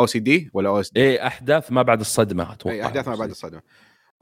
أو 0.00 0.06
سي 0.06 0.18
دي 0.18 0.50
ولا 0.52 0.68
أو 0.68 0.80
إس 0.80 0.90
دي؟ 0.92 1.00
إيه 1.00 1.26
أحداث 1.26 1.72
ما 1.72 1.82
بعد 1.82 2.00
الصدمة 2.00 2.52
أتوقع. 2.52 2.74
اي 2.74 2.86
أحداث 2.86 3.08
ما 3.08 3.14
بعد 3.14 3.30
الصدمة. 3.30 3.62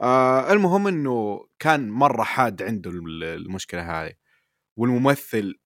آه 0.01 0.53
المهم 0.53 0.87
إنه 0.87 1.45
كان 1.59 1.89
مرة 1.89 2.23
حاد 2.23 2.63
عنده 2.63 2.91
ال- 2.91 3.23
المشكلة 3.23 3.81
هذه. 4.03 4.13
والممثل 4.77 5.59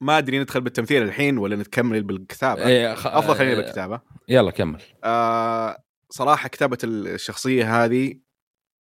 ما 0.00 0.18
أدري 0.18 0.38
ندخل 0.38 0.60
بالتمثيل 0.60 1.02
الحين 1.02 1.38
ولا 1.38 1.56
نكمل 1.56 2.02
بالكتابة. 2.02 2.66
إيه 2.66 2.94
خ... 2.94 3.06
أفضل 3.06 3.34
خلينا 3.34 3.52
آه، 3.52 3.56
بالكتابة. 3.56 4.00
يلا 4.28 4.50
كمل. 4.50 4.82
آه 5.04 5.84
صراحة 6.16 6.48
كتابة 6.48 6.78
الشخصية 6.84 7.84
هذه 7.84 8.14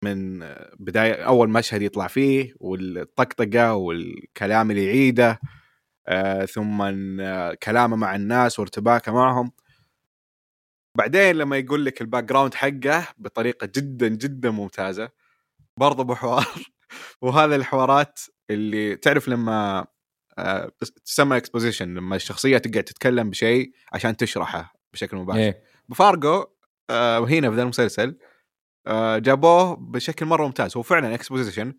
من 0.03 0.39
بداية 0.79 1.13
أول 1.13 1.49
مشهد 1.49 1.81
يطلع 1.81 2.07
فيه 2.07 2.53
والطقطقة 2.59 3.73
والكلام 3.73 4.71
اللي 4.71 4.85
يعيده 4.85 5.39
آه 6.07 6.45
ثم 6.45 6.77
كلامه 7.63 7.95
مع 7.95 8.15
الناس 8.15 8.59
وارتباكه 8.59 9.11
معهم. 9.11 9.51
بعدين 10.97 11.35
لما 11.35 11.57
يقول 11.57 11.85
لك 11.85 12.01
ال 12.01 12.23
background 12.23 12.53
حقه 12.53 13.07
بطريقة 13.17 13.69
جدا 13.75 14.07
جدا 14.07 14.51
ممتازة. 14.51 15.09
برضه 15.77 16.03
بحوار. 16.03 16.47
وهذا 17.21 17.55
الحوارات 17.55 18.19
اللي 18.49 18.95
تعرف 18.95 19.27
لما 19.27 19.85
آه، 20.37 20.71
تسمى 21.05 21.37
exposition 21.38 21.93
لما 21.93 22.15
الشخصية 22.15 22.57
تقعد 22.57 22.83
تتكلم 22.83 23.29
بشيء 23.29 23.71
عشان 23.93 24.17
تشرحه 24.17 24.73
بشكل 24.93 25.17
مباشر. 25.17 25.39
إيه. 25.39 25.63
بفارجو 25.89 26.45
وهنا 26.91 27.49
في 27.49 27.55
ذا 27.55 27.61
المسلسل 27.63 28.18
آه 28.88 29.18
جابوه 29.18 29.76
بشكل 29.76 30.26
مرة 30.26 30.45
ممتاز. 30.45 30.77
هو 30.77 30.84
فعلا 30.84 31.15
exposition 31.15 31.73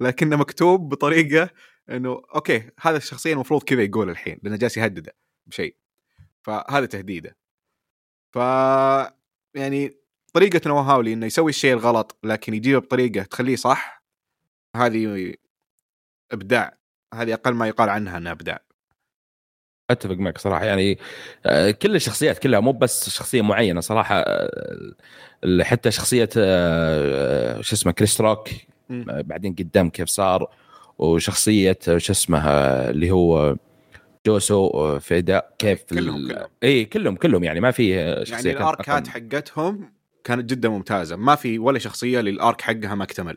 لكنه 0.00 0.36
مكتوب 0.36 0.88
بطريقة 0.88 1.50
إنه 1.90 2.22
okay 2.34 2.70
هذا 2.80 2.96
الشخصية 2.96 3.32
المفروض 3.32 3.62
كذا 3.62 3.82
يقول 3.82 4.10
الحين 4.10 4.38
لأنه 4.42 4.56
جالس 4.56 4.76
يهدده 4.76 5.14
بشيء. 5.46 5.76
فهذا 6.42 6.86
تهديده. 6.86 7.36
ف 8.30 8.36
يعني 9.54 9.98
طريقة 10.34 10.60
نوا 10.66 10.81
هاولي 10.81 11.12
إنه 11.12 11.26
يسوي 11.26 11.50
الشيء 11.50 11.72
الغلط 11.72 12.18
لكن 12.24 12.54
يجيبه 12.54 12.78
بطريقة 12.78 13.22
تخليه 13.22 13.56
صح 13.56 14.04
هذه 14.76 15.34
إبداع. 16.32 16.78
هذه 17.14 17.34
أقل 17.34 17.54
ما 17.54 17.68
يقال 17.68 17.88
عنها 17.88 18.18
إنها 18.18 18.32
إبداع. 18.32 18.67
أتفق 19.90 20.14
معك 20.14 20.38
صراحة. 20.38 20.64
يعني 20.64 20.98
آه، 21.46 21.70
كل 21.70 21.96
الشخصيات 21.96 22.38
كلها 22.38 22.60
مو 22.60 22.72
بس 22.72 23.10
شخصية 23.10 23.42
معينة 23.42 23.80
صراحة. 23.80 24.18
آه، 24.18 25.62
حتى 25.62 25.90
شخصية 25.90 26.28
آه، 26.36 27.60
شو 27.60 27.74
اسمه 27.74 27.92
كريس 27.92 28.20
روك 28.20 28.48
بعدين 28.90 29.54
قدام 29.54 29.90
كيف 29.90 30.08
صار. 30.08 30.50
وشخصية 30.98 31.78
شو 31.96 32.12
اسمه 32.12 32.38
اللي 32.90 33.10
هو 33.10 33.56
جوسو 34.26 34.98
في 34.98 35.18
اداء 35.18 35.54
كيف 35.58 35.82
كلهم- 35.82 36.28
كلهم. 36.28 36.46
إي 36.62 36.84
كلهم 36.84 37.16
كلهم. 37.16 37.44
يعني 37.44 37.60
ما 37.60 37.70
في 37.70 37.90
يعني 37.90 38.24
شخصيه 38.24 38.52
كانت 38.52 38.60
الاركات. 38.62 39.08
حقتهم 39.08 39.92
كانت 40.24 40.50
جدا 40.50 40.68
ممتازة. 40.68 41.16
ما 41.16 41.34
في 41.34 41.58
ولا 41.58 41.78
شخصية 41.78 42.20
للآرك 42.20 42.60
حقها 42.60 42.94
ما 42.94 43.04
اكتمل 43.04 43.36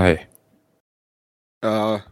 صحيح. 0.00 0.28
آه 1.64 2.02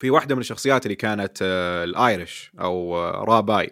في 0.00 0.10
واحدة 0.10 0.34
من 0.34 0.40
الشخصيات 0.40 0.86
اللي 0.86 0.96
كانت 0.96 1.38
آه 1.42 1.84
الآيرش 1.84 2.52
أو 2.60 2.96
آه 2.96 3.24
راباي. 3.24 3.70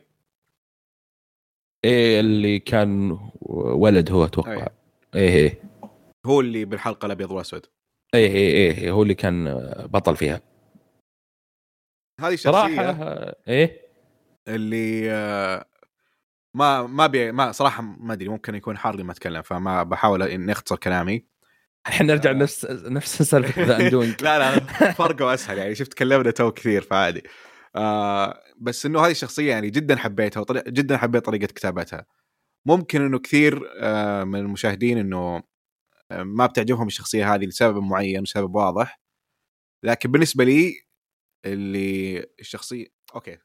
إيه 1.84 2.20
اللي 2.20 2.59
كان 2.59 3.18
ولد 3.42 4.10
هو 4.10 4.24
أتوقع. 4.24 4.52
أي. 4.52 4.68
إيه 5.14 5.28
إيه. 5.28 5.62
هو 6.26 6.40
اللي 6.40 6.64
بالحلقة 6.64 7.06
الأبيض 7.06 7.30
والأسود. 7.30 7.66
إيه 8.14 8.30
إيه 8.30 8.72
إيه 8.72 8.90
هو 8.90 9.02
اللي 9.02 9.14
كان 9.14 9.44
بطل 9.86 10.16
فيها. 10.16 10.40
هذه 12.20 12.34
الشخصية 12.34 12.90
إيه؟ 13.48 13.88
اللي 14.48 15.10
آه 15.10 15.64
ما 16.55 16.86
ما 16.86 17.06
بي 17.06 17.32
ما 17.32 17.52
صراحة 17.52 17.82
ما 17.82 18.12
أدري 18.12 18.28
ممكن 18.28 18.55
يكون 18.55 18.76
حار 18.76 18.96
لما 18.96 19.12
أتكلم 19.12 19.42
فما 19.42 19.82
بحاول 19.82 20.22
إني 20.22 20.52
أختصر 20.52 20.76
كلامي. 20.76 21.24
الحين 21.89 22.06
نرجع 22.06 22.31
لنفس 22.31 22.66
نفس 22.70 23.23
سالفة 23.31 23.65
ذا 23.65 23.81
اندوينج 23.81 24.23
لا 24.23 24.39
لا 24.39 24.60
فرقه 24.93 25.35
أسهل 25.35 25.59
يعني. 25.59 25.74
شفت 25.74 25.94
كلمنا 25.94 26.31
تو 26.31 26.52
كثير 26.52 26.82
فعادي. 26.82 27.23
آه 27.77 28.40
بس 28.60 28.86
إنه 28.86 29.01
هذه 29.01 29.10
الشخصية 29.10 29.51
يعني 29.51 29.70
جدا 29.70 29.97
حبيتها 29.97 30.40
وطريق 30.40 30.69
جدا 30.69 30.97
حبيت 30.97 31.24
طريقة 31.24 31.47
كتابتها. 31.47 32.06
ممكن 32.66 33.02
إنه 33.02 33.19
كثير 33.19 33.62
آه 33.81 34.24
من 34.24 34.39
المشاهدين 34.39 34.98
إنه 34.98 35.43
آه، 36.10 36.23
ما 36.23 36.47
بتعجبهم 36.47 36.86
الشخصية 36.86 37.35
هذه 37.35 37.44
لسبب 37.47 37.82
معين 37.82 38.20
وسبب 38.23 38.55
واضح. 38.55 39.01
لكن 39.85 40.12
بالنسبة 40.12 40.44
لي 40.44 40.74
اللي 41.44 42.27
الشخصية 42.40 42.86
أوكي 43.15 43.39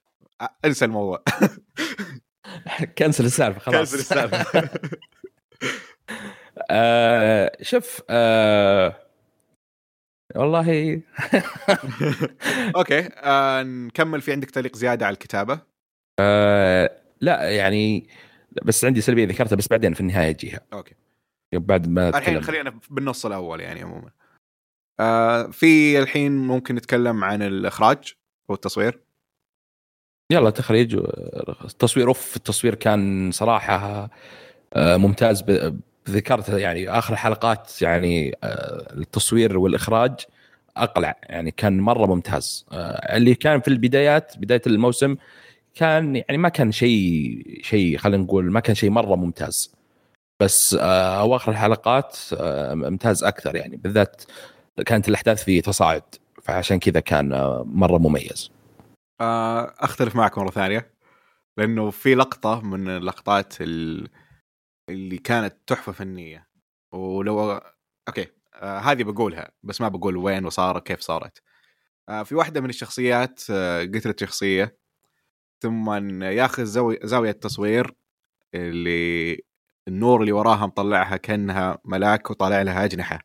أنسى 0.66 0.86
الموضوع. 0.86 1.24
كنسل 2.98 3.26
السالفة 3.26 3.60
خلاص. 3.60 3.92
كنسل 3.92 4.00
السالفة. 4.00 4.70
آه 6.72 7.52
شوف 7.62 8.02
آه 8.10 8.96
والله 10.36 11.02
okay 12.76 13.10
آه 13.24 13.64
نكمل 13.64 14.22
في 14.22 14.32
عندك 14.32 14.52
تعليق 14.52 14.76
زيادة 14.76 15.06
على 15.06 15.14
الكتابة. 15.14 15.60
آه 16.20 17.02
لا 17.22 17.50
يعني 17.50 18.08
بس 18.64 18.86
عندي 18.86 19.02
سلبية 19.02 19.26
ذكرتها 19.26 19.56
بس 19.56 19.68
بعدين 19.68 19.94
في 19.94 20.02
النهاية 20.02 20.30
أجيها. 20.30 20.62
أوكي. 20.74 20.96
بعد 21.54 21.88
ما 21.88 22.10
الحين 22.10 22.42
خلينا 22.42 22.80
بالنص 22.90 23.26
الأول 23.26 23.60
يعني 23.60 23.82
عموما. 23.82 24.12
آه 25.00 25.44
في 25.48 26.00
الحين 26.00 26.32
ممكن 26.32 26.76
نتكلم 26.76 27.24
عن 27.24 27.42
الإخراج 27.42 28.14
والتصوير. 28.50 29.00
يلا 30.32 30.50
تخريج 30.50 30.96
التصوير 31.66 32.08
أوف 32.08 32.36
التصوير 32.36 32.76
كان 32.76 33.32
صراحة 33.32 34.10
آه، 34.74 34.98
ممتاز 34.98 35.42
ب- 35.42 35.80
ذكرت 36.10 36.50
يعني 36.50 36.90
آخر 36.90 37.16
حلقات 37.16 37.82
يعني 37.82 38.38
آه، 38.44 38.94
التصوير 38.94 39.58
والإخراج 39.58 40.12
أقلع. 40.78 41.16
يعني 41.24 41.52
كان 41.52 41.80
مرة 41.80 42.06
ممتاز. 42.06 42.66
آه، 42.72 43.18
اللي 43.18 43.36
كان 43.36 43.62
في 43.62 43.68
البدايات 43.68 44.38
بداية 44.38 44.62
الموسم 44.68 45.16
كان 45.76 46.16
يعني 46.16 46.38
ما 46.38 46.50
كان 46.50 46.72
شيء 46.72 47.44
شيء 47.64 47.98
خلينا 47.98 48.24
نقول 48.24 48.52
ما 48.52 48.60
كان 48.60 48.76
شيء 48.76 48.90
مرة 48.90 49.16
ممتاز. 49.16 49.74
بس 50.40 50.74
آه، 50.74 51.20
أواخر 51.20 51.52
الحلقات 51.52 52.18
ممتاز 52.74 53.24
أكثر 53.24 53.56
يعني. 53.56 53.78
بالذات 53.78 54.22
كانت 54.86 55.10
الأحداث 55.10 55.44
في 55.44 55.62
تصاعد 55.62 56.04
فعشان 56.44 56.80
كذا 56.80 57.00
كان 57.00 57.30
مرة 57.66 57.98
مميز. 57.98 58.52
أختلف 59.80 60.16
معك 60.16 60.38
مرة 60.38 60.50
ثانية. 60.50 60.94
لأنه 61.58 61.90
في 61.90 62.16
لقطة 62.16 62.62
من 62.62 62.88
اللقطات 62.90 63.54
ال- 63.62 64.08
اللي 64.94 65.18
كانت 65.18 65.56
تحفة 65.68 65.92
فنية. 65.92 66.48
ولو 66.92 67.62
أوكي 68.08 68.28
آه 68.54 68.80
هذه 68.80 69.04
بقولها 69.04 69.52
بس 69.64 69.82
ما 69.82 69.88
بقول 69.88 70.18
وين 70.18 70.46
وصار 70.46 70.80
كيف 70.80 71.00
صارت. 71.00 71.42
آه 72.10 72.24
في 72.24 72.36
واحدة 72.36 72.62
من 72.62 72.70
الشخصيات 72.70 73.42
آه 73.50 73.84
قتلت 73.84 74.20
شخصية 74.20 74.78
ثم 75.62 76.24
ياخذ 76.24 76.66
زاوية 77.04 77.30
التصوير 77.30 77.94
اللي 78.54 79.44
النور 79.88 80.22
اللي 80.22 80.32
وراها 80.32 80.66
مطلعها 80.66 81.18
كأنها 81.18 81.78
ملاك 81.86 82.32
وطالع 82.32 82.62
لها 82.62 82.86
أجنحة. 82.86 83.20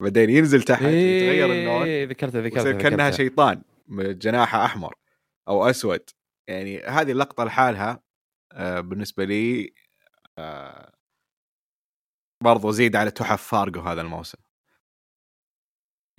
بعدين 0.00 0.30
ينزل 0.30 0.62
تحت 0.62 0.82
يتغير 0.82 1.52
اللون 1.52 1.82
إيه، 1.82 2.06
ذكرتها 2.06 2.40
ذكرتها 2.40 2.72
كأنها. 2.72 3.10
شيطان 3.10 3.62
جناحه 3.90 4.64
أحمر 4.64 4.94
أو 5.48 5.70
أسود. 5.70 6.10
يعني 6.48 6.80
هذه 6.82 7.12
اللقطة 7.12 7.44
لحالها 7.44 8.02
بالنسبة 8.58 9.24
لي 9.24 9.72
برضو 12.42 12.70
زيد 12.70 12.96
على 12.96 13.10
تحف 13.10 13.42
فارجو 13.42 13.80
هذا 13.80 14.00
الموسم 14.00 14.38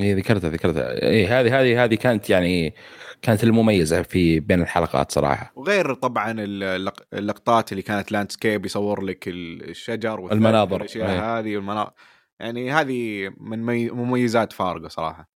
اي 0.02 0.14
ذكرتها 0.14 0.50
ذكرتها 0.50 1.02
اي 1.10 1.28
هذه 1.28 1.62
هذه 1.62 1.84
هذه 1.84 1.96
كانت 1.96 2.30
يعني 2.30 2.74
كانت 3.22 3.44
المميزة 3.44 4.02
في 4.02 4.40
بين 4.40 4.62
الحلقات 4.62 5.12
صراحة 5.12 5.52
وغير 5.56 5.94
طبعا 5.94 6.32
اللق- 6.32 7.06
اللقطات 7.14 7.72
اللي 7.72 7.82
كانت 7.84 8.12
landscape 8.12 8.66
يصور 8.66 9.02
لك 9.04 9.28
الشجر 9.28 10.20
والثلج 10.20 10.38
المناظر. 10.42 10.74
والأشياء 10.74 11.10
أي. 11.10 11.18
هذه 11.18 11.56
والمناظر 11.56 11.92
يعني 12.40 12.72
هذه 12.72 13.30
من 13.38 13.64
مي- 13.66 13.90
مميزات 13.90 14.54
فارقو 14.54 14.88
صراحة 14.88 15.30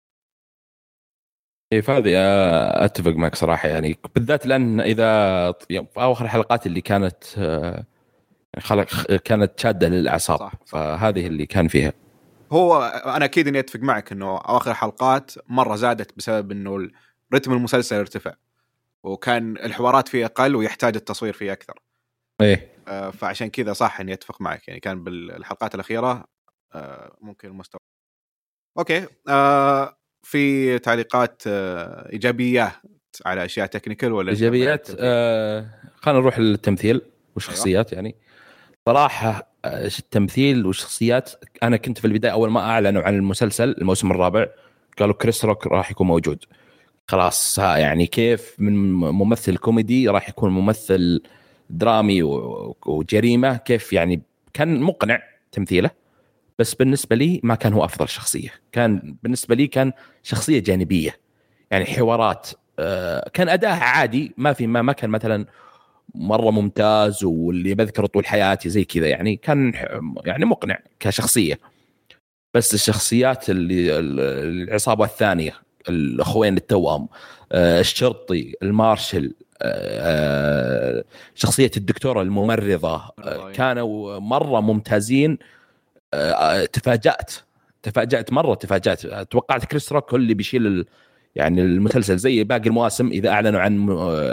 اي 1.72 1.82
فهذه 1.82 2.12
آه، 2.16 2.84
أتفق 2.84 3.10
معك 3.12 3.34
صراحة 3.34 3.68
يعني 3.68 3.98
بالذات 4.14 4.46
لأن 4.46 4.80
إذا 4.80 5.52
في 5.52 5.86
اواخر 5.96 6.24
الحلقات 6.24 6.66
اللي 6.66 6.80
كانت 6.80 7.24
آه، 7.38 7.86
خلق 8.58 9.14
كانت 9.16 9.60
شادة 9.60 9.88
للأعصاب. 9.88 10.38
صح،. 10.38 10.52
فهذه 10.66 11.26
اللي 11.26 11.46
كان 11.46 11.68
فيها. 11.68 11.92
هو 12.52 12.82
أنا 13.06 13.24
أكيد 13.24 13.48
إني 13.48 13.58
أتفق 13.58 13.80
معك 13.80 14.12
إنه 14.12 14.26
اواخر 14.26 14.70
الحلقات 14.70 15.32
مرة 15.48 15.76
زادت 15.76 16.16
بسبب 16.16 16.52
إنه 16.52 16.90
رتم 17.34 17.52
المسلسل 17.52 17.96
ارتفع. 17.96 18.34
وكان 19.02 19.56
الحوارات 19.56 20.08
فيه 20.08 20.24
أقل 20.24 20.56
ويحتاج 20.56 20.96
التصوير 20.96 21.32
فيه 21.32 21.52
أكثر. 21.52 21.80
إيه. 22.40 22.68
آه، 22.88 23.10
فعشان 23.10 23.50
كذا 23.50 23.72
صح 23.72 24.00
إني 24.00 24.12
أتفق 24.12 24.40
معك. 24.40 24.68
يعني 24.68 24.80
كان 24.80 25.04
بالحلقات 25.04 25.74
الأخيرة 25.74 26.24
آه، 26.74 27.16
ممكن 27.20 27.48
المستوى. 27.48 27.80
okay 28.78 29.06
آه، 29.28 29.98
في 30.22 30.78
تعليقات 30.78 31.42
ايجابيه 31.46 32.82
على 33.26 33.44
أشياء 33.44 33.66
technical 33.66 34.12
ولا 34.12 34.30
إيجابيات؟ 34.30 34.88
آه 34.98 35.66
خلينا 35.96 36.20
نروح 36.20 36.38
للتمثيل 36.38 37.02
والشخصيات 37.34 37.92
يعني. 37.92 38.16
صراحة 38.88 39.48
آه، 39.64 39.86
التمثيل 39.86 40.66
والشخصيات 40.66 41.30
أنا 41.62 41.76
كنت 41.76 41.98
في 41.98 42.04
البداية 42.04 42.32
أول 42.32 42.50
ما 42.50 42.60
أعلنوا 42.60 43.02
عن 43.02 43.14
المسلسل 43.14 43.74
الموسم 43.78 44.10
الرابع 44.10 44.46
قالوا 44.98 45.14
كريس 45.14 45.44
روك 45.44 45.66
راح 45.66 45.90
يكون 45.90 46.06
موجود. 46.06 46.44
خلاص 47.08 47.58
ها 47.58 47.76
يعني 47.76 48.06
كيف 48.06 48.54
من 48.58 48.92
ممثل 48.92 49.56
كوميدي 49.56 50.08
راح 50.08 50.28
يكون 50.28 50.50
ممثل 50.50 51.22
درامي 51.70 52.22
وجريمة؟ 52.86 53.56
كيف 53.56 53.92
يعني؟ 53.92 54.22
كان 54.52 54.80
مقنع 54.80 55.22
تمثيله 55.52 55.90
بس 56.58 56.74
بالنسبة 56.74 57.16
لي 57.16 57.40
ما 57.42 57.54
كان 57.54 57.72
هو 57.72 57.84
أفضل 57.84 58.08
شخصية. 58.08 58.52
كان 58.72 59.16
بالنسبة 59.22 59.54
لي 59.54 59.66
كان 59.66 59.92
شخصية 60.22 60.58
جانبية. 60.58 61.16
يعني 61.70 61.84
حوارات 61.84 62.48
آه، 62.78 63.30
كان 63.34 63.48
اداءه 63.48 63.74
عادي 63.74 64.32
ما 64.36 64.52
في 64.52 64.66
ما, 64.66 64.82
ما 64.82 64.92
كان 64.92 65.10
مثلا 65.10 65.46
مرة 66.14 66.50
ممتاز 66.50 67.24
واللي 67.24 67.74
بذكره 67.74 68.06
طول 68.06 68.26
حياتي 68.26 68.68
زي 68.68 68.84
كذا. 68.84 69.06
يعني 69.08 69.36
كان 69.36 69.72
يعني 70.24 70.44
مقنع 70.44 70.78
كشخصية. 71.00 71.58
بس 72.54 72.74
الشخصيات 72.74 73.50
اللي 73.50 73.98
ال- 73.98 74.20
العصابة 74.68 75.04
الثانية 75.04 75.52
الأخوين 75.88 76.56
التوأم 76.56 77.08
آه، 77.52 77.80
الشرطي 77.80 78.54
المارشل 78.62 79.34
آه، 79.62 81.04
شخصية 81.34 81.70
الدكتورة 81.76 82.22
الممرضة 82.22 82.96
آه، 83.18 83.52
كانوا 83.52 84.18
مرة 84.18 84.60
ممتازين. 84.60 85.38
تفاجأت. 86.72 87.32
تفاجأت 87.82 88.32
مرة 88.32 88.54
تفاجأت. 88.54 89.06
توقعت 89.06 89.64
كريس 89.64 89.92
روك 89.92 90.10
هو 90.10 90.16
اللي 90.16 90.34
بيشيل 90.34 90.84
يعني 91.38 91.62
المسلسل 91.62 92.16
زي 92.18 92.44
باقي 92.44 92.66
المواسم 92.68 93.08
إذا 93.08 93.28
أعلنوا 93.28 93.60
عن 93.60 93.86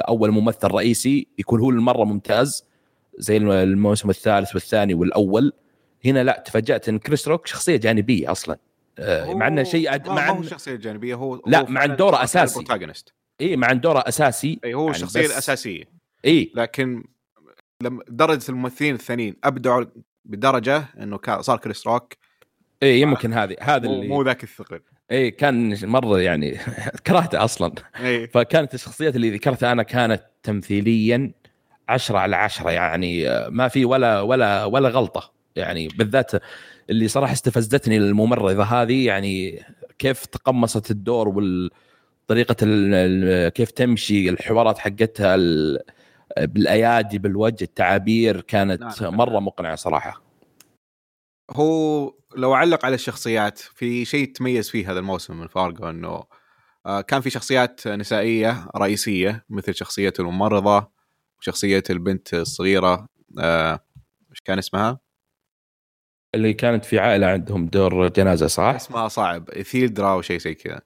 أول 0.08 0.32
ممثل 0.32 0.68
رئيسي 0.68 1.28
يكون 1.40 1.60
هو 1.60 1.70
المرة 1.70 2.04
ممتاز 2.04 2.64
زي 3.18 3.38
الم- 3.38 3.52
الموسم 3.52 4.10
الثالث 4.10 4.54
والثاني 4.56 4.94
والأول. 4.94 5.54
هنا 6.06 6.24
لا 6.24 6.44
تفاجأت 6.46 6.90
إن 6.90 7.00
كريس 7.00 7.28
روك 7.28 7.48
شخصية 7.48 7.76
جانبية 7.76 8.32
أصلا. 8.32 8.58
آه، 9.00 9.34
مع 9.34 9.48
إنه 9.48 9.64
شيء 9.64 9.94
أد... 9.94 10.08
مع 10.08 10.30
هو 10.30 10.44
شخصية 10.44 10.76
جانبية 10.76 11.16
هو 11.16 11.42
لا، 11.48 11.70
مع 11.70 11.86
شخصية 11.88 12.24
أساسي. 12.24 12.60
ال 12.60 12.64
protagonist. 12.64 13.14
اي 13.42 13.56
مع 13.56 13.72
إن 13.72 13.80
دوره 13.80 14.04
أساسي. 14.08 14.60
أي 14.66 14.74
هو 14.74 14.84
يعني 14.84 14.96
الشخصيه 14.96 15.22
بس- 15.22 15.32
الاساسيه 15.32 15.84
اي 16.26 16.52
لكن 16.56 17.04
لما 17.84 18.04
درجة 18.10 18.50
الممثلين 18.50 18.96
الثانيين 18.96 19.36
أبدعوا 19.44 19.86
بدرجة 20.26 20.86
إنه 21.00 21.20
صار 21.42 21.58
كريس 21.58 21.88
روك. 21.88 22.14
اي 22.84 23.02
يمكن 23.02 23.34
هذه 23.34 23.56
هذا 23.62 23.88
اللي 23.88 24.08
مو 24.08 24.22
ذاك 24.22 24.44
الثقل. 24.44 24.80
اي 25.12 25.32
كان 25.32 25.78
مرة 25.90 26.20
يعني 26.22 26.58
كرهته 27.08 27.44
أصلا. 27.44 27.72
اي 28.02 28.28
فكانت 28.28 28.74
الشخصيات 28.74 29.16
اللي 29.16 29.30
ذكرتها 29.32 29.72
أنا 29.72 29.84
كانت 29.84 30.24
تمثيليا 30.44 31.32
عشرة 31.90 32.18
على 32.20 32.36
عشرة 32.36 32.72
يعني 32.72 33.26
ما 33.50 33.68
في 33.68 33.86
ولا 33.86 34.22
ولا 34.22 34.66
ولا 34.66 34.90
غلطة. 34.90 35.32
يعني 35.56 35.88
بالذات 35.88 36.32
اللي 36.90 37.08
صراحة 37.08 37.34
استفزتني 37.34 37.98
الممرضة 37.98 38.64
هذه 38.64 39.06
يعني 39.06 39.64
كيف 40.00 40.26
تقمصت 40.26 40.92
الدور 40.92 41.30
والطريقة 41.30 42.56
ال- 42.64 42.94
ال- 42.94 43.50
كيف 43.50 43.72
تمشي 43.72 44.30
الحوارات 44.30 44.78
حقتها 44.78 45.36
ال- 45.36 45.80
بالأيادي 46.38 47.18
بالوجه 47.20 47.64
التعابير 47.64 48.42
كانت 48.42 49.02
نعم،. 49.02 49.16
مرة 49.18 49.40
مقنعة 49.40 49.76
صراحة. 49.76 50.25
هو 51.52 52.14
لو 52.36 52.54
علق 52.54 52.86
على 52.86 52.96
الشخصيات 52.96 53.60
في 53.60 54.06
شيء 54.06 54.32
تميز 54.32 54.70
فيه 54.70 54.92
هذا 54.92 55.00
الموسم 55.00 55.40
من 55.40 55.48
فارغو 55.48 55.90
إنه 55.90 56.24
آه، 56.86 57.02
كان 57.02 57.22
في 57.22 57.30
شخصيات 57.30 57.88
نسائية 57.88 58.68
رئيسية 58.76 59.46
مثل 59.50 59.76
شخصية 59.76 60.14
الممرضة 60.20 60.92
وشخصية 61.40 61.84
البنت 61.90 62.34
الصغيرة 62.34 63.08
آه، 63.40 63.80
إيش 64.32 64.42
كان 64.42 64.58
اسمها؟ 64.58 65.00
اللي 66.36 66.54
كانت 66.54 66.86
في 66.86 67.00
عائلة 67.00 67.28
عندهم 67.28 67.66
دور 67.66 68.08
جنازة 68.08 68.48
صح؟ 68.48 68.64
اسمها 68.64 69.08
صعب 69.08 69.50
إثيلدرا 69.50 70.12
أو 70.12 70.22
شيء 70.22 70.40
زي 70.40 70.54
كذا 70.54 70.82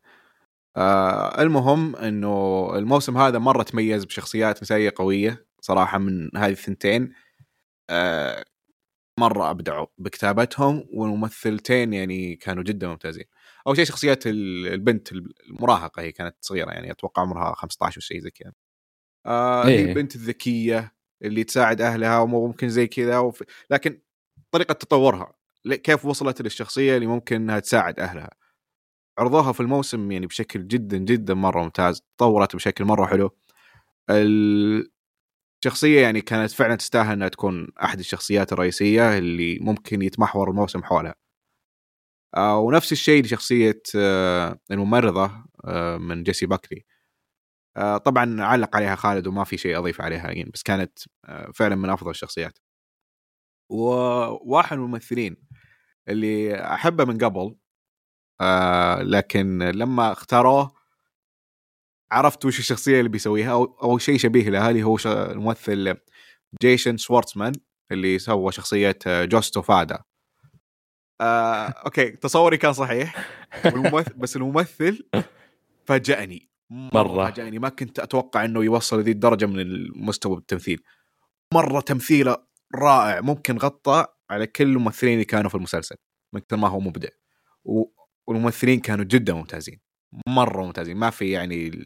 آه 0.77 1.41
المهم 1.41 1.95
إنه 1.95 2.69
الموسم 2.75 3.17
هذا 3.17 3.39
مرة 3.39 3.63
تميز 3.63 4.05
بشخصيات 4.05 4.61
نسائية 4.61 4.93
قوية 4.95 5.45
صراحة 5.61 5.97
من 5.97 6.29
هذه 6.37 6.51
الثنتين 6.51 7.13
آه 7.89 8.45
مرة 9.19 9.49
أبدعوا 9.49 9.87
بكتابتهم 9.97 10.87
والممثلتين 10.93 11.93
يعني 11.93 12.35
كانوا 12.35 12.63
جدا 12.63 12.87
ممتازين. 12.87 13.25
أول 13.67 13.75
شيء 13.75 13.85
شخصيات 13.85 14.27
ال- 14.27 14.67
البنت 14.67 15.11
المراهقة 15.49 16.01
هي 16.01 16.11
كانت 16.11 16.35
صغيرة 16.41 16.71
يعني 16.71 16.91
أتوقع 16.91 17.21
عمرها 17.21 17.53
15 17.55 17.97
أو 17.97 18.01
شيء 18.01 18.19
زي 18.19 18.31
كذا. 18.31 18.53
آه 19.25 19.67
إيه. 19.67 19.85
البنت 19.85 20.15
الذكية 20.15 20.95
اللي 21.21 21.43
تساعد 21.43 21.81
أهلها 21.81 22.19
وممكن 22.19 22.69
زي 22.69 22.87
كذا 22.87 23.19
وف... 23.19 23.43
لكن 23.69 24.01
طريقة 24.51 24.73
تطورها 24.73 25.33
كيف 25.69 26.05
وصلت 26.05 26.41
للشخصية 26.41 26.95
اللي 26.95 27.07
ممكن 27.07 27.35
إنها 27.35 27.59
تساعد 27.59 27.99
أهلها. 27.99 28.29
عرضوها 29.19 29.51
في 29.51 29.59
الموسم 29.59 30.11
يعني 30.11 30.27
بشكل 30.27 30.67
جدا 30.67 30.97
جدا 30.97 31.33
مرة 31.33 31.63
ممتاز 31.63 32.01
تطورت 32.17 32.55
بشكل 32.55 32.85
مرة 32.85 33.05
حلو. 33.05 33.37
الشخصيه 35.65 36.01
يعني 36.01 36.21
كانت 36.21 36.51
فعلا 36.51 36.75
تستاهل 36.75 37.11
إنها 37.13 37.27
تكون 37.27 37.67
أحد 37.83 37.99
الشخصيات 37.99 38.53
الرئيسية 38.53 39.17
اللي 39.17 39.59
ممكن 39.59 40.01
يتمحور 40.01 40.49
الموسم 40.49 40.83
حولها. 40.83 41.15
آه 42.37 42.59
ونفس 42.59 42.91
الشيء 42.91 43.23
لشخصية 43.23 43.81
آه 43.95 44.59
الممرضة 44.71 45.31
آه 45.65 45.97
من 45.97 46.23
جيسي 46.23 46.45
باكلي. 46.45 46.85
طبعا 48.05 48.43
علق 48.43 48.75
عليها 48.75 48.95
خالد 48.95 49.27
وما 49.27 49.43
في 49.43 49.57
شيء 49.57 49.77
أضيف 49.79 50.01
عليها 50.01 50.31
يعني 50.31 50.51
بس 50.53 50.63
كانت 50.63 50.99
فعلا 51.55 51.75
من 51.75 51.89
أفضل 51.89 52.11
الشخصيات. 52.11 52.57
وواحد 53.71 54.77
من 54.77 54.83
الممثلين 54.83 55.37
اللي 56.09 56.55
أحبه 56.55 57.05
من 57.05 57.17
قبل 57.17 57.55
لكن 59.11 59.59
لما 59.63 60.11
اختاروه 60.11 60.78
عرفت 62.11 62.45
وش 62.45 62.59
الشخصية 62.59 62.99
اللي 62.99 63.09
بيسويها؟ 63.09 63.51
أو, 63.51 63.63
أو 63.83 63.97
شيء 63.97 64.17
شبيه 64.17 64.49
لها 64.49 64.69
اللي 64.69 64.83
هو 64.83 64.97
الممثل 65.05 65.95
جيسون 66.61 66.97
شوارتزمان 66.97 67.53
اللي 67.91 68.19
سوى 68.19 68.51
شخصية 68.51 68.99
آه، 69.07 69.25
جوستو 69.25 69.61
فادا 69.61 70.03
آه، 71.21 71.67
okay 71.85 72.09
تصوري 72.11 72.57
كان 72.57 72.73
صحيح 72.73 73.15
والممثل 73.65 74.13
بس 74.21 74.35
الممثل 74.35 75.09
فاجأني. 75.85 76.49
مرة. 76.69 77.25
فاجأني. 77.25 77.59
ما 77.59 77.69
كنت 77.69 77.99
أتوقع 77.99 78.45
إنه 78.45 78.63
يوصل 78.63 78.99
لذي 78.99 79.11
الدرجة 79.11 79.45
من 79.45 79.59
المستوى 79.59 80.35
بالتمثيل 80.35 80.83
مرة 81.53 81.79
تمثيله 81.79 82.37
رائع 82.75 83.21
ممكن 83.21 83.57
غطى 83.57 84.05
على 84.29 84.47
كل 84.47 84.63
الممثلين 84.63 85.13
اللي 85.13 85.25
كانوا 85.25 85.49
في 85.49 85.55
المسلسل 85.55 85.95
من 86.33 86.41
كثر 86.41 86.57
ما 86.57 86.67
هو 86.67 86.79
مبدع. 86.79 87.09
والممثلين 88.27 88.79
كانوا 88.79 89.05
جدا 89.05 89.33
ممتازين. 89.33 89.79
مرة 90.27 90.65
ممتازين. 90.65 90.97
ما 90.97 91.09
في 91.09 91.31
يعني 91.31 91.85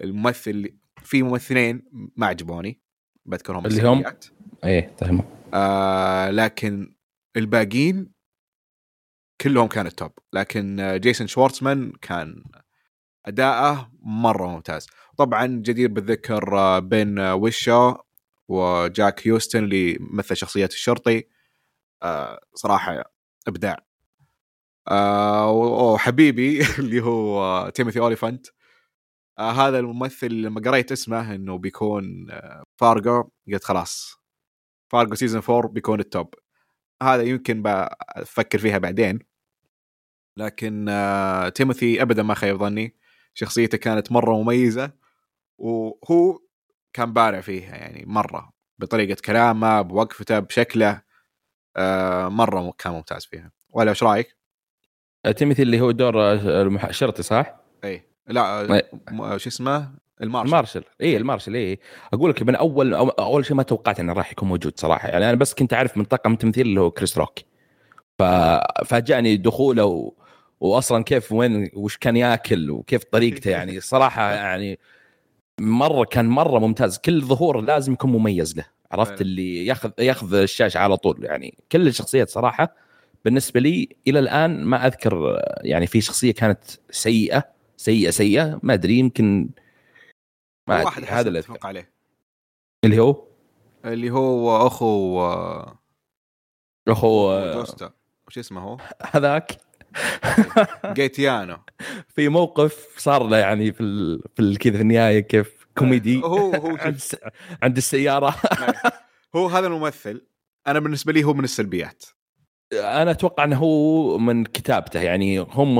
الممثل 0.00 0.50
اللي- 0.50 0.74
في 1.02 1.22
ممثلين 1.22 1.82
ما 2.16 2.26
عجبوني 2.26 2.80
بذكرهم 3.26 3.66
اللي 3.66 3.88
هم؟ 3.88 4.04
إيه 4.64 4.94
فاهمه 4.98 5.24
آه 5.54 6.30
لكن 6.30 6.94
الباقيين 7.36 8.12
كلهم 9.40 9.66
كانوا 9.66 9.90
توب 9.90 10.10
لكن 10.32 10.80
آه، 10.80 10.96
جيسون 10.96 11.26
شوارتزمان 11.26 11.92
كان 12.02 12.44
أداءه 13.26 13.92
مرة 14.02 14.46
ممتاز. 14.46 14.86
طبعا 15.16 15.46
جدير 15.46 15.88
بالذكر 15.88 16.58
آه، 16.58 16.78
بين 16.78 17.18
آه، 17.18 17.34
ويشو 17.34 17.94
وجاك 18.48 19.26
هيوستن 19.26 19.64
اللي 19.64 19.98
مثل 20.00 20.36
شخصيه 20.36 20.66
الشرطي. 20.66 21.24
آه 22.02 22.40
صراحة 22.54 23.04
إبداع. 23.48 23.76
آه 24.88 25.50
وحبيبي 25.50 26.60
اللي 26.78 27.00
هو 27.00 27.68
تيموثي 27.74 27.98
أوليفانت. 28.00 28.46
آه 29.38 29.50
هذا 29.52 29.78
الممثل 29.78 30.30
لما 30.30 30.60
قريت 30.60 30.92
اسمه 30.92 31.34
إنه 31.34 31.58
بيكون 31.58 32.30
آه 32.30 32.64
فارجو 32.76 33.30
قلت 33.52 33.64
خلاص. 33.64 34.16
فارجو 34.92 35.14
season 35.14 35.42
4 35.50 35.72
بيكون 35.72 36.00
ال 36.00 36.09
top 36.09 36.34
هذا 37.02 37.22
يمكن 37.22 37.62
بفكر 37.62 38.58
فيها 38.58 38.78
بعدين. 38.78 39.18
لكن 40.38 40.86
آه 40.88 41.48
تيموثي 41.48 42.02
ابدا 42.02 42.22
ما 42.22 42.34
خيب 42.34 42.56
ظني. 42.58 42.96
شخصيته 43.34 43.78
كانت 43.78 44.12
مرة 44.12 44.42
مميزة 44.42 44.92
وهو 45.58 46.38
كان 46.92 47.12
بارع 47.12 47.40
فيها 47.40 47.76
يعني 47.76 48.04
مرة. 48.06 48.52
بطريقة 48.78 49.16
كلامه 49.24 49.82
بوقفته 49.82 50.38
بشكله 50.38 51.02
آه 51.76 52.28
مرة 52.28 52.72
كان 52.78 52.92
ممتاز 52.92 53.24
فيها. 53.26 53.52
ولا 53.70 53.90
إيش 53.90 54.02
رأيك؟ 54.02 54.36
تيمثي 55.36 55.62
اللي 55.62 55.80
هو 55.80 55.90
دور 55.90 56.22
آه، 56.22 56.88
الشرطي 56.88 57.22
صح؟ 57.22 57.56
اي 57.84 58.11
لا 58.28 58.60
إيه. 58.74 58.90
م- 59.10 59.38
شو 59.38 59.48
اسمه؟ 59.48 59.90
ال 60.22 60.25
marshal. 60.25 60.46
ال 60.48 60.52
marshal. 60.52 60.84
اي 61.00 61.16
المارشل 61.16 61.54
اي 61.56 61.78
أقول 62.12 62.30
لك 62.30 62.42
من 62.42 62.54
أول 62.54 62.94
أول 62.94 63.44
شيء 63.46 63.56
ما 63.56 63.62
توقعت 63.62 64.00
إنه 64.00 64.12
راح 64.12 64.32
يكون 64.32 64.48
موجود 64.48 64.72
صراحة. 64.80 65.08
يعني 65.08 65.24
أنا 65.30 65.34
بس 65.34 65.54
كنت 65.54 65.74
أعرف 65.74 65.96
من 65.96 66.04
طاقم 66.04 66.36
تمثيل 66.36 66.66
اللي 66.66 66.80
هو 66.80 66.90
كريس 66.90 67.18
روك. 67.18 67.38
ففاجأني 68.18 69.36
دخوله 69.36 69.84
و... 69.84 70.12
واصلا 70.60 71.04
كيف 71.04 71.32
وين 71.32 71.70
وش 71.74 71.96
كان 71.96 72.16
ياكل 72.16 72.70
وكيف 72.70 73.04
طريقته 73.04 73.50
يعني. 73.56 73.80
صراحة 73.80 74.32
يعني 74.32 74.78
مرة 75.60 76.04
كان 76.04 76.26
مرة 76.28 76.58
ممتاز. 76.58 76.98
كل 76.98 77.22
ظهور 77.22 77.60
لازم 77.60 77.92
يكون 77.92 78.12
مميز 78.12 78.56
له. 78.56 78.64
عرفت. 78.92 79.20
اللي 79.20 79.66
ياخذ 79.66 79.90
ياخذ 79.98 80.34
الشاشة 80.34 80.78
على 80.78 80.96
طول. 80.96 81.24
يعني 81.24 81.58
كل 81.72 81.86
الشخصيات 81.86 82.28
صراحة 82.30 82.74
بالنسبة 83.24 83.60
لي 83.60 83.88
إلى 84.08 84.18
الآن 84.18 84.64
ما 84.64 84.86
أذكر 84.86 85.40
يعني 85.60 85.86
في 85.86 86.00
شخصية 86.00 86.32
كانت 86.32 86.64
سيئة. 86.90 87.51
سيئة 87.82 88.10
سيئة. 88.10 88.60
ما 88.62 88.74
أدري 88.74 88.98
يمكن 88.98 89.50
ما 90.68 90.84
واحد 90.84 91.02
أدري. 91.02 91.14
هذا 91.14 91.28
اللي 91.28 91.38
أتفق. 91.38 91.66
عليه. 91.66 91.92
اللي 92.84 92.98
هو؟ 93.00 93.24
اللي 93.84 94.10
هو 94.10 94.66
أخو 94.66 95.20
أخو 96.88 97.30
آه، 97.30 97.54
جوستا 97.54 97.92
وش 98.28 98.38
اسمه 98.38 98.60
هو؟ 98.60 98.76
هذاك؟ 99.02 99.56
جيتيانو. 100.96 101.58
في 102.14 102.28
موقف 102.28 102.94
صار 102.98 103.26
له 103.28 103.36
يعني 103.36 103.72
في 103.72 103.80
ال... 103.82 104.22
في 104.36 104.42
ال- 104.42 104.58
كذا 104.58 104.76
في 104.76 104.82
النهاية 104.82 105.20
كيف 105.20 105.66
كوميدي. 105.78 106.22
هو 106.22 106.54
هو 106.54 106.76
عند. 106.86 107.00
عند 107.62 107.76
السيارة. 107.76 108.34
هو 109.36 109.46
هذا 109.46 109.66
الممثل. 109.66 110.26
أنا 110.66 110.78
بالنسبة 110.80 111.12
لي 111.12 111.24
هو 111.24 111.34
من 111.34 111.44
السلبيات. 111.44 112.04
أنا 112.72 113.10
أتوقع 113.10 113.44
إنه 113.44 113.56
هو 113.56 114.18
من 114.18 114.44
كتابته. 114.44 115.00
يعني 115.00 115.38
هم 115.38 115.78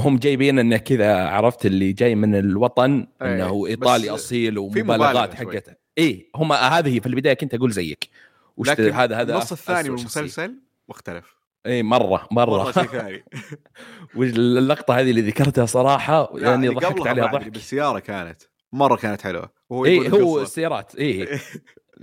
هم 0.00 0.18
جايبين 0.18 0.58
إنه 0.58 0.76
كذا 0.76 1.26
عرفت 1.26 1.66
اللي 1.66 1.92
جاي 1.92 2.14
من 2.14 2.34
الوطن 2.34 3.06
إيه، 3.22 3.34
إنه 3.34 3.66
إيطالي 3.66 4.10
أصيل 4.10 4.58
ومبالغات. 4.58 5.34
حقته. 5.34 5.74
اي 5.98 6.30
هم 6.36 6.52
هذه 6.52 7.00
في 7.00 7.06
البداية 7.06 7.34
كنت 7.34 7.54
أقول 7.54 7.72
زيك. 7.72 8.08
وش 8.56 8.68
لكن 8.68 8.90
هذا 8.90 9.20
هذا 9.20 9.32
النص 9.34 9.52
الثاني 9.52 9.90
من. 9.90 9.98
المسلسل 9.98 10.54
مختلف. 10.88 11.36
اي 11.66 11.82
مرة 11.82 12.28
مرة, 12.30 12.62
مرة 12.62 12.72
شيء 12.72 12.82
ثاني. 12.82 13.24
واللقطه 14.16 15.00
هذه 15.00 15.10
اللي 15.10 15.20
ذكرتها 15.20 15.66
صراحة 15.66 16.32
يعني 16.34 16.68
ضحكت 16.68 17.06
عليها 17.06 17.26
ضحك. 17.26 17.48
بالسيارة 17.48 17.98
كانت. 17.98 18.42
مرة 18.72 18.96
كانت 18.96 19.22
حلوة. 19.22 19.50
وهو 19.70 19.84
اي 19.84 20.08
هو. 20.08 20.42
السيارات. 20.42 20.96
اي 20.96 21.28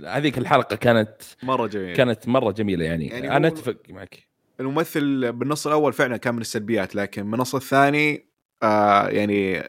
هذيك 0.06 0.38
الحلقة 0.38 0.76
كانت 0.76 1.14
مرة 1.42 1.66
جميل 1.66 1.96
كانت 1.96 2.28
مرة 2.28 2.52
جميلة 2.52 2.84
يعني, 2.84 3.06
يعني 3.06 3.36
أنا 3.36 3.48
أتفق 3.48 3.76
معك. 3.88 4.33
الممثل 4.60 5.32
بالنص 5.32 5.66
الأول 5.66 5.92
فعلا 5.92 6.16
كان 6.16 6.34
من 6.34 6.40
السلبيات 6.40 6.94
لكن 6.94 7.30
بالنص 7.30 7.54
الثاني 7.54 8.28
آه 8.62 9.08
يعني 9.08 9.68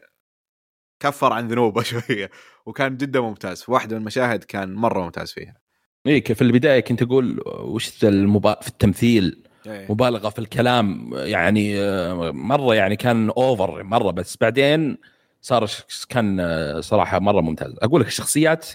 كفر 1.00 1.32
عن 1.32 1.48
ذنوبه 1.48 1.82
شوية 1.92 2.30
وكان 2.66 2.96
جدا 2.96 3.20
ممتاز. 3.20 3.62
في 3.62 3.72
واحدة 3.72 3.96
من 3.96 4.00
المشاهد 4.00 4.44
كان 4.44 4.74
مرة 4.74 5.02
ممتاز 5.02 5.32
فيها. 5.32 5.56
اي 6.06 6.20
في 6.20 6.42
البداية 6.42 6.80
كنت 6.80 7.02
أقول 7.02 7.42
وش 7.46 8.04
المبا... 8.04 8.60
في 8.60 8.68
التمثيل؟ 8.68 9.42
إيه. 9.66 9.92
مبالغة 9.92 10.28
في 10.28 10.38
الكلام 10.38 11.10
يعني 11.14 11.80
آه، 11.80 12.30
مرة 12.30 12.74
يعني 12.74 12.96
كان 12.96 13.30
اوفر 13.30 13.82
مرة 13.82 14.10
بس 14.10 14.36
بعدين 14.40 14.98
صار 15.40 15.70
كان 16.08 16.40
آه، 16.40 16.80
صراحة 16.80 17.18
مرة 17.18 17.40
ممتاز. 17.40 17.74
أقول 17.78 18.00
لك 18.00 18.06
الشخصيات 18.06 18.66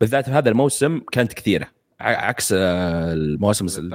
بالذات 0.00 0.24
في 0.24 0.30
هذا 0.30 0.48
الموسم 0.48 1.00
كانت 1.12 1.32
كثيرة 1.32 1.68
عكس 2.00 2.52
آه، 2.52 3.12
المواسم. 3.12 3.90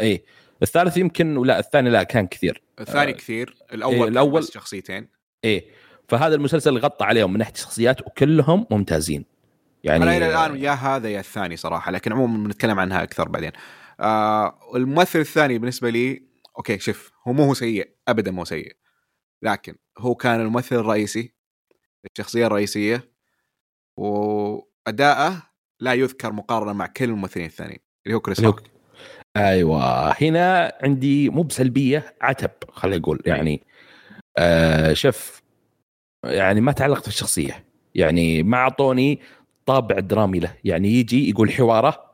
اي 0.00 0.24
الثالث 0.62 0.96
يمكن 0.96 1.36
ولا 1.36 1.58
الثاني 1.58 1.90
لا 1.90 2.02
كان 2.02 2.26
كثير. 2.26 2.62
الثاني 2.80 3.10
آه، 3.12 3.14
كثير 3.14 3.56
الأول 3.72 3.94
إيه، 3.94 4.04
كان 4.04 4.14
الأول- 4.14 4.36
بس 4.38 4.50
شخصيتين. 4.50 5.08
إيه 5.44 5.64
فهذا 6.08 6.34
المسلسل 6.34 6.78
غطى 6.78 7.04
عليهم 7.04 7.32
من 7.32 7.38
ناحية 7.38 7.52
الشخصيات 7.52 8.06
وكلهم 8.06 8.66
ممتازين. 8.70 9.24
يعني 9.84 10.02
أنا 10.04 10.16
إلى 10.16 10.26
الآن 10.26 10.56
يا 10.56 10.70
هذا 10.70 11.08
يا 11.10 11.20
الثاني 11.20 11.56
صراحة 11.56 11.90
لكن 11.92 12.12
عموما 12.12 12.44
بنتكلم 12.44 12.78
عنها 12.80 13.02
أكثر 13.02 13.28
بعدين. 13.28 13.52
آه 14.00 14.58
الممثل 14.76 15.18
الثاني 15.18 15.58
بالنسبة 15.58 15.90
لي 15.90 16.22
okay 16.56 16.78
شوف 16.78 17.12
هو 17.28 17.32
مو 17.32 17.44
هو 17.44 17.54
سيء 17.54 17.90
ابدا 18.08 18.30
مو 18.30 18.44
سيء. 18.44 18.76
لكن 19.42 19.76
هو 19.98 20.14
كان 20.14 20.40
الممثل 20.40 20.76
الرئيسي 20.76 21.34
الشخصية 22.12 22.46
الرئيسية 22.46 23.12
وأداءه 23.96 25.42
لا 25.80 25.94
يذكر 25.94 26.32
مقارنة 26.32 26.72
مع 26.72 26.86
كل 26.86 27.04
الممثلين 27.04 27.46
الثانيين 27.46 27.78
اللي 28.06 28.16
هو 28.16 28.20
كريس 28.20 28.40
روك. 28.40 28.62
أيوه. 29.38 30.10
هنا 30.22 30.72
عندي 30.82 31.28
مو 31.30 31.42
بسلبية 31.42 32.14
عتب 32.22 32.50
خلينا 32.72 32.98
نقول 32.98 33.22
يعني 33.26 33.62
آه 34.38 34.92
شوف 34.92 35.42
يعني 36.24 36.60
ما 36.60 36.72
تعلقت 36.72 37.02
في 37.02 37.08
الشخصيه 37.08 37.64
يعني 37.94 38.42
ما 38.42 38.56
أعطوني 38.56 39.20
طابع 39.66 39.98
درامي 39.98 40.38
له. 40.40 40.52
يعني 40.64 40.88
يجي 40.88 41.30
يقول 41.30 41.52
حوارة 41.52 42.08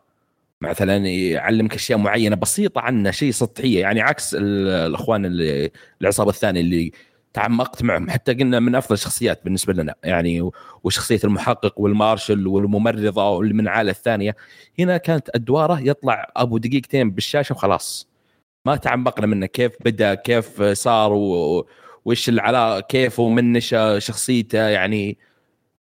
مثلا 0.61 0.97
يعلمك 1.07 1.75
أشياء 1.75 1.99
معينة 1.99 2.37
بسيطة 2.37 2.81
عنه 2.81 3.11
شيء 3.11 3.31
سطحية. 3.31 3.81
يعني 3.81 4.01
عكس 4.01 4.35
ال- 4.35 4.69
الأخوان 4.69 5.25
اللي 5.27 5.71
العصابة 6.03 6.31
الثانية 6.31 6.61
اللي 6.61 6.93
تعمقت 7.35 7.83
معهم 7.83 8.11
حتى 8.11 8.35
قلنا 8.35 8.61
من 8.61 8.75
أفضل 8.75 8.95
الشخصيات 8.95 9.45
بالنسبة 9.45 9.73
لنا. 9.73 9.95
يعني 10.05 10.51
وشخصية 10.85 11.21
المحقق 11.25 11.81
والمارشل 11.81 12.47
والممرضة 12.47 13.31
واللي 13.31 13.55
من 13.55 13.61
العائلة 13.61 13.91
الثانية. 13.91 14.37
هنا 14.79 14.97
كانت 14.97 15.31
أدواره 15.35 15.81
يطلع 15.81 16.33
أبو 16.37 16.59
دقيقتين 16.59 17.11
بالشاشة 17.11 17.53
وخلاص. 17.53 18.09
ما 18.65 18.77
تعمقنا 18.77 19.27
منه. 19.27 19.47
كيف 19.47 19.73
بدأ؟ 19.85 20.15
كيف 20.15 20.63
صار. 20.63 21.13
وش 22.05 22.29
العلاقة؟ 22.29 22.81
كيف 22.81 23.21
ومن 23.21 23.61
شخصيته؟ 23.99 24.69
يعني 24.69 25.19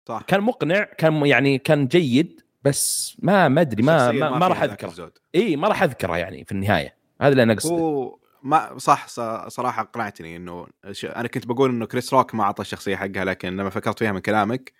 صح. 0.07 0.21
كان 0.27 0.41
مقنع. 0.41 0.83
كان 0.83 1.25
يعني 1.25 1.57
كان 1.57 1.87
جيد. 1.87 2.41
بس 2.63 3.15
ما 3.19 3.47
ما 3.47 3.61
أدري. 3.61 3.83
ما 3.83 4.11
ما, 4.11 4.29
ما 4.29 4.47
راح 4.47 4.63
أذكره. 4.63 5.11
إي 5.35 5.55
ما 5.55 5.67
راح 5.67 5.83
أذكره 5.83 6.17
يعني 6.17 6.45
في 6.45 6.51
النهاية. 6.51 6.95
هذا 7.21 7.31
اللي 7.31 7.43
أنا 7.43 7.53
قصدي 7.53 7.73
هو 7.73 8.17
ما 8.43 8.77
صح 8.77 9.07
صراحة 9.47 9.81
اقنعتني 9.81 10.35
إنه 10.35 10.67
أنا 11.03 11.27
كنت 11.27 11.47
بقول 11.47 11.69
إنه 11.69 11.85
كريس 11.85 12.13
روك 12.13 12.35
ما 12.35 12.43
أعطى 12.43 12.61
الشخصية 12.61 12.95
حقها 12.95 13.25
لكن 13.25 13.57
لما 13.57 13.69
فكرت 13.69 13.99
فيها 13.99 14.11
من 14.11 14.19
كلامك 14.19 14.73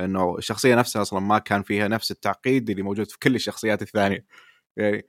إنه 0.00 0.36
الشخصية 0.38 0.74
نفسها 0.74 1.02
أصلا 1.02 1.20
ما 1.20 1.38
كان 1.38 1.62
فيها 1.62 1.88
نفس 1.88 2.10
التعقيد 2.10 2.70
اللي 2.70 2.82
موجود 2.82 3.10
في 3.10 3.18
كل 3.18 3.34
الشخصيات 3.34 3.82
الثانية. 3.82 4.26
يعني 4.76 5.06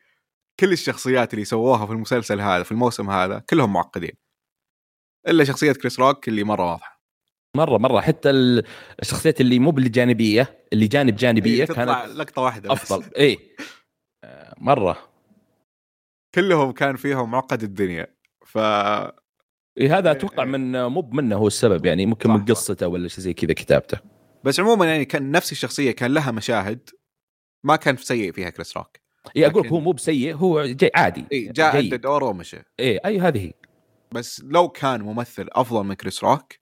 كل 0.59 0.71
الشخصيات 0.71 1.34
اللي 1.34 1.45
سووها 1.45 1.85
في 1.85 1.91
المسلسل 1.91 2.41
هذا 2.41 2.63
في 2.63 2.71
الموسم 2.71 3.09
هذا 3.09 3.39
كلهم 3.39 3.73
معقدين. 3.73 4.11
إلا 5.27 5.43
شخصية 5.43 5.71
كريس 5.71 5.99
روك 5.99 6.27
اللي 6.27 6.43
مرة 6.43 6.71
واضحة. 6.71 7.01
مرة 7.57 7.77
مرة. 7.77 8.01
حتى 8.01 8.30
ال- 8.30 8.63
الشخصيات 9.01 9.41
اللي 9.41 9.59
مو 9.59 9.71
بالجانبية 9.71 10.65
اللي 10.73 10.88
جانب 10.88 11.15
جانبية 11.15 11.65
تطلع 11.65 12.05
كانت 12.05 12.15
لقطة 12.17 12.41
واحدة. 12.41 12.73
أفضل. 12.73 13.11
اي 13.17 13.39
آه، 14.23 14.55
مرة. 14.57 15.09
كلهم 16.35 16.72
كان 16.72 16.95
فيهم 16.95 17.31
معقد 17.31 17.64
الدنيا. 17.64 18.07
ف 18.45 18.57
إيه 19.77 19.97
هذا 19.97 20.11
أتوقع 20.11 20.45
من 20.45 20.85
مو 20.85 21.10
منه 21.14 21.35
هو 21.35 21.47
السبب 21.47 21.85
يعني 21.85 22.06
ممكن 22.06 22.30
من. 22.30 22.45
قصته 22.45 22.88
ولا 22.88 23.07
شيء 23.07 23.19
زي 23.19 23.34
كذا 23.34 23.53
كتابته. 23.53 23.97
بس 24.43 24.60
عموما 24.60 24.85
يعني 24.85 25.06
كان 25.06 25.31
نفس 25.31 25.51
الشخصية 25.51 25.91
كان 25.91 26.14
لها 26.14 26.31
مشاهد 26.31 26.89
ما 27.64 27.76
كان 27.76 27.97
سيء 27.97 28.31
فيها 28.31 28.49
كريس 28.49 28.77
روك. 28.77 28.97
اي 29.38 29.47
أقول 29.47 29.64
لكن- 29.64 29.69
هو 29.69 29.80
مو 29.80 29.91
بسيء 29.91 30.35
هو 30.35 30.65
جاي 30.65 30.91
عادي 30.95 31.26
اي 31.31 31.45
جاء 31.47 31.77
أدى 31.77 31.89
جيد. 31.89 32.01
دوره 32.01 32.26
ومشى. 32.26 32.57
اي 32.80 32.97
أي 32.97 33.19
هذه 33.19 33.45
هي. 33.45 33.53
بس 34.11 34.41
لو 34.45 34.69
كان 34.69 35.01
ممثل 35.01 35.47
أفضل 35.51 35.84
من 35.85 35.93
كريس 35.93 36.23
روك 36.23 36.53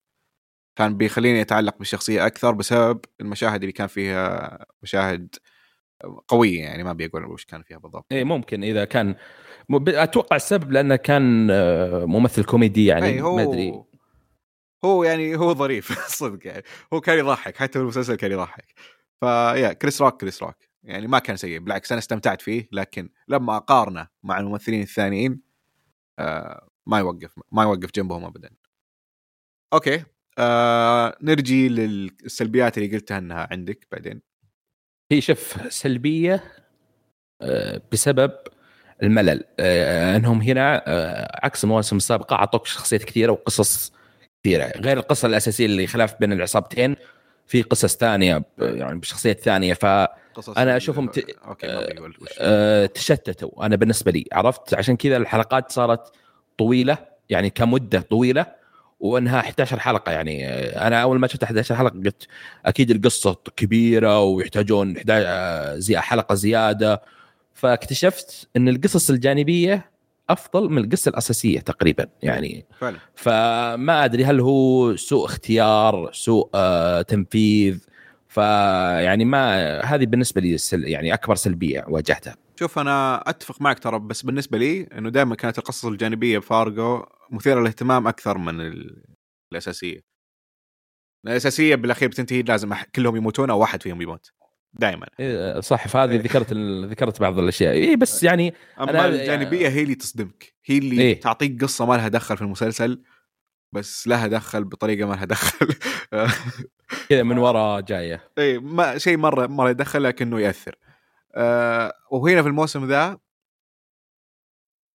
كان 0.76 0.98
بيخليني 0.98 1.42
أتعلق 1.42 1.78
بالشخصية 1.78 2.26
أكثر 2.26 2.52
بسبب 2.52 3.00
المشاهد 3.22 3.62
اللي 3.62 3.72
كان 3.72 3.88
فيها 3.88 4.66
مشاهد 4.84 5.36
قوية 6.28 6.62
يعني 6.62 6.84
ما 6.84 6.94
بيقول 6.94 7.26
وش 7.26 7.46
كان 7.46 7.64
فيها 7.64 7.78
بالضبط. 7.78 8.06
اي 8.12 8.24
ممكن 8.24 8.64
إذا 8.64 8.86
كان 8.86 9.16
أتوقع 9.88 10.36
السبب 10.36 10.72
لأنه 10.72 10.96
كان 10.96 11.48
آه، 11.52 12.06
ممثل 12.06 12.44
كوميدي 12.44 12.86
يعني 12.86 13.22
هو 13.22 13.36
ما 13.36 13.44
أدري. 13.44 13.84
هو 14.86 15.04
يعني 15.04 15.36
هو 15.36 15.54
ظريف 15.54 16.00
صدق 16.20 16.48
يعني. 16.48 16.64
هو 16.94 17.02
كان 17.02 17.20
يضحك 17.20 17.58
حتى 17.58 17.74
في 17.74 17.80
المسلسل 17.80 18.16
كان 18.16 18.32
يضحك. 18.32 18.74
فيا 19.20 19.74
كريس 19.74 20.02
روك 20.02 20.22
كريس 20.22 20.44
روك. 20.44 20.56
يعني 20.84 21.08
ما 21.08 21.20
كان 21.20 21.38
سيء 21.38 21.60
بالعكس 21.60 21.92
أنا 21.92 22.00
استمتعت 22.00 22.42
فيه 22.42 22.70
لكن 22.72 23.10
لما 23.28 23.58
أقارنه 23.58 24.08
مع 24.24 24.40
الممثلين 24.40 24.82
الثانيين 24.82 25.42
آه 26.20 26.70
ما 26.86 27.00
يوقف 27.00 27.32
ما 27.52 27.64
يوقف 27.64 27.92
جنبهم 27.96 28.26
ابدا. 28.26 28.50
أوكي 29.74 30.04
آه 30.38 31.18
نرجي 31.22 31.70
للسلبيات 31.70 32.78
اللي 32.78 32.96
قلتها 32.96 33.18
إنها 33.18 33.48
عندك 33.52 33.88
بعدين. 33.92 34.27
هي 35.12 35.22
شوف 35.22 35.58
سلبية 35.74 36.44
آه، 37.42 37.82
بسبب 37.92 38.32
الملل. 39.04 39.44
آه، 39.60 40.16
انهم 40.16 40.42
هنا 40.42 40.84
آه، 40.88 41.40
عكس 41.46 41.64
المواسم 41.64 41.98
السابقه 41.98 42.36
اعطوك 42.36 42.66
شخصيات 42.66 43.04
كثيرة 43.04 43.32
وقصص 43.32 43.94
كثيرة. 44.44 44.72
غير 44.78 44.98
القصة 44.98 45.26
الأساسية 45.26 45.66
اللي 45.66 45.88
خلاف 45.88 46.16
بين 46.20 46.34
العصابتين 46.34 46.96
في 47.48 47.62
قصص 47.62 47.96
ثانية 47.98 48.44
يعني 48.60 49.00
بشخصيات 49.00 49.40
ثانية. 49.40 49.74
ف 49.74 49.86
ت- 51.12 51.20
وش 52.22 52.30
آه، 52.40 52.86
تشتتوا. 52.86 53.66
أنا 53.66 53.76
بالنسبة 53.76 54.12
لي 54.12 54.26
عرفت؟ 54.34 54.74
عشان 54.74 54.96
كذا 54.98 55.18
الحلقات 55.18 55.72
صارت 55.72 56.12
طويلة 56.58 56.98
يعني 57.30 57.50
كمدة 57.50 58.00
طويلة. 58.02 58.46
وانها 59.00 59.40
11 59.40 59.80
حلقة 59.80 60.12
يعني. 60.12 60.48
أنا 60.58 61.02
اول 61.02 61.20
ما 61.20 61.28
شفت 61.28 61.44
11 61.44 61.76
حلقة 61.76 62.00
قلت 62.00 62.28
أكيد 62.66 62.92
القصة 62.92 63.38
كبيرة 63.56 64.24
ويحتاجون 64.24 64.98
11 64.98 65.80
زي 65.80 65.98
حلقة 65.98 66.36
زيادة. 66.36 67.02
فاكتشفت 67.54 68.50
ان 68.58 68.70
القصص 68.70 69.10
الجانبية 69.10 69.92
افضل 70.30 70.70
من 70.70 70.84
القصة 70.84 71.10
الأساسية 71.10 71.60
تقريبا 71.60 72.08
يعني. 72.22 72.66
فعلا. 72.80 72.98
فما 73.16 74.06
أدري 74.06 74.26
هل 74.26 74.40
هو 74.40 74.96
سوء 74.96 75.26
اختيار 75.26 76.10
سوء 76.14 76.50
آه 76.56 77.02
تنفيذ. 77.02 77.80
فيعني 78.28 79.26
ما 79.26 79.80
هذه 79.82 80.06
بالنسبة 80.06 80.42
لي 80.42 80.58
يعني 80.74 81.14
أكبر 81.14 81.36
سلبية 81.36 81.86
واجهتها. 81.88 82.36
شوف 82.60 82.80
أنا 82.80 83.24
أتفق 83.30 83.62
معك 83.62 83.80
ترى 83.80 84.00
بس 84.00 84.22
بالنسبة 84.22 84.58
لي 84.58 84.88
إنه 84.98 85.10
دائما 85.10 85.36
كانت 85.36 85.58
القصص 85.58 85.86
الجانبية 85.86 86.38
بفارجو 86.38 87.04
مثيرة 87.32 87.60
للاهتمام 87.60 88.08
أكثر 88.08 88.38
من 88.38 88.62
ال- 88.62 89.04
الأساسية. 89.52 90.02
الأساسية 91.28 91.76
بالأخير 91.76 92.10
بتنتهي 92.10 92.42
لازم 92.42 92.74
كلهم 92.96 93.16
يموتون 93.16 93.50
أو 93.50 93.60
واحد 93.60 93.84
فيهم 93.84 94.02
يموت. 94.02 94.32
دائما 94.74 95.08
إيه، 95.20 95.60
صح 95.60 95.88
فهذه 95.88 96.16
ذكرت 96.16 96.52
ال- 96.52 96.90
ذكرت 96.90 97.20
بعض 97.22 97.40
الأشياء. 97.40 97.74
اي 97.74 97.96
بس 97.96 98.24
يعني 98.24 98.54
أما 98.80 98.92
أنا- 98.92 98.96
الجانبية 99.06 99.70
هي 99.70 99.84
اللي 99.84 99.96
تصدمك. 99.96 100.54
هي 100.66 100.78
اللي 100.78 101.02
إيه. 101.02 101.20
تعطيك 101.20 101.64
قصة 101.64 101.86
ما 101.86 101.94
لها 101.94 102.08
دخل 102.08 102.36
في 102.38 102.42
المسلسل 102.42 103.04
بس 103.72 104.08
لها 104.08 104.28
دخل 104.28 104.64
بطريقة 104.64 105.08
ما 105.08 105.14
لها 105.14 105.26
دخل. 105.26 105.68
كذا 107.10 107.24
من 107.24 107.38
وراء 107.38 107.82
جاية. 107.82 108.30
اي 108.38 108.60
ما 108.60 108.98
شيء 108.98 109.18
مرة 109.18 109.48
مرة 109.48 109.70
يدخل 109.70 110.04
لكنه 110.04 110.40
يأثر. 110.40 110.76
آه 111.36 111.94
وهنا 112.12 112.42
في 112.42 112.48
الموسم 112.48 112.86
ذا 112.88 113.18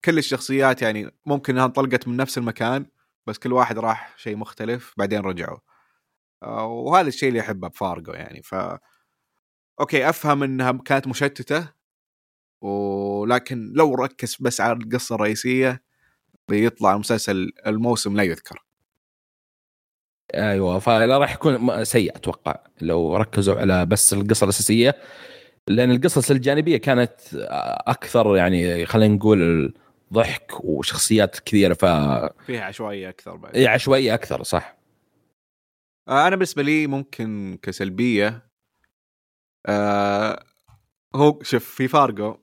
كل 0.05 0.19
الشخصيات 0.19 0.83
يعني 0.83 1.11
ممكن 1.27 1.53
إنها 1.55 1.65
انطلقت 1.66 2.09
من 2.09 2.16
نفس 2.16 2.39
المكان 2.39 2.87
بس 3.27 3.39
كل 3.39 3.53
واحد 3.53 3.79
راح 3.79 4.15
شيء 4.19 4.37
مختلف 4.37 4.95
بعدين 4.99 5.20
رجعوا. 5.20 5.59
آه 6.43 6.66
وهذا 6.66 7.09
الشيء 7.09 7.29
اللي 7.29 7.41
أحبه 7.41 7.69
بفارجو 7.69 8.12
يعني. 8.12 8.43
ف 8.43 8.55
okay 9.81 10.09
أفهم 10.09 10.43
إنها 10.43 10.73
كانت 10.73 11.09
مشتتة 11.09 11.69
ولكن 12.62 13.73
لو 13.73 13.95
ركز 13.95 14.37
بس 14.41 14.61
على 14.61 14.73
القصة 14.73 15.15
الرئيسية 15.15 15.83
بيطلع 16.49 16.95
المسلسل 16.95 17.53
الموسم 17.66 18.16
لا 18.16 18.23
يذكر. 18.23 18.65
أيوه 20.35 20.79
فلا 20.79 21.19
راح 21.19 21.35
يكون 21.35 21.85
سيء 21.85 22.16
أتوقع 22.16 22.57
لو 22.81 23.16
ركزوا 23.16 23.61
على 23.61 23.87
بس 23.87 24.12
القصة 24.12 24.45
الأساسية 24.45 24.97
لأن 25.69 25.91
القصص 25.91 26.31
الجانبية 26.31 26.77
كانت 26.77 27.12
أكثر 27.87 28.37
يعني 28.37 28.87
خلينا 28.87 29.15
نقول 29.15 29.74
ضحك 30.12 30.64
وشخصيات 30.64 31.40
كثيرة 31.40 31.74
ف 31.74 31.84
فيها 32.47 32.64
عشوائية 32.64 33.09
أكثر 33.09 33.36
بعد. 33.36 33.56
إيه، 33.56 33.68
عشوائية 33.68 34.14
أكثر 34.14 34.43
صح. 34.43 34.76
آه، 36.09 36.26
أنا 36.26 36.36
بالنسبة 36.36 36.62
لي 36.62 36.86
ممكن 36.86 37.59
كسلبية 37.62 38.52
آه 39.66 40.44
هو 41.14 41.43
شوف 41.43 41.64
في 41.64 41.89
فارجو 41.89 42.36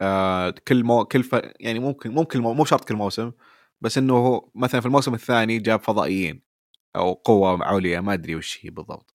آه 0.00 0.54
كل 0.68 0.84
مو 0.84 1.04
كل 1.04 1.22
ف... 1.22 1.36
يعني 1.60 1.78
ممكن 1.78 2.10
ممكن 2.10 2.40
مو 2.40 2.54
مو 2.54 2.64
شرط 2.64 2.84
كل 2.88 2.94
موسم 2.94 3.32
بس 3.80 3.98
إنه 3.98 4.14
هو 4.14 4.50
مثلا 4.54 4.80
في 4.80 4.86
الموسم 4.86 5.14
الثاني 5.14 5.58
جاب 5.58 5.80
فضائيين 5.80 6.42
أو 6.96 7.12
قوة 7.12 7.64
عليا 7.64 8.00
ما 8.00 8.12
أدري 8.14 8.36
وش 8.36 8.66
هي 8.66 8.70
بالضبط. 8.70 9.14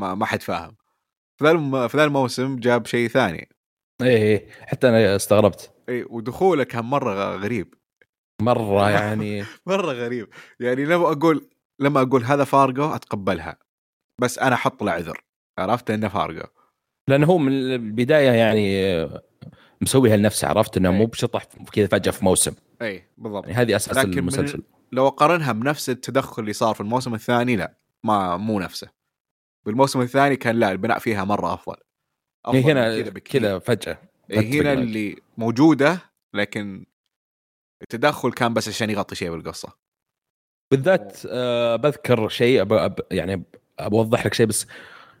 ما 0.00 0.14
ما 0.14 0.26
حد 0.26 0.42
فاهم. 0.42 0.76
في 1.36 1.44
ذا. 1.44 1.88
في 1.88 1.96
ذا 1.96 2.04
الموسم 2.04 2.56
جاب 2.56 2.86
شيء 2.86 3.08
ثاني. 3.08 3.48
إيه 4.02 4.16
إيه، 4.16 4.48
حتى 4.60 4.88
أنا 4.88 5.16
استغربت. 5.16 5.72
اي 5.92 6.06
ودخوله 6.10 6.64
كان 6.64 6.84
مرة 6.84 7.36
غريب. 7.36 7.74
مرة 8.42 8.90
يعني. 9.00 9.44
مرة 9.66 9.92
غريب. 9.92 10.28
يعني 10.60 10.84
لما 10.84 11.12
أقول 11.12 11.48
لما 11.80 12.02
أقول 12.02 12.24
هذا 12.24 12.44
فارجو 12.44 12.94
أتقبلها. 12.94 13.58
بس 14.20 14.38
أنا 14.38 14.54
أحط 14.54 14.82
له 14.82 14.92
عذر. 14.92 15.24
عرفت؟ 15.58 15.90
إنه 15.90 16.08
فارجو 16.08 16.42
لأنه 17.08 17.26
هو 17.26 17.38
من 17.38 17.52
البداية 17.52 18.30
يعني 18.30 19.08
مسويها 19.80 20.16
لنفسه 20.16 20.48
عرفت؟ 20.48 20.76
إنه 20.76 20.90
إيه. 20.90 20.96
مو 20.96 21.06
بشطح 21.06 21.44
كذا 21.72 21.86
فجأة 21.86 22.12
في 22.12 22.24
موسم. 22.24 22.52
اي 22.82 23.08
بالضبط. 23.18 23.44
يعني 23.44 23.56
هذه 23.56 23.76
أساس 23.76 23.98
لكن 23.98 24.18
المسلسل. 24.18 24.62
لو 24.92 25.06
أقارنها 25.06 25.52
بنفس 25.52 25.90
التدخل 25.90 26.42
اللي 26.42 26.52
صار 26.52 26.74
في 26.74 26.80
الموسم 26.80 27.14
الثاني 27.14 27.56
لا. 27.56 27.76
ما 28.04 28.36
مو 28.36 28.60
نفسه. 28.60 28.88
بالموسم 29.66 30.00
الثاني 30.00 30.36
كان 30.36 30.56
لا 30.56 30.72
البناء 30.72 30.98
فيها 30.98 31.24
مرة 31.24 31.54
أفضل. 31.54 31.76
إيه، 32.48 32.52
من 32.52 32.70
هنا 32.70 33.10
كذا 33.10 33.58
فجأة. 33.58 33.98
هنا. 34.30 34.72
اللي 34.72 35.16
موجودة 35.38 35.98
لكن 36.34 36.84
التدخل 37.82 38.32
كان 38.32 38.54
بس 38.54 38.68
عشان 38.68 38.90
يغطي 38.90 39.14
شيء 39.14 39.30
بالقصة. 39.30 39.68
بالذات 40.70 41.18
آه 41.28 41.76
بذكر 41.76 42.28
شيء 42.28 42.60
أب 42.60 42.72
أب 42.72 43.00
يعني 43.10 43.42
بوضح 43.80 44.26
لك 44.26 44.34
شيء 44.34 44.46
بس 44.46 44.66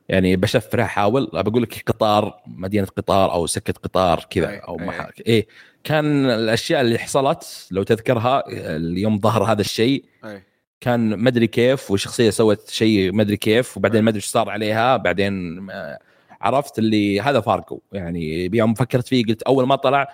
يعني 0.08 0.36
بشفره 0.36 0.82
احاول 0.82 1.30
بقول 1.32 1.62
لك 1.62 1.82
قطار 1.86 2.42
مدينة 2.46 2.86
قطار 2.86 3.32
أو 3.32 3.46
سكة 3.46 3.72
قطار 3.72 4.18
أي، 4.18 4.24
كذا 4.30 4.56
أو 4.56 4.80
أي. 4.80 4.86
محا... 4.86 5.10
إيه. 5.26 5.46
كان 5.84 6.26
الأشياء 6.26 6.80
اللي 6.80 6.98
حصلت 6.98 7.68
لو 7.70 7.82
تذكرها 7.82 8.44
اليوم 8.76 9.18
ظهر 9.20 9.44
هذا 9.44 9.60
الشيء. 9.60 10.04
اي 10.24 10.42
كان 10.80 11.18
مدري 11.18 11.46
كيف 11.46 11.90
وشخصية 11.90 12.30
سوت 12.30 12.70
شيء 12.70 13.12
مدري 13.12 13.36
كيف 13.36 13.76
وبعدين 13.76 14.02
ما 14.02 14.10
أدري 14.10 14.18
إيش 14.18 14.26
صار 14.26 14.50
عليها 14.50 14.96
بعدين 14.96 15.32
ما- 15.60 15.98
عرفت 16.42 16.78
اللي 16.78 17.20
هذا 17.20 17.40
فارقو 17.40 17.80
يعني 17.92 18.50
يوم 18.54 18.74
فكرت 18.74 19.08
فيه 19.08 19.24
قلت 19.24 19.42
أول 19.42 19.66
ما 19.66 19.76
طلع 19.76 20.08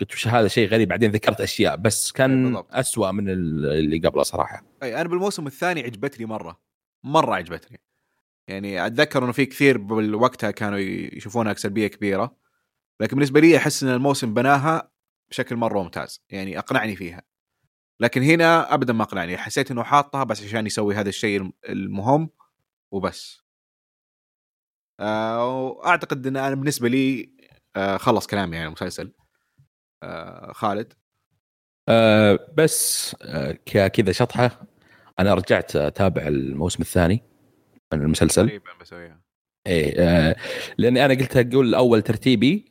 قلت 0.00 0.12
وش 0.12 0.28
هذا 0.28 0.48
شيء 0.48 0.68
غريب. 0.68 0.88
بعدين 0.88 1.10
ذكرت 1.10 1.40
أشياء 1.40 1.76
بس 1.76 2.12
كان 2.12 2.44
بالضبط. 2.44 2.74
أسوأ 2.74 3.10
من 3.10 3.30
اللي 3.30 3.98
قبله 3.98 4.22
صراحة. 4.22 4.64
أي 4.82 5.00
أنا 5.00 5.08
بالموسم 5.08 5.46
الثاني 5.46 5.82
عجبتني 5.82 6.26
مرة. 6.26 6.60
مرة 7.04 7.34
عجبتني. 7.34 7.80
يعني 8.48 8.86
أتذكر 8.86 9.24
إنه 9.24 9.32
في 9.32 9.46
كثير 9.46 9.78
بالوقتها 9.78 10.50
كانوا 10.50 10.78
يشوفونها 10.78 11.54
سلبيه 11.54 11.86
كبيرة. 11.86 12.36
لكن 13.00 13.16
بالنسبة 13.16 13.40
لي 13.40 13.56
أحس 13.56 13.82
إن 13.82 13.88
الموسم 13.88 14.34
بناها 14.34 14.90
بشكل 15.30 15.56
مرة 15.56 15.82
ممتاز. 15.82 16.20
يعني 16.30 16.58
أقنعني 16.58 16.96
فيها. 16.96 17.22
لكن 18.00 18.22
هنا 18.22 18.74
ابدا 18.74 18.92
ما 18.92 19.02
أقنعني. 19.02 19.36
حسيت 19.36 19.70
إنه 19.70 19.82
حاطها 19.82 20.24
بس 20.24 20.44
عشان 20.44 20.66
يسوي 20.66 20.94
هذا 20.94 21.08
الشيء 21.08 21.50
المهم 21.68 22.30
وبس. 22.90 23.43
وأعتقد 25.00 26.26
إن 26.26 26.36
أنا 26.36 26.54
بالنسبة 26.54 26.88
لي 26.88 27.30
آه 27.76 27.96
خلص 27.96 28.26
كلامي 28.26 28.56
عن 28.56 28.66
المسلسل. 28.66 29.12
آه 30.02 30.52
خالد؟ 30.52 30.92
أه 31.88 32.38
بس 32.56 33.16
كذا 33.66 34.12
شطحة. 34.12 34.66
أنا 35.18 35.34
رجعت 35.34 35.76
أتابع 35.76 36.22
الموسم 36.22 36.82
الثاني 36.82 37.22
من 37.92 38.02
المسلسل. 38.02 38.46
تقريبا 38.46 38.70
بسويها 38.80 39.20
إيه 39.66 39.94
أه 39.98 40.36
لأني 40.78 41.04
أنا 41.04 41.14
قلت 41.14 41.36
أقول 41.36 41.74
أول 41.74 42.02
ترتيبي 42.02 42.64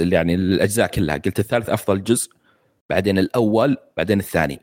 يعني 0.00 0.36
للأجزاء 0.36 0.86
كلها. 0.86 1.16
قلت 1.16 1.38
الثالث 1.38 1.70
أفضل 1.70 2.04
جزء 2.04 2.32
بعدين 2.90 3.18
الأول 3.18 3.76
بعدين 3.96 4.18
الثاني. 4.18 4.60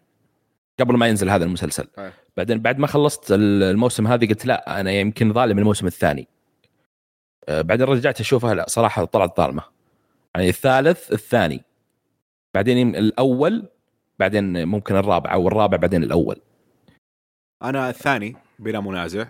قبل 0.79 0.97
ما 0.97 1.07
ينزل 1.07 1.29
هذا 1.29 1.45
المسلسل. 1.45 1.87
أيه. 1.97 2.13
بعدين 2.37 2.59
بعد 2.61 2.79
ما 2.79 2.87
خلصت 2.87 3.31
ال- 3.31 3.63
الموسم 3.63 4.07
هذا 4.07 4.27
قلت 4.27 4.45
لا 4.45 4.79
أنا 4.79 4.91
يمكن 4.91 5.33
ظالم 5.33 5.59
الموسم 5.59 5.87
الثاني. 5.87 6.27
بعدين 7.49 7.87
رجعت 7.87 8.19
أشوفها 8.19 8.53
لا 8.53 8.65
صراحة 8.69 9.05
طلعت 9.05 9.37
ظالمة. 9.37 9.63
يعني 10.35 10.49
الثالث 10.49 11.11
الثاني. 11.11 11.63
بعدين 12.53 12.95
الأول 12.95 13.69
بعدين 14.19 14.67
ممكن 14.67 14.95
الرابع 14.95 15.33
أو 15.33 15.47
الرابع 15.47 15.77
بعدين 15.77 16.03
الأول. 16.03 16.41
أنا 17.63 17.89
الثاني 17.89 18.35
بلا 18.59 18.79
منازع. 18.79 19.27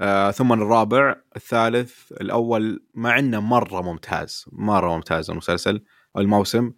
آه 0.00 0.30
ثم 0.30 0.52
الرابع 0.52 1.16
الثالث 1.36 2.12
الأول 2.12 2.82
مع 2.94 3.18
إنه 3.18 3.40
مرة 3.40 3.82
ممتاز 3.82 4.44
مرة 4.52 4.94
ممتاز 4.94 5.30
المسلسل 5.30 5.82
الموسم. 6.16 6.72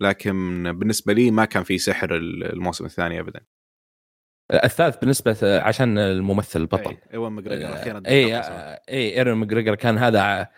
لكن 0.00 0.62
بالنسبة 0.78 1.12
لي 1.12 1.30
ما 1.30 1.44
كان 1.44 1.62
في 1.62 1.78
سحر 1.78 2.16
الموسم 2.16 2.84
الثاني 2.84 3.20
ابدا. 3.20 3.40
الثالث 4.52 4.96
بالنسبة 4.96 5.60
عشان 5.60 5.98
الممثل 5.98 6.60
البطل 6.60 6.90
اي 6.90 6.98
إيوان 7.12 7.32
ماجريجر 7.32 7.74
أخيرا 7.74 8.02
اي 8.06 8.36
اي 8.88 9.18
إيوان 9.18 9.34
ماجريجر 9.34 9.74
كان 9.74 9.98
هذا 9.98 10.48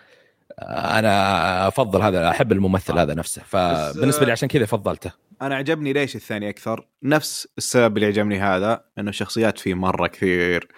أنا 0.63 1.69
أفضل 1.69 2.03
هذا 2.03 2.31
أحب 2.31 2.53
الممثل 2.53 2.99
هذا 2.99 3.15
نفسه. 3.15 3.43
فبالنسبه 3.43 4.27
لي 4.27 4.33
عشان 4.33 4.49
كذا 4.49 4.67
فضلته. 4.67 5.13
أنا 5.43 5.55
عجبني 5.55 5.93
ليش 5.93 6.17
الثاني 6.17 6.49
أكثر؟ 6.49 6.89
نفس 7.03 7.49
السبب 7.59 7.97
اللي 7.97 8.07
عجبني 8.07 8.41
هذا 8.41 8.85
إنه 8.99 9.09
الشخصيات 9.11 9.59
فيه 9.59 9.75
مرة 9.75 10.07
كثير. 10.07 10.69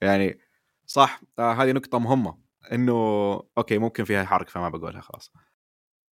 يعني 0.00 0.38
صح 0.86 1.20
آه 1.38 1.52
هذه 1.52 1.72
نقطة 1.72 1.98
مهمة 1.98 2.38
إنه 2.72 2.92
okay 3.58 3.78
ممكن 3.78 4.04
فيها 4.04 4.24
حرق 4.24 4.48
فما 4.48 4.68
بقولها 4.68 5.00
خلاص. 5.00 5.32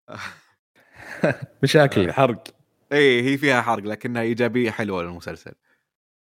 مشاكل 1.63 2.13
حرق. 2.13 2.45
اي 2.93 3.23
هي 3.23 3.39
فيها 3.39 3.63
حرق 3.63 3.83
لكنها 3.83 4.23
إيجابية 4.23 4.71
حلوة 4.71 5.03
للمسلسل. 5.03 5.53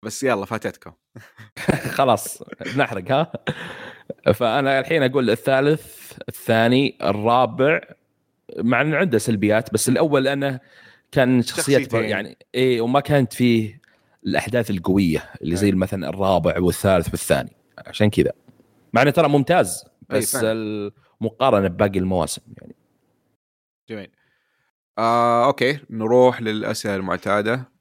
بس 0.04 0.24
يلا 0.24 0.46
فاتتكم. 0.46 0.92
خلاص 1.98 2.44
نحرق 2.78 3.12
ها؟ 3.12 3.32
فأنا 4.34 4.80
الحين 4.80 5.04
أقول 5.04 5.30
الثالث 5.30 6.14
الثاني 6.30 6.98
الرابع. 7.04 7.82
مع 8.58 8.82
إنه 8.82 8.98
عنده 8.98 9.18
سلبيات 9.18 9.74
بس 9.74 9.90
الأول 9.90 10.24
لأنه 10.24 10.60
كان 11.12 11.42
شخصيات. 11.42 11.94
يعني 11.94 12.38
اي 12.56 12.80
وما 12.80 13.00
كانت 13.00 13.34
فيه 13.34 13.82
الأحداث 14.26 14.72
القوية 14.72 15.30
اللي 15.42 15.56
زي. 15.56 15.72
مثلا 15.72 16.10
الرابع 16.10 16.60
والثالث 16.60 17.10
والثاني. 17.10 17.56
عشان 17.78 18.10
كذا. 18.10 18.32
مع 18.94 19.02
إنه 19.02 19.12
ترى 19.12 19.30
ممتاز 19.30 19.86
بس. 20.10 20.38
المقارنة 20.42 21.68
بباقي 21.68 22.00
المواسم 22.00 22.42
يعني. 22.62 22.76
جميل. 23.90 24.12
آه، 24.98 25.46
أوكي. 25.46 25.80
نروح 25.90 26.42
للأسئلة 26.42 26.96
المعتادة. 26.96 27.75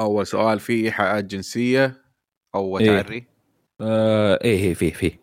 أول 0.00 0.26
سؤال 0.26 0.60
في 0.60 0.84
ايحاءات 0.84 1.24
جنسيه 1.24 2.02
أو 2.54 2.78
إيه. 2.78 3.02
تعري؟ 3.02 3.26
آه 3.80 4.38
إيه 4.44 4.58
إيه 4.58 4.74
فيه 4.74 4.92
فيه. 4.92 5.20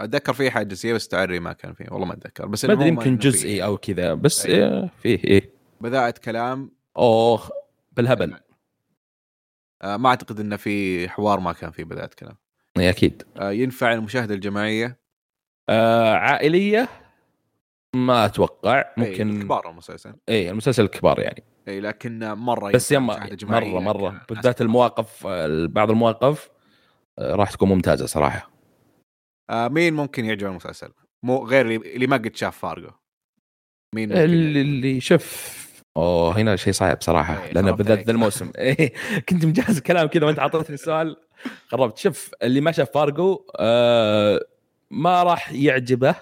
أتذكر 0.00 0.32
في 0.32 0.50
حاجة 0.50 0.66
جزئيه 0.66 0.94
بس 0.94 1.08
تعري 1.08 1.40
ما 1.40 1.52
كان 1.52 1.74
فيه 1.74 1.86
والله 1.90 2.06
ما 2.06 2.14
أتذكر. 2.14 2.46
بس 2.46 2.64
ما 2.64 2.72
أدري 2.72 2.88
يمكن. 2.88 3.16
جزئي 3.18 3.64
أو 3.64 3.76
كذا 3.76 4.14
بس 4.14 4.46
أيوه. 4.46 4.82
إيه 4.82 4.90
فيه 4.98 5.24
إيه. 5.24 5.50
بدايه 5.80 6.10
كلام. 6.10 6.70
اوه 6.96 7.40
بالهبل. 7.92 8.36
آه 9.82 9.96
ما 9.96 10.08
أعتقد 10.08 10.40
إنه 10.40 10.56
في 10.56 11.08
حوار 11.08 11.40
ما 11.40 11.52
كان 11.52 11.70
فيه 11.70 11.84
بدايه 11.84 12.10
كلام. 12.18 12.36
إيه 12.78 12.90
أكيد. 12.90 13.22
آه 13.36 13.50
ينفع 13.50 13.92
المشاهدة 13.92 14.34
الجماعية؟ 14.34 15.00
آه 15.68 16.14
عائلية؟ 16.14 16.88
ما 17.96 18.24
أتوقع. 18.26 18.78
أي، 18.80 18.84
ممكن 18.96 19.42
كبار 19.42 19.70
المسلسل 19.70 20.14
إيه 20.28 20.50
المسلسل 20.50 20.84
الكبار 20.84 21.20
يعني. 21.20 21.44
إي 21.68 21.80
لكن 21.80 22.18
مرة 22.32 22.72
بس 22.72 22.92
يما 22.92 23.28
مرة 23.42 23.80
مرة. 23.80 24.20
بالذات 24.28 24.60
المواقف 24.60 25.26
بعض 25.66 25.90
المواقف 25.90 26.50
آه، 27.18 27.34
راح 27.34 27.50
تكون 27.50 27.68
ممتازة 27.68 28.06
صراحة. 28.06 28.50
آه 29.50 29.68
مين 29.68 29.94
ممكن 29.94 30.24
يعجب 30.24 30.46
المسلسل؟ 30.46 30.92
مو 31.22 31.46
غير 31.46 31.66
اللي, 31.66 32.06
ما 32.06 32.16
قد 32.16 32.36
شاف 32.36 32.58
فارجو 32.58 32.90
مين 33.94 34.12
اللي؟ 34.12 34.60
اللي 34.60 35.00
شوف 35.00 35.62
أوه 35.96 36.38
هنا 36.38 36.56
شيء 36.56 36.72
صعب 36.72 37.00
صراحة 37.00 37.34
خربت 37.34 37.78
بالذات. 37.78 38.06
ذا 38.06 38.12
الموسم. 38.12 38.50
كنت 39.28 39.44
مجهز 39.44 39.80
كلام 39.80 40.06
كذا 40.06 40.26
وأنت 40.26 40.38
عطيتني 40.38 40.74
السؤال. 40.74 41.16
خربت. 41.68 41.98
شوف 41.98 42.30
اللي 42.42 42.60
ما 42.60 42.72
شاف 42.72 42.90
فارجو 42.90 43.46
آه 43.56 44.40
ما 44.90 45.22
راح 45.22 45.52
يعجبه 45.52 46.14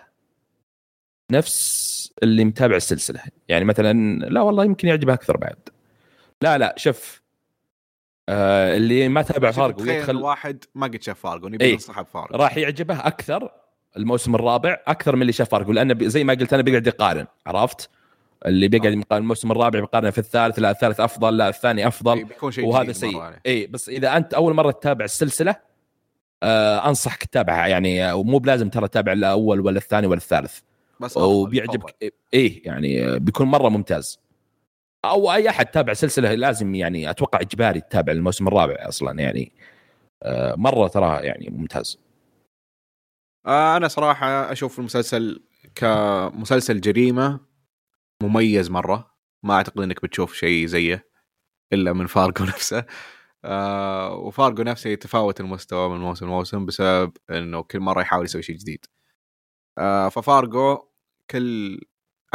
نفس 1.32 1.99
اللي 2.22 2.44
متابع 2.44 2.76
السلسلة 2.76 3.20
يعني 3.48 3.64
مثلا 3.64 4.18
لا 4.18 4.40
والله 4.40 4.64
يمكن 4.64 4.88
يعجبه 4.88 5.12
أكثر 5.12 5.36
بعد 5.36 5.56
لا 6.42 6.58
لا 6.58 6.74
شوف 6.76 7.22
آه 8.28 8.76
اللي 8.76 9.08
ما 9.08 9.22
تابع 9.22 9.50
فارجو 9.50 9.84
يدخل 9.84 10.16
واحد 10.16 10.64
ما 10.74 10.86
قد 10.86 11.02
شاف 11.02 11.18
فارجو 11.20 11.48
نبي 11.48 11.64
إيه. 11.64 11.72
ننصحه 11.72 12.02
بفارجو 12.02 12.36
راح 12.36 12.56
يعجبه 12.56 12.98
أكثر 12.98 13.50
الموسم 13.96 14.34
الرابع 14.34 14.76
أكثر 14.86 15.16
من 15.16 15.22
اللي 15.22 15.32
شاف 15.32 15.48
فارجو 15.48 15.72
لأنه 15.72 15.94
بي- 15.94 16.08
زي 16.08 16.24
ما 16.24 16.34
قلت 16.34 16.52
أنا 16.52 16.62
بيقعد 16.62 16.86
يقارن 16.86 17.26
عرفت؟ 17.46 17.90
اللي 18.46 18.68
بيقعد 18.68 18.92
يقارن 18.92 19.22
الموسم 19.22 19.52
الرابع 19.52 19.80
بيقارن 19.80 20.10
في 20.10 20.18
الثالث 20.18 20.58
لا 20.58 20.70
الثالث 20.70 21.00
أفضل 21.00 21.36
لا 21.36 21.48
الثاني 21.48 21.80
إيه، 21.82 21.88
افضل 21.88 22.24
بيكون 22.24 22.50
شيء 22.52 22.64
وهذا 22.66 22.92
سيء. 22.92 23.22
اي 23.46 23.66
بس 23.66 23.88
إذا 23.88 24.16
أنت 24.16 24.34
أول 24.34 24.54
مرة 24.54 24.70
تتابع 24.70 25.04
السلسلة 25.04 25.56
آه 26.42 26.88
أنصحك 26.88 27.24
تتابعها 27.24 27.66
يعني 27.66 28.04
آه، 28.10 28.14
ومو 28.14 28.38
بلازم 28.38 28.68
ترى 28.68 28.88
تتابع 28.88 29.12
الأول 29.12 29.60
ولا 29.60 29.78
الثاني 29.78 30.06
ولا 30.06 30.16
الثالث 30.18 30.58
بس. 31.00 31.16
وبيعجبك 31.16 32.14
إيه 32.34 32.66
يعني 32.66 33.18
بيكون 33.18 33.46
مرة 33.46 33.68
ممتاز. 33.68 34.18
أو 35.04 35.32
أي 35.32 35.48
أحد 35.48 35.66
تابع 35.66 35.92
سلسلة 35.92 36.34
لازم 36.34 36.74
يعني 36.74 37.10
أتوقع 37.10 37.40
إجباري 37.40 37.80
تتابع 37.80 38.12
الموسم 38.12 38.48
الرابع 38.48 38.76
أصلا 38.88 39.20
يعني. 39.20 39.52
آه 40.22 40.54
مرة 40.56 40.88
ترى 40.88 41.26
يعني 41.26 41.48
ممتاز. 41.50 41.98
آه 43.46 43.76
أنا 43.76 43.88
صراحة 43.88 44.52
أشوف 44.52 44.78
المسلسل 44.78 45.42
كمسلسل 45.74 46.80
جريمة 46.80 47.40
مميز 48.22 48.70
مرة. 48.70 49.10
ما 49.42 49.54
أعتقد 49.54 49.80
إنك 49.80 50.02
بتشوف 50.02 50.34
شيء 50.34 50.66
زيه 50.66 51.08
إلا 51.72 51.92
من 51.92 52.06
فارجو 52.06 52.44
نفسه. 52.54 52.84
آه 53.44 54.14
وفارجو 54.14 54.62
نفسه 54.62 54.90
يتفاوت 54.90 55.40
المستوى 55.40 55.88
من 55.88 55.96
موسم 56.00 56.26
لموسم 56.26 56.66
بسبب 56.66 57.12
إنه 57.30 57.62
كل 57.62 57.80
مرة 57.80 58.00
يحاول 58.00 58.24
يسوي 58.24 58.42
شيء 58.42 58.56
جديد. 58.56 58.84
آه 59.78 60.08
ففارجو 60.08 60.78
كل 61.30 61.80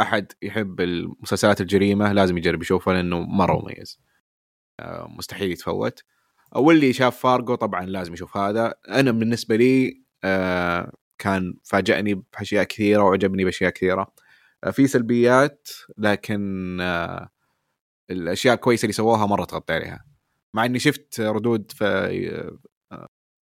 أحد 0.00 0.32
يحب 0.42 0.80
المسلسلات 0.80 1.60
الجريمة 1.60 2.12
لازم 2.12 2.38
يجرب 2.38 2.62
يشوفها 2.62 2.94
لأنه 2.94 3.20
مرة 3.20 3.62
مميز. 3.62 4.00
آه 4.80 5.06
مستحيل 5.08 5.50
يتفوت. 5.52 6.02
واللي 6.56 6.92
شاف 6.92 7.18
فارجو 7.20 7.54
طبعا 7.54 7.86
لازم 7.86 8.12
يشوف 8.12 8.36
هذا. 8.36 8.74
أنا 8.88 9.10
بالنسبة 9.10 9.56
لي 9.56 10.02
آه 10.24 10.92
كان 11.18 11.54
فاجأني 11.64 12.14
بأشياء 12.14 12.64
كثيرة 12.64 13.02
وعجبني 13.02 13.44
بأشياء 13.44 13.70
كثيرة. 13.70 14.12
آه 14.64 14.70
في 14.70 14.86
سلبيات 14.86 15.68
لكن 15.98 16.80
الأشياء 18.10 18.54
الكويسه 18.54 18.82
اللي 18.82 18.92
سووها 18.92 19.26
مرة 19.26 19.44
تغطي 19.44 19.74
عليها. 19.74 20.04
مع 20.54 20.64
إني 20.64 20.78
شفت 20.78 21.20
ردود 21.20 21.72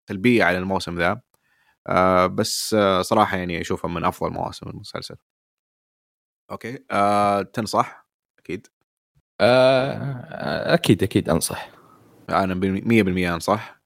سلبية 0.08 0.44
على 0.44 0.58
الموسم 0.58 0.98
ذا. 0.98 1.20
آه 1.86 2.26
بس 2.26 2.74
آه 2.74 3.02
صراحة 3.02 3.36
يعني 3.36 3.60
أشوفها 3.60 3.90
من 3.90 4.04
أفضل 4.04 4.30
مواسم 4.32 4.68
المسلسل. 4.70 5.16
أوكي. 6.50 6.84
آه 6.90 7.42
تنصح؟ 7.42 8.08
أكيد. 8.38 8.66
آه 9.40 10.74
أكيد 10.74 11.02
أكيد 11.02 11.28
أنصح. 11.30 11.68
أنا 12.30 12.54
بال- 12.54 12.84
100% 13.30 13.34
أنصح. 13.34 13.80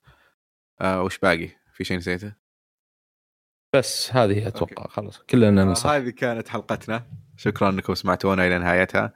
آه 0.81 1.03
وش 1.03 1.19
باقي؟ 1.19 1.49
في 1.75 1.85
شيء 1.85 1.97
نسيته؟ 1.97 2.35
بس 3.75 4.13
هذه 4.13 4.49
أتوقع 4.49 4.87
خلاص 4.89 5.19
كلنا 5.19 5.63
آه، 5.63 5.65
ننصح. 5.65 5.91
هذه 5.91 6.11
كانت 6.11 6.49
حلقتنا. 6.49 7.07
شكرا 7.37 7.69
أنكم 7.71 7.95
سمعتونا 7.95 8.47
إلى 8.47 8.59
نهايتها. 8.59 9.13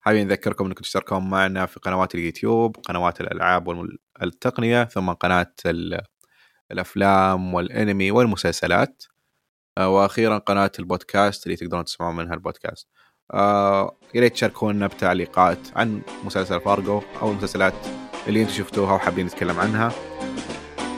حابين 0.00 0.26
نذكركم 0.26 0.66
أنكم 0.66 0.80
تشتركون 0.82 1.30
معنا 1.30 1.66
في 1.66 1.80
قنوات 1.80 2.14
اليوتيوب 2.14 2.76
قنوات 2.76 3.20
الألعاب 3.20 3.66
والتقنيه 4.20 4.84
ثم 4.84 5.12
قناة 5.12 5.52
ال- 5.66 6.02
الأفلام 6.72 7.54
والأنمي 7.54 8.10
والمسلسلات. 8.10 9.04
آه، 9.78 9.88
وأخيرا 9.88 10.38
قناة 10.38 10.70
البودكاست 10.78 11.46
اللي 11.46 11.56
تقدرون 11.56 11.84
تسمعون 11.84 12.16
منها 12.16 12.34
البودكاست. 12.34 12.88
آه 13.34 13.96
يا 14.14 14.20
ريت 14.20 14.32
تشاركونا 14.32 14.86
بتعليقات 14.86 15.58
عن 15.76 16.02
مسلسل 16.24 16.60
فارجو 16.60 17.02
أو 17.22 17.30
المسلسلات 17.30 17.74
اللي 18.28 18.42
أنتم 18.42 18.52
شفتوها 18.52 18.94
وحابين 18.94 19.26
نتكلم 19.26 19.60
عنها. 19.60 19.92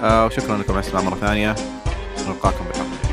آه 0.03 0.27
وشكرا 0.27 0.59
لكم 0.59 0.73
على 0.73 0.81
الاستماع 0.81 1.03
مرة 1.03 1.15
ثانية. 1.17 1.55
نلقاكم 2.29 2.65
بالحلقة. 2.65 3.08